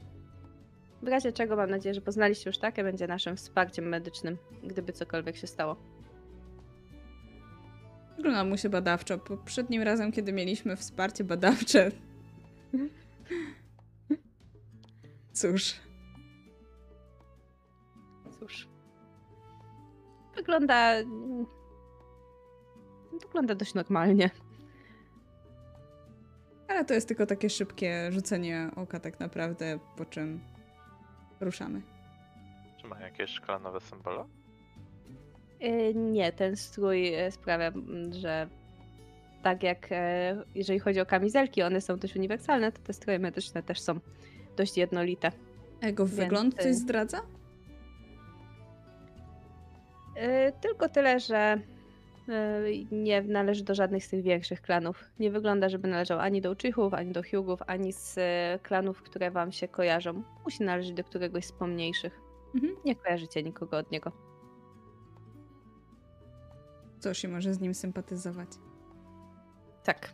W 1.02 1.08
razie 1.08 1.32
czego 1.32 1.56
mam 1.56 1.70
nadzieję, 1.70 1.94
że 1.94 2.00
poznaliście 2.00 2.50
już 2.50 2.58
takie, 2.58 2.84
będzie 2.84 3.06
naszym 3.06 3.36
wsparciem 3.36 3.88
medycznym, 3.88 4.38
gdyby 4.62 4.92
cokolwiek 4.92 5.36
się 5.36 5.46
stało. 5.46 5.76
Wygląda 8.16 8.44
mu 8.44 8.56
się 8.56 8.68
badawczo. 8.68 9.18
Poprzednim 9.18 9.82
razem, 9.82 10.12
kiedy 10.12 10.32
mieliśmy 10.32 10.76
wsparcie 10.76 11.24
badawcze. 11.24 11.90
Cóż. 15.32 15.74
Cóż. 18.38 18.68
Wygląda. 20.36 20.94
Wygląda 23.18 23.54
dość 23.54 23.74
normalnie. 23.74 24.30
Ale 26.68 26.84
to 26.84 26.94
jest 26.94 27.08
tylko 27.08 27.26
takie 27.26 27.50
szybkie 27.50 28.12
rzucenie 28.12 28.70
oka 28.76 29.00
tak 29.00 29.20
naprawdę, 29.20 29.78
po 29.96 30.04
czym 30.04 30.40
ruszamy. 31.40 31.82
Czy 32.80 32.86
ma 32.86 33.00
jakieś 33.00 33.30
szklanowe 33.30 33.80
symbole? 33.80 34.24
Yy, 35.60 35.94
Nie, 35.94 36.32
ten 36.32 36.56
strój 36.56 37.14
e, 37.14 37.30
sprawia, 37.30 37.72
że 38.10 38.48
tak 39.42 39.62
jak 39.62 39.86
e, 39.90 40.36
jeżeli 40.54 40.78
chodzi 40.78 41.00
o 41.00 41.06
kamizelki, 41.06 41.62
one 41.62 41.80
są 41.80 41.96
dość 41.96 42.16
uniwersalne, 42.16 42.72
to 42.72 42.82
te 42.82 42.92
stroje 42.92 43.18
medyczne 43.18 43.62
też 43.62 43.80
są 43.80 44.00
dość 44.56 44.76
jednolite. 44.76 45.32
A 45.82 45.86
jego 45.86 46.06
Więc, 46.06 46.18
wygląd 46.18 46.62
coś 46.62 46.74
zdradza? 46.74 47.18
Yy, 50.16 50.52
Tylko 50.60 50.88
tyle, 50.88 51.20
że 51.20 51.60
nie 52.90 53.22
należy 53.22 53.64
do 53.64 53.74
żadnych 53.74 54.04
z 54.04 54.08
tych 54.08 54.22
większych 54.22 54.62
klanów. 54.62 55.04
Nie 55.18 55.30
wygląda, 55.30 55.68
żeby 55.68 55.88
należał 55.88 56.18
ani 56.18 56.40
do 56.40 56.52
Uchichów, 56.52 56.94
ani 56.94 57.12
do 57.12 57.22
Hyugów, 57.22 57.60
ani 57.66 57.92
z 57.92 58.18
e, 58.18 58.58
klanów, 58.62 59.02
które 59.02 59.30
wam 59.30 59.52
się 59.52 59.68
kojarzą. 59.68 60.22
Musi 60.44 60.62
należeć 60.62 60.92
do 60.92 61.04
któregoś 61.04 61.44
z 61.44 61.52
pomniejszych. 61.52 62.20
Mhm. 62.54 62.76
Nie 62.84 62.96
kojarzycie 62.96 63.42
nikogo 63.42 63.78
od 63.78 63.90
niego. 63.90 64.12
Coś 66.98 67.24
i 67.24 67.28
może 67.28 67.54
z 67.54 67.60
nim 67.60 67.74
sympatyzować. 67.74 68.48
Tak. 69.84 70.12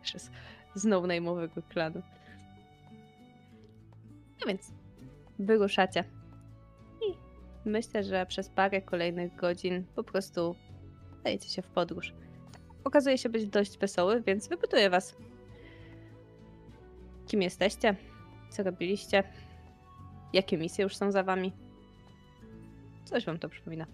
Też 0.00 0.14
jest 0.14 0.30
z 0.74 0.84
no-name'owego 0.84 1.62
klanu. 1.68 2.02
No 4.40 4.46
więc 4.46 4.72
wyruszacie. 5.38 6.04
I 7.08 7.14
myślę, 7.64 8.04
że 8.04 8.26
przez 8.26 8.48
parę 8.48 8.82
kolejnych 8.82 9.36
godzin 9.36 9.84
po 9.94 10.04
prostu 10.04 10.54
dajecie 11.24 11.48
się 11.48 11.62
w 11.62 11.68
podróż. 11.68 12.14
Okazuje 12.84 13.18
się 13.18 13.28
być 13.28 13.46
dość 13.46 13.78
wesoły, 13.78 14.22
więc 14.26 14.48
wypytuję 14.48 14.90
was. 14.90 15.16
Kim 17.26 17.42
jesteście? 17.42 17.96
Co 18.50 18.62
robiliście? 18.62 19.22
Jakie 20.32 20.58
misje 20.58 20.82
już 20.82 20.96
są 20.96 21.12
za 21.12 21.22
wami? 21.22 21.52
Coś 23.04 23.26
wam 23.26 23.38
to 23.38 23.48
przypomina. 23.48 23.86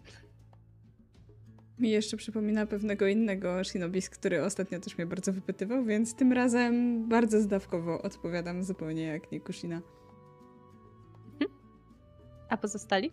Mi 1.79 1.91
jeszcze 1.91 2.17
przypomina 2.17 2.67
pewnego 2.67 3.07
innego 3.07 3.65
Shinobis, 3.65 4.11
który 4.11 4.45
ostatnio 4.45 4.81
też 4.81 4.99
mnie 4.99 5.07
bardzo 5.07 5.33
wypytywał, 5.33 5.85
więc 5.85 6.15
tym 6.15 6.33
razem 6.33 7.09
bardzo 7.09 7.41
zdawkowo 7.41 8.03
odpowiadam 8.03 8.65
zupełnie 8.65 9.03
jak 9.03 9.33
Nikushina. 9.33 9.81
A 12.49 12.57
pozostali? 12.57 13.11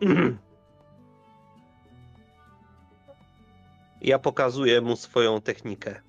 Ja 4.00 4.18
pokazuję 4.18 4.80
mu 4.80 4.96
swoją 4.96 5.40
technikę 5.40 6.00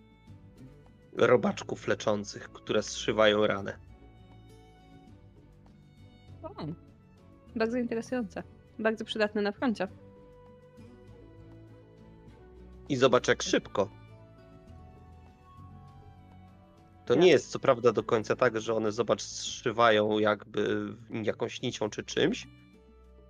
robaczków 1.17 1.87
leczących, 1.87 2.49
które 2.49 2.83
zszywają 2.83 3.47
ranę. 3.47 3.77
O, 6.43 6.49
bardzo 7.55 7.77
interesujące. 7.77 8.43
Bardzo 8.79 9.05
przydatne 9.05 9.41
na 9.41 9.51
froncie. 9.51 9.87
I 12.89 12.95
zobacz 12.95 13.27
jak 13.27 13.43
szybko. 13.43 13.89
To 17.05 17.15
nie 17.15 17.27
jest 17.27 17.51
co 17.51 17.59
prawda 17.59 17.91
do 17.91 18.03
końca 18.03 18.35
tak, 18.35 18.61
że 18.61 18.73
one 18.73 18.91
zobacz 18.91 19.21
zszywają 19.21 20.19
jakby 20.19 20.93
jakąś 21.09 21.61
nicią 21.61 21.89
czy 21.89 22.03
czymś, 22.03 22.47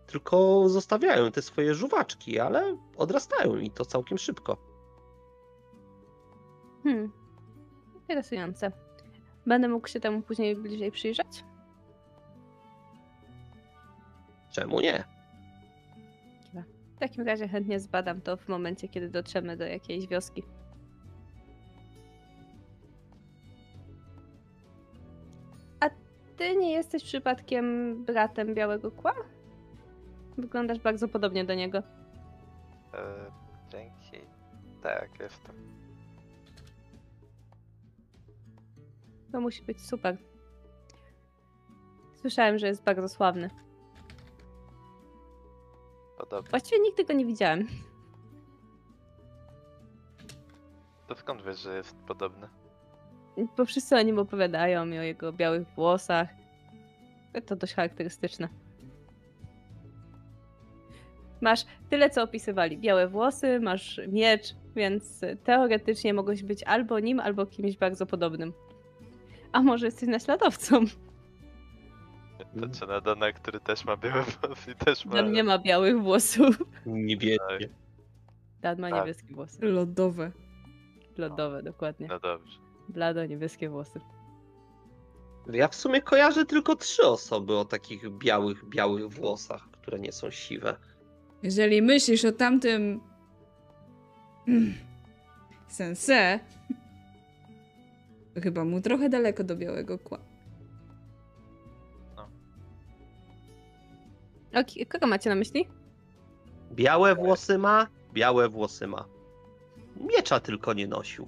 tylko 0.07 0.69
zostawiają 0.69 1.31
te 1.31 1.41
swoje 1.41 1.73
żuwaczki, 1.73 2.39
ale 2.39 2.77
odrastają 2.97 3.57
i 3.57 3.71
to 3.71 3.85
całkiem 3.85 4.17
szybko. 4.17 4.57
Hmm. 6.83 7.11
Interesujące. 7.95 8.71
Będę 9.45 9.67
mógł 9.67 9.87
się 9.87 9.99
temu 9.99 10.21
później 10.21 10.55
bliżej 10.55 10.91
przyjrzeć? 10.91 11.43
Czemu 14.51 14.81
nie? 14.81 15.17
W 16.97 16.99
takim 16.99 17.25
razie 17.25 17.47
chętnie 17.47 17.79
zbadam 17.79 18.21
to 18.21 18.37
w 18.37 18.47
momencie, 18.47 18.87
kiedy 18.87 19.09
dotrzemy 19.09 19.57
do 19.57 19.65
jakiejś 19.65 20.07
wioski. 20.07 20.43
A 25.79 25.89
ty 26.37 26.55
nie 26.55 26.71
jesteś 26.71 27.03
przypadkiem 27.03 27.95
bratem 28.05 28.53
Białego 28.53 28.91
Kła? 28.91 29.13
Wyglądasz 30.37 30.79
bardzo 30.79 31.07
podobnie 31.07 31.45
do 31.45 31.53
niego. 31.53 31.77
E, 31.77 33.31
dzięki. 33.69 34.27
Tak, 34.83 35.19
jestem. 35.19 35.55
To 39.31 39.41
musi 39.41 39.63
być 39.63 39.81
super. 39.81 40.17
Słyszałem, 42.15 42.57
że 42.57 42.67
jest 42.67 42.83
bardzo 42.83 43.09
sławny. 43.09 43.49
Podobnie. 46.17 46.49
Właściwie 46.49 46.81
nigdy 46.81 47.05
go 47.05 47.13
nie 47.13 47.25
widziałem. 47.25 47.67
skąd 51.27 51.43
wiesz, 51.43 51.59
że 51.59 51.77
jest 51.77 51.95
podobny? 51.95 52.47
Bo 53.57 53.65
wszyscy 53.65 53.95
o 53.95 54.01
nim 54.01 54.19
opowiadają 54.19 54.87
i 54.87 54.97
o 54.99 55.01
jego 55.01 55.33
białych 55.33 55.67
włosach. 55.67 56.29
To 57.45 57.55
dość 57.55 57.73
charakterystyczne. 57.73 58.49
Masz 61.41 61.65
tyle, 61.89 62.09
co 62.09 62.23
opisywali. 62.23 62.77
Białe 62.77 63.07
włosy, 63.07 63.59
masz 63.59 64.01
miecz, 64.07 64.55
więc 64.75 65.21
teoretycznie 65.43 66.13
mogłeś 66.13 66.43
być 66.43 66.63
albo 66.63 66.99
nim, 66.99 67.19
albo 67.19 67.45
kimś 67.45 67.77
bardzo 67.77 68.05
podobnym. 68.05 68.53
A 69.51 69.61
może 69.61 69.85
jesteś 69.85 70.09
naśladowcą? 70.09 70.85
To 72.37 72.69
czy 72.79 72.87
na 72.87 73.01
Dana, 73.01 73.31
który 73.31 73.59
też 73.59 73.85
ma 73.85 73.97
białe 73.97 74.23
włosy 74.23 74.71
i 74.71 74.75
też 74.75 75.05
ma... 75.05 75.13
Dan 75.13 75.31
nie 75.31 75.43
ma 75.43 75.57
białych 75.59 76.01
włosów. 76.01 76.63
Niebieskie. 76.85 77.69
Dan 78.61 78.79
ma 78.79 78.89
Tak. 78.89 78.99
niebieskie 78.99 79.33
włosy. 79.35 79.65
Lodowe. 79.65 80.31
Lodowe, 81.17 81.63
dokładnie. 81.63 82.07
No 82.07 82.19
dobrze. 82.19 82.59
Blado, 82.89 83.25
niebieskie 83.25 83.69
włosy. 83.69 83.99
Ja 85.53 85.67
w 85.67 85.75
sumie 85.75 86.01
kojarzę 86.01 86.45
tylko 86.45 86.75
trzy 86.75 87.03
osoby 87.07 87.57
o 87.57 87.65
takich 87.65 88.09
białych, 88.17 88.65
białych 88.69 89.09
włosach, 89.09 89.67
które 89.71 89.99
nie 89.99 90.11
są 90.11 90.29
siwe. 90.31 90.75
Jeżeli 91.43 91.81
myślisz 91.81 92.25
o 92.25 92.31
tamtym... 92.31 93.01
Mm, 94.47 94.73
Sense, 95.67 96.39
to 98.35 98.41
chyba 98.41 98.65
mu 98.65 98.81
trochę 98.81 99.09
daleko 99.09 99.43
do 99.43 99.55
białego 99.55 99.99
kła. 99.99 100.19
O, 104.55 104.63
ki- 104.63 104.85
kogo 104.85 105.07
macie 105.07 105.29
na 105.29 105.35
myśli? 105.35 105.67
Białe 106.71 107.15
włosy 107.15 107.57
ma, 107.57 107.87
białe 108.13 108.49
włosy 108.49 108.87
ma. 108.87 109.05
Miecza 109.95 110.39
tylko 110.39 110.73
nie 110.73 110.87
nosił. 110.87 111.27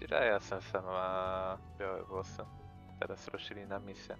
Jiraiya 0.00 0.40
Sensei 0.40 0.82
ma 0.82 1.58
białe 1.80 2.02
włosy. 2.04 2.42
Teraz 3.00 3.28
ruszyli 3.28 3.66
na 3.66 3.78
misję. 3.78 4.16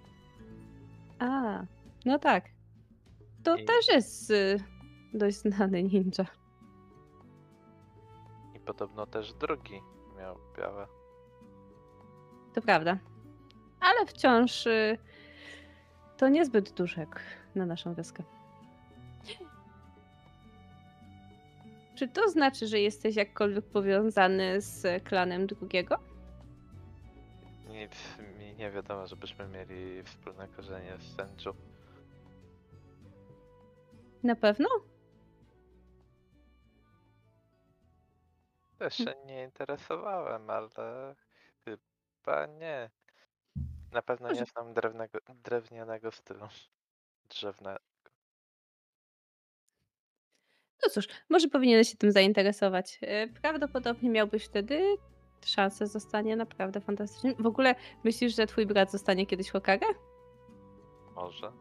A, 1.19 1.63
no 2.05 2.19
tak. 2.19 2.43
To 3.47 3.55
I- 3.55 3.65
też 3.65 3.87
jest 3.87 4.31
y, 4.31 4.59
dość 5.13 5.37
znany 5.37 5.83
ninja. 5.83 6.25
I 8.55 8.59
podobno 8.59 9.05
też 9.05 9.33
drugi 9.33 9.81
miał 10.17 10.37
białe. 10.57 10.87
To 12.53 12.61
prawda. 12.61 12.97
Ale 13.79 14.05
wciąż 14.05 14.65
y, 14.65 14.97
to 16.17 16.27
niezbyt 16.27 16.73
jak 16.97 17.21
na 17.55 17.65
naszą 17.65 17.93
wioskę. 17.93 18.23
Czy 21.95 22.07
to 22.07 22.29
znaczy, 22.29 22.67
że 22.67 22.79
jesteś 22.79 23.15
jakkolwiek 23.15 23.65
powiązany 23.65 24.61
z 24.61 25.03
klanem 25.03 25.47
drugiego? 25.47 25.99
Nic 27.67 28.17
mi 28.39 28.55
nie 28.55 28.71
wiadomo, 28.71 29.07
żebyśmy 29.07 29.47
mieli 29.47 30.03
wspólne 30.03 30.47
korzenie 30.47 30.97
z 30.97 31.15
Senju. 31.15 31.76
Na 34.23 34.35
pewno? 34.35 34.69
Też 38.79 38.95
się 38.95 39.13
nie 39.25 39.43
interesowałem, 39.43 40.49
ale 40.49 41.15
chyba 41.65 42.45
nie. 42.45 42.89
Na 43.91 44.01
pewno 44.01 44.31
nie 44.31 44.45
znam 44.45 44.73
drewnego, 44.73 45.19
drewnianego 45.43 46.11
stylu. 46.11 46.47
Drzewne. 47.29 47.77
No 50.83 50.89
cóż, 50.89 51.07
może 51.29 51.47
powinieneś 51.47 51.89
się 51.91 51.97
tym 51.97 52.11
zainteresować. 52.11 52.99
Y, 53.03 53.33
Prawdopodobnie 53.41 54.09
miałbyś 54.09 54.45
wtedy 54.45 54.95
szansę 55.45 55.87
zostania 55.87 56.35
naprawdę 56.35 56.81
fantastycznym. 56.81 57.35
W 57.39 57.47
ogóle 57.47 57.75
myślisz, 58.03 58.35
że 58.35 58.47
twój 58.47 58.65
brat 58.65 58.91
zostanie 58.91 59.25
kiedyś 59.25 59.51
Hokage? 59.51 59.87
Może. 61.15 61.51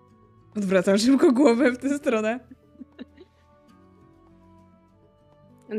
Odwracam 0.57 0.99
szybko 0.99 1.33
głowę 1.33 1.73
w 1.73 1.78
tę 1.78 1.99
stronę. 1.99 2.41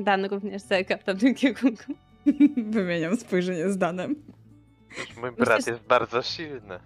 Dan 0.03 0.25
również 0.25 0.61
zerka 0.61 0.97
w 0.97 1.03
tamtym 1.03 1.35
kierunku. 1.35 1.93
Wymieniam 2.71 3.17
spojrzenie 3.17 3.69
z 3.69 3.77
Danem. 3.77 4.15
Mój 5.21 5.31
brat 5.31 5.65
że- 5.65 5.71
jest 5.71 5.83
bardzo 5.83 6.21
silny. 6.21 6.79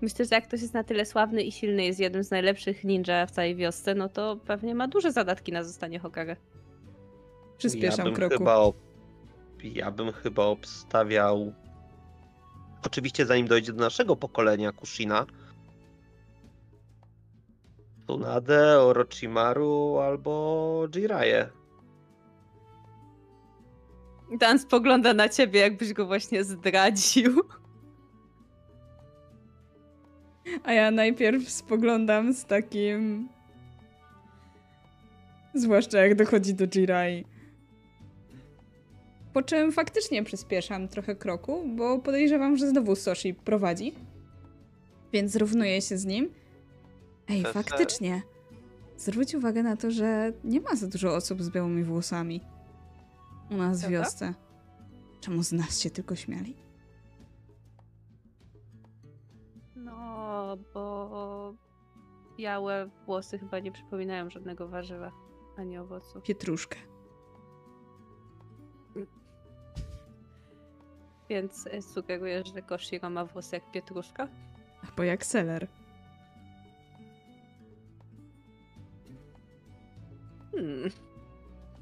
Myślę, 0.00 0.24
że 0.24 0.34
jak 0.34 0.48
ktoś 0.48 0.62
jest 0.62 0.74
na 0.74 0.84
tyle 0.84 1.06
sławny 1.06 1.42
i 1.42 1.52
silny, 1.52 1.84
jest 1.84 2.00
jednym 2.00 2.24
z 2.24 2.30
najlepszych 2.30 2.84
ninja 2.84 3.26
w 3.26 3.30
całej 3.30 3.56
wiosce, 3.56 3.94
no 3.94 4.08
to 4.08 4.36
pewnie 4.46 4.74
ma 4.74 4.88
duże 4.88 5.12
zadatki 5.12 5.52
na 5.52 5.64
zostanie 5.64 5.98
Hokage. 5.98 6.36
Przyspieszam 7.58 7.98
ja 7.98 8.04
bym 8.04 8.14
kroku. 8.14 8.38
Chyba 8.38 8.54
ob... 8.54 8.76
Ja 9.64 9.90
bym 9.90 10.12
chyba 10.12 10.44
obstawiał. 10.44 11.52
Oczywiście, 12.86 13.26
zanim 13.26 13.46
dojdzie 13.46 13.72
do 13.72 13.80
naszego 13.80 14.16
pokolenia 14.16 14.72
Kushina. 14.72 15.26
Tsunade, 18.06 18.78
Orochimaru 18.80 19.98
albo 19.98 20.88
Jiraiya. 20.94 21.46
Dan 24.38 24.58
spogląda 24.58 25.14
na 25.14 25.28
ciebie, 25.28 25.60
jakbyś 25.60 25.92
go 25.92 26.06
właśnie 26.06 26.44
zdradził. 26.44 27.42
A 30.64 30.72
ja 30.72 30.90
najpierw 30.90 31.48
spoglądam 31.48 32.32
z 32.32 32.44
takim. 32.44 33.28
Zwłaszcza 35.54 35.98
jak 35.98 36.14
dochodzi 36.14 36.54
do 36.54 36.66
Jirai. 36.66 37.24
Po 39.32 39.42
czym 39.42 39.72
faktycznie 39.72 40.24
przyspieszam 40.24 40.88
trochę 40.88 41.16
kroku, 41.16 41.64
bo 41.76 41.98
podejrzewam, 41.98 42.56
że 42.56 42.68
znowu 42.68 42.96
Soshi 42.96 43.34
prowadzi. 43.34 43.94
Więc 45.12 45.32
zrównuję 45.32 45.82
się 45.82 45.98
z 45.98 46.04
nim. 46.04 46.41
Ej, 47.32 47.42
To 47.42 47.52
faktycznie. 47.52 48.22
Zwróć 48.96 49.34
uwagę 49.34 49.62
na 49.62 49.76
to, 49.76 49.90
że 49.90 50.32
nie 50.44 50.60
ma 50.60 50.76
za 50.76 50.86
dużo 50.86 51.14
osób 51.14 51.42
z 51.42 51.50
białymi 51.50 51.84
włosami. 51.84 52.40
U 53.50 53.56
nas 53.56 53.84
w 53.84 53.88
wiosce. 53.88 54.34
Czemu 55.20 55.42
z 55.42 55.52
nas 55.52 55.80
się 55.80 55.90
tylko 55.90 56.16
śmiali? 56.16 56.56
No, 59.76 60.56
bo 60.74 61.54
białe 62.38 62.90
włosy 63.06 63.38
chyba 63.38 63.58
nie 63.58 63.72
przypominają 63.72 64.30
żadnego 64.30 64.68
warzywa 64.68 65.12
ani 65.56 65.78
owocu. 65.78 66.20
Pietruszkę. 66.20 66.76
Więc 71.28 71.68
sugerujesz, 71.94 72.54
że 72.54 72.62
Koshiro 72.62 73.10
ma 73.10 73.24
włosy 73.24 73.56
jak 73.56 73.70
pietruszka? 73.70 74.28
Albo 74.88 75.02
jak 75.02 75.26
seler. 75.26 75.68
Hmm. 80.52 80.90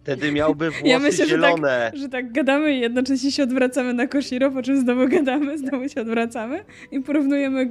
Wtedy 0.02 0.32
miałby 0.32 0.70
włosy 0.70 0.88
Ja 0.88 0.98
myślę, 0.98 1.26
że 1.26 1.38
tak- 1.38 1.50
zielone. 1.50 1.92
Że 1.94 2.08
tak 2.08 2.32
gadamy 2.32 2.72
i 2.74 2.80
jednocześnie 2.80 3.30
się 3.32 3.42
odwracamy 3.42 3.94
na 3.94 4.06
Koshiro, 4.06 4.50
po 4.50 4.62
czym 4.62 4.80
znowu 4.80 5.08
gadamy, 5.08 5.58
znowu 5.58 5.88
się 5.88 6.00
odwracamy 6.00 6.64
i 6.90 7.00
porównujemy 7.00 7.70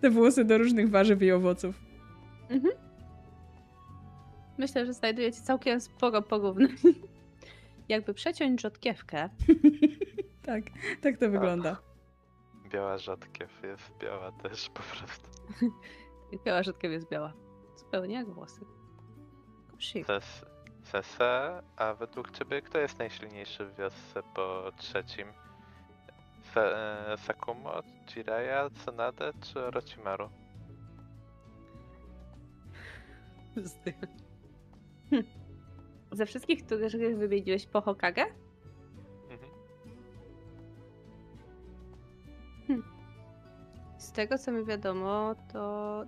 te 0.00 0.10
włosy 0.10 0.44
do 0.44 0.58
różnych 0.58 0.90
warzyw 0.90 1.22
i 1.22 1.32
owoców. 1.32 1.74
Mhm. 2.50 2.74
Myślę, 4.58 4.86
że 4.86 4.92
znajdujecie 4.92 5.40
całkiem 5.40 5.80
sporo 5.80 6.22
porównań. 6.22 6.68
Jakby 7.88 8.14
przeciąć 8.14 8.60
rzodkiewkę, 8.60 9.28
Tak, 10.46 10.64
tak 11.00 11.18
to 11.18 11.30
wygląda. 11.30 11.76
Biała 12.72 12.98
rzadkiew 12.98 13.62
jest 13.62 13.90
biała 14.02 14.32
też 14.32 14.70
po 14.70 14.82
prostu. 14.82 15.30
biała 16.46 16.62
rzodkiew 16.62 16.92
jest 16.92 17.08
biała. 17.10 17.32
Zupełnie 17.76 18.14
jak 18.14 18.26
włosy. 18.30 18.60
Koshiro. 19.74 20.06
Ses, 20.06 20.44
Sese, 20.82 21.62
a 21.76 21.94
według 21.94 22.30
ciebie 22.30 22.62
kto 22.62 22.78
jest 22.78 22.98
najsilniejszy 22.98 23.66
w 23.66 23.76
wiosce 23.76 24.22
po 24.34 24.72
trzecim? 24.76 25.28
Sa, 26.54 26.60
e, 26.60 27.16
Sakumo, 27.18 27.82
Jiraiya, 28.06 28.70
Tsunade 28.70 29.32
czy 29.40 29.60
Orochimaru? 29.66 30.30
Hm. 35.10 35.22
Ze 36.12 36.26
wszystkich, 36.26 36.66
których 36.66 36.92
wymieniłeś 37.18 37.66
po 37.66 37.80
Hokage? 37.80 38.24
Mhm. 39.30 39.52
Z 43.98 44.12
tego, 44.12 44.38
co 44.38 44.52
mi 44.52 44.64
wiadomo, 44.64 45.34
to 45.52 46.04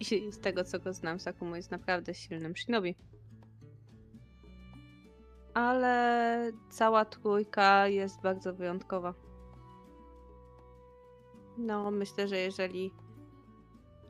i 0.00 0.32
z 0.32 0.40
tego, 0.40 0.64
co 0.64 0.78
go 0.78 0.92
znam, 0.92 1.20
Sakumo 1.20 1.56
jest 1.56 1.70
naprawdę 1.70 2.14
silnym 2.14 2.56
shinobi. 2.56 2.94
Ale 5.54 6.52
cała 6.70 7.04
trójka 7.04 7.88
jest 7.88 8.22
bardzo 8.22 8.54
wyjątkowa. 8.54 9.14
No, 11.58 11.90
myślę, 11.90 12.28
że 12.28 12.36
jeżeli 12.36 12.90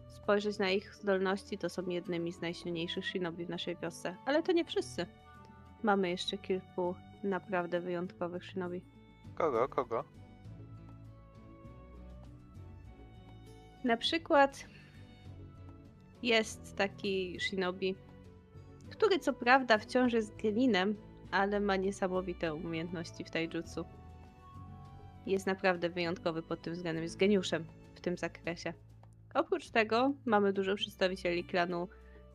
spojrzeć 0.09 0.59
na 0.59 0.71
ich 0.71 0.95
zdolności, 0.95 1.59
to 1.59 1.71
są 1.71 1.89
jednymi 1.89 2.33
z 2.33 2.41
najsilniejszych 2.41 3.07
shinobi 3.07 3.47
w 3.47 3.51
naszej 3.51 3.77
wiosce. 3.77 4.17
Ale 4.25 4.43
to 4.43 4.53
nie 4.53 4.65
wszyscy. 4.65 5.07
Mamy 5.83 6.11
jeszcze 6.11 6.39
kilku 6.39 6.95
naprawdę 7.25 7.81
wyjątkowych 7.81 8.45
shinobi. 8.45 8.83
Kogo, 9.35 9.69
kogo? 9.69 10.05
Na 13.85 13.97
przykład 13.97 14.67
jest 16.23 16.77
taki 16.77 17.41
shinobi, 17.41 17.95
który 18.91 19.19
co 19.19 19.33
prawda 19.33 19.79
wciąż 19.79 20.13
jest 20.13 20.37
geninem, 20.37 20.97
ale 21.31 21.61
ma 21.61 21.77
niesamowite 21.77 22.55
umiejętności 22.55 23.25
w 23.25 23.31
taijutsu. 23.31 23.85
Jest 25.27 25.47
naprawdę 25.47 25.89
wyjątkowy 25.89 26.43
pod 26.43 26.63
tym 26.63 26.75
względem, 26.75 27.03
jest 27.03 27.17
geniuszem 27.17 27.65
w 27.95 28.01
tym 28.01 28.17
zakresie. 28.17 28.73
Oprócz 29.35 29.71
tego 29.71 30.13
mamy 30.25 30.53
dużo 30.53 30.75
przedstawicieli 30.75 31.45
klanu 31.45 31.89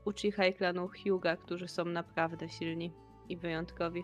Uchiha 0.06 0.46
i 0.46 0.54
klanu 0.54 0.88
Hyuga, 0.88 1.38
którzy 1.38 1.68
są 1.68 1.86
naprawdę 1.86 2.50
silni 2.50 2.94
i 3.30 3.38
wyjątkowi. 3.38 4.04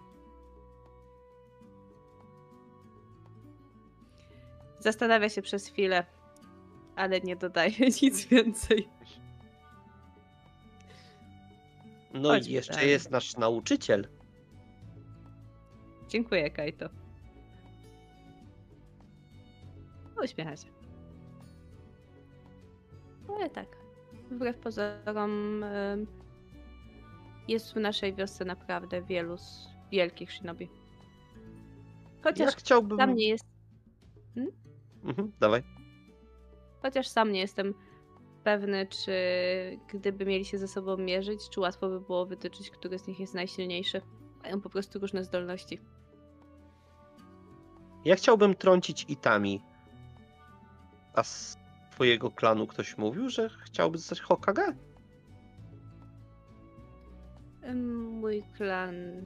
Zastanawia 4.79 5.29
się 5.29 5.41
przez 5.41 5.67
chwilę, 5.67 6.05
ale 6.95 7.21
nie 7.21 7.35
dodaje 7.35 7.87
nic 8.01 8.25
więcej. 8.25 8.98
No 12.13 12.29
Chodźmy 12.29 12.51
i 12.51 12.53
jeszcze 12.53 12.73
dalej. 12.73 12.89
jest 12.89 13.11
nasz 13.11 13.37
nauczyciel. 13.37 14.07
Dziękuję, 16.07 16.49
Kaito. 16.51 16.89
Uśmiecha 20.23 20.57
się. 20.57 20.67
Ale 23.37 23.49
tak, 23.49 23.67
wbrew 24.31 24.57
pozorom 24.57 25.63
jest 27.47 27.73
w 27.73 27.75
naszej 27.75 28.13
wiosce 28.15 28.45
naprawdę 28.45 29.01
wielu 29.01 29.37
z 29.37 29.67
wielkich 29.91 30.31
shinobi. 30.31 30.69
Chociaż 32.23 32.45
Ja 32.53 32.57
chciałbym. 32.59 32.97
sam 32.97 33.15
nie 33.15 33.27
jest, 33.29 33.45
Mhm, 35.03 35.31
dawaj. 35.39 35.63
chociaż 36.81 37.07
sam 37.07 37.31
nie 37.31 37.39
jestem 37.39 37.73
pewny, 38.49 38.87
czy 38.87 39.13
gdyby 39.93 40.25
mieli 40.25 40.45
się 40.45 40.57
ze 40.57 40.67
sobą 40.67 40.97
mierzyć, 40.97 41.49
czy 41.49 41.59
łatwo 41.59 41.89
by 41.89 42.01
było 42.01 42.25
wytyczyć, 42.25 42.69
który 42.69 42.99
z 42.99 43.07
nich 43.07 43.19
jest 43.19 43.33
najsilniejszy. 43.33 44.01
Mają 44.43 44.61
po 44.61 44.69
prostu 44.69 44.99
różne 44.99 45.23
zdolności. 45.23 45.79
Ja 48.05 48.15
chciałbym 48.15 48.55
trącić 48.55 49.05
Itami. 49.09 49.61
A 51.13 51.23
z 51.23 51.57
twojego 51.91 52.31
klanu 52.31 52.67
ktoś 52.67 52.97
mówił, 52.97 53.29
że 53.29 53.49
chciałby 53.49 53.97
zostać 53.97 54.21
Hokage? 54.21 54.75
Mój 58.21 58.43
klan 58.57 59.25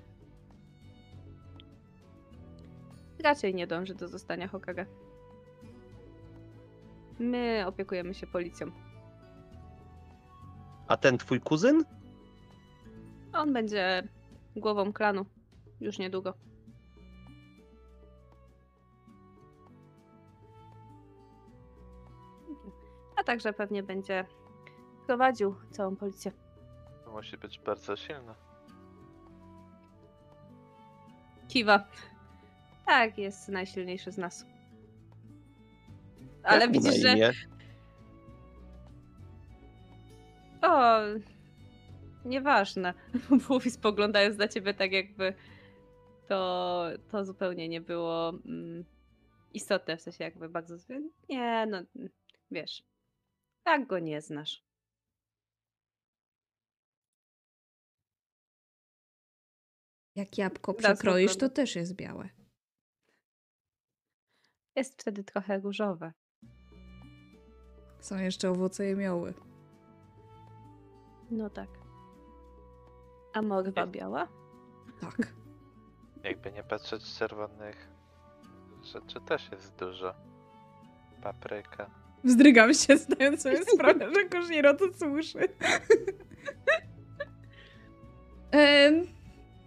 raczej 3.23 3.55
nie 3.55 3.67
dąży 3.67 3.95
do 3.95 4.07
zostania 4.07 4.47
Hokage. 4.47 4.85
My 7.19 7.63
opiekujemy 7.67 8.13
się 8.13 8.27
policją. 8.27 8.82
A 10.87 10.97
ten 10.97 11.17
twój 11.17 11.41
kuzyn? 11.41 11.83
On 13.33 13.53
będzie 13.53 14.07
głową 14.55 14.93
klanu 14.93 15.25
już 15.81 15.99
niedługo. 15.99 16.33
A 23.15 23.23
także 23.23 23.53
pewnie 23.53 23.83
będzie 23.83 24.25
prowadził 25.07 25.55
całą 25.71 25.95
policję. 25.95 26.31
To 27.05 27.11
musi 27.11 27.37
być 27.37 27.59
bardzo 27.59 27.95
silny. 27.95 28.33
Kiwa. 31.47 31.87
Tak, 32.85 33.17
jest 33.17 33.49
najsilniejszy 33.49 34.11
z 34.11 34.17
nas. 34.17 34.45
Ale 36.43 36.61
Jak 36.61 36.71
widzisz, 36.71 37.01
że 37.01 37.15
O, 40.63 40.99
nieważne. 42.25 42.93
Mówi 43.49 43.71
spoglądając 43.71 44.37
na 44.37 44.47
ciebie 44.47 44.73
tak 44.73 44.91
jakby 44.91 45.33
to, 46.27 46.85
to 47.11 47.25
zupełnie 47.25 47.69
nie 47.69 47.81
było 47.81 48.29
mm, 48.29 48.85
istotne, 49.53 49.97
w 49.97 50.01
sensie 50.01 50.23
jakby 50.23 50.49
bardzo... 50.49 50.75
Nie, 51.29 51.65
no 51.65 51.83
wiesz, 52.51 52.83
tak 53.63 53.87
go 53.87 53.99
nie 53.99 54.21
znasz. 54.21 54.63
Jak 60.15 60.37
jabłko 60.37 60.73
przekroisz, 60.73 61.37
to 61.37 61.49
też 61.49 61.75
jest 61.75 61.95
białe. 61.95 62.29
Jest 64.75 65.01
wtedy 65.01 65.23
trochę 65.23 65.59
różowe. 65.59 66.13
Są 67.99 68.17
jeszcze 68.17 68.49
owoce 68.49 68.85
jemioły. 68.85 69.33
No 71.31 71.49
tak. 71.49 71.69
A 73.33 73.41
morwa 73.41 73.87
biała? 73.87 74.27
Tak. 75.01 75.17
Jakby 76.23 76.51
nie 76.51 76.63
patrzeć 76.63 77.03
z 77.03 77.17
czerwonych 77.17 77.89
rzeczy 78.83 79.21
też 79.21 79.51
jest 79.51 79.75
dużo. 79.75 80.13
Papryka. 81.21 81.89
Wzdrygam 82.23 82.73
się, 82.73 82.97
zdając 82.97 83.41
sobie 83.41 83.65
sprawę, 83.73 84.13
że 84.13 84.25
Koshiro 84.29 84.73
to 84.73 84.93
słyszy. 84.93 85.39
Em, 88.51 89.07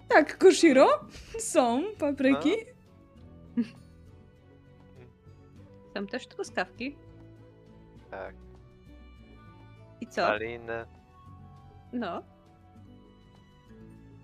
tak, 0.09 0.39
Koshiro, 0.39 0.87
są 1.39 1.83
papryki. 1.99 2.53
Są 5.95 6.07
też 6.07 6.27
truskawki. 6.27 6.97
Tak. 8.11 8.35
I 10.01 10.07
co? 10.07 10.23
Maliny. 10.29 10.87
No. 11.99 12.23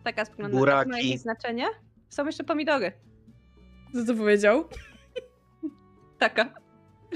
Taka 0.05 0.24
spogląda. 0.24 0.59
Buraki. 0.59 0.90
Ma 0.90 0.99
jakieś 0.99 1.20
znaczenie? 1.20 1.66
Są 2.09 2.27
jeszcze 2.27 2.44
pomidory. 2.44 2.93
Co 3.94 4.05
to 4.07 4.15
powiedział? 4.15 4.65
Taka. 6.19 6.55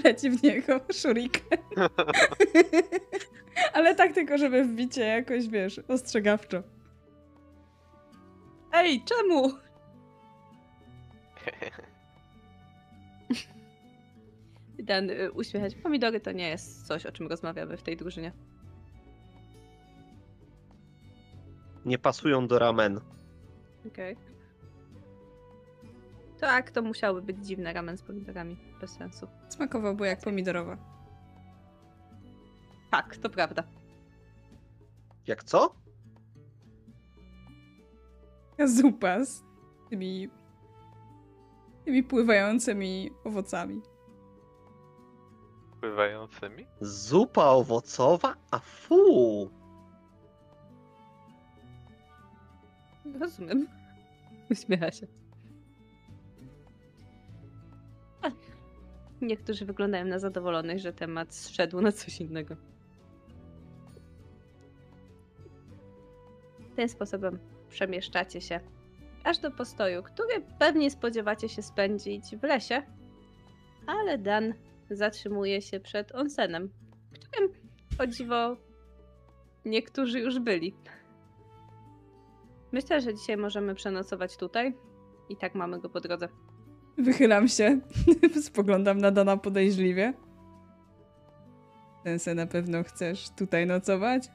Leci 0.04 0.30
w 0.30 0.42
niego 0.42 0.80
shuriken. 0.92 1.58
Ale 3.74 3.94
tak 3.94 4.12
tylko, 4.12 4.38
żeby 4.38 4.64
wbicie 4.64 5.04
jakoś, 5.04 5.48
wiesz, 5.48 5.80
ostrzegawczo. 5.88 6.62
Ej, 8.72 9.04
czemu? 9.04 9.48
Dan 14.78 15.10
y, 15.10 15.32
uśmiechać. 15.32 15.74
Pomidory 15.74 16.20
to 16.20 16.32
nie 16.32 16.48
jest 16.48 16.86
coś, 16.86 17.06
o 17.06 17.12
czym 17.12 17.26
rozmawiamy 17.26 17.76
w 17.76 17.82
tej 17.82 17.96
drużynie. 17.96 18.32
Nie 21.86 21.98
pasują 21.98 22.46
do 22.46 22.58
ramen. 22.58 23.00
Okej. 23.86 24.16
Tak, 26.40 26.70
to 26.70 26.82
musiały 26.82 27.22
być 27.22 27.46
dziwne 27.46 27.72
ramen 27.72 27.98
z 27.98 28.02
pomidorami. 28.02 28.56
Bez 28.80 28.90
sensu. 28.90 29.26
Smakowałby 29.48 30.06
jak 30.06 30.20
pomidorowa. 30.20 30.76
Tak, 32.90 33.16
to 33.16 33.30
prawda. 33.30 33.62
Jak 35.26 35.44
co? 35.44 35.74
Zupa 38.64 39.24
z 39.24 39.42
tymi, 39.90 40.28
tymi 41.84 42.02
pływającymi 42.02 43.10
owocami. 43.24 43.82
Pływającymi? 45.80 46.66
Zupa 46.80 47.44
owocowa? 47.44 48.34
A 48.50 48.58
fu! 48.58 49.50
Rozumiem. 53.20 53.66
Uśmiecha 54.50 54.90
się. 54.90 55.06
Niektórzy 59.20 59.64
wyglądają 59.64 60.04
na 60.04 60.18
zadowolonych, 60.18 60.78
że 60.78 60.92
temat 60.92 61.34
zszedł 61.34 61.80
na 61.80 61.92
coś 61.92 62.20
innego. 62.20 62.56
Tym 66.76 66.88
sposobem 66.88 67.38
przemieszczacie 67.68 68.40
się 68.40 68.60
aż 69.24 69.38
do 69.38 69.50
postoju, 69.50 70.02
który 70.02 70.42
pewnie 70.58 70.90
spodziewacie 70.90 71.48
się 71.48 71.62
spędzić 71.62 72.36
w 72.36 72.42
lesie, 72.42 72.82
ale 73.86 74.18
Dan 74.18 74.54
zatrzymuje 74.90 75.62
się 75.62 75.80
przed 75.80 76.14
onsenem, 76.14 76.70
którym 77.14 77.52
o 77.98 78.06
dziwo 78.06 78.56
niektórzy 79.64 80.20
już 80.20 80.38
byli. 80.38 80.74
Myślę, 82.72 83.00
że 83.00 83.14
dzisiaj 83.14 83.36
możemy 83.36 83.74
przenocować 83.74 84.36
tutaj. 84.36 84.74
I 85.28 85.36
tak 85.36 85.54
mamy 85.54 85.80
go 85.80 85.88
po 85.88 86.00
drodze. 86.00 86.28
Wychylam 86.98 87.48
się, 87.48 87.80
spoglądam 88.48 88.98
na 88.98 89.10
Dana 89.10 89.36
podejrzliwie. 89.36 90.14
Ten 92.04 92.18
se 92.18 92.34
na 92.34 92.46
pewno 92.46 92.82
chcesz 92.82 93.30
tutaj 93.30 93.66
nocować? 93.66 94.28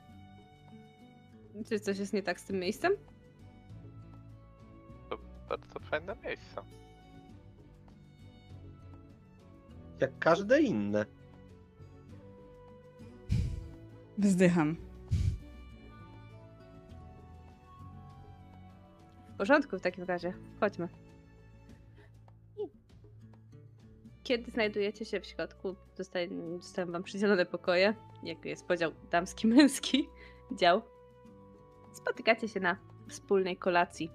Czy 1.70 1.80
coś 1.80 2.00
jest 2.00 2.14
nie 2.14 2.24
tak 2.24 2.40
z 2.40 2.46
tym 2.46 2.60
miejscem? 2.60 2.94
bardzo 5.52 5.80
fajne 5.80 6.16
miejsce. 6.24 6.62
Jak 10.00 10.20
każde 10.20 10.62
inne. 10.62 11.06
Wzdycham. 14.18 14.91
Porządku 19.42 19.78
w 19.78 19.82
takim 19.82 20.04
razie. 20.04 20.34
Chodźmy. 20.60 20.88
I 22.58 22.62
Kiedy 24.24 24.52
znajdujecie 24.52 25.06
się 25.06 25.20
w 25.20 25.26
środku, 25.26 25.76
zostają, 25.96 26.60
zostają 26.62 26.92
wam 26.92 27.04
przydzielone 27.04 27.46
pokoje, 27.46 27.96
jak 28.24 28.46
jest 28.46 28.66
podział 28.66 28.92
damski-męski 29.12 30.08
dział. 30.60 30.82
Spotykacie 31.94 32.48
się 32.48 32.60
na 32.60 32.78
wspólnej 33.10 33.58
kolacji, 33.58 34.12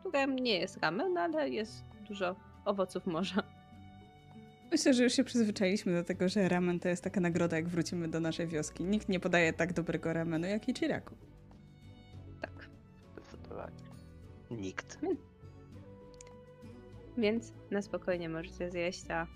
która 0.00 0.26
nie 0.26 0.58
jest 0.58 0.76
ramen, 0.76 1.18
ale 1.18 1.48
jest 1.48 1.84
dużo 2.08 2.36
owoców 2.64 3.06
morza. 3.06 3.42
Myślę, 4.70 4.94
że 4.94 5.04
już 5.04 5.12
się 5.12 5.24
przyzwyczailiśmy 5.24 5.92
do 5.92 6.04
tego, 6.04 6.28
że 6.28 6.48
ramen 6.48 6.80
to 6.80 6.88
jest 6.88 7.04
taka 7.04 7.20
nagroda, 7.20 7.56
jak 7.56 7.68
wrócimy 7.68 8.08
do 8.08 8.20
naszej 8.20 8.46
wioski. 8.46 8.84
Nikt 8.84 9.08
nie 9.08 9.20
podaje 9.20 9.52
tak 9.52 9.72
dobrego 9.72 10.12
ramenu 10.12 10.46
jak 10.46 10.68
Ichiraku. 10.68 11.14
Tak. 11.14 11.27
Nikt. 14.50 14.98
Więc 17.18 17.52
na 17.70 17.82
spokojnie 17.82 18.28
możecie 18.28 18.70
zjeść, 18.70 19.10
a 19.10 19.26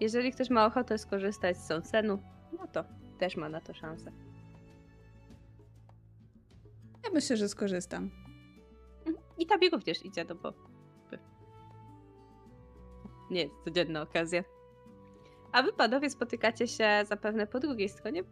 jeżeli 0.00 0.32
ktoś 0.32 0.50
ma 0.50 0.66
ochotę 0.66 0.98
skorzystać 0.98 1.56
z 1.56 1.70
onsenu, 1.70 2.18
no 2.52 2.66
to 2.66 2.84
też 3.18 3.36
ma 3.36 3.48
na 3.48 3.60
to 3.60 3.74
szansę. 3.74 4.12
Ja 7.04 7.10
myślę, 7.12 7.36
że 7.36 7.48
skorzystam. 7.48 8.10
Mhm. 9.06 9.16
I 9.38 9.46
Tabi 9.46 9.70
również 9.70 10.04
idzie, 10.04 10.24
no 10.28 10.34
bo 10.34 10.52
nie 13.30 13.40
jest 13.40 13.54
codzienna 13.64 14.02
okazja. 14.02 14.44
A 15.52 15.62
wy 15.62 15.72
panowie 15.72 16.10
spotykacie 16.10 16.68
się 16.68 17.04
zapewne 17.04 17.46
po 17.46 17.60
drugiej 17.60 17.88
stronie. 17.88 18.22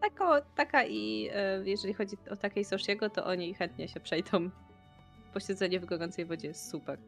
Tako, 0.00 0.40
taka 0.54 0.84
i 0.84 1.28
e, 1.32 1.62
jeżeli 1.64 1.94
chodzi 1.94 2.16
o 2.30 2.36
takiej 2.36 2.64
Soshiego, 2.64 3.10
to 3.10 3.24
oni 3.24 3.54
chętnie 3.54 3.88
się 3.88 4.00
przejdą. 4.00 4.50
Posiedzenie 5.34 5.80
w 5.80 5.84
gorącej 5.84 6.24
wodzie 6.24 6.48
jest 6.48 6.70
super. 6.70 6.98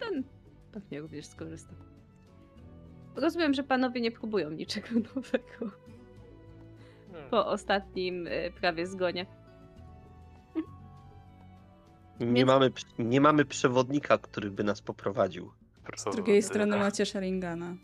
Ten 0.00 0.24
pewnie 0.72 1.00
również 1.00 1.26
skorzysta. 1.26 1.74
Rozumiem, 3.16 3.54
że 3.54 3.62
panowie 3.62 4.00
nie 4.00 4.10
próbują 4.10 4.50
niczego 4.50 4.88
nowego 5.14 5.76
Hmm. 7.12 7.30
po 7.30 7.46
ostatnim 7.46 8.26
e, 8.30 8.50
prawie 8.50 8.86
zgonie. 8.86 9.26
Nie 12.20 12.26
Więc- 12.26 12.46
mamy, 12.46 12.70
nie 12.98 13.20
mamy 13.20 13.44
przewodnika, 13.44 14.18
który 14.18 14.50
by 14.50 14.64
nas 14.64 14.80
poprowadził. 14.82 15.50
Z 15.96 16.04
drugiej 16.16 16.42
strony 16.42 16.76
macie 16.76 17.06
Sharingana. 17.06 17.74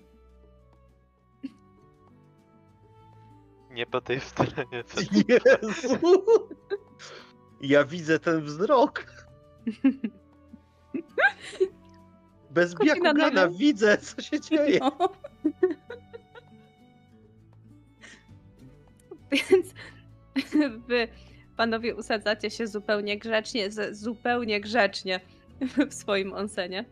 Nie 3.72 3.86
po 3.86 4.00
tej 4.00 4.20
stronie, 4.20 4.84
co 4.86 5.00
Jezu! 5.28 5.98
Ja 7.60 7.84
widzę 7.84 8.18
ten 8.18 8.44
wzrok. 8.44 9.06
Bez 12.50 12.74
Biakugana 12.74 13.48
widzę, 13.48 13.98
co 13.98 14.22
się 14.22 14.40
dzieje. 14.40 14.78
No. 14.80 14.98
Więc 19.32 19.74
wy, 20.88 21.08
panowie, 21.56 21.94
usadzacie 21.94 22.50
się 22.50 22.66
zupełnie 22.66 23.18
grzecznie, 23.18 23.68
zupełnie 23.90 24.60
grzecznie 24.60 25.20
w 25.90 25.94
swoim 25.94 26.32
onsenie. 26.32 26.84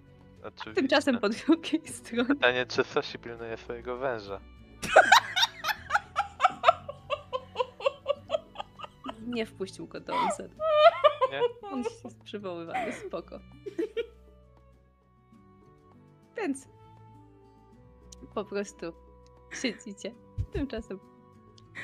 Oczywiście. 0.43 0.74
Tymczasem 0.74 1.19
po 1.19 1.28
drugiej 1.28 1.89
stronie. 1.89 2.24
Pytanie, 2.24 2.66
czy 2.66 2.85
Sosi 2.85 3.19
pilnuje 3.19 3.57
swojego 3.57 3.97
węża? 3.97 4.40
Nie 9.26 9.47
wpuścił 9.47 9.86
go 9.86 10.01
do 10.01 10.14
onsenu. 10.14 10.55
Nie? 11.30 11.68
On 11.68 11.78
jest 11.78 12.18
przywoływany, 12.24 12.92
spoko. 12.92 13.40
Więc 16.36 16.68
po 18.34 18.44
prostu 18.44 18.92
siedzicie. 19.62 20.14
Tymczasem. 20.52 20.98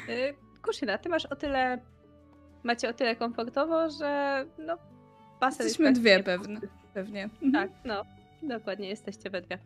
Yy, 0.09 0.35
Kuszyna, 0.63 0.99
ty 0.99 1.09
masz 1.09 1.27
o 1.27 1.37
tyle. 1.37 1.79
Macie 2.63 2.89
o 2.89 2.93
tyle 2.93 3.17
komfortowo, 3.17 3.91
że 3.91 4.45
no. 4.59 4.79
Basen 5.41 5.67
jest 5.67 5.79
Jesteśmy 5.79 5.93
dwie 5.93 6.23
pewne. 6.23 6.61
Pewnie. 6.95 7.25
Mhm. 7.43 7.53
Tak, 7.53 7.71
no. 7.85 8.03
Dokładnie, 8.43 8.89
jesteście 8.89 9.31
we 9.31 9.43
dwie. 9.43 9.59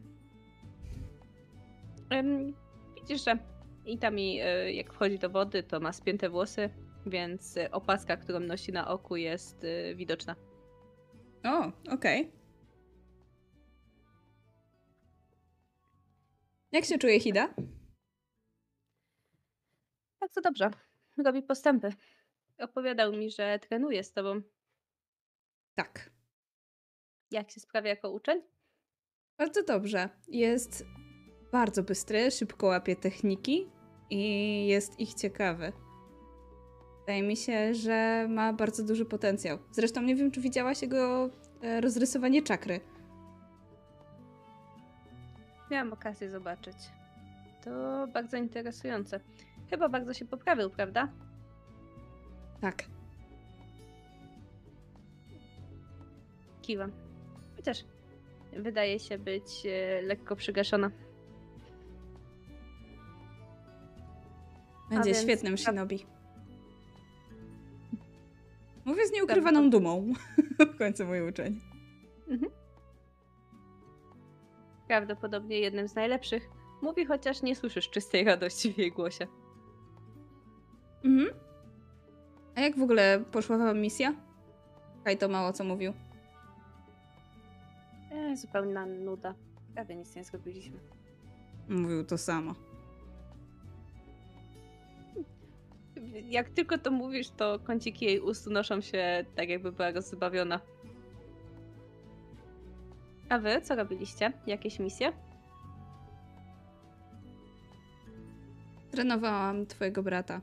Widzisz, 2.94 3.24
że 3.24 3.38
Itami, 3.86 4.42
y, 4.42 4.72
jak 4.72 4.92
wchodzi 4.92 5.18
do 5.18 5.30
wody, 5.30 5.62
to 5.62 5.80
ma 5.80 5.92
spięte 5.92 6.28
włosy, 6.28 6.70
więc 7.06 7.56
y, 7.56 7.70
opaska, 7.70 8.16
którą 8.16 8.40
nosi 8.40 8.72
na 8.72 8.89
oku, 8.89 9.16
jest 9.16 9.64
y, 9.64 9.94
widoczna. 9.97 10.36
O, 11.44 11.72
okej. 11.93 12.32
Jak 16.72 16.85
się 16.85 16.98
czuje 16.98 17.20
Hida? 17.20 17.55
Bardzo 20.20 20.40
dobrze. 20.40 20.70
Robi 21.24 21.43
postępy. 21.43 21.93
Opowiadał 22.59 23.12
mi, 23.12 23.31
że 23.31 23.59
trenuje 23.59 24.05
z 24.05 24.12
tobą. 24.12 24.43
Tak. 25.74 26.10
Jak 27.31 27.51
się 27.51 27.60
sprawia 27.60 27.90
jako 27.90 28.10
uczeń? 28.10 28.43
Bardzo 29.39 29.62
dobrze. 29.62 30.09
Jest 30.28 30.85
bardzo 31.52 31.82
bystry, 31.82 32.31
szybko 32.31 32.66
łapie 32.66 32.97
techniki 32.97 33.70
i 34.10 34.66
jest 34.66 35.01
ich 35.01 35.14
ciekawy. 35.14 35.72
Wydaje 37.01 37.22
mi 37.22 37.36
się, 37.36 37.74
że 37.74 38.27
ma 38.28 38.52
bardzo 38.52 38.85
duży 38.85 39.05
potencjał. 39.05 39.59
Zresztą 39.72 40.02
nie 40.02 40.16
wiem, 40.16 40.31
czy 40.31 40.40
widziałaś 40.40 40.82
jego 40.82 41.31
e, 41.62 41.81
rozrysowanie 41.81 42.43
czakry. 42.43 42.81
Miałam 45.70 45.93
okazję 45.93 46.31
zobaczyć. 46.31 46.77
To 47.64 48.06
bardzo 48.12 48.36
interesujące. 48.36 49.20
Chyba 49.70 49.89
bardzo 49.89 50.14
się 50.14 50.24
poprawił, 50.24 50.70
prawda? 50.70 51.09
Tak. 52.60 52.85
Kiwam. 56.62 56.93
Chociaż 57.56 57.85
wydaje 58.52 58.98
się 58.98 59.18
być 59.18 59.66
e, 59.66 60.02
lekko 60.02 60.36
przygaszona. 60.36 60.90
Będzie 64.90 65.10
więc- 65.10 65.22
świetnym 65.22 65.59
shinobi. 65.59 66.06
Mówię 68.91 69.07
z 69.07 69.12
nieukrywaną 69.12 69.71
dumą. 69.71 70.12
w 70.75 70.79
końcu 70.79 71.07
mój 71.07 71.29
uczeń. 71.29 71.61
Mhm. 72.29 72.53
Prawdopodobnie 74.89 75.59
jednym 75.59 75.89
z 75.89 75.95
najlepszych. 75.95 76.51
Mówi, 76.83 77.05
chociaż 77.05 77.43
nie 77.43 77.57
słyszysz 77.57 77.91
czystej 77.91 78.25
radości 78.25 78.73
w 78.73 78.79
jej 78.79 78.93
głosie. 78.93 79.27
Mhm. 81.05 81.31
A 82.55 82.61
jak 82.61 82.79
w 82.79 82.83
ogóle 82.83 83.25
poszła 83.33 83.59
wam 83.59 83.81
misja? 83.81 84.15
Kajto 85.05 85.29
mało 85.29 85.53
co 85.53 85.65
mówił. 85.65 85.93
E, 88.12 88.37
zupełna 88.37 88.87
nuda. 88.87 89.35
Prawie 89.75 89.97
nic 89.97 90.17
nie 90.17 90.25
zrobiliśmy. 90.25 90.79
Mówił 91.69 92.05
to 92.05 92.19
samo. 92.19 92.55
Jak 96.28 96.51
tylko 96.51 96.78
to 96.78 96.90
mówisz, 96.90 97.31
to 97.31 97.59
kąciki 97.59 98.05
jej 98.05 98.20
ust 98.20 98.47
unoszą 98.47 98.81
się 98.81 99.24
tak, 99.36 99.48
jakby 99.48 99.72
była 99.72 99.90
rozbawiona. 99.90 100.60
A 103.28 103.39
wy 103.39 103.60
co 103.60 103.74
robiliście? 103.74 104.32
Jakieś 104.47 104.78
misje? 104.78 105.12
Trenowałam 108.90 109.66
twojego 109.66 110.02
brata. 110.02 110.40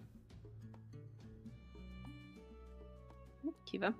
Kiwa. 3.65 3.93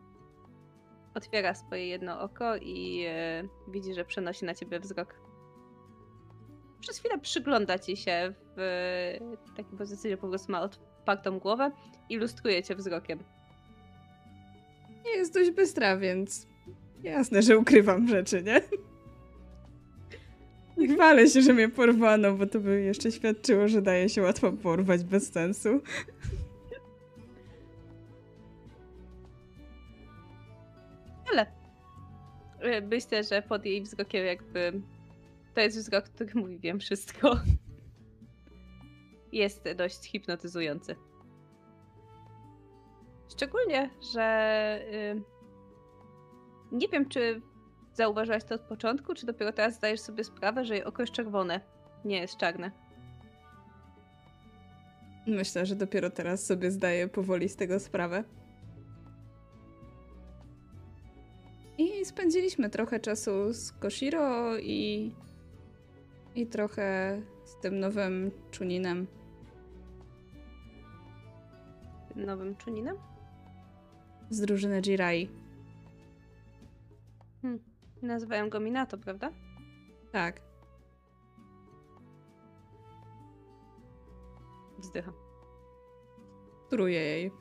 Otwiera 1.16 1.56
swoje 1.56 1.88
jedno 1.88 2.22
oko 2.22 2.58
i 2.58 3.06
e, 3.08 3.44
widzi, 3.68 3.94
że 3.94 4.06
przenosi 4.06 4.46
na 4.46 4.54
ciebie 4.54 4.80
wzrok. 4.80 5.16
Przez 6.80 7.00
chwilę 7.00 7.20
przygląda 7.20 7.80
ci 7.80 7.98
się 7.98 8.34
w 8.56 8.60
e, 8.60 9.56
takiej 9.56 9.78
pozycji, 9.78 10.10
że 10.10 10.18
po 10.18 10.28
prostu 10.28 10.52
ma 10.52 10.62
otwartą 11.08 11.40
głowę 11.40 11.72
i 12.10 12.18
lustruje 12.18 12.64
cię 12.64 12.76
wzrokiem. 12.76 13.20
Jest 15.16 15.34
dość 15.34 15.52
bystra, 15.52 15.98
więc 15.98 16.48
jasne, 17.04 17.42
że 17.42 17.58
ukrywam 17.58 18.08
rzeczy, 18.08 18.44
nie? 18.44 18.62
Nie 20.78 20.96
chwalę 20.96 21.28
się, 21.28 21.42
że 21.42 21.54
mnie 21.54 21.70
porwano, 21.70 22.34
bo 22.34 22.46
to 22.46 22.60
by 22.60 22.82
jeszcze 22.82 23.12
świadczyło, 23.12 23.68
że 23.68 23.82
daje 23.82 24.10
się 24.10 24.22
łatwo 24.22 24.52
porwać 24.52 25.04
bez 25.04 25.32
sensu. 25.32 25.82
Ale 31.32 31.46
y, 32.78 32.82
myślę, 32.82 33.24
że 33.24 33.42
pod 33.42 33.66
jej 33.66 33.82
wzrokiem 33.82 34.26
jakby 34.26 34.82
to 35.56 35.62
jest 35.62 35.78
wzrok, 35.78 36.06
który 36.06 36.32
mówi 36.36 36.60
wiem 36.60 36.80
wszystko. 36.80 37.40
Jest 39.32 39.70
dość 39.76 40.04
hipnotyzujący. 40.04 40.96
Szczególnie, 43.32 43.90
że 44.14 44.80
y, 44.94 45.22
nie 46.72 46.88
wiem, 46.88 47.10
czy 47.10 47.42
zauważyłaś 47.94 48.44
to 48.44 48.56
od 48.56 48.62
początku, 48.62 49.14
czy 49.14 49.26
dopiero 49.26 49.54
teraz 49.54 49.76
zdajesz 49.76 50.00
sobie 50.00 50.24
sprawę, 50.24 50.66
że 50.66 50.74
jej 50.76 50.84
oko 50.84 51.04
jest 51.04 51.14
czerwone, 51.14 51.62
nie 52.06 52.20
jest 52.20 52.38
czarne. 52.38 52.72
Myślę, 55.28 55.66
że 55.66 55.76
dopiero 55.76 56.10
teraz 56.10 56.46
sobie 56.46 56.72
zdaję 56.72 57.08
powoli 57.08 57.50
z 57.50 57.56
tego 57.56 57.80
sprawę. 57.80 58.24
I 61.78 62.06
spędziliśmy 62.06 62.70
trochę 62.70 63.00
czasu 63.00 63.54
z 63.54 63.72
Koshiro 63.72 64.58
i. 64.58 65.12
i 66.36 66.48
trochę 66.48 67.22
z 67.44 67.62
tym 67.62 67.80
nowym 67.80 68.32
Chuninem. 68.58 69.08
Nowym 72.26 72.56
czuninem. 72.56 72.98
z 74.30 74.42
drużyny 74.42 74.82
Jirai. 74.82 75.30
Nazywają 78.02 78.50
go 78.50 78.60
Minato, 78.60 78.98
prawda? 78.98 79.32
Tak. 80.12 80.42
Wzdycham. 84.80 85.14
Truję 86.70 87.00
jej. 87.00 87.32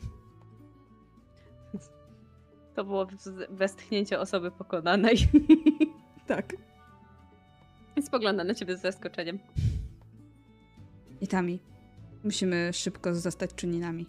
To 2.75 2.85
było 2.85 3.07
westchnięcie 3.51 4.21
osoby 4.21 4.51
pokonanej. 4.51 5.17
Tak. 6.27 6.57
Spogląda 8.03 8.45
na 8.45 8.55
ciebie 8.55 8.77
z 8.77 8.81
zaskoczeniem. 8.81 9.39
I 11.21 11.27
Tami. 11.29 11.61
Musimy 12.25 12.73
szybko 12.73 13.15
zostać 13.15 13.51
Chuninami. 13.61 14.07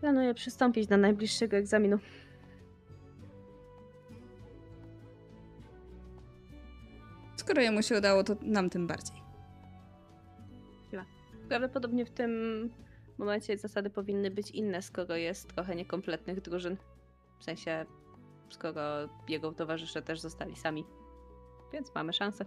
Planuję 0.00 0.34
przystąpić 0.34 0.86
do 0.86 0.96
najbliższego 0.96 1.56
egzaminu. 1.56 1.98
Skoro 7.36 7.62
jemu 7.62 7.82
się 7.82 7.98
udało, 7.98 8.24
to 8.24 8.36
nam 8.42 8.70
tym 8.70 8.86
bardziej. 8.86 9.28
Prawdopodobnie 11.48 12.06
w 12.06 12.10
tym 12.10 12.30
momencie 13.18 13.58
zasady 13.58 13.90
powinny 13.90 14.30
być 14.30 14.50
inne, 14.50 14.82
skoro 14.82 15.16
jest 15.16 15.54
trochę 15.54 15.76
niekompletnych 15.76 16.40
drużyn. 16.40 16.76
W 17.38 17.44
sensie, 17.44 17.86
skoro 18.50 18.82
jego 19.28 19.52
towarzysze 19.52 20.02
też 20.02 20.20
zostali 20.20 20.56
sami. 20.56 20.84
Więc 21.72 21.94
mamy 21.94 22.12
szansę. 22.12 22.44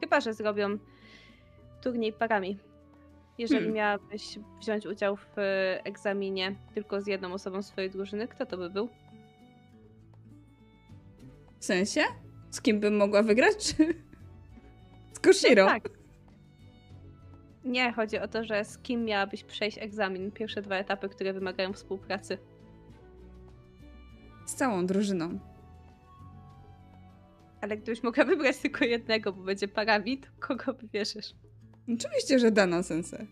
Chyba, 0.00 0.20
że 0.20 0.34
zrobią 0.34 0.78
turniej 1.82 2.12
parami. 2.12 2.58
Jeżeli 3.38 3.60
Hmm. 3.60 3.76
miałabyś 3.76 4.38
wziąć 4.60 4.86
udział 4.86 5.16
w 5.16 5.38
e, 5.38 5.80
egzaminie 5.84 6.54
tylko 6.74 7.00
z 7.00 7.06
jedną 7.06 7.32
osobą 7.32 7.62
swojej 7.62 7.90
drużyny, 7.90 8.28
kto 8.28 8.46
to 8.46 8.56
by 8.56 8.70
był? 8.70 8.88
W 11.58 11.64
sensie? 11.64 12.00
Z 12.50 12.60
kim 12.60 12.80
bym 12.80 12.96
mogła 12.96 13.22
wygrać? 13.22 13.56
Czy... 13.56 13.94
Z 15.12 15.18
Koshiro. 15.20 15.64
No 15.64 15.70
tak. 15.70 15.88
Nie, 17.64 17.92
chodzi 17.92 18.18
o 18.18 18.28
to, 18.28 18.44
że 18.44 18.64
z 18.64 18.78
kim 18.78 19.04
miałabyś 19.04 19.44
przejść 19.44 19.78
egzamin. 19.78 20.30
Pierwsze 20.32 20.62
dwa 20.62 20.76
etapy, 20.76 21.08
które 21.08 21.32
wymagają 21.32 21.72
współpracy. 21.72 22.38
Z 24.46 24.54
całą 24.54 24.86
drużyną. 24.86 25.38
Ale 27.60 27.76
gdybyś 27.76 28.02
mogła 28.02 28.24
wybrać 28.24 28.58
tylko 28.58 28.84
jednego, 28.84 29.32
bo 29.32 29.42
będzie 29.42 29.68
parami, 29.68 30.18
to 30.18 30.28
kogo 30.40 30.72
wybierzesz? 30.74 31.34
Oczywiście, 31.88 32.38
że 32.38 32.50
Dana 32.50 32.82
Sensei. 32.82 33.26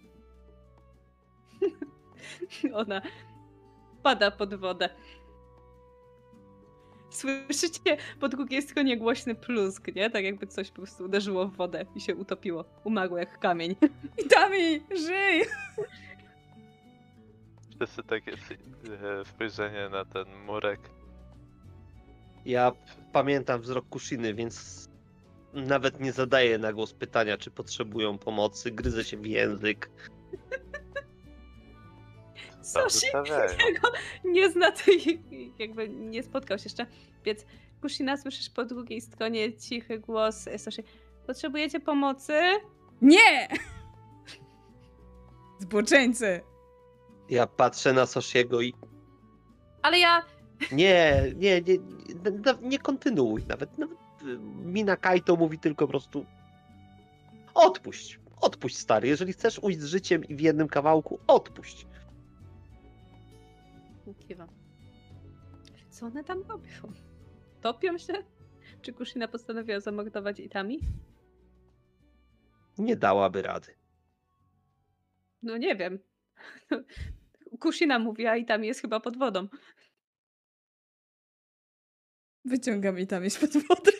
Ona 2.74 3.02
pada 4.02 4.30
pod 4.30 4.54
wodę. 4.54 4.88
Słyszycie 7.10 7.96
po 8.20 8.28
drugiej 8.28 8.62
stronie 8.62 8.96
głośny 8.96 9.34
plusk, 9.34 9.94
nie? 9.94 10.10
Tak 10.10 10.24
jakby 10.24 10.46
coś 10.46 10.70
po 10.70 10.76
prostu 10.76 11.04
uderzyło 11.04 11.46
w 11.46 11.56
wodę 11.56 11.84
i 11.94 12.00
się 12.00 12.16
utopiło. 12.16 12.64
Umarło 12.84 13.18
jak 13.18 13.38
kamień. 13.38 13.76
I 14.24 14.28
Tami, 14.28 14.80
żyj! 15.06 15.44
Wszyscy 17.76 18.02
takie 18.02 18.32
spojrzenie 19.24 19.88
na 19.88 20.04
ten 20.04 20.26
murek. 20.46 20.80
Ja 22.44 22.72
pamiętam 23.12 23.60
wzrok 23.60 23.88
Kushiny, 23.88 24.34
więc 24.34 24.88
nawet 25.54 26.00
nie 26.00 26.12
zadaję 26.12 26.58
na 26.58 26.72
głos 26.72 26.92
pytania, 26.92 27.38
czy 27.38 27.50
potrzebują 27.50 28.18
pomocy. 28.18 28.70
Gryzę 28.70 29.04
się 29.04 29.16
w 29.16 29.26
język. 29.26 29.90
Soshi 32.62 33.00
wystawiają. 33.00 33.48
którego 33.48 33.88
nie 34.24 34.50
zna 34.50 34.72
tej, 34.72 35.22
jakby 35.58 35.88
nie 35.88 36.22
spotkał 36.22 36.58
się 36.58 36.64
jeszcze. 36.64 36.86
Więc 37.24 37.46
Kushina 37.80 38.16
słyszysz 38.16 38.50
po 38.50 38.64
drugiej 38.64 39.00
stronie 39.00 39.52
cichy 39.52 39.98
głos 39.98 40.48
Soshi. 40.56 40.82
Potrzebujecie 41.26 41.80
pomocy? 41.80 42.32
Nie! 43.02 43.48
Zboczeńcy! 45.58 46.40
Ja 47.30 47.46
patrzę 47.46 47.92
na 47.92 48.06
Soshiego 48.06 48.60
i 48.60 48.74
Ale 49.82 49.98
ja 49.98 50.24
nie, 50.72 51.22
nie, 51.36 51.60
nie, 51.60 51.78
nie, 52.24 52.54
nie 52.62 52.78
kontynuuj 52.78 53.44
nawet. 53.48 53.78
nawet 53.78 53.98
Mina 54.64 54.96
Kaito 54.96 55.36
mówi 55.36 55.58
tylko 55.58 55.86
po 55.86 55.90
prostu 55.90 56.26
odpuść, 57.54 58.20
odpuść 58.40 58.76
stary. 58.76 59.08
Jeżeli 59.08 59.32
chcesz 59.32 59.58
ujść 59.58 59.78
z 59.80 59.84
życiem 59.84 60.24
i 60.24 60.34
w 60.34 60.40
jednym 60.40 60.68
kawałku, 60.68 61.18
odpuść. 61.26 61.86
Kiwam. 64.28 64.48
Co 65.90 66.06
one 66.06 66.24
tam 66.24 66.42
robią? 66.42 66.92
Topią 67.60 67.98
się? 67.98 68.12
Czy 68.82 68.92
Kushina 68.92 69.28
postanowiła 69.28 69.80
zamordować 69.80 70.40
Itami? 70.40 70.80
Nie 72.78 72.96
dałaby 72.96 73.42
rady. 73.42 73.74
No 75.42 75.56
nie 75.56 75.76
wiem. 75.76 75.98
Kushina 77.60 77.98
mówi, 77.98 78.26
a 78.26 78.36
Itami 78.36 78.66
jest 78.66 78.80
chyba 78.80 79.00
pod 79.00 79.16
wodą. 79.18 79.48
Wyciągam 82.44 82.98
i 82.98 83.06
Tami 83.06 83.30
spod 83.30 83.52
wody. 83.52 83.92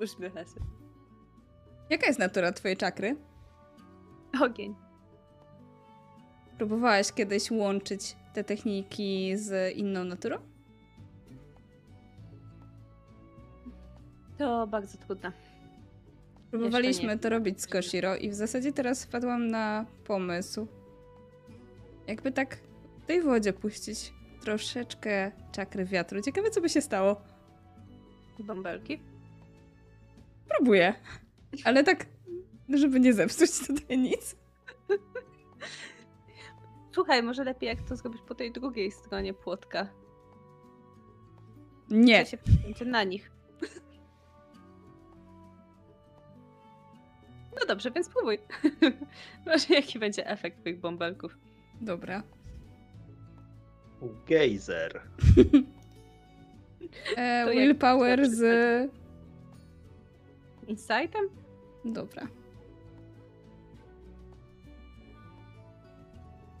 Uśmiecha 0.00 0.44
się. 0.44 0.60
Jaka 1.90 2.06
jest 2.06 2.18
natura 2.18 2.52
twojej 2.52 2.76
czakry? 2.76 3.16
Ogień. 4.42 4.74
Próbowałaś 6.56 7.12
kiedyś 7.12 7.50
łączyć 7.50 8.16
te 8.34 8.44
techniki 8.44 9.36
z 9.36 9.76
inną 9.76 10.04
naturą? 10.04 10.36
To 14.38 14.66
bardzo 14.66 14.98
trudne. 14.98 15.32
Próbowaliśmy 16.50 17.18
to 17.18 17.28
robić 17.28 17.62
z 17.62 17.66
Koshiro 17.66 18.16
i 18.16 18.30
w 18.30 18.34
zasadzie 18.34 18.72
teraz 18.72 19.04
wpadłam 19.04 19.48
na 19.48 19.86
pomysł. 20.04 20.66
Jakby 22.06 22.32
tak 22.32 22.56
w 23.02 23.06
tej 23.06 23.22
wodzie 23.22 23.52
puścić 23.52 24.12
troszeczkę 24.40 25.32
czakry 25.52 25.84
wiatru. 25.84 26.22
Ciekawe, 26.22 26.50
co 26.50 26.60
by 26.60 26.68
się 26.68 26.80
stało. 26.80 27.22
Bąbelki. 28.38 29.09
Próbuję. 30.56 30.94
Ale 31.64 31.84
tak, 31.84 32.06
żeby 32.68 33.00
nie 33.00 33.12
zepsuć 33.12 33.66
tutaj 33.66 33.98
nic. 33.98 34.36
Słuchaj, 36.92 37.22
może 37.22 37.44
lepiej 37.44 37.68
jak 37.68 37.82
to 37.82 37.96
zrobić 37.96 38.22
po 38.22 38.34
tej 38.34 38.52
drugiej 38.52 38.90
stronie 38.90 39.34
płotka. 39.34 39.88
Nie. 41.90 42.24
Co 42.24 42.30
się 42.78 42.84
na 42.84 43.04
nich. 43.04 43.30
No 47.60 47.66
dobrze, 47.66 47.90
więc 47.90 48.06
spróbuj. 48.06 48.38
Może 49.46 49.74
jaki 49.74 49.98
będzie 49.98 50.26
efekt 50.26 50.64
tych 50.64 50.80
bąbelków. 50.80 51.38
Dobra. 51.80 52.22
Gejzer. 54.26 55.00
E, 57.16 57.50
willpower 57.50 58.30
z... 58.30 58.40
Insightem? 60.70 61.28
Dobra. 61.84 62.26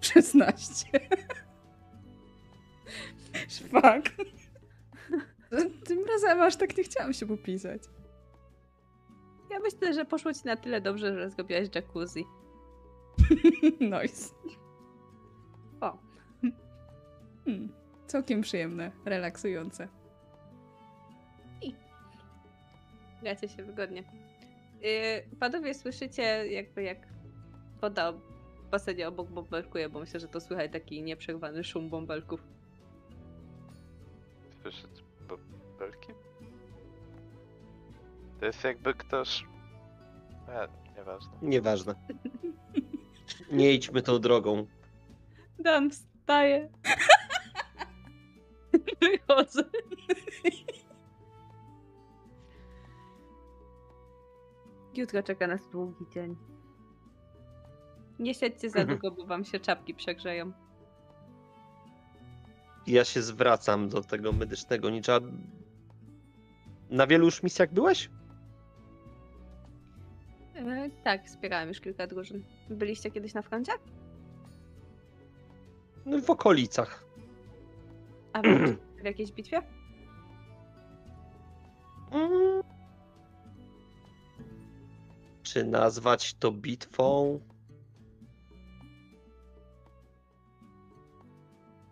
16. 0.00 0.86
Szpak. 3.48 4.02
Tym 5.84 6.04
razem 6.04 6.40
aż 6.40 6.56
tak 6.56 6.76
nie 6.76 6.84
chciałam 6.84 7.12
się 7.12 7.26
popisać. 7.26 7.82
Ja 9.50 9.58
myślę, 9.58 9.94
że 9.94 10.04
poszło 10.04 10.32
ci 10.34 10.40
na 10.44 10.56
tyle 10.56 10.80
dobrze, 10.80 11.14
że 11.14 11.30
zrobiłaś 11.30 11.68
jacuzzi. 11.74 12.24
Nice. 13.92 14.34
O. 15.80 15.98
Hmm. 17.44 17.72
Całkiem 18.06 18.40
przyjemne, 18.40 18.92
relaksujące. 19.04 19.88
Gracie 23.22 23.48
się 23.48 23.64
wygodnie. 23.64 24.04
Yy, 24.82 25.36
panowie, 25.40 25.74
słyszycie 25.74 26.22
jakby 26.52 26.82
jak 26.82 26.98
woda 27.80 28.12
w 28.12 28.70
basenie 28.70 29.08
obok 29.08 29.28
bąbelkuje, 29.28 29.88
bo 29.88 30.00
myślę, 30.00 30.20
że 30.20 30.28
to 30.28 30.40
słychać 30.40 30.72
taki 30.72 31.02
nieprzerwany 31.02 31.64
szum 31.64 31.90
bąbelków. 31.90 32.40
Słyszeć 34.62 35.04
bąbelki? 35.28 36.12
To 38.40 38.46
jest 38.46 38.64
jakby 38.64 38.94
ktoś... 38.94 39.44
E, 40.48 40.68
nieważne. 40.96 41.32
Nieważne. 41.42 41.94
Nie 43.52 43.72
idźmy 43.72 44.02
tą 44.02 44.18
drogą. 44.18 44.66
Dan 45.58 45.90
wstaje. 45.90 46.68
Wychodzę. 49.00 49.64
Jutro 55.00 55.22
czeka 55.22 55.46
nas 55.46 55.68
długi 55.68 56.04
dzień. 56.14 56.36
Nie 58.18 58.34
siedźcie 58.34 58.70
za 58.70 58.84
długo, 58.90 59.10
bo 59.10 59.26
wam 59.26 59.44
się 59.44 59.60
czapki 59.60 59.94
przegrzeją. 59.94 60.52
Ja 62.86 63.04
się 63.04 63.22
zwracam 63.22 63.88
do 63.88 64.02
tego 64.02 64.32
medycznego 64.32 64.90
ninja. 64.90 65.20
Na 66.90 67.06
wielu 67.06 67.24
już 67.24 67.42
misjach 67.42 67.72
byłeś? 67.72 68.10
E, 70.54 70.90
tak, 71.04 71.26
wspierałem 71.26 71.68
już 71.68 71.80
kilka 71.80 72.06
drużyn. 72.06 72.44
Byliście 72.70 73.10
kiedyś 73.10 73.34
na 73.34 73.42
froncie? 73.42 73.72
No, 76.06 76.20
w 76.20 76.30
okolicach. 76.30 77.04
A 78.32 78.42
w 78.42 79.04
jakiejś 79.04 79.32
bitwie? 79.32 79.62
Mm. 82.12 82.79
Czy 85.52 85.64
nazwać 85.64 86.34
to 86.34 86.52
bitwą? 86.52 87.40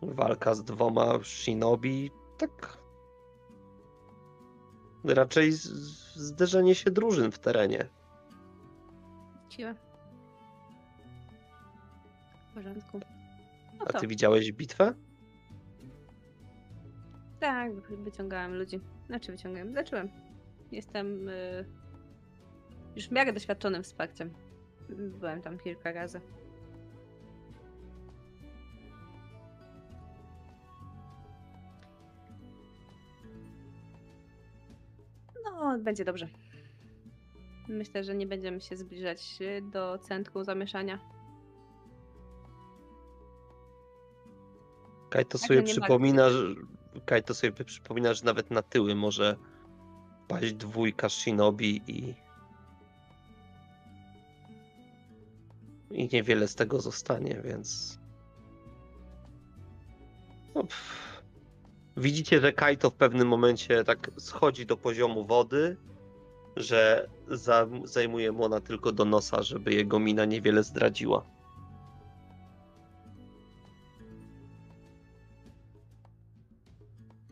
Walka 0.03 0.55
z 0.55 0.65
dwoma 0.65 1.19
shinobi? 1.23 2.11
Tak. 2.39 2.79
Raczej 5.05 5.53
zderzenie 5.53 6.75
się 6.75 6.91
drużyn 6.91 7.33
w 7.33 7.39
terenie. 7.39 7.89
Siłę. 9.51 9.75
W 12.51 12.55
porządku. 12.55 13.01
No 13.79 13.85
A 13.89 13.93
ty 13.93 14.07
widziałeś 14.07 14.53
bitwę? 14.53 14.95
tak, 17.41 17.73
wyciągałem 17.91 18.55
ludzi. 18.55 18.81
Znaczy 19.07 19.33
wyciągałem, 19.33 19.75
zacząłem. 19.75 20.09
Jestem 20.73 21.29
y, 21.29 21.65
już 22.99 23.09
w 23.09 23.13
miarę 23.13 23.33
doświadczonym 23.33 23.83
wsparciem. 23.83 24.31
Byłem 24.89 25.43
tam 25.43 25.59
kilka 25.59 25.93
razy. 25.93 26.21
No, 35.45 35.79
będzie 35.79 36.05
dobrze. 36.05 36.29
Myślę, 37.69 38.05
że 38.05 38.15
nie 38.15 38.27
będziemy 38.27 38.61
się 38.61 38.77
zbliżać 38.77 39.39
y, 39.41 39.63
do 39.63 39.99
centrum 39.99 40.45
zamieszania. 40.45 40.99
Kaj 45.11 45.27
to 45.27 45.39
sobie 45.39 45.63
przypomina, 45.63 46.31
że... 46.31 46.55
Kaj 47.07 47.23
to 47.23 47.35
sobie 47.35 47.65
przypomina, 47.65 48.15
że 48.15 48.25
nawet 48.25 48.51
na 48.51 48.63
tyły 48.63 48.95
może 48.95 49.37
paść 50.29 50.53
dwójka 50.53 51.09
shinobi 51.09 51.83
i... 51.87 52.28
I 55.91 56.09
niewiele 56.13 56.49
z 56.49 56.55
tego 56.55 56.81
zostanie, 56.81 57.43
więc... 57.45 57.99
No. 60.55 60.65
Widzicie, 61.97 62.41
że 62.41 62.53
Kaito 62.53 62.91
w 62.91 62.95
pewnym 62.95 63.29
momencie 63.29 63.85
tak 63.85 64.11
schodzi 64.19 64.67
do 64.67 64.77
poziomu 64.77 65.27
wody, 65.27 65.77
że 66.57 67.09
za, 67.29 67.67
zajmuje 67.85 68.33
mu 68.33 68.45
ona 68.45 68.61
tylko 68.61 68.93
do 68.93 69.05
nosa, 69.05 69.43
żeby 69.43 69.75
jego 69.75 69.99
mina 69.99 70.25
niewiele 70.25 70.63
zdradziła. 70.63 71.25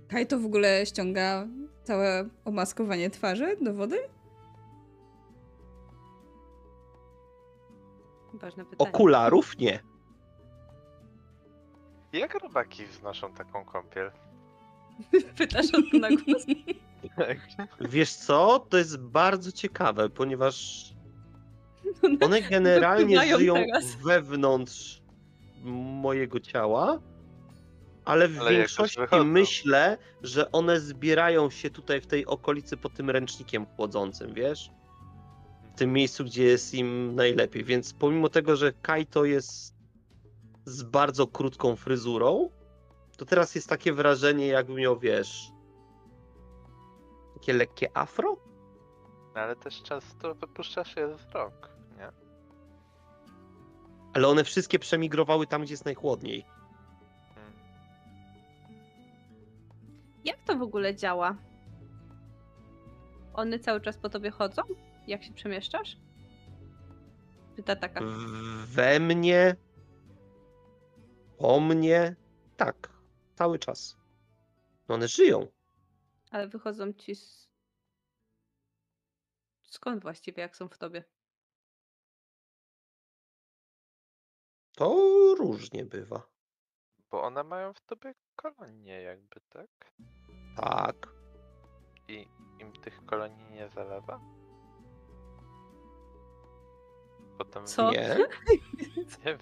Kaito 0.09 0.39
w 0.39 0.47
ogóle 0.47 0.87
ściąga 0.87 1.47
całe 1.85 2.29
omaskowanie 2.45 3.11
twarzy 3.11 3.57
do 3.61 3.75
wody? 3.75 3.99
Ważne 8.39 8.65
pytanie. 8.65 8.91
Okularów 8.91 9.59
nie. 9.59 9.83
Jak 12.13 12.35
robaki 12.43 12.87
znoszą 12.87 13.33
taką 13.33 13.65
kąpiel? 13.65 14.11
Pytasz 15.39 15.67
o 15.75 15.79
to 15.93 15.99
na 15.99 16.09
głos? 16.09 16.43
Wiesz 17.91 18.13
co? 18.13 18.67
To 18.69 18.79
jest 18.79 18.99
bardzo 18.99 19.53
ciekawe, 19.53 20.11
ponieważ 20.11 20.85
one 22.21 22.43
generalnie 22.43 23.37
żyją 23.37 23.55
teraz. 23.55 23.95
wewnątrz 23.95 25.03
mojego 26.03 26.41
ciała, 26.41 27.01
ale 28.05 28.29
w 28.29 28.41
Ale 28.41 28.51
większości 28.51 28.99
myślę, 29.25 29.99
że 30.23 30.53
one 30.53 30.81
zbierają 30.81 31.51
się 31.51 31.71
tutaj 31.71 32.01
w 32.01 32.07
tej 32.07 32.27
okolicy 32.27 32.77
pod 32.77 32.95
tym 32.95 33.11
ręcznikiem 33.11 33.67
chłodzącym, 33.67 34.35
wiesz? 34.35 34.71
W 35.77 35.79
tym 35.79 35.93
miejscu, 35.93 36.25
gdzie 36.25 36.45
jest 36.45 36.75
im 36.75 37.15
najlepiej. 37.15 37.65
Więc 37.65 37.95
pomimo 37.95 38.29
tego, 38.29 38.57
że 38.57 38.73
Kaito 38.73 39.25
jest 39.25 39.75
z 40.65 40.83
bardzo 40.83 41.27
krótką 41.27 41.77
fryzurą, 41.77 42.51
to 43.17 43.25
teraz 43.25 43.55
jest 43.55 43.69
takie 43.69 43.93
wrażenie, 43.93 44.47
jakby 44.47 44.75
miał, 44.75 44.99
wiesz, 44.99 45.53
takie 47.35 47.53
lekkie 47.53 47.97
afro? 47.97 48.37
No 49.35 49.41
ale 49.41 49.57
też 49.57 49.83
często 49.83 50.35
wypuszczasz 50.35 50.97
je 50.97 51.19
z 51.19 51.35
rąk, 51.35 51.71
nie? 51.99 52.09
Ale 54.15 54.29
one 54.29 54.45
wszystkie 54.45 54.79
przemigrowały 54.79 55.47
tam, 55.47 55.63
gdzie 55.63 55.73
jest 55.73 55.85
najchłodniej. 55.85 56.47
Jak 60.25 60.43
to 60.43 60.59
w 60.59 60.63
ogóle 60.63 60.95
działa? 60.95 61.37
One 63.35 63.59
cały 63.59 63.81
czas 63.81 63.99
po 63.99 64.09
tobie 64.09 64.31
chodzą? 64.31 64.63
Jak 65.07 65.25
się 65.25 65.33
przemieszczasz? 65.33 65.97
Pyta 67.57 67.77
taka. 67.77 68.01
We 68.67 69.01
mnie, 69.01 69.57
po 71.39 71.61
mnie, 71.61 72.17
tak, 72.57 72.93
cały 73.35 73.59
czas. 73.59 73.97
No 74.89 74.95
one 74.95 75.09
żyją. 75.09 75.47
Ale 76.31 76.49
wychodzą 76.49 76.93
ci 76.93 77.15
z... 77.15 77.49
Skąd 79.63 80.03
właściwie, 80.03 80.43
jak 80.43 80.57
są 80.57 80.69
w 80.69 80.79
tobie? 80.79 81.05
To 84.77 84.95
różnie 85.39 85.85
bywa. 85.85 86.27
Bo 87.11 87.23
one 87.23 87.45
mają 87.45 87.73
w 87.73 87.81
tobie 87.81 88.15
kolonie 88.37 89.03
jakby, 89.03 89.41
tak? 89.49 89.93
Tak. 90.57 91.09
I 92.09 92.27
im 92.61 92.73
tych 92.73 93.05
kolonii 93.07 93.51
nie 93.51 93.69
zalewa? 93.69 94.36
Potem 97.39 97.67
Co? 97.67 97.91
Nie, 97.91 97.99
Nie 99.25 99.25
wiem. 99.25 99.39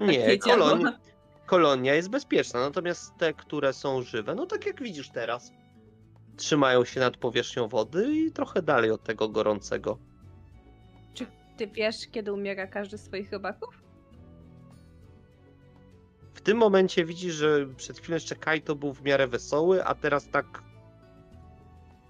Nie 0.00 0.18
nie, 0.18 0.38
działa. 0.38 0.78
kolonia, 1.46 1.94
jest 1.94 2.10
bezpieczna, 2.10 2.60
natomiast 2.60 3.16
te, 3.18 3.34
które 3.34 3.72
są 3.72 4.02
żywe, 4.02 4.34
no 4.34 4.46
tak 4.46 4.66
jak 4.66 4.82
widzisz 4.82 5.10
teraz, 5.10 5.52
trzymają 6.36 6.84
się 6.84 7.00
nad 7.00 7.16
powierzchnią 7.16 7.68
wody 7.68 8.14
i 8.14 8.32
trochę 8.32 8.62
dalej 8.62 8.90
od 8.90 9.02
tego 9.02 9.28
gorącego. 9.28 9.98
Ty 11.56 11.66
wiesz, 11.66 11.96
kiedy 12.12 12.32
umiera 12.32 12.66
każdy 12.66 12.98
z 12.98 13.04
swoich 13.04 13.32
robaków? 13.32 13.82
W 16.34 16.40
tym 16.40 16.56
momencie 16.58 17.04
widzisz, 17.04 17.34
że 17.34 17.66
przed 17.76 17.98
chwilą 17.98 18.14
jeszcze 18.14 18.36
Kaito 18.36 18.76
był 18.76 18.92
w 18.92 19.02
miarę 19.02 19.26
wesoły, 19.26 19.84
a 19.84 19.94
teraz 19.94 20.28
tak 20.30 20.62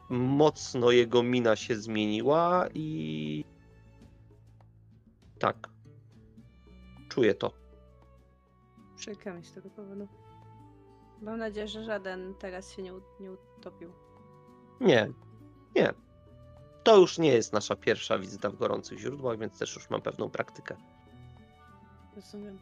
mocno 0.08 0.90
jego 0.90 1.22
mina 1.22 1.56
się 1.56 1.76
zmieniła 1.76 2.68
i 2.74 3.44
tak. 5.38 5.68
Czuję 7.08 7.34
to. 7.34 7.52
Przykro 8.96 9.34
mi 9.34 9.44
z 9.44 9.52
tego 9.52 9.70
powodu. 9.70 10.08
Mam 11.22 11.38
nadzieję, 11.38 11.68
że 11.68 11.84
żaden 11.84 12.34
teraz 12.34 12.72
się 12.72 12.82
nie, 12.82 12.92
nie 13.20 13.32
utopił. 13.32 13.92
Nie, 14.80 15.12
nie. 15.76 15.92
To 16.84 16.96
już 16.96 17.18
nie 17.18 17.32
jest 17.32 17.52
nasza 17.52 17.76
pierwsza 17.76 18.18
wizyta 18.18 18.50
w 18.50 18.56
gorących 18.56 18.98
źródłach, 18.98 19.38
więc 19.38 19.58
też 19.58 19.74
już 19.74 19.90
mam 19.90 20.02
pewną 20.02 20.30
praktykę. 20.30 20.76
Rozumiem. 22.16 22.58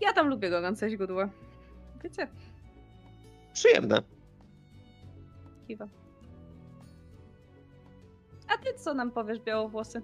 Ja 0.00 0.12
tam 0.12 0.28
lubię 0.28 0.50
gorące 0.50 0.90
źródła. 0.90 1.28
Wiecie, 2.04 2.28
Przyjemne. 3.52 4.02
kiwa. 5.66 5.88
A 8.48 8.58
ty 8.58 8.74
co 8.74 8.94
nam 8.94 9.10
powiesz, 9.10 9.40
białowłosy? 9.40 10.02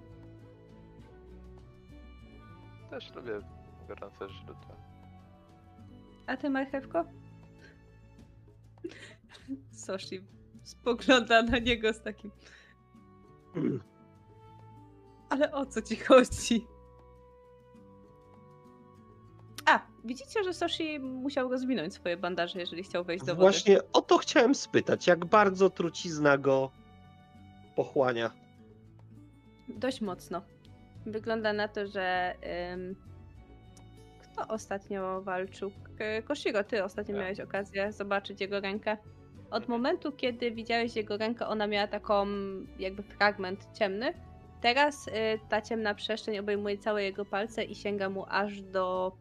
Też 2.89 3.15
lubię 3.15 3.41
gorące 3.87 4.29
źródła. 4.29 4.75
A 6.27 6.37
ty, 6.37 6.49
marchewko? 6.49 7.05
Soshi 9.71 10.19
spogląda 10.63 11.41
na 11.43 11.59
niego 11.59 11.93
z 11.93 12.01
takim. 12.01 12.31
Ale 15.29 15.51
o 15.51 15.65
co 15.65 15.81
ci 15.81 15.95
chodzi? 15.95 16.67
A, 19.69 19.79
widzicie, 20.03 20.43
że 20.43 20.53
Soshi 20.53 20.99
musiał 20.99 21.49
rozwinąć 21.49 21.93
swoje 21.93 22.17
bandaże, 22.17 22.59
jeżeli 22.59 22.83
chciał 22.83 23.03
wejść 23.03 23.25
do 23.25 23.35
wody. 23.35 23.41
Właśnie 23.41 23.79
o 23.93 24.01
to 24.01 24.17
chciałem 24.17 24.55
spytać, 24.55 25.07
jak 25.07 25.25
bardzo 25.25 25.69
trucizna 25.69 26.37
go 26.37 26.71
pochłania. 27.75 28.31
Dość 29.67 30.01
mocno. 30.01 30.41
Wygląda 31.05 31.53
na 31.53 31.67
to, 31.67 31.87
że. 31.87 32.35
ym, 32.73 32.95
kto 34.21 34.47
ostatnio 34.47 35.21
walczył? 35.21 35.71
Koshiro, 36.25 36.63
ty 36.63 36.83
ostatnio 36.83 37.15
Ja. 37.15 37.21
miałeś 37.21 37.39
okazję 37.39 37.91
zobaczyć 37.91 38.41
jego 38.41 38.59
rękę. 38.59 38.97
Od 39.51 39.63
Mhm. 39.63 39.69
momentu, 39.71 40.11
kiedy 40.11 40.51
widziałeś 40.51 40.95
jego 40.95 41.17
rękę, 41.17 41.47
ona 41.47 41.67
miała 41.67 41.87
taką 41.87 42.25
jakby 42.79 43.03
fragment 43.03 43.67
ciemny. 43.79 44.13
Teraz 44.61 45.07
y, 45.07 45.11
ta 45.49 45.61
ciemna 45.61 45.95
przestrzeń 45.95 46.39
obejmuje 46.39 46.77
całe 46.77 47.03
jego 47.03 47.25
palce 47.25 47.63
i 47.63 47.75
sięga 47.75 48.09
mu 48.09 48.25
aż 48.29 48.61
do 48.61 49.11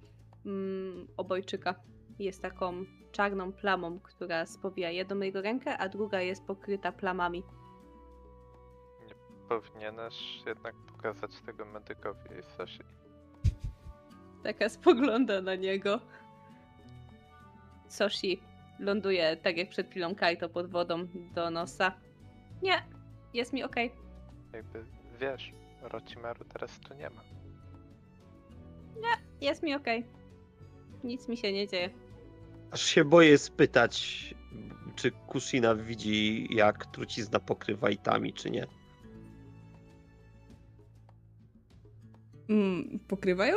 mm, 0.49 1.09
obojczyka. 1.17 1.75
Jest 2.19 2.43
taką 2.43 2.85
czarną 3.13 3.53
plamą, 3.53 4.01
która 4.01 4.47
spowija 4.47 4.91
jedną 4.91 5.21
jego 5.21 5.43
rękę, 5.43 5.79
a 5.79 5.89
druga 5.89 6.21
jest 6.21 6.45
pokryta 6.45 6.93
plamami. 6.93 7.43
Powinieneś 9.49 10.43
jednak 10.47 10.75
pokazać 10.75 11.31
tego 11.47 11.65
medykowi, 11.65 12.43
Soshi. 12.57 12.83
Taka 14.43 14.69
spogląda 14.69 15.41
na 15.41 15.55
niego. 15.55 16.01
Soshi 17.89 18.43
ląduje, 18.79 19.37
tak 19.37 19.57
jak 19.57 19.69
przed 19.69 19.91
chwilą 19.91 20.15
Kaito, 20.15 20.49
pod 20.49 20.71
wodą 20.71 21.07
do 21.35 21.51
nosa. 21.51 21.93
Nie, 22.63 22.83
jest 23.35 23.53
mi 23.53 23.65
okej. 23.65 23.93
Jakby 24.53 24.85
wiesz, 25.21 25.53
Rocimaru 25.83 26.45
teraz 26.45 26.81
tu 26.81 26.95
nie 26.95 27.11
ma. 27.11 27.23
Jest 29.41 29.63
mi 29.63 29.75
okej. 29.75 30.05
Nic 31.05 31.29
mi 31.29 31.37
się 31.37 31.53
nie 31.53 31.69
dzieje. 31.69 31.91
Aż 32.71 32.83
się 32.83 33.05
boję 33.05 33.39
spytać, 33.39 34.35
czy 34.97 35.11
Kushina 35.11 35.75
widzi, 35.75 36.49
jak 36.51 36.87
trucizna 36.87 37.41
pokrywa 37.41 37.91
itami, 37.91 38.33
czy 38.33 38.51
nie. 38.51 38.67
Mm, 42.49 42.99
pokrywają? 43.09 43.57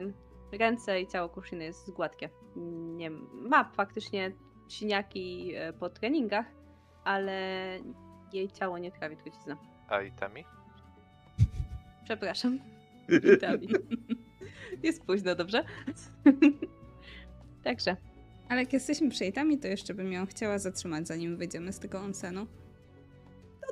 Ym, 0.00 0.12
ręce 0.52 1.00
i 1.00 1.06
ciało 1.06 1.28
Kushiny 1.28 1.64
jest 1.64 1.90
gładkie. 1.90 2.28
Nie, 2.96 3.10
ma 3.32 3.64
faktycznie 3.64 4.32
siniaki 4.68 5.54
e, 5.54 5.72
po 5.72 5.90
treningach, 5.90 6.46
ale 7.04 7.38
jej 8.32 8.50
ciało 8.50 8.78
nie 8.78 8.92
trawi 8.92 9.16
trucizna. 9.16 9.56
A 9.88 10.02
Itami? 10.02 10.44
Przepraszam. 12.04 12.58
Witami. 13.08 13.68
Jest 14.82 15.02
późno, 15.04 15.34
dobrze? 15.34 15.64
Także. 17.64 17.96
Ale 18.48 18.60
jak 18.60 18.72
jesteśmy 18.72 19.10
przyjętami, 19.10 19.58
to 19.58 19.68
jeszcze 19.68 19.94
bym 19.94 20.12
ją 20.12 20.26
chciała 20.26 20.58
zatrzymać, 20.58 21.08
zanim 21.08 21.36
wyjdziemy 21.36 21.72
z 21.72 21.78
tego 21.78 22.00
onsenu. 22.00 22.46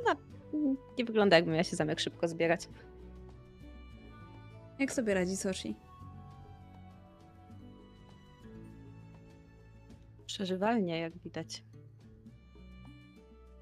Ona 0.01 0.21
mm, 0.55 0.77
nie 0.99 1.05
wygląda, 1.05 1.37
jakby 1.37 1.51
miała 1.51 1.65
się 1.65 1.77
zamek 1.77 2.01
szybko 2.01 2.29
zbierać. 2.29 2.69
Jak 4.79 4.93
sobie 4.93 5.15
radzi 5.15 5.37
Soshi? 5.37 5.75
Przeżywalnie, 10.27 10.99
jak 10.99 11.19
widać. 11.19 11.65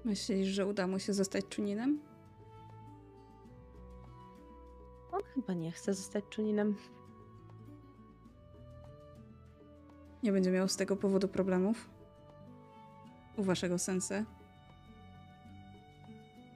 Myślisz, 0.05 0.47
że 0.47 0.65
uda 0.65 0.87
mu 0.87 0.99
się 0.99 1.13
zostać 1.13 1.45
czuninem? 1.49 2.10
On 5.11 5.21
chyba 5.23 5.53
nie 5.53 5.71
chce 5.71 5.93
zostać 5.93 6.23
czuninem. 6.29 6.75
Nie 10.23 10.31
będzie 10.31 10.51
miał 10.51 10.67
z 10.67 10.77
tego 10.77 10.95
powodu 10.95 11.27
problemów? 11.27 11.89
U 13.37 13.43
waszego 13.43 13.77
sense? 13.77 14.25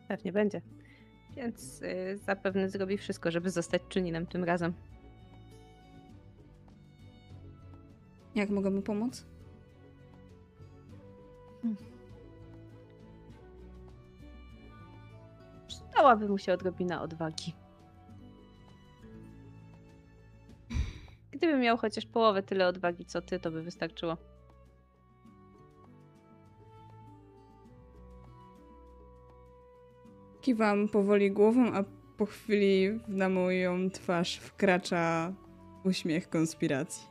Pewnie 0.07 0.31
będzie. 0.31 0.61
Więc 1.35 1.81
y, 1.81 2.17
zapewne 2.17 2.69
zrobi 2.69 2.97
wszystko, 2.97 3.31
żeby 3.31 3.49
zostać 3.49 3.81
czuninem 3.89 4.27
tym 4.27 4.43
razem. 4.43 4.73
Jak 8.35 8.49
mogę 8.49 8.69
mu 8.69 8.81
pomóc? 8.81 9.25
Przydałaby 15.67 16.29
mu 16.29 16.37
się 16.37 16.53
odrobina 16.53 17.01
odwagi. 17.01 17.64
Gdyby 21.45 21.59
miał 21.59 21.77
chociaż 21.77 22.05
połowę 22.05 22.43
tyle 22.43 22.67
odwagi, 22.67 23.05
co 23.05 23.21
ty, 23.21 23.39
to 23.39 23.51
by 23.51 23.63
wystarczyło. 23.63 24.17
Kiwam 30.41 30.87
powoli 30.87 31.31
głową, 31.31 31.73
a 31.73 31.83
po 32.17 32.25
chwili 32.25 32.99
na 33.07 33.29
moją 33.29 33.89
twarz 33.89 34.37
wkracza 34.37 35.33
uśmiech 35.83 36.29
konspiracji. 36.29 37.07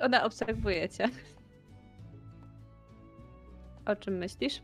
Ona 0.00 0.24
obserwuje 0.24 0.88
cię. 0.88 1.08
O 3.86 3.96
czym 3.96 4.14
myślisz? 4.14 4.62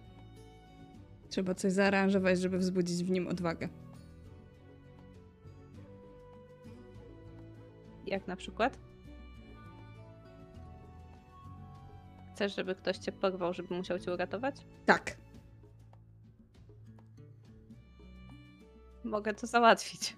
Trzeba 1.29 1.55
coś 1.55 1.73
zaaranżować, 1.73 2.41
żeby 2.41 2.59
wzbudzić 2.59 3.05
w 3.05 3.11
nim 3.11 3.29
odwagę. 3.29 3.84
Jak 8.15 8.27
na 8.27 8.37
przykład? 8.37 8.79
Chcesz, 12.35 12.57
żeby 12.57 12.75
ktoś 12.75 12.99
cię 12.99 13.13
porwał, 13.13 13.55
żeby 13.55 13.75
musiał 13.75 13.99
cię 13.99 14.13
uratować? 14.13 14.57
Tak. 14.87 15.17
Mogę 19.05 19.35
to 19.35 19.47
załatwić. 19.47 20.17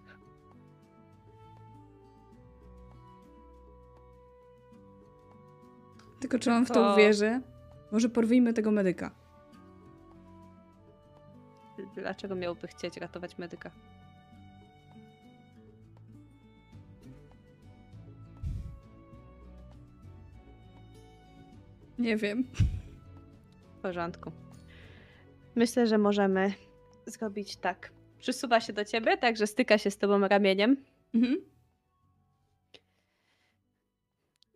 Tylko 6.20 6.38
czy 6.38 6.52
on 6.52 6.66
w 6.66 6.70
to 6.70 6.92
uwierzy? 6.92 7.40
Może 7.92 8.08
porwijmy 8.08 8.52
tego 8.52 8.70
medyka. 8.70 9.10
Dlaczego 11.94 12.34
miałby 12.34 12.66
chcieć 12.66 12.96
ratować 12.96 13.38
medyka? 13.38 13.70
Nie 21.98 22.16
wiem. 22.16 22.44
W 23.78 23.82
porządku. 23.82 24.32
Myślę, 25.54 25.86
że 25.86 25.98
możemy 25.98 26.52
zrobić 27.06 27.56
tak. 27.56 27.92
Przysuwa 28.18 28.60
się 28.60 28.72
do 28.72 28.84
ciebie, 28.84 29.16
także 29.16 29.46
styka 29.46 29.78
się 29.78 29.90
z 29.90 29.98
tobą 29.98 30.28
ramieniem. 30.28 30.76
Mhm. 31.14 31.36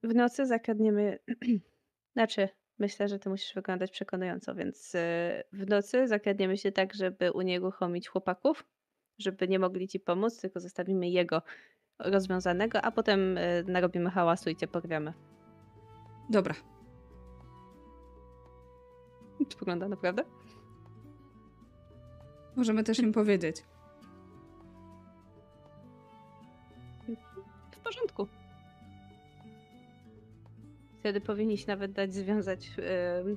W 0.03 0.15
nocy 0.15 0.47
zakradniemy. 0.47 1.19
znaczy, 2.13 2.49
myślę, 2.79 3.09
że 3.09 3.19
ty 3.19 3.29
musisz 3.29 3.55
wyglądać 3.55 3.91
przekonująco, 3.91 4.55
więc 4.55 4.95
y, 4.95 4.99
w 5.53 5.69
nocy 5.69 6.09
zakradniemy 6.09 6.57
się 6.57 6.73
tak, 6.73 6.95
żeby 6.95 7.33
unieruchomić 7.33 8.09
chłopaków, 8.09 8.65
żeby 9.19 9.49
nie 9.49 9.59
mogli 9.59 9.89
ci 9.89 10.01
pomóc, 10.01 10.41
tylko 10.41 10.61
zostawimy 10.61 11.09
jego 11.09 11.43
rozwiązanego, 11.99 12.83
a 12.83 12.91
potem 12.91 13.39
y, 13.39 13.65
narobimy 13.67 14.11
hałasu 14.11 14.51
i 14.51 14.57
cię 14.57 14.69
porwiemy. 14.69 15.13
Dobra. 16.31 16.55
Czy 19.51 19.59
wygląda 19.59 19.89
naprawdę? 19.89 20.25
Możemy 22.57 22.85
też 22.85 22.99
im 22.99 23.13
powiedzieć. 23.13 23.65
W 27.73 27.79
porządku. 27.85 28.27
Wtedy 31.01 31.21
powinniś 31.21 31.67
nawet 31.67 31.93
dać 31.93 32.15
związać 32.15 32.71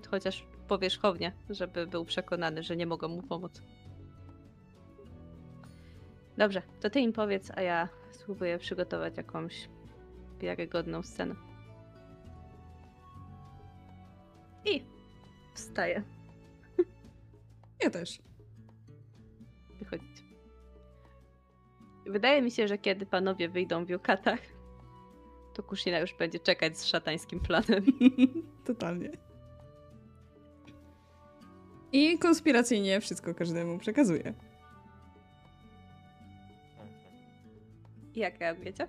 y, 0.02 0.08
chociaż 0.10 0.46
powierzchownie, 0.68 1.34
żeby 1.50 1.88
był 1.88 2.06
przekonany, 2.06 2.64
że 2.64 2.76
nie 2.76 2.86
mogą 2.86 3.08
mu 3.08 3.22
pomóc. 3.22 3.62
Dobrze, 6.38 6.62
to 6.82 6.90
ty 6.90 7.00
im 7.00 7.14
powiedz, 7.14 7.52
a 7.56 7.62
ja 7.62 7.90
spróbuję 8.12 8.58
przygotować 8.58 9.18
jakąś 9.18 9.70
wiarygodną 10.40 11.04
scenę. 11.04 11.36
I 14.66 14.93
wstaję. 15.54 16.04
Ja 17.84 17.90
też. 17.90 18.22
wychodzić. 19.80 20.24
Wydaje 22.06 22.42
mi 22.42 22.52
się, 22.52 22.68
że 22.68 22.78
kiedy 22.78 23.06
panowie 23.06 23.50
wyjdą 23.50 23.86
w 23.86 23.90
jukatach, 23.90 24.40
to 25.54 25.64
Kushina 25.64 26.00
już 26.00 26.14
będzie 26.14 26.40
czekać 26.40 26.78
z 26.78 26.86
szatańskim 26.86 27.40
planem. 27.40 27.86
Totalnie. 28.66 29.12
I 31.92 32.18
konspiracyjnie 32.20 33.02
wszystko 33.02 33.34
każdemu 33.34 33.80
przekazuje. 33.80 34.28
Mhm. 34.28 34.54
Jak 38.16 38.40
reagujecie? 38.40 38.88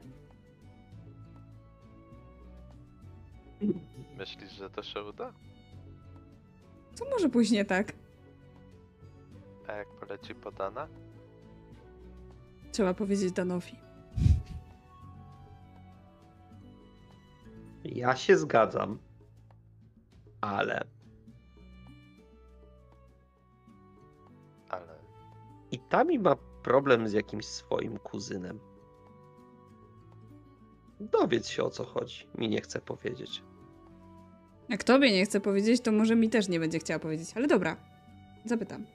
Myślisz, 4.17 4.53
że 4.53 4.71
to 4.71 4.83
się 4.83 5.03
uda? 5.03 5.33
Co 6.95 7.05
może 7.11 7.29
później 7.29 7.67
tak? 7.67 7.93
A 9.69 9.73
jak 9.73 9.89
poleci 9.89 10.35
podana? 10.35 10.89
Trzeba 12.73 12.95
powiedzieć 12.95 13.33
Danowi. 13.33 13.77
Ja 17.85 18.17
się 18.17 18.37
zgadzam. 18.37 18.99
Ale 20.41 20.85
Ale 24.69 24.99
i 25.71 25.79
Tami 25.79 26.19
ma 26.19 26.37
problem 26.63 27.09
z 27.09 27.13
jakimś 27.13 27.47
swoim 27.47 27.99
kuzynem. 27.99 28.61
Dowiedz 31.01 31.49
się 31.49 31.63
o 31.65 31.71
co 31.71 31.85
chodzi. 31.85 32.29
Mi 32.39 32.49
nie 32.49 32.61
chce 32.61 32.81
powiedzieć. 32.81 33.43
Jak 34.69 34.85
tobie 34.85 35.13
nie 35.13 35.25
chce 35.25 35.41
powiedzieć, 35.41 35.81
to 35.81 35.93
może 35.93 36.17
mi 36.17 36.31
też 36.31 36.49
nie 36.49 36.61
będzie 36.61 36.79
chciała 36.79 36.99
powiedzieć. 37.01 37.31
Ale 37.35 37.47
dobra. 37.47 37.77
Zapytam. 38.45 38.87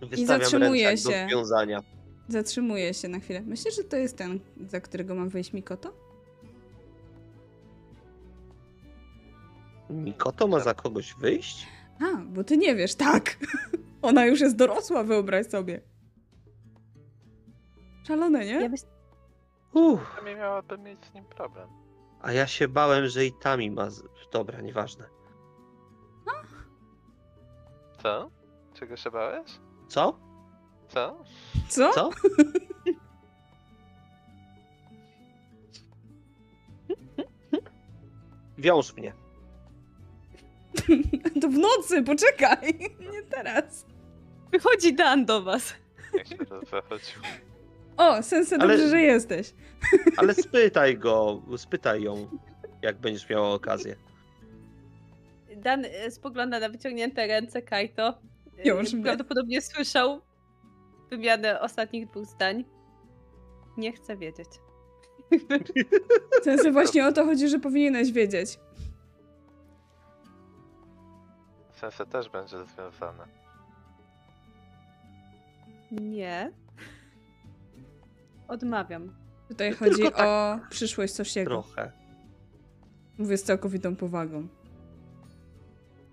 Wystawiam 0.00 0.26
zatrzymuje 0.26 0.88
ręczak 0.88 1.12
się. 1.12 1.22
do 1.22 1.28
związania. 1.28 1.82
Zatrzymuję 2.28 2.94
się 2.94 3.08
na 3.08 3.18
chwilę. 3.18 3.40
Myślisz, 3.40 3.76
że 3.76 3.84
to 3.84 3.96
jest 3.96 4.16
ten, 4.16 4.40
za 4.66 4.80
którego 4.80 5.14
mam 5.14 5.28
wyjść 5.28 5.52
Mikoto? 5.52 5.92
Mikoto 9.90 10.46
ma 10.48 10.60
za 10.60 10.74
kogoś 10.74 11.14
wyjść? 11.14 11.66
A, 12.00 12.16
bo 12.16 12.44
ty 12.44 12.56
nie 12.56 12.74
wiesz. 12.76 12.94
Tak! 12.94 13.36
Ona 14.02 14.26
już 14.26 14.40
jest 14.40 14.56
dorosła, 14.56 15.04
wyobraź 15.04 15.46
sobie. 15.46 15.80
Szalone, 18.06 18.44
nie? 18.44 18.52
Ja. 18.52 18.68
Uff, 19.78 20.20
miałaby 20.36 20.78
mieć 20.78 21.04
z 21.06 21.14
nim 21.14 21.24
problem. 21.24 21.68
a 22.22 22.32
ja 22.32 22.46
się 22.46 22.68
bałem, 22.68 23.08
że 23.08 23.24
i 23.26 23.32
Tami 23.32 23.70
ma. 23.70 23.90
Z... 23.90 24.02
Dobra, 24.32 24.60
nieważne. 24.60 25.08
Co? 28.02 28.30
Czego 28.74 28.96
się 28.96 29.10
bałeś? 29.10 29.50
Co? 29.88 30.18
Co? 30.88 31.24
Co? 31.68 31.90
Co? 31.92 32.10
Wiąż 38.58 38.96
mnie. 38.96 39.12
To 41.42 41.48
w 41.48 41.58
nocy, 41.58 42.02
poczekaj! 42.02 42.74
Nie 43.12 43.22
teraz. 43.22 43.86
Wychodzi 44.52 44.94
Dan 44.94 45.24
do 45.26 45.42
was. 45.42 45.74
Jak 46.14 46.26
się 46.26 46.36
to 46.36 46.60
zachodził? 46.66 47.22
O, 47.98 48.22
Sensei, 48.22 48.58
Ale- 48.60 48.68
dobrze, 48.76 48.88
że 48.90 49.00
jesteś. 49.00 49.54
Ale 50.18 50.34
spytaj 50.34 50.98
go, 50.98 51.42
spytaj 51.56 52.02
ją, 52.02 52.28
jak 52.82 52.96
będziesz 52.96 53.28
miała 53.28 53.48
okazję. 53.54 53.96
Dan 55.56 55.84
y, 55.84 56.10
spogląda 56.10 56.60
na 56.60 56.68
wyciągnięte 56.68 57.26
ręce 57.26 57.62
Kaito. 57.62 58.18
Y, 58.58 58.68
Już 58.68 58.92
mnie. 58.92 59.02
Prawdopodobnie 59.04 59.60
słyszał 59.62 60.20
wymianę 61.10 61.60
ostatnich 61.60 62.06
dwóch 62.08 62.26
zdań. 62.26 62.64
Nie 63.76 63.92
chcę 63.92 64.16
wiedzieć. 64.16 64.48
Sensei, 66.42 66.72
właśnie 66.72 67.06
o 67.06 67.12
to 67.12 67.24
chodzi, 67.24 67.48
że 67.48 67.58
powinieneś 67.58 68.12
wiedzieć. 68.12 68.58
Sensei 71.72 72.06
też 72.06 72.28
będzie 72.28 72.56
związany. 72.64 73.22
Nie. 75.90 76.52
Odmawiam. 78.48 79.14
Tutaj 79.48 79.68
Tylko 79.70 79.84
chodzi 79.84 80.02
tak. 80.02 80.14
o 80.18 80.58
przyszłość 80.70 81.14
Soshiego. 81.14 81.50
Trochę. 81.50 81.92
Mówię 83.18 83.38
z 83.38 83.42
całkowitą 83.42 83.96
powagą. 83.96 84.48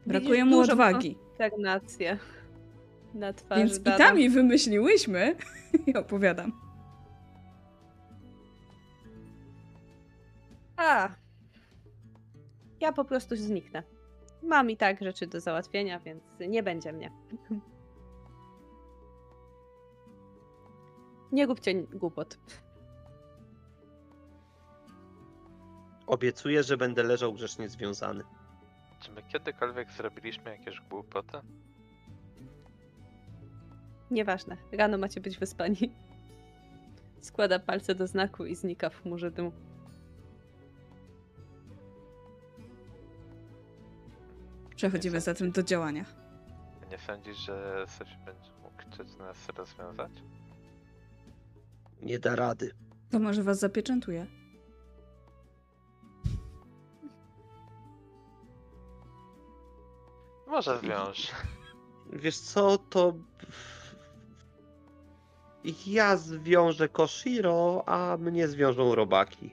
Brakuje 0.05 0.31
Widzisz 0.43 0.49
mu 0.49 0.59
odwagi. 0.59 1.15
Konsternację 1.15 2.17
na 3.13 3.33
twarzy 3.33 3.61
Więc 3.61 3.79
i 3.79 3.81
Dana. 3.81 3.97
tam 3.97 4.19
i 4.19 4.29
wymyśliłyśmy 4.29 5.35
i 5.87 5.95
opowiadam. 5.95 6.51
A. 10.77 11.09
Ja 12.81 12.93
po 12.93 13.05
prostu 13.05 13.35
zniknę. 13.35 13.83
Mam 14.43 14.69
i 14.69 14.77
tak 14.77 15.01
rzeczy 15.03 15.27
do 15.27 15.39
załatwienia, 15.39 15.99
więc 15.99 16.23
nie 16.49 16.63
będzie 16.63 16.93
mnie. 16.93 17.11
Nie 21.35 21.45
róbcie 21.45 21.73
głupot. 21.83 22.37
Obiecuję, 26.07 26.63
że 26.63 26.77
będę 26.77 27.03
leżał 27.03 27.33
grzecznie 27.33 27.69
związany. 27.69 28.23
Czy 28.99 29.11
my 29.11 29.23
kiedykolwiek 29.23 29.91
zrobiliśmy 29.91 30.51
jakieś 30.51 30.81
głupoty? 30.81 31.37
Nieważne. 34.11 34.57
Rano 34.71 34.97
macie 34.97 35.21
być 35.21 35.37
wyspani. 35.37 35.91
Składa 37.21 37.59
palce 37.59 37.95
do 37.95 38.07
znaku 38.07 38.45
i 38.45 38.55
znika 38.55 38.89
w 38.89 39.01
chmurze 39.01 39.31
dymu. 39.31 39.51
Przechodzimy 44.75 45.21
zatem 45.21 45.51
do 45.51 45.63
działania. 45.63 46.05
Nie 46.91 46.97
sądzisz, 46.97 47.37
że 47.37 47.85
Sosi 47.87 48.17
będzie 48.25 48.49
mógł 48.63 48.77
chcieć 48.77 49.17
nas 49.17 49.49
rozwiązać? 49.49 50.11
Nie 52.05 52.19
da 52.19 52.35
rady. 52.35 52.71
To 53.09 53.19
może 53.19 53.43
was 53.43 53.59
zapieczętuje. 53.59 54.25
Może 60.47 60.79
zwiąż. 60.79 61.31
Wiesz 62.13 62.37
co, 62.37 62.77
to... 62.77 63.13
Ja 65.87 66.17
zwiążę 66.17 66.89
Koshiro, 66.89 67.83
a 67.85 68.17
mnie 68.17 68.47
zwiążą 68.47 68.95
robaki. 68.95 69.51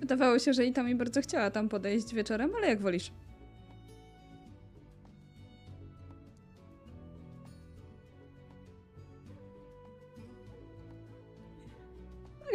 Wydawało 0.00 0.38
się, 0.38 0.52
że 0.52 0.64
i 0.64 0.72
tam 0.72 0.86
mi 0.86 0.94
bardzo 0.94 1.20
chciała 1.20 1.50
tam 1.50 1.68
podejść 1.68 2.14
wieczorem, 2.14 2.54
ale 2.56 2.68
jak 2.68 2.80
wolisz. 2.80 3.12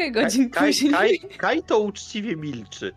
Parę 0.03 0.11
godzin 0.11 0.49
Kaj, 0.49 0.67
później. 0.67 0.91
Kaj, 0.91 1.19
Kaj 1.38 1.64
to 1.64 1.80
uczciwie 1.80 2.35
milczy. 2.35 2.91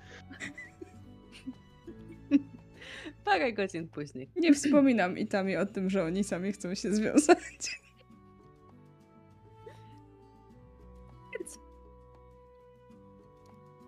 Parę 3.24 3.52
godzin 3.52 3.88
później. 3.88 4.30
Nie 4.36 4.54
wspominam 4.54 5.18
i 5.18 5.26
tam 5.26 5.50
i 5.50 5.56
o 5.56 5.66
tym, 5.66 5.90
że 5.90 6.04
oni 6.04 6.24
sami 6.24 6.52
chcą 6.52 6.74
się 6.74 6.94
związać. 6.94 7.80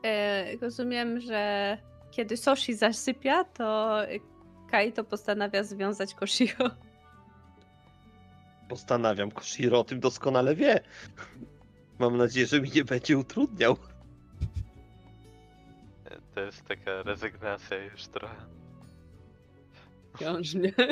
E, 0.04 0.56
rozumiem, 0.56 1.20
że 1.20 1.78
kiedy 2.10 2.36
Soshi 2.36 2.74
zasypia, 2.74 3.44
to 3.44 3.98
Kaito 4.70 5.04
postanawia 5.04 5.64
związać 5.64 6.14
Koshiro. 6.14 6.70
Postanawiam, 8.68 9.30
Koshiro 9.30 9.80
o 9.80 9.84
tym 9.84 10.00
doskonale 10.00 10.54
wie. 10.54 10.80
Mam 11.98 12.16
nadzieję, 12.16 12.46
że 12.46 12.60
mi 12.60 12.70
nie 12.70 12.84
będzie 12.84 13.18
utrudniał. 13.18 13.76
To 16.34 16.40
jest 16.40 16.64
taka 16.64 17.02
rezygnacja 17.02 17.84
już 17.84 18.06
trochę. 18.06 18.46
Wciąż 20.14 20.54
nie. 20.54 20.72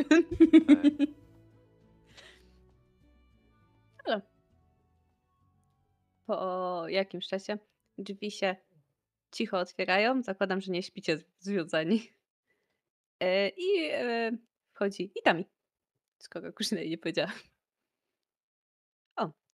Ale 4.04 4.22
po 6.26 6.84
jakimś 6.88 7.26
czasie 7.28 7.58
drzwi 7.98 8.30
się 8.30 8.56
cicho 9.32 9.58
otwierają. 9.58 10.22
Zakładam, 10.22 10.60
że 10.60 10.72
nie 10.72 10.82
śpicie 10.82 11.18
związani. 11.38 12.10
E, 13.20 13.48
I 13.48 13.90
e, 13.92 14.32
wchodzi 14.72 15.12
Itami. 15.14 15.44
Skoro 16.18 16.52
Kushina 16.52 16.80
jej 16.80 16.90
nie 16.90 16.98
powiedziała. 16.98 17.32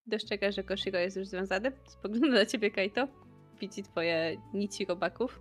O, 0.07 0.11
dostrzega, 0.11 0.53
że 0.53 0.63
Koshiro 0.63 0.99
jest 0.99 1.17
już 1.17 1.27
związany. 1.27 1.73
Spogląda 1.87 2.29
na 2.29 2.47
ciebie, 2.47 2.71
Kaito. 2.71 3.09
Widzi 3.61 3.83
twoje 3.83 4.37
nici 4.55 4.87
robaków. 4.87 5.41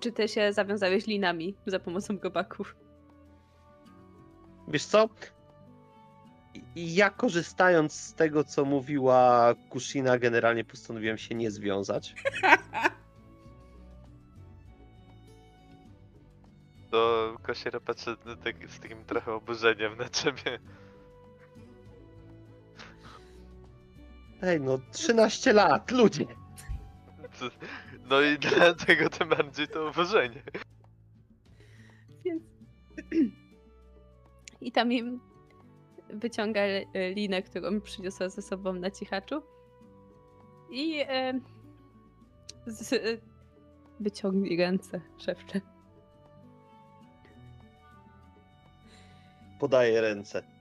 Czy 0.00 0.12
ty 0.12 0.28
się 0.28 0.52
zawiązałeś 0.52 1.06
linami 1.06 1.54
za 1.66 1.78
pomocą 1.78 2.18
robaków? 2.22 2.76
Wiesz 4.68 4.84
co? 4.84 5.08
Ja 6.76 7.10
korzystając 7.10 7.92
z 7.92 8.14
tego, 8.14 8.44
co 8.44 8.64
mówiła 8.64 9.54
Kushina, 9.70 10.18
generalnie 10.18 10.64
postanowiłem 10.64 11.18
się 11.18 11.34
nie 11.34 11.50
związać. 11.50 12.14
To 16.90 17.36
Kosiera 17.42 17.80
patrzy 17.80 18.16
tak, 18.44 18.70
z 18.70 18.80
takim 18.80 19.04
trochę 19.04 19.32
oburzeniem 19.32 19.96
na 19.96 20.08
ciebie. 20.08 20.58
Ej, 24.46 24.60
no 24.60 24.78
13 24.92 25.52
lat, 25.52 25.90
ludzie! 25.90 26.26
No 28.10 28.20
i 28.20 28.38
dlatego 28.38 29.08
tym 29.08 29.28
bardziej 29.28 29.68
to 29.68 29.88
uważenie. 29.88 30.42
Więc. 32.24 32.42
I 34.60 34.72
tam 34.72 34.92
im 34.92 35.20
wyciąga 36.10 36.60
linę, 37.14 37.42
którą 37.42 37.80
przyniosła 37.80 38.28
ze 38.28 38.42
sobą 38.42 38.72
na 38.72 38.90
cichaczu. 38.90 39.42
I 40.70 41.00
e, 41.08 41.40
z, 42.66 42.92
e, 42.92 42.98
wyciągnij 44.00 44.56
ręce, 44.56 45.00
szepcze. 45.18 45.60
Podaję 49.60 50.00
ręce. 50.00 50.53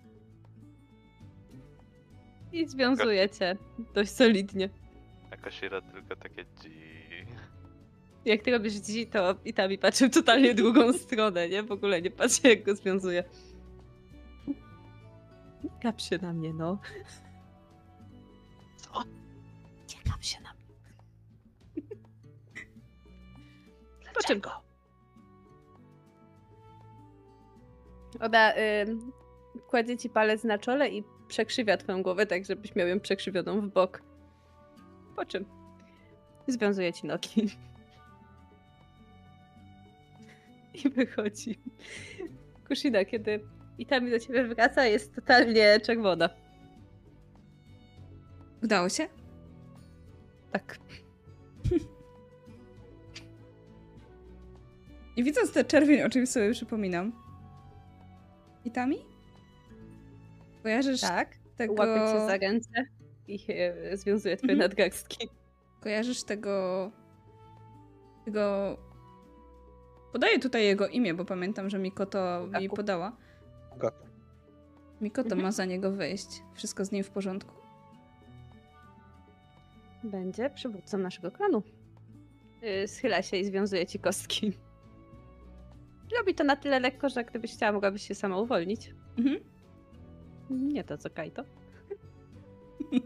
I 2.53 2.67
związuje 2.67 3.29
cię 3.29 3.57
dość 3.93 4.11
solidnie. 4.11 4.69
A 5.31 5.37
Kosiera 5.37 5.81
tylko 5.81 6.15
takie 6.15 6.45
dzi. 6.61 6.83
Jak 8.25 8.41
ty 8.41 8.51
robisz 8.51 8.73
dzi, 8.73 9.07
to 9.07 9.35
i 9.45 9.53
tam 9.53 9.71
i 9.71 9.77
patrzę 9.77 10.07
w 10.09 10.13
totalnie 10.13 10.53
drugą 10.53 10.93
stronę, 11.03 11.49
nie? 11.49 11.63
W 11.63 11.71
ogóle 11.71 12.01
nie 12.01 12.11
patrzę, 12.11 12.49
jak 12.49 12.63
go 12.63 12.75
związuje. 12.75 13.23
Gap 15.83 16.01
się 16.01 16.17
na 16.17 16.33
mnie, 16.33 16.53
no. 16.53 16.79
Co? 18.77 19.03
Nie 19.89 20.11
gap 20.11 20.23
się 20.23 20.41
na 20.41 20.53
mnie. 20.53 20.63
Po 24.13 24.23
czym? 24.27 24.41
Ona 28.19 28.55
y, 28.57 28.59
kładzie 29.67 29.97
ci 29.97 30.09
palec 30.09 30.43
na 30.43 30.57
czole 30.57 30.89
i 30.89 31.03
przekrzywia 31.33 31.77
twoją 31.77 32.03
głowę, 32.03 32.25
tak 32.25 32.45
żebyś 32.45 32.75
miał 32.75 32.87
ją 32.87 32.99
przekrzywioną 32.99 33.61
w 33.61 33.67
bok. 33.67 34.01
Po 35.15 35.25
czym 35.25 35.45
związuje 36.47 36.93
ci 36.93 37.07
nogi. 37.07 37.49
I 40.83 40.89
wychodzi. 40.89 41.59
Kushina, 42.67 43.05
kiedy 43.05 43.39
Itami 43.77 44.11
do 44.11 44.19
ciebie 44.19 44.43
wraca, 44.43 44.85
jest 44.85 45.15
totalnie 45.15 45.79
czerwona. 45.79 46.29
Udało 48.63 48.89
się? 48.89 49.07
Tak. 50.51 50.77
I 55.15 55.23
widząc 55.23 55.53
tę 55.53 55.63
czerwień, 55.63 56.01
o 56.01 56.09
czym 56.09 56.27
sobie 56.27 56.51
przypominam. 56.51 57.11
I 58.65 58.71
tami? 58.71 59.12
Kojarzysz 60.63 61.01
Tak. 61.01 61.29
tego... 61.57 61.73
Łapie 61.73 62.13
cię 62.13 62.25
za 62.27 62.37
ręce 62.37 62.85
i 63.27 63.39
e, 63.49 63.97
związuje 63.97 64.37
twoje 64.37 64.53
Mhm. 64.53 64.69
nadgarstki. 64.69 65.29
Kojarzysz 65.81 66.23
tego... 66.23 66.91
Tego... 68.25 68.77
Podaję 70.13 70.39
tutaj 70.39 70.63
jego 70.65 70.87
imię, 70.87 71.13
bo 71.13 71.25
pamiętam, 71.25 71.69
że 71.69 71.79
Mikoto 71.79 72.47
mi 72.61 72.69
podała. 72.69 73.17
Gaku. 73.77 74.05
Mikoto 75.01 75.27
Mhm. 75.29 75.41
ma 75.41 75.51
za 75.51 75.65
niego 75.65 75.91
wyjść. 75.91 76.43
Wszystko 76.53 76.85
z 76.85 76.91
nim 76.91 77.03
w 77.03 77.09
porządku. 77.09 77.53
Będzie 80.03 80.49
przywódcą 80.49 80.97
naszego 80.97 81.31
klanu. 81.31 81.63
Yy, 82.61 82.87
Schyla 82.87 83.21
się 83.21 83.37
i 83.37 83.45
związuje 83.45 83.85
ci 83.85 83.99
kostki. 83.99 84.53
Robi 86.17 86.35
to 86.35 86.43
na 86.43 86.55
tyle 86.55 86.79
lekko, 86.79 87.09
że 87.09 87.23
gdybyś 87.23 87.53
chciała, 87.53 87.71
mogłabyś 87.71 88.07
się 88.07 88.15
sama 88.15 88.37
uwolnić. 88.37 88.93
Mhm. 89.17 89.39
Nie 90.49 90.83
to 90.83 90.97
co 90.97 91.09
Kaito. 91.09 91.43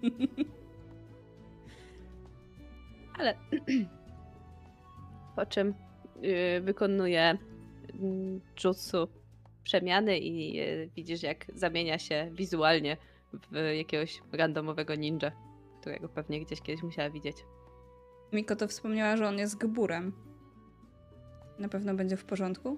Ale 3.19 3.35
po 5.35 5.45
czym 5.45 5.73
yy, 6.21 6.61
wykonuje 6.61 7.37
mm, 7.93 8.41
jutsu 8.63 9.07
przemiany 9.63 10.19
i 10.19 10.53
yy, 10.53 10.89
widzisz 10.95 11.23
jak 11.23 11.45
zamienia 11.55 11.99
się 11.99 12.29
wizualnie 12.33 12.97
w 13.33 13.55
jakiegoś 13.77 14.21
randomowego 14.31 14.95
ninja, 14.95 15.31
którego 15.81 16.09
pewnie 16.09 16.45
gdzieś 16.45 16.61
kiedyś 16.61 16.83
musiała 16.83 17.09
widzieć. 17.09 17.37
Mikoto 18.33 18.67
wspomniała, 18.67 19.17
że 19.17 19.27
on 19.27 19.37
jest 19.37 19.57
gburem. 19.57 20.13
Na 21.59 21.69
pewno 21.69 21.93
będzie 21.93 22.17
w 22.17 22.25
porządku? 22.25 22.77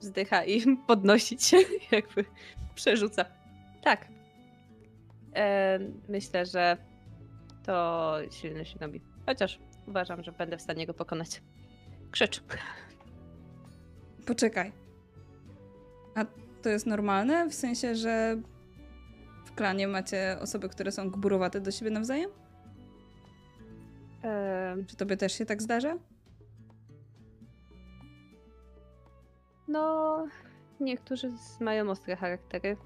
Wzdycha 0.00 0.44
i 0.44 0.76
podnosi 0.86 1.38
się, 1.38 1.56
jakby 1.92 2.24
przerzuca. 2.74 3.24
Tak. 3.82 4.08
E, 5.36 5.78
myślę, 6.08 6.46
że 6.46 6.76
to 7.66 8.16
silny 8.30 8.64
shinobi. 8.64 9.00
Chociaż 9.26 9.58
uważam, 9.86 10.22
że 10.22 10.32
będę 10.32 10.56
w 10.56 10.62
stanie 10.62 10.86
go 10.86 10.94
pokonać. 10.94 11.42
Krzycz. 12.10 12.42
Poczekaj. 14.26 14.72
A 16.14 16.24
to 16.62 16.68
jest 16.68 16.86
normalne? 16.86 17.48
W 17.48 17.54
sensie, 17.54 17.94
że 17.94 18.36
w 19.44 19.52
klanie 19.54 19.88
macie 19.88 20.36
osoby, 20.40 20.68
które 20.68 20.92
są 20.92 21.10
gburowate 21.10 21.60
do 21.60 21.70
siebie 21.70 21.90
nawzajem? 21.90 22.30
E, 24.24 24.76
Czy 24.86 24.96
tobie 24.96 25.16
też 25.16 25.32
się 25.32 25.46
tak 25.46 25.62
zdarza? 25.62 25.96
No, 29.70 30.26
niektórzy 30.80 31.32
mają 31.60 31.90
ostre 31.90 32.16
charaktery. 32.16 32.76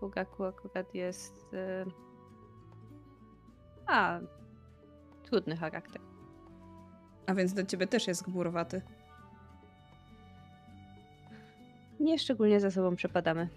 Fugaku 0.00 0.44
akurat 0.44 0.94
jest... 0.94 1.54
E, 1.54 1.84
a, 3.86 4.20
trudny 5.24 5.56
charakter. 5.56 6.02
A 7.26 7.34
więc 7.34 7.52
do 7.52 7.64
ciebie 7.64 7.86
też 7.86 8.06
jest 8.06 8.24
gburowaty. 8.24 8.82
Nie 12.00 12.18
szczególnie 12.18 12.60
za 12.60 12.70
sobą 12.70 12.96
przepadamy. 12.96 13.48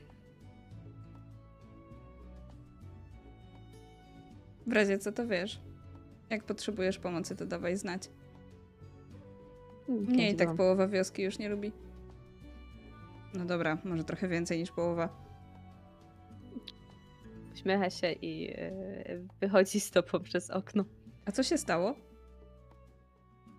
W 4.67 4.73
razie 4.73 4.97
co 4.97 5.11
to 5.11 5.27
wiesz. 5.27 5.61
Jak 6.29 6.43
potrzebujesz 6.43 6.99
pomocy, 6.99 7.35
to 7.35 7.45
dawaj 7.45 7.77
znać. 7.77 8.09
Mnie 9.87 10.31
i 10.31 10.35
tak 10.35 10.49
po... 10.49 10.55
połowa 10.55 10.87
wioski 10.87 11.23
już 11.23 11.39
nie 11.39 11.49
lubi. 11.49 11.71
No 13.33 13.45
dobra, 13.45 13.77
może 13.83 14.03
trochę 14.03 14.27
więcej 14.27 14.59
niż 14.59 14.71
połowa. 14.71 15.09
Uśmiecha 17.53 17.89
się 17.89 18.11
i 18.11 18.53
e, 18.57 18.71
wychodzi 19.41 19.79
z 19.79 19.91
tobą 19.91 20.19
przez 20.23 20.49
okno. 20.49 20.85
A 21.25 21.31
co 21.31 21.43
się 21.43 21.57
stało, 21.57 21.95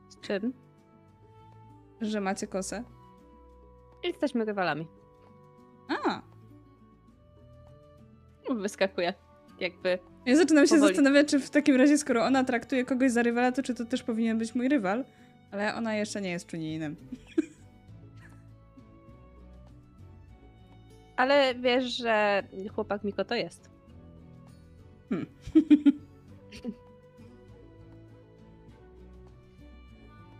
Z 0.09 0.21
czym? 0.21 0.53
że 2.01 2.21
macie 2.21 2.47
kosę? 2.47 2.85
Jesteśmy 4.05 4.45
rywalami. 4.45 4.87
A! 5.89 6.23
Wyskakuje. 8.55 9.15
Jakby. 9.61 9.99
Ja 10.27 10.37
zaczynam 10.37 10.67
się 10.67 10.75
Powoli. 10.75 10.95
zastanawiać, 10.95 11.29
czy 11.29 11.41
w 11.41 11.51
takim 11.51 11.77
razie, 11.77 11.99
skoro 11.99 12.25
ona 12.25 12.45
traktuje 12.45 12.85
kogoś 12.85 13.13
za 13.13 13.23
rywala, 13.23 13.53
to 13.53 13.63
czy 13.63 13.75
to 13.75 13.85
też 13.85 14.03
powinien 14.03 14.39
być 14.39 14.55
mój 14.55 14.69
rywal? 14.69 15.05
Ale 15.53 15.75
ona 15.75 15.95
jeszcze 15.95 16.21
nie 16.21 16.31
jest 16.31 16.47
czuninem. 16.47 16.97
Ale 21.21 21.55
wiesz, 21.55 21.97
że 21.97 22.43
chłopak 22.75 23.05
Miko 23.05 23.25
to 23.25 23.35
jest. 23.35 23.71
Hmm. 25.09 25.27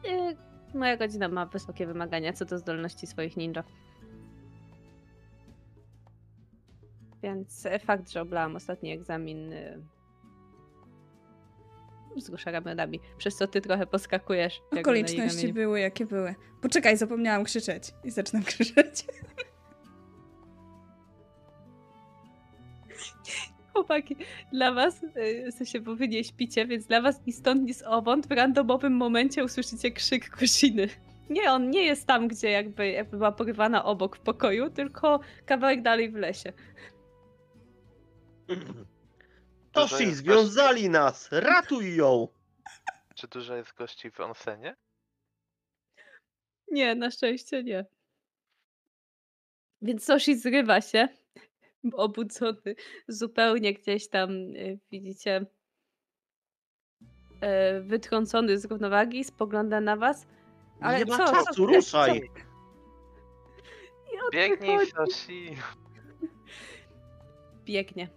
Y, 0.05 0.37
Moja 0.75 0.97
godzina 0.97 1.29
ma 1.29 1.47
wysokie 1.47 1.87
wymagania 1.87 2.33
co 2.33 2.45
do 2.45 2.59
zdolności 2.59 3.07
swoich 3.07 3.37
ninja. 3.37 3.65
Więc 7.23 7.69
fakt, 7.85 8.11
że 8.11 8.21
oblałam 8.21 8.57
ostatni 8.57 8.93
egzamin 8.93 9.53
y, 9.53 9.83
wzrusza 12.17 12.51
ramionami, 12.51 13.01
przez 13.19 13.37
co 13.37 13.47
ty 13.47 13.61
trochę 13.61 13.87
poskakujesz. 13.87 14.63
Okoliczności 14.81 15.53
były 15.53 15.81
jakie 15.81 16.07
były. 16.07 16.35
Poczekaj, 16.63 16.97
zapomniałam 16.97 17.45
krzyczeć. 17.45 17.93
I 18.05 18.11
zaczynam 18.11 18.45
krzyczeć. 18.53 19.07
Chłopaki, 23.73 24.17
dla 24.53 24.73
was, 24.73 25.03
y, 25.03 25.53
w 25.53 25.55
sensie, 25.55 25.81
bo 25.81 25.97
wy 25.97 26.09
nie 26.09 26.25
śpicie, 26.25 26.67
więc 26.67 26.87
dla 26.87 27.01
was 27.03 27.27
ni 27.27 27.33
stąd, 27.33 27.63
ni 27.63 27.75
zowąd 27.75 28.27
w 28.29 28.31
randomowym 28.31 28.93
momencie 28.93 29.45
usłyszycie 29.45 29.91
krzyk 29.91 30.37
Kusiny. 30.37 30.89
Nie, 31.31 31.53
on 31.53 31.71
nie 31.71 31.85
jest 31.85 32.07
tam, 32.07 32.29
gdzie 32.29 32.51
jakby, 32.51 32.89
jakby 32.89 33.17
była 33.17 33.33
porywana 33.33 33.85
obok 33.85 34.17
w 34.17 34.21
pokoju, 34.21 34.71
tylko 34.71 35.21
kawałek 35.47 35.83
dalej 35.83 36.11
w 36.11 36.15
lesie. 36.15 36.53
Toshi, 39.73 40.15
związali 40.15 40.91
nas! 40.91 41.29
Ratuj 41.33 41.97
ją! 41.97 42.29
Czy 43.17 43.29
dużo 43.29 43.57
jest 43.57 43.75
gości 43.75 44.11
w 44.11 44.21
onsenie? 44.21 44.77
Nie, 46.71 46.95
na 46.95 47.11
szczęście 47.11 47.63
nie. 47.63 47.87
Więc 49.83 50.05
Soshi 50.05 50.37
zrywa 50.37 50.81
się, 50.81 51.09
obudzony, 51.93 52.75
zupełnie 53.09 53.75
gdzieś 53.75 54.09
tam, 54.09 54.31
y, 54.31 54.79
widzicie, 54.91 55.47
y, 57.79 57.83
wytrącony 57.83 58.59
z 58.59 58.65
równowagi, 58.65 59.25
spogląda 59.25 59.81
na 59.81 59.97
was. 59.97 60.27
Ale 60.81 60.99
nie 60.99 61.05
ma 61.05 61.17
co, 61.17 61.25
co- 61.27 61.33
czasu, 61.33 61.55
co- 61.55 61.67
ruszaj! 61.67 62.21
Co 64.21 64.31
Biegnij? 64.33 64.79
Soshi! 64.87 65.57
biegnie. 67.65 68.09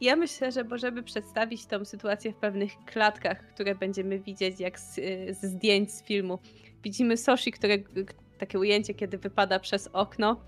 Ja 0.00 0.16
myślę, 0.16 0.52
że 0.52 0.64
możemy 0.64 1.02
przedstawić 1.02 1.66
tą 1.66 1.84
sytuację 1.84 2.32
w 2.32 2.36
pewnych 2.36 2.72
klatkach, 2.86 3.54
które 3.54 3.74
będziemy 3.74 4.18
widzieć 4.20 4.60
jak 4.60 4.80
z, 4.80 4.98
y, 4.98 5.34
z 5.34 5.42
zdjęć 5.44 5.92
z 5.92 6.02
filmu. 6.04 6.38
Widzimy 6.82 7.16
Soshi, 7.16 7.52
które, 7.52 7.78
k- 7.78 7.90
takie 8.38 8.58
ujęcie, 8.58 8.94
kiedy 8.94 9.18
wypada 9.18 9.58
przez 9.60 9.88
okno 9.92 10.44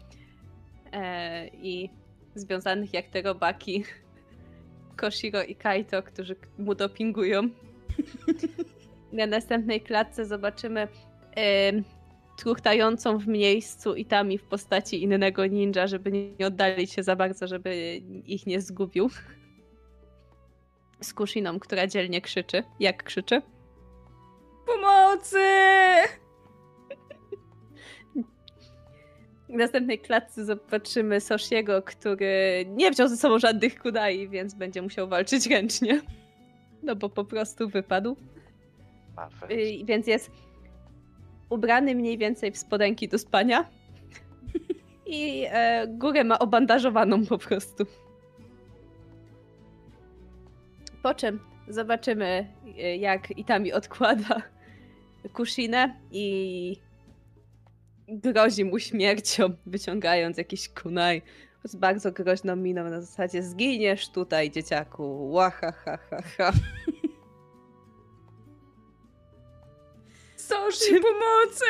e, 0.93 1.49
i 1.49 1.91
związanych 2.34 2.94
jak 2.94 3.09
te 3.09 3.23
robaki 3.23 3.84
Koshiro 4.97 5.42
i 5.42 5.55
Kaito, 5.55 6.02
którzy 6.02 6.36
mu 6.59 6.75
dopingują. 6.75 7.42
Na 9.12 9.26
następnej 9.26 9.81
klatce 9.81 10.25
zobaczymy 10.25 10.89
em, 11.34 11.84
truchtającą 12.39 13.18
w 13.18 13.26
miejscu 13.26 13.94
Itami 13.94 14.39
w 14.39 14.44
postaci 14.44 15.02
innego 15.02 15.47
ninja, 15.47 15.86
żeby 15.86 16.12
nie 16.12 16.31
nie 16.33 16.47
oddalić 16.47 16.92
się 16.92 17.02
za 17.02 17.17
bardzo, 17.17 17.47
żeby 17.47 17.97
ich 18.26 18.47
nie 18.47 18.60
zgubił. 18.60 19.10
Z 21.00 21.15
Kushiną, 21.15 21.59
która 21.59 21.86
dzielnie 21.86 22.20
krzyczy. 22.20 22.65
Jak 22.81 23.02
krzyczy? 23.02 23.42
Pomocy! 24.67 25.41
W 29.51 29.55
następnej 29.55 29.99
klatce 29.99 30.45
zobaczymy 30.45 31.20
Soshiego, 31.20 31.83
który 31.83 32.65
nie 32.69 32.91
wziął 32.91 33.09
ze 33.09 33.17
sobą 33.17 33.39
żadnych 33.39 33.79
kudai, 33.83 34.29
więc 34.29 34.55
będzie 34.55 34.83
musiał 34.83 35.09
walczyć 35.09 35.47
ręcznie. 35.47 36.01
No 36.83 36.97
bo 36.97 37.09
po 37.09 37.25
prostu 37.25 37.69
wypadł. 37.69 38.17
Y, 39.51 39.85
Więc 39.85 40.07
jest 40.07 40.31
ubrany 41.51 41.95
mniej 41.95 42.19
więcej 42.19 42.53
w 42.53 42.59
spodenki 42.59 43.09
do 43.09 43.19
spania. 43.19 43.69
I 45.07 45.47
e, 45.51 45.87
górę 45.89 46.25
ma 46.25 46.39
obandażowaną 46.39 47.27
po 47.27 47.39
prostu. 47.39 47.85
Po 51.03 51.15
czym 51.15 51.41
zobaczymy, 51.69 52.47
e, 52.79 52.97
jak 52.97 53.31
Itami 53.39 53.73
odkłada 53.73 54.43
Kushinę 55.33 55.97
i 56.11 56.77
grozi 58.11 58.65
mu 58.65 58.79
śmiercią, 58.79 59.57
wyciągając 59.67 60.39
jakiś 60.39 60.69
kunai 60.69 61.23
z 61.65 61.77
bardzo 61.77 62.13
groźną 62.13 62.57
miną 62.57 62.85
na 62.85 63.01
zasadzie 63.01 63.43
zginiesz 63.43 64.09
tutaj, 64.09 64.51
dzieciaku. 64.51 65.31
Łaha, 65.31 65.73
ha, 65.73 65.99
ha, 66.11 66.23
ha. 66.37 66.53
Soshi, 70.37 70.95
pomocy! 70.95 71.65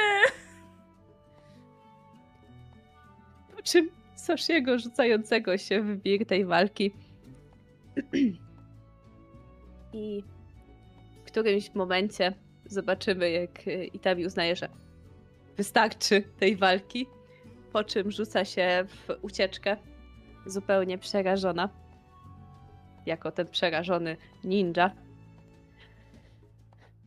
Po 3.57 3.63
czym 3.63 3.91
Soshiego 4.17 4.79
rzucającego 4.79 5.59
się 5.59 5.83
w 5.83 5.97
bieg 5.97 6.29
tej 6.29 6.45
walki. 6.45 6.93
I 9.93 10.25
w 11.21 11.23
którymś 11.23 11.75
momencie 11.75 12.35
zobaczymy, 12.67 13.31
jak 13.31 13.67
Itami 13.93 14.27
uznaje, 14.27 14.57
że 14.57 14.69
wystarczy 15.61 16.23
tej 16.39 16.57
walki. 16.57 17.07
Po 17.73 17.85
czym 17.85 18.11
rzuca 18.11 18.45
się 18.45 18.85
w 18.89 19.19
ucieczkę, 19.23 19.77
zupełnie 20.47 20.99
przerażona. 20.99 21.69
Jako 23.07 23.33
ten 23.33 23.47
przerażony 23.47 24.17
ninja. 24.45 24.91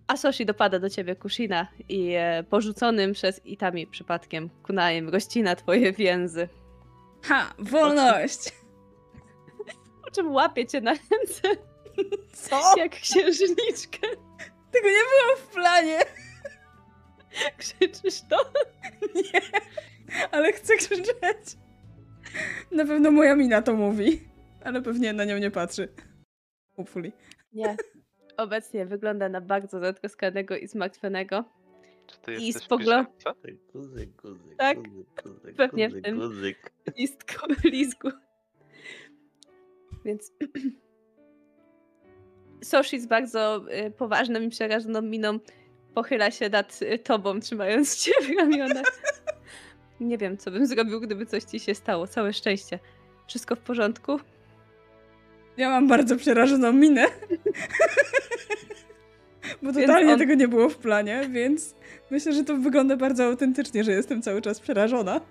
A 0.07 0.17
Soshi 0.17 0.45
dopada 0.45 0.79
do 0.79 0.89
ciebie 0.89 1.15
Kushina 1.15 1.67
i 1.89 2.13
e, 2.13 2.43
porzuconym 2.49 3.13
przez 3.13 3.45
Itami 3.45 3.87
przypadkiem 3.87 4.49
kunajem 4.63 5.09
rozcina 5.09 5.55
twoje 5.55 5.93
więzy. 5.93 6.49
Ha, 7.23 7.53
wolność! 7.59 8.53
Po 10.03 10.11
czym 10.11 10.31
łapie 10.31 10.65
cię 10.65 10.81
na 10.81 10.91
ręce 10.91 11.61
Co? 12.33 12.77
jak 12.77 12.91
księżniczkę. 12.91 14.07
Tego 14.71 14.87
nie 14.87 15.03
było 15.11 15.37
w 15.37 15.47
planie! 15.53 15.99
Krzyczysz 17.57 18.21
to? 18.29 18.37
Nie, 19.15 19.41
ale 20.31 20.53
chcę 20.53 20.75
krzyczeć. 20.75 21.57
Na 22.71 22.85
pewno 22.85 23.11
moja 23.11 23.35
mina 23.35 23.61
to 23.61 23.73
mówi, 23.73 24.21
ale 24.63 24.81
pewnie 24.81 25.13
na 25.13 25.25
nią 25.25 25.37
nie 25.37 25.51
patrzy. 25.51 25.87
Hopefully. 26.75 27.11
Nie. 27.53 27.75
Obecnie 28.37 28.85
wygląda 28.85 29.29
na 29.29 29.41
bardzo 29.41 29.79
zatroskanego 29.79 30.57
i 30.57 30.67
zmartwionego. 30.67 31.43
Czy 32.07 32.17
ty 32.17 32.35
i 32.35 32.53
bieżąca? 32.79 33.33
Guzyk, 33.73 34.15
guzyk, 34.21 34.55
Tak, 34.57 34.77
guzyk, 34.89 35.23
guzyk, 35.23 35.55
pewnie 35.55 35.89
w 35.89 35.91
guzyk, 35.91 36.05
tym. 36.05 36.19
guzyk. 36.19 36.71
Listku, 36.97 37.47
lizgu. 37.63 38.09
Więc 40.05 40.31
Soshi 42.63 42.99
z 42.99 43.05
bardzo 43.05 43.65
y, 43.87 43.91
poważną 43.91 44.41
i 44.41 44.49
przerażoną 44.49 45.01
miną 45.01 45.39
pochyla 45.95 46.31
się 46.31 46.49
nad 46.49 46.81
y, 46.81 46.99
tobą, 46.99 47.39
trzymając 47.39 47.95
cię 48.03 48.11
w 48.21 48.37
ramionach. 48.39 49.01
Nie 49.99 50.17
wiem, 50.17 50.37
co 50.37 50.51
bym 50.51 50.65
zrobił, 50.67 51.01
gdyby 51.01 51.25
coś 51.25 51.43
ci 51.43 51.59
się 51.59 51.75
stało. 51.75 52.07
Całe 52.07 52.33
szczęście. 52.33 52.79
Wszystko 53.27 53.55
w 53.55 53.59
porządku? 53.59 54.19
Ja 55.57 55.69
mam 55.69 55.87
bardzo 55.87 56.15
przerażoną 56.15 56.73
minę. 56.73 57.05
Bo 59.61 59.73
totalnie 59.73 60.13
on- 60.13 60.19
tego 60.19 60.33
nie 60.33 60.47
było 60.47 60.69
w 60.69 60.77
planie, 60.77 61.29
więc 61.31 61.75
myślę, 62.11 62.33
że 62.33 62.43
to 62.43 62.57
wygląda 62.57 62.97
bardzo 62.97 63.25
autentycznie, 63.25 63.83
że 63.83 63.91
jestem 63.91 64.21
cały 64.21 64.41
czas 64.41 64.59
przerażona. 64.59 65.21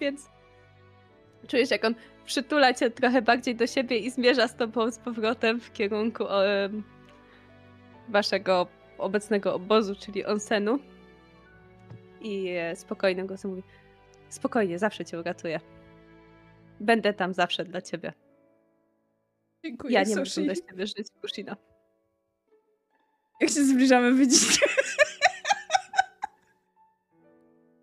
Więc 0.00 0.26
czujesz, 1.48 1.70
jak 1.70 1.84
on 1.84 1.94
przytula 2.26 2.74
cię 2.74 2.90
trochę 2.90 3.22
bardziej 3.22 3.54
do 3.56 3.66
siebie 3.66 3.98
i 3.98 4.10
zmierza 4.10 4.48
z 4.48 4.56
tobą 4.56 4.90
z 4.90 4.98
powrotem 4.98 5.60
w 5.60 5.72
kierunku 5.72 6.24
waszego 8.08 8.66
obecnego 8.98 9.54
obozu, 9.54 9.94
czyli 9.96 10.26
onsenu. 10.26 10.78
I 12.20 12.48
e, 12.48 12.76
spokojnym 12.76 13.26
głosem 13.26 13.50
mówi: 13.50 13.62
Spokojnie, 14.28 14.78
zawsze 14.78 15.04
cię 15.04 15.20
uratuję. 15.20 15.60
Będę 16.80 17.14
tam 17.14 17.34
zawsze 17.34 17.64
dla 17.64 17.80
ciebie. 17.80 18.12
Dziękuję, 19.64 19.94
Ja 19.94 20.02
nie 20.02 20.16
muszę 20.16 20.40
bez 20.40 20.66
ciebie 20.66 20.86
żyć, 20.86 21.06
Kushina. 21.20 21.56
Jak 23.40 23.50
się 23.50 23.64
zbliżamy, 23.64 24.14
widzicie? 24.14 24.66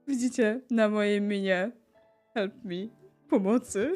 widzicie 0.07 0.61
na 0.69 0.89
mojej 0.89 1.21
minie 1.21 1.71
help 2.33 2.53
me, 2.63 2.87
pomocy. 3.29 3.93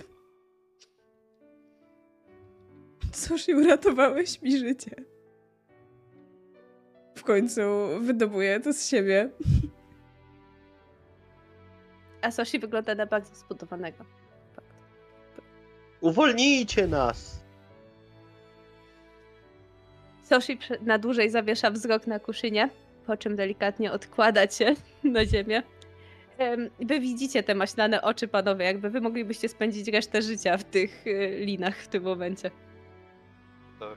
Soshi, 3.14 3.56
uratowałeś 3.56 4.42
mi 4.42 4.58
życie. 4.58 4.92
W 7.20 7.24
końcu 7.24 7.62
wydobuje 8.02 8.60
to 8.60 8.74
z 8.74 8.88
siebie. 8.90 9.30
A 12.22 12.32
Soshi 12.32 12.60
wygląda 12.60 12.96
na 12.96 13.06
bardzo 13.06 13.36
zbudowanego. 13.36 14.06
Uwolnijcie 16.02 16.88
nas! 16.88 17.44
Soshi 20.24 20.60
na 20.82 20.98
dłużej 20.98 21.30
zawiesza 21.30 21.72
wzrok 21.72 22.08
na 22.08 22.20
kuszynie, 22.20 22.70
po 23.08 23.18
czym 23.18 23.36
delikatnie 23.36 23.92
odkłada 23.92 24.48
cię 24.48 24.76
na 25.04 25.26
ziemię. 25.26 25.64
Em, 26.38 26.70
Wy 26.80 27.00
widzicie 27.00 27.44
te 27.44 27.56
maślane 27.56 28.02
oczy, 28.02 28.28
panowie, 28.28 28.66
jakby 28.66 28.90
wy 28.90 29.02
moglibyście 29.02 29.50
spędzić 29.50 29.88
resztę 29.88 30.22
życia 30.22 30.58
w 30.58 30.64
tych 30.64 31.08
y, 31.08 31.40
linach 31.46 31.78
w 31.78 31.88
tym 31.88 32.04
momencie. 32.04 32.52
To 33.80 33.96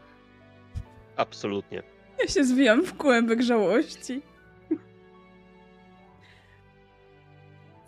Absolutnie. 1.16 1.82
Ja 2.20 2.28
się 2.28 2.44
zwijam 2.44 2.84
w 2.84 2.96
kłębek 2.96 3.42
żałości. 3.42 4.22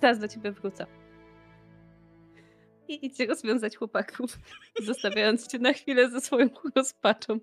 Zaraz 0.00 0.18
do 0.18 0.28
ciebie 0.28 0.52
wrócę. 0.52 0.86
I 2.88 3.06
idźcie 3.06 3.26
rozwiązać 3.26 3.76
chłopaków, 3.76 4.38
zostawiając 4.86 5.46
cię 5.46 5.58
na 5.58 5.72
chwilę 5.72 6.10
ze 6.10 6.20
swoją 6.20 6.48
rozpaczą. 6.76 7.38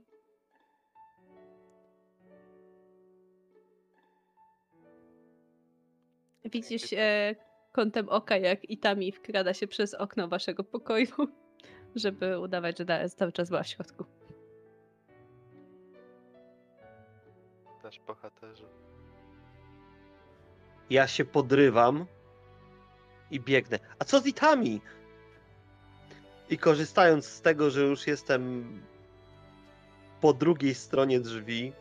Widzisz 6.45 6.93
e, 6.93 7.35
kątem 7.71 8.09
oka, 8.09 8.37
jak 8.37 8.69
Itami 8.69 9.11
wkrada 9.11 9.53
się 9.53 9.67
przez 9.67 9.93
okno 9.93 10.27
waszego 10.27 10.63
pokoju, 10.63 11.07
żeby 11.95 12.39
udawać, 12.39 12.77
że 12.77 13.09
cały 13.09 13.31
czas 13.31 13.49
była 13.49 13.63
w 13.63 13.67
środku. 13.67 14.20
Nasz 17.91 17.99
bohaterze. 17.99 18.65
Ja 20.89 21.07
się 21.07 21.25
podrywam 21.25 22.05
i 23.31 23.39
biegnę. 23.39 23.79
A 23.99 24.05
co 24.05 24.19
z 24.19 24.25
itami? 24.25 24.81
I 26.49 26.57
korzystając 26.57 27.25
z 27.25 27.41
tego, 27.41 27.69
że 27.69 27.81
już 27.81 28.07
jestem 28.07 28.65
po 30.21 30.33
drugiej 30.33 30.75
stronie 30.75 31.19
drzwi, 31.19 31.73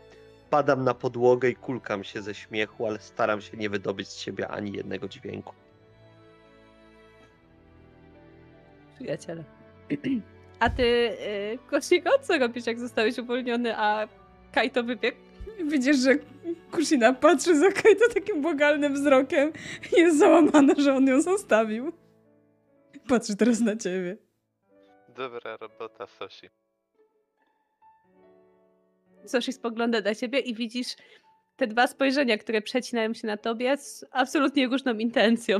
padam 0.50 0.84
na 0.84 0.94
podłogę 0.94 1.48
i 1.50 1.56
kulkam 1.56 2.04
się 2.04 2.22
ze 2.22 2.34
śmiechu, 2.34 2.86
ale 2.86 2.98
staram 2.98 3.40
się 3.40 3.56
nie 3.56 3.70
wydobyć 3.70 4.08
z 4.08 4.16
siebie 4.16 4.48
ani 4.48 4.72
jednego 4.72 5.08
dźwięku. 5.08 5.54
Przyjaciele. 8.94 9.44
A 10.60 10.70
ty, 10.70 10.82
y, 10.82 11.58
Kosiko, 11.66 12.10
co 12.18 12.38
robisz, 12.38 12.66
jak 12.66 12.78
zostałeś 12.78 13.18
uwolniony, 13.18 13.76
a 13.76 14.08
Kaito 14.52 14.84
wybiegł? 14.84 15.29
Widzisz, 15.64 15.96
że 15.96 16.10
Kushina 16.70 17.12
patrzy 17.12 17.58
za 17.58 17.72
Kaito 17.72 18.08
takim 18.14 18.42
błagalnym 18.42 18.94
wzrokiem 18.94 19.52
i 19.96 20.00
jest 20.00 20.18
załamana, 20.18 20.74
że 20.78 20.94
on 20.94 21.06
ją 21.06 21.22
zostawił. 21.22 21.92
Patrzy 23.08 23.36
teraz 23.36 23.60
na 23.60 23.76
ciebie. 23.76 24.16
Dobra 25.16 25.56
robota, 25.56 26.06
Sosi. 26.06 26.48
Soshi 29.26 29.52
spogląda 29.52 30.00
na 30.00 30.14
ciebie 30.14 30.38
i 30.38 30.54
widzisz 30.54 30.86
te 31.56 31.66
dwa 31.66 31.86
spojrzenia, 31.86 32.38
które 32.38 32.62
przecinają 32.62 33.14
się 33.14 33.26
na 33.26 33.36
tobie 33.36 33.76
z 33.76 34.04
absolutnie 34.10 34.66
różną 34.68 34.94
intencją. 34.94 35.58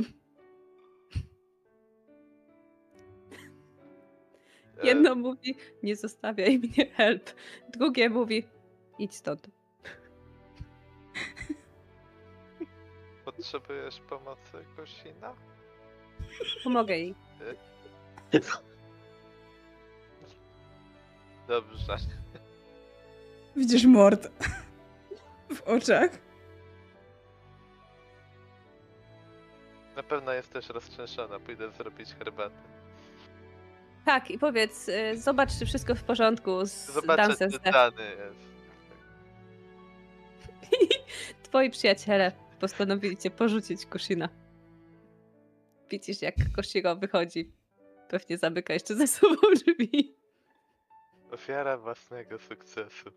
E, 4.83 4.87
Jedno 4.87 5.15
mówi, 5.15 5.55
nie 5.83 5.95
zostawiaj 5.95 6.59
mnie, 6.59 6.85
help. 6.85 7.29
Drugie 7.69 8.09
mówi, 8.09 8.43
idź 8.99 9.15
stąd. 9.15 9.60
Potrzebujesz 13.25 13.99
pomocy, 13.99 14.65
Kosina? 14.75 15.33
Pomogę 16.63 16.97
jej. 16.97 17.15
Dobrze. 21.47 21.97
Widzisz 23.55 23.85
mord 23.85 24.27
w 25.55 25.61
oczach. 25.61 26.11
Na 29.95 30.03
pewno 30.03 30.33
jesteś 30.33 30.69
roztrzęsiona. 30.69 31.39
Pójdę 31.39 31.71
zrobić 31.71 32.13
herbatę. 32.13 32.55
Tak, 34.05 34.31
i 34.31 34.39
powiedz, 34.39 34.89
y, 34.89 35.17
zobacz, 35.17 35.59
czy 35.59 35.65
wszystko 35.65 35.95
w 35.95 36.03
porządku 36.03 36.65
z 36.65 36.85
Zobaczę, 36.85 37.27
Dancers 37.27 37.53
czy 37.53 37.71
dany 37.71 38.03
jest. 38.03 38.50
Twoi 41.51 41.69
przyjaciele 41.69 42.31
postanowili 42.59 43.17
cię 43.17 43.31
porzucić, 43.31 43.85
Kushina. 43.85 44.29
Widzisz, 45.89 46.21
jak 46.21 46.35
Koshiro 46.55 46.95
wychodzi. 46.95 47.51
Pewnie 48.09 48.37
zamyka 48.37 48.73
jeszcze 48.73 48.95
ze 48.95 49.07
sobą 49.07 49.35
drzwi. 49.55 50.15
Ofiara 51.31 51.77
własnego 51.77 52.39
sukcesu. 52.39 53.09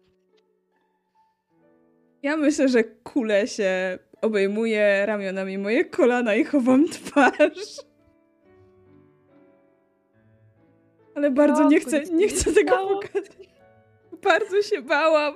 Ja 2.22 2.36
myślę, 2.36 2.68
że 2.68 2.84
kulę 2.84 3.46
się 3.46 3.98
obejmuje 4.22 5.06
ramionami 5.06 5.58
moje 5.58 5.84
kolana 5.84 6.34
i 6.34 6.44
chowam 6.44 6.88
twarz. 6.88 7.80
Ale 11.14 11.30
bardzo 11.30 11.64
O, 11.64 11.68
nie 11.68 11.80
chcę, 11.80 12.00
nie 12.00 12.28
chcę 12.28 12.52
tego 12.52 12.76
pokazać. 12.88 13.36
Bardzo 14.22 14.62
się 14.62 14.82
bałam. 14.82 15.34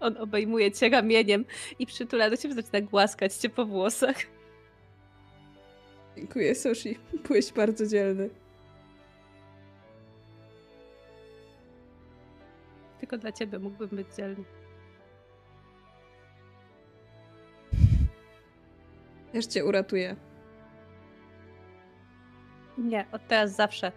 On 0.00 0.16
obejmuje 0.16 0.72
cię 0.72 0.88
ramieniem 0.88 1.44
i 1.78 1.86
przytula 1.86 2.30
do 2.30 2.36
ciebie, 2.36 2.54
zaczyna 2.54 2.80
głaskać 2.80 3.34
cię 3.34 3.48
po 3.48 3.64
włosach. 3.64 4.16
Dziękuję, 6.16 6.54
Sushi. 6.54 6.98
Byłeś 7.28 7.52
bardzo 7.52 7.86
dzielny. 7.86 8.30
Tylko 13.00 13.18
dla 13.18 13.32
ciebie 13.32 13.58
mógłbym 13.58 13.88
być 13.88 14.14
dzielny. 14.16 14.44
Też 19.32 19.46
cię 19.46 19.64
uratuję. 19.64 20.16
Nie, 22.78 23.06
od 23.12 23.26
teraz 23.28 23.56
zawsze 23.56 23.92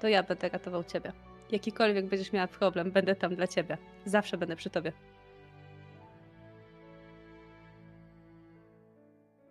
to 0.00 0.08
ja 0.08 0.22
będę 0.22 0.48
ratował 0.48 0.84
ciebie. 0.84 1.12
Jakikolwiek 1.50 2.06
będziesz 2.06 2.32
miała 2.32 2.46
problem, 2.46 2.90
będę 2.90 3.16
tam 3.16 3.36
dla 3.36 3.46
ciebie. 3.46 3.78
Zawsze 4.04 4.36
będę 4.38 4.56
przy 4.56 4.70
tobie. 4.70 4.92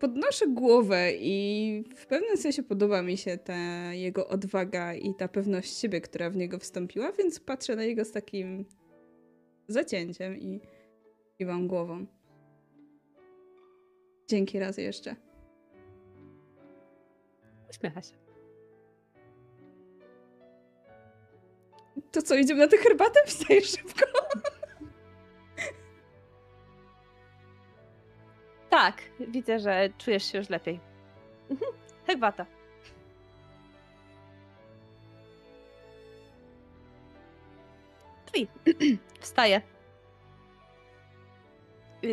Podnoszę 0.06 0.48
głowę 0.48 1.12
i 1.14 1.84
w 1.96 2.06
pewnym 2.06 2.38
sensie 2.38 2.64
podoba 2.64 3.02
mi 3.02 3.18
się 3.18 3.38
ta 3.38 3.94
jego 3.94 4.28
odwaga 4.28 4.94
i 4.94 5.14
ta 5.14 5.28
pewność 5.28 5.78
siebie, 5.78 6.02
która 6.02 6.30
w 6.30 6.36
niego 6.36 6.60
wstąpiła, 6.60 7.12
więc 7.12 7.40
patrzę 7.40 7.76
na 7.76 7.84
niego 7.86 8.06
z 8.06 8.12
takim 8.12 8.66
zacięciem 9.68 10.38
i 10.38 10.62
kiwam 11.38 11.68
głową. 11.68 12.06
Dzięki 14.28 14.60
raz 14.60 14.78
jeszcze. 14.78 15.16
Uśmiecha 17.70 18.02
się. 18.02 18.14
To 22.12 22.22
co, 22.22 22.36
idziemy 22.36 22.60
na 22.60 22.68
tę 22.68 22.78
herbatę? 22.78 23.20
Wstaję 23.28 23.62
szybko. 23.62 24.06
Tak, 28.76 29.02
widzę, 29.20 29.60
że 29.60 29.90
czujesz 29.98 30.32
się 30.32 30.38
już 30.38 30.50
lepiej. 30.50 30.80
Herbata. 32.08 32.46
Drzwi. 38.26 38.48
Wstaję. 39.20 39.62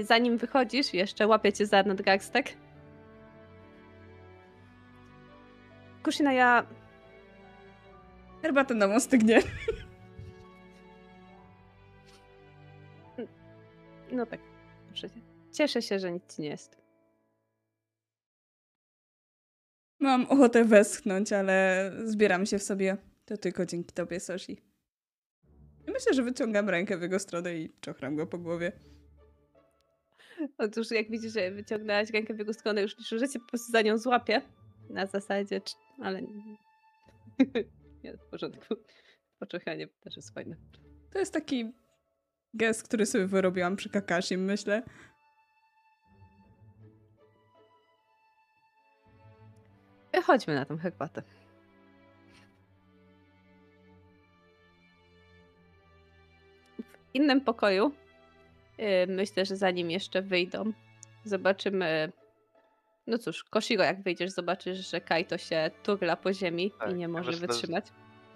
Zanim 0.02 0.38
wychodzisz, 0.38 0.94
jeszcze 0.94 1.26
łapię 1.26 1.52
cię 1.52 1.66
za 1.66 1.82
nadgarstek. 1.82 2.56
Kushina, 6.02 6.32
ja 6.32 6.66
Herbata 8.42 8.74
nam 8.74 8.92
ostygnie. 8.92 9.40
No 14.12 14.26
tak, 14.26 14.40
cię. 14.94 15.31
Cieszę 15.52 15.82
się, 15.82 15.98
że 15.98 16.12
nic 16.12 16.36
ci 16.36 16.42
nie 16.42 16.48
jest. 16.48 16.76
Mam 20.00 20.26
ochotę 20.26 20.64
westchnąć, 20.64 21.32
ale 21.32 21.90
zbieram 22.04 22.46
się 22.46 22.58
w 22.58 22.62
sobie. 22.62 22.96
To 23.24 23.36
tylko 23.36 23.66
dzięki 23.66 23.92
tobie, 23.92 24.20
Soshi. 24.20 24.52
I 25.88 25.90
myślę, 25.90 26.14
że 26.14 26.22
wyciągam 26.22 26.68
rękę 26.68 26.98
w 26.98 27.02
jego 27.02 27.18
stronę 27.18 27.56
i 27.56 27.72
czochram 27.80 28.16
go 28.16 28.26
po 28.26 28.38
głowie. 28.38 28.72
Otóż 30.58 30.90
jak 30.90 31.10
widzisz, 31.10 31.32
że 31.32 31.50
wyciągnęłaś 31.50 32.10
rękę 32.10 32.34
w 32.34 32.38
jego 32.38 32.52
stronę, 32.52 32.82
już 32.82 32.98
liczę, 32.98 33.18
że 33.18 33.28
cię 33.28 33.38
po 33.38 33.46
prostu 33.46 33.72
za 33.72 33.82
nią 33.82 33.98
złapie. 33.98 34.42
Na 34.90 35.06
zasadzie, 35.06 35.60
czy... 35.60 35.74
ale... 36.02 36.22
nie, 38.04 38.16
w 38.26 38.30
porządku. 38.30 38.74
Poczochanie 39.38 39.88
też 40.00 40.16
jest 40.16 40.34
fajne. 40.34 40.56
To 41.12 41.18
jest 41.18 41.32
taki 41.32 41.72
gest, 42.54 42.82
który 42.82 43.06
sobie 43.06 43.26
wyrobiłam 43.26 43.76
przy 43.76 43.88
Kakashim, 43.88 44.44
myślę. 44.44 44.82
Chodźmy 50.22 50.54
na 50.54 50.64
tą 50.64 50.78
herbatę. 50.78 51.22
W 56.78 57.14
innym 57.14 57.40
pokoju, 57.40 57.92
y, 58.80 59.06
myślę, 59.08 59.46
że 59.46 59.56
zanim 59.56 59.90
jeszcze 59.90 60.22
wyjdą, 60.22 60.72
zobaczymy. 61.24 62.12
No 63.06 63.18
cóż, 63.18 63.44
Koshiro, 63.44 63.84
jak 63.84 64.02
wyjdziesz, 64.02 64.30
zobaczysz, 64.30 64.90
że 64.90 65.00
Kaito 65.00 65.38
się 65.38 65.70
turla 65.82 66.16
po 66.16 66.32
ziemi 66.32 66.70
Tak, 66.78 66.90
i 66.90 66.94
nie 66.94 67.02
ja 67.02 67.08
może 67.08 67.30
myślę, 67.30 67.40
że- 67.40 67.46
wytrzymać. 67.46 67.86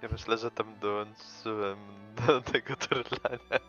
Ja 0.02 0.08
myślę, 0.12 0.39
że 0.39 0.50
tam 0.50 0.78
dołączyłem 0.81 1.78
do 2.26 2.40
tego 2.52 2.76
turlania. 2.76 3.60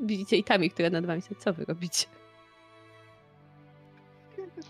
Widzicie 0.00 0.36
i 0.36 0.44
tami, 0.44 0.70
które 0.70 0.90
nad 0.90 1.06
wami 1.06 1.22
są. 1.22 1.34
Co 1.34 1.52
wy 1.52 1.64
robicie? 1.64 2.06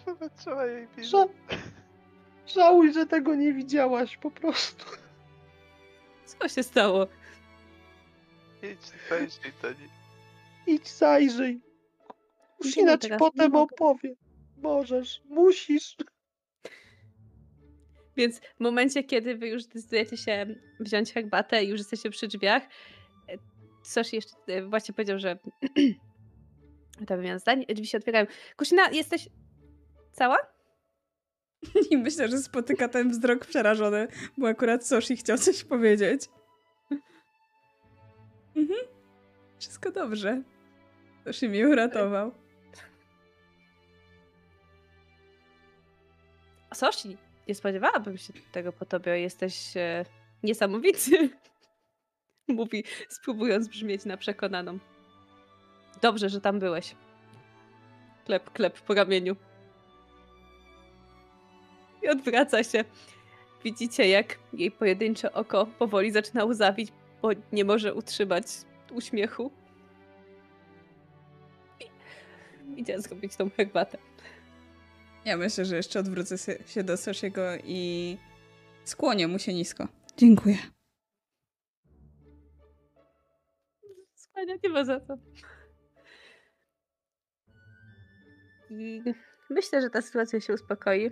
Zobaczyła 0.06 0.66
jej. 0.66 0.88
Ża- 0.88 1.28
Żałuj, 2.46 2.92
że 2.92 3.06
tego 3.06 3.34
nie 3.34 3.52
widziałaś 3.52 4.16
po 4.16 4.30
prostu. 4.30 4.84
Co 6.26 6.48
się 6.48 6.62
stało? 6.62 7.06
Idź, 8.62 8.80
zajrzyj 9.10 9.52
to 9.62 9.68
nie. 9.70 10.74
Idź 10.74 10.88
zajrzyj. 10.88 11.60
Kusina 12.58 12.92
ci 12.92 12.98
teraz, 12.98 13.18
potem 13.18 13.52
mogę. 13.52 13.74
opowie. 13.74 14.14
Możesz, 14.56 15.22
musisz. 15.28 15.96
Więc 18.16 18.40
w 18.40 18.60
momencie, 18.60 19.04
kiedy 19.04 19.36
wy 19.36 19.48
już 19.48 19.62
zdecydujecie 19.62 20.16
się 20.16 20.46
wziąć 20.80 21.12
herbatę 21.12 21.64
i 21.64 21.68
już 21.68 21.78
jesteście 21.80 22.10
przy 22.10 22.28
drzwiach, 22.28 22.62
e, 22.62 22.68
coś 23.82 24.12
jeszcze 24.12 24.36
e, 24.46 24.62
właśnie 24.68 24.94
powiedział, 24.94 25.18
że 25.18 25.38
ta 27.06 27.16
wymiana 27.16 27.38
zdań, 27.38 27.64
drzwi 27.68 27.86
się 27.86 27.98
otwierają. 27.98 28.26
Kusina, 28.56 28.90
jesteś 28.90 29.28
cała? 30.16 30.38
I 31.90 31.96
myślę, 31.96 32.28
że 32.28 32.38
spotyka 32.38 32.88
ten 32.88 33.10
wzrok 33.10 33.46
przerażony, 33.46 34.08
bo 34.38 34.48
akurat 34.48 34.86
Soshi 34.86 35.16
chciał 35.16 35.38
coś 35.38 35.64
powiedzieć. 35.64 36.22
Mhm. 38.56 38.80
Wszystko 39.58 39.90
dobrze. 39.90 40.42
Soshi 41.24 41.48
mnie 41.48 41.68
uratował. 41.68 42.32
Soshi, 46.74 47.16
nie 47.48 47.54
spodziewałabym 47.54 48.18
się 48.18 48.32
tego 48.52 48.72
po 48.72 48.84
tobie. 48.84 49.20
Jesteś 49.20 49.76
e, 49.76 50.04
niesamowity. 50.42 51.30
Mówi, 52.48 52.84
spróbując 53.08 53.68
brzmieć 53.68 54.04
na 54.04 54.16
przekonaną. 54.16 54.78
Dobrze, 56.02 56.28
że 56.28 56.40
tam 56.40 56.58
byłeś. 56.58 56.94
Klep, 58.24 58.50
klep 58.50 58.80
po 58.80 58.94
ramieniu. 58.94 59.36
I 62.06 62.08
odwraca 62.08 62.64
się. 62.64 62.84
Widzicie, 63.64 64.08
jak 64.08 64.38
jej 64.52 64.70
pojedyncze 64.70 65.32
oko 65.32 65.66
powoli 65.66 66.12
zaczyna 66.12 66.44
łzawić, 66.44 66.92
bo 67.22 67.28
nie 67.52 67.64
może 67.64 67.94
utrzymać 67.94 68.44
uśmiechu. 68.92 69.50
I 71.80 72.80
idzie 72.80 73.00
zrobić 73.00 73.36
tą 73.36 73.50
herbatę. 73.50 73.98
Ja 75.24 75.36
myślę, 75.36 75.64
że 75.64 75.76
jeszcze 75.76 76.00
odwrócę 76.00 76.38
się- 76.38 76.58
się 76.66 76.84
do 76.84 76.96
Soshiego 76.96 77.42
i 77.64 78.16
skłonię 78.84 79.28
mu 79.28 79.38
się 79.38 79.54
nisko. 79.54 79.88
Dziękuję. 80.16 80.56
Skłania, 84.14 84.54
nie 84.64 84.70
ma 84.70 84.84
za 84.84 85.00
co. 85.00 85.14
I 88.70 89.02
myślę, 89.50 89.82
że 89.82 89.90
ta 89.90 90.02
sytuacja 90.02 90.40
się 90.40 90.52
uspokoi, 90.54 91.10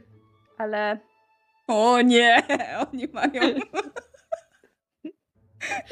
ale 0.58 0.98
O 1.66 2.00
nie! 2.00 2.42
Oni 2.92 3.08
mają. 3.08 3.42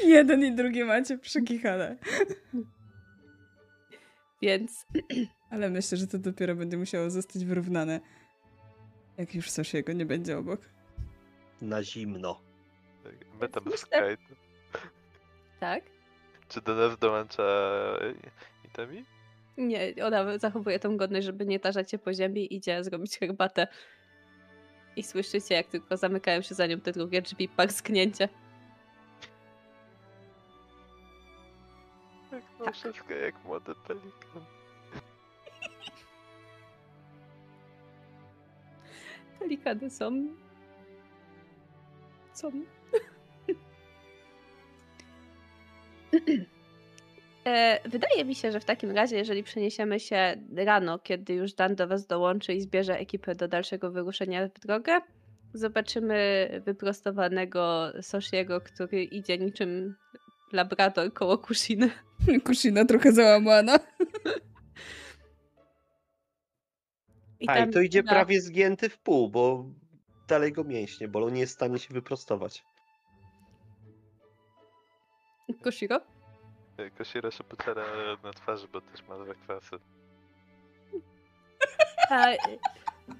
Jeden 0.03 0.43
i 0.43 0.55
drugi 0.55 0.83
macie 0.83 1.17
przekichane. 1.17 1.97
więc 4.41 4.85
Ale 5.49 5.69
myślę, 5.69 5.97
że 5.97 6.07
to 6.07 6.17
dopiero 6.19 6.55
będzie 6.55 6.77
musiało 6.77 7.09
zostać 7.09 7.45
wyrównane. 7.45 7.99
Jak 9.17 9.35
już 9.35 9.49
Soshiego 9.49 9.93
nie 9.93 10.05
będzie 10.05 10.37
obok. 10.37 10.61
Na 11.61 11.83
zimno. 11.83 12.41
Tak, 13.03 13.51
Kajtem. 13.89 14.35
tak. 15.59 15.83
Czy 16.47 16.61
do 16.61 16.75
nas 16.75 16.97
dołącza 16.97 17.43
Itami? 18.65 19.05
Nie, 19.57 19.93
ona 20.05 20.37
zachowuje 20.37 20.79
tą 20.79 20.97
godność, 20.97 21.25
żeby 21.25 21.45
nie 21.45 21.59
tarzać 21.59 21.91
się 21.91 21.97
po 21.97 22.13
ziemi 22.13 22.41
i 22.41 22.55
idzie 22.55 22.83
zrobić 22.83 23.19
herbatę. 23.19 23.67
I 24.95 25.03
słyszycie, 25.03 25.55
jak 25.55 25.67
tylko 25.67 25.97
zamykają 25.97 26.41
się 26.41 26.55
za 26.55 26.67
nią 26.67 26.79
te 26.79 26.91
drugie 26.91 27.21
drzwi, 27.21 27.49
parsknięcie. 27.49 28.29
Tak, 32.31 32.43
no 32.59 32.65
Tak. 32.65 32.75
wszystko 32.75 33.13
jak 33.13 33.43
młody 33.43 33.73
pelikan. 33.87 34.13
Pelikany 39.39 39.89
są... 39.89 40.27
Są... 42.33 42.51
E, 47.45 47.89
Wydaje 47.89 48.25
mi 48.25 48.35
się, 48.35 48.51
że 48.51 48.59
w 48.59 48.65
takim 48.65 48.91
razie, 48.91 49.17
jeżeli 49.17 49.43
przeniesiemy 49.43 49.99
się 49.99 50.35
rano, 50.55 50.99
kiedy 50.99 51.33
już 51.33 51.53
Dan 51.53 51.75
do 51.75 51.87
Was 51.87 52.07
dołączy 52.07 52.53
i 52.53 52.61
zbierze 52.61 52.99
ekipę 52.99 53.35
do 53.35 53.47
dalszego 53.47 53.91
wyruszenia 53.91 54.47
w 54.47 54.59
drogę, 54.59 55.01
zobaczymy 55.53 56.49
wyprostowanego 56.65 57.91
Soshiego, 58.01 58.61
który 58.61 59.03
idzie 59.03 59.37
niczym 59.37 59.95
labrador 60.51 61.13
koło 61.13 61.37
Kushiny. 61.37 61.91
Kushina 62.45 62.85
trochę 62.85 63.11
załamana. 63.11 63.79
I 67.39 67.49
A 67.49 67.65
i 67.65 67.69
to 67.69 67.81
idzie 67.81 68.03
prawie 68.03 68.41
zgięty 68.41 68.89
w 68.89 68.97
pół, 68.97 69.29
bo 69.29 69.65
dalej 70.27 70.51
go 70.53 70.63
mięśnie 70.63 71.07
bolą, 71.07 71.29
nie 71.29 71.39
jest 71.39 71.53
w 71.53 71.55
stanie 71.55 71.79
się 71.79 71.93
wyprostować. 71.93 72.63
Koshiro? 75.61 76.12
Kosira 76.97 77.31
się 77.31 77.43
pociera 77.43 77.83
na 78.23 78.33
twarzy, 78.33 78.67
bo 78.73 78.81
też 78.81 79.07
ma 79.07 79.17
dwa 79.17 79.33
kwasy. 79.33 79.75
A, 82.09 82.27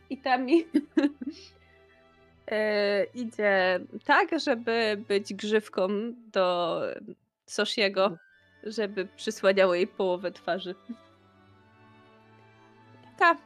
I 0.10 0.18
tam 0.18 0.46
mi 0.46 0.66
e, 2.52 3.04
idzie 3.04 3.80
tak, 4.06 4.40
żeby 4.40 5.04
być 5.08 5.34
grzywką 5.34 5.90
do 6.32 6.80
Soshiego, 7.46 8.18
żeby 8.64 9.06
przysłaniało 9.06 9.76
jej 9.76 9.88
połowę 9.88 10.32
twarzy. 10.32 10.76
Taka 13.18 13.42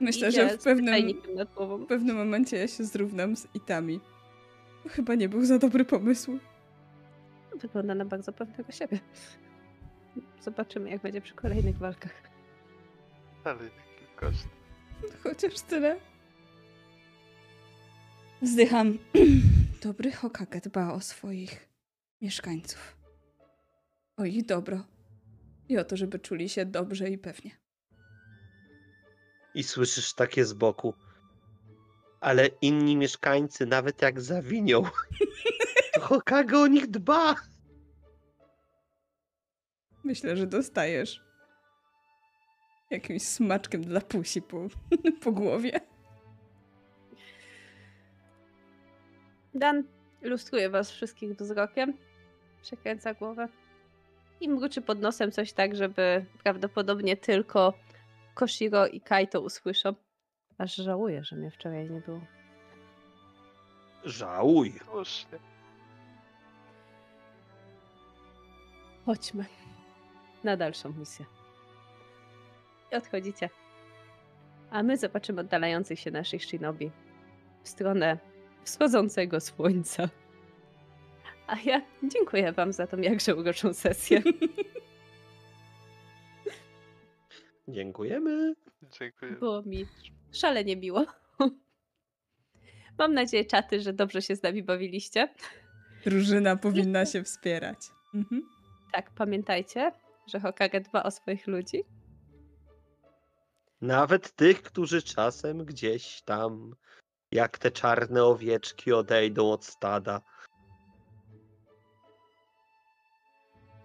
Myślę, 0.00 0.28
idzie 0.28 0.48
że 0.48 0.58
w 0.58 0.62
pewnym, 0.62 1.22
w 1.56 1.86
pewnym 1.86 2.16
momencie 2.16 2.56
ja 2.56 2.68
się 2.68 2.84
zrównam 2.84 3.36
z 3.36 3.46
Itami. 3.54 4.00
Chyba 4.88 5.14
nie 5.14 5.28
był 5.28 5.44
za 5.44 5.58
dobry 5.58 5.84
pomysł. 5.84 6.38
Wygląda 7.62 7.94
na 7.94 8.04
bardzo 8.04 8.32
pewnego 8.32 8.72
siebie. 8.72 9.00
Zobaczymy, 10.40 10.90
jak 10.90 11.02
będzie 11.02 11.20
przy 11.20 11.34
kolejnych 11.34 11.78
walkach. 11.78 12.22
Ale 13.44 13.64
jaki 13.64 14.06
koszt. 14.16 14.48
Chociaż 15.22 15.60
tyle. 15.60 16.00
Wzdycham. 18.42 18.98
Dobry 19.82 20.12
Hokage 20.12 20.60
dba 20.60 20.92
o 20.92 21.00
swoich 21.00 21.68
mieszkańców. 22.20 22.96
O 24.16 24.24
ich 24.24 24.46
dobro. 24.46 24.84
I 25.68 25.78
o 25.78 25.84
to, 25.84 25.96
żeby 25.96 26.18
czuli 26.18 26.48
się 26.48 26.66
dobrze 26.66 27.10
i 27.10 27.18
pewnie. 27.18 27.50
I 29.54 29.62
słyszysz 29.62 30.14
takie 30.14 30.44
z 30.44 30.52
boku. 30.52 30.94
Ale 32.20 32.46
inni 32.46 32.96
mieszkańcy, 32.96 33.66
nawet 33.66 34.02
jak 34.02 34.20
zawinią, 34.20 34.82
to 35.94 36.00
Hokage 36.08 36.58
o 36.58 36.66
nich 36.66 36.86
dba. 36.86 37.34
Myślę, 40.04 40.36
że 40.36 40.46
dostajesz 40.46 41.20
jakimś 42.90 43.22
smaczkiem 43.22 43.82
dla 43.82 44.00
pusi 44.00 44.42
po, 44.42 44.66
po 45.24 45.32
głowie. 45.32 45.80
Dan 49.54 49.84
lustruje 50.22 50.70
was 50.70 50.90
wszystkich 50.90 51.36
wzrokiem, 51.36 51.96
przekręca 52.62 53.14
głowę 53.14 53.48
i 54.40 54.48
mruczy 54.48 54.82
pod 54.82 55.00
nosem 55.00 55.32
coś 55.32 55.52
tak, 55.52 55.76
żeby 55.76 56.24
prawdopodobnie 56.42 57.16
tylko 57.16 57.74
Koshiro 58.34 58.86
i 58.86 59.00
Kaito 59.00 59.40
usłyszą. 59.40 59.94
Aż 60.58 60.74
żałuję, 60.74 61.24
że 61.24 61.36
mnie 61.36 61.50
wczoraj 61.50 61.90
nie 61.90 62.00
było. 62.00 62.20
Żałuj. 64.04 64.72
Chodźmy 69.06 69.61
na 70.44 70.56
dalszą 70.56 70.92
misję. 70.92 71.26
I 72.92 72.94
odchodzicie. 72.94 73.50
A 74.70 74.82
my 74.82 74.96
zobaczymy 74.96 75.40
oddalających 75.40 76.00
się 76.00 76.10
naszych 76.10 76.44
shinobi 76.44 76.90
w 77.62 77.68
stronę 77.68 78.18
wschodzącego 78.64 79.40
słońca. 79.40 80.08
A 81.46 81.56
ja 81.64 81.82
dziękuję 82.02 82.52
wam 82.52 82.72
za 82.72 82.86
tą 82.86 82.96
jakże 82.98 83.36
uroczą 83.36 83.74
sesję. 83.74 84.22
Dziękujemy. 87.68 88.54
Dziękuję. 89.00 89.32
Było 89.32 89.62
mi 89.62 89.86
szalenie 90.32 90.76
miło. 90.76 91.06
Mam 92.98 93.14
nadzieję, 93.14 93.44
czaty, 93.44 93.80
że 93.80 93.92
dobrze 93.92 94.22
się 94.22 94.36
z 94.36 94.42
nami 94.42 94.62
bawiliście. 94.62 95.28
Drużyna 96.04 96.56
powinna 96.56 97.06
się 97.06 97.22
wspierać. 97.24 97.78
Mhm. 98.14 98.42
Tak, 98.92 99.10
pamiętajcie, 99.10 99.92
że 100.26 100.40
Hokage 100.40 100.80
dba 100.80 101.02
o 101.02 101.10
swoich 101.10 101.46
ludzi. 101.46 101.84
Nawet 103.80 104.32
tych, 104.36 104.62
którzy 104.62 105.02
czasem 105.02 105.64
gdzieś 105.64 106.22
tam, 106.22 106.74
jak 107.32 107.58
te 107.58 107.70
czarne 107.70 108.24
owieczki, 108.24 108.92
odejdą 108.92 109.50
od 109.50 109.64
stada. 109.64 110.20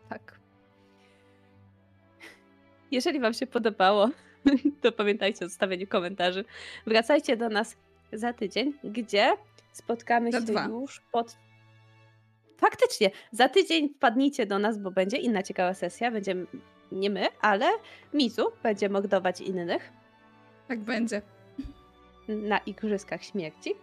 Tak. 0.09 0.39
Jeżeli 2.91 3.19
Wam 3.19 3.33
się 3.33 3.47
podobało, 3.47 4.09
to 4.81 4.91
pamiętajcie 4.91 5.45
o 5.45 5.49
zostawieniu 5.49 5.87
komentarzy. 5.87 6.45
Wracajcie 6.87 7.37
do 7.37 7.49
nas 7.49 7.75
za 8.13 8.33
tydzień, 8.33 8.73
gdzie 8.83 9.37
spotkamy 9.73 10.31
Za 10.31 10.39
się 10.39 10.45
dwa. 10.45 10.65
już 10.65 11.01
pod. 11.11 11.37
Faktycznie, 12.57 13.11
za 13.31 13.49
tydzień 13.49 13.89
wpadnijcie 13.89 14.45
do 14.45 14.59
nas, 14.59 14.77
bo 14.77 14.91
będzie 14.91 15.17
inna 15.17 15.43
ciekawa 15.43 15.73
sesja. 15.73 16.11
Będzie 16.11 16.31
m- 16.31 16.47
nie 16.91 17.09
my, 17.09 17.27
ale 17.41 17.65
Mizu 18.13 18.51
będzie 18.63 18.89
mordować 18.89 19.41
innych 19.41 19.91
Tak 20.67 20.79
będzie. 20.79 21.21
na 22.27 22.57
Igrzyskach 22.57 23.23
Śmierci. 23.23 23.73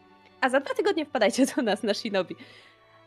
A 0.41 0.49
za 0.49 0.61
dwa 0.61 0.75
tygodnie 0.75 1.05
wpadajcie 1.07 1.47
do 1.47 1.63
nas 1.63 1.83
na 1.83 1.95
Shinobi. 1.95 2.37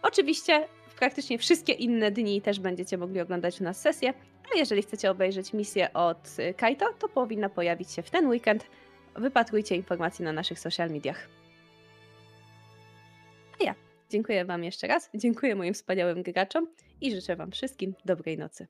Oczywiście 0.02 0.68
praktycznie 1.00 1.38
wszystkie 1.38 1.74
inne 1.74 2.12
dni 2.12 2.42
też 2.42 2.60
będziecie 2.60 2.98
mogli 2.98 3.22
oglądać 3.22 3.62
u 3.62 3.64
nas 3.64 3.82
sesję, 3.82 4.14
a 4.54 4.58
jeżeli 4.58 4.82
chcecie 4.82 5.12
obejrzeć 5.12 5.54
misję 5.54 5.94
od 5.94 6.18
Kaito, 6.58 6.94
to 7.00 7.10
powinna 7.10 7.50
pojawić 7.50 7.92
się 7.92 8.02
w 8.02 8.10
ten 8.10 8.28
weekend. 8.28 8.66
Wypatrujcie 9.16 9.76
informacji 9.76 10.26
na 10.26 10.32
naszych 10.34 10.60
social 10.60 10.90
mediach. 10.90 11.28
A 13.62 13.64
ja 13.64 13.76
dziękuję 14.10 14.46
Wam 14.46 14.64
jeszcze 14.64 14.88
raz, 14.88 15.10
dziękuję 15.16 15.56
moim 15.56 15.74
wspaniałym 15.74 16.24
graczom 16.24 16.68
i 17.02 17.12
życzę 17.12 17.36
Wam 17.36 17.52
wszystkim 17.52 17.94
dobrej 18.06 18.38
nocy. 18.38 18.68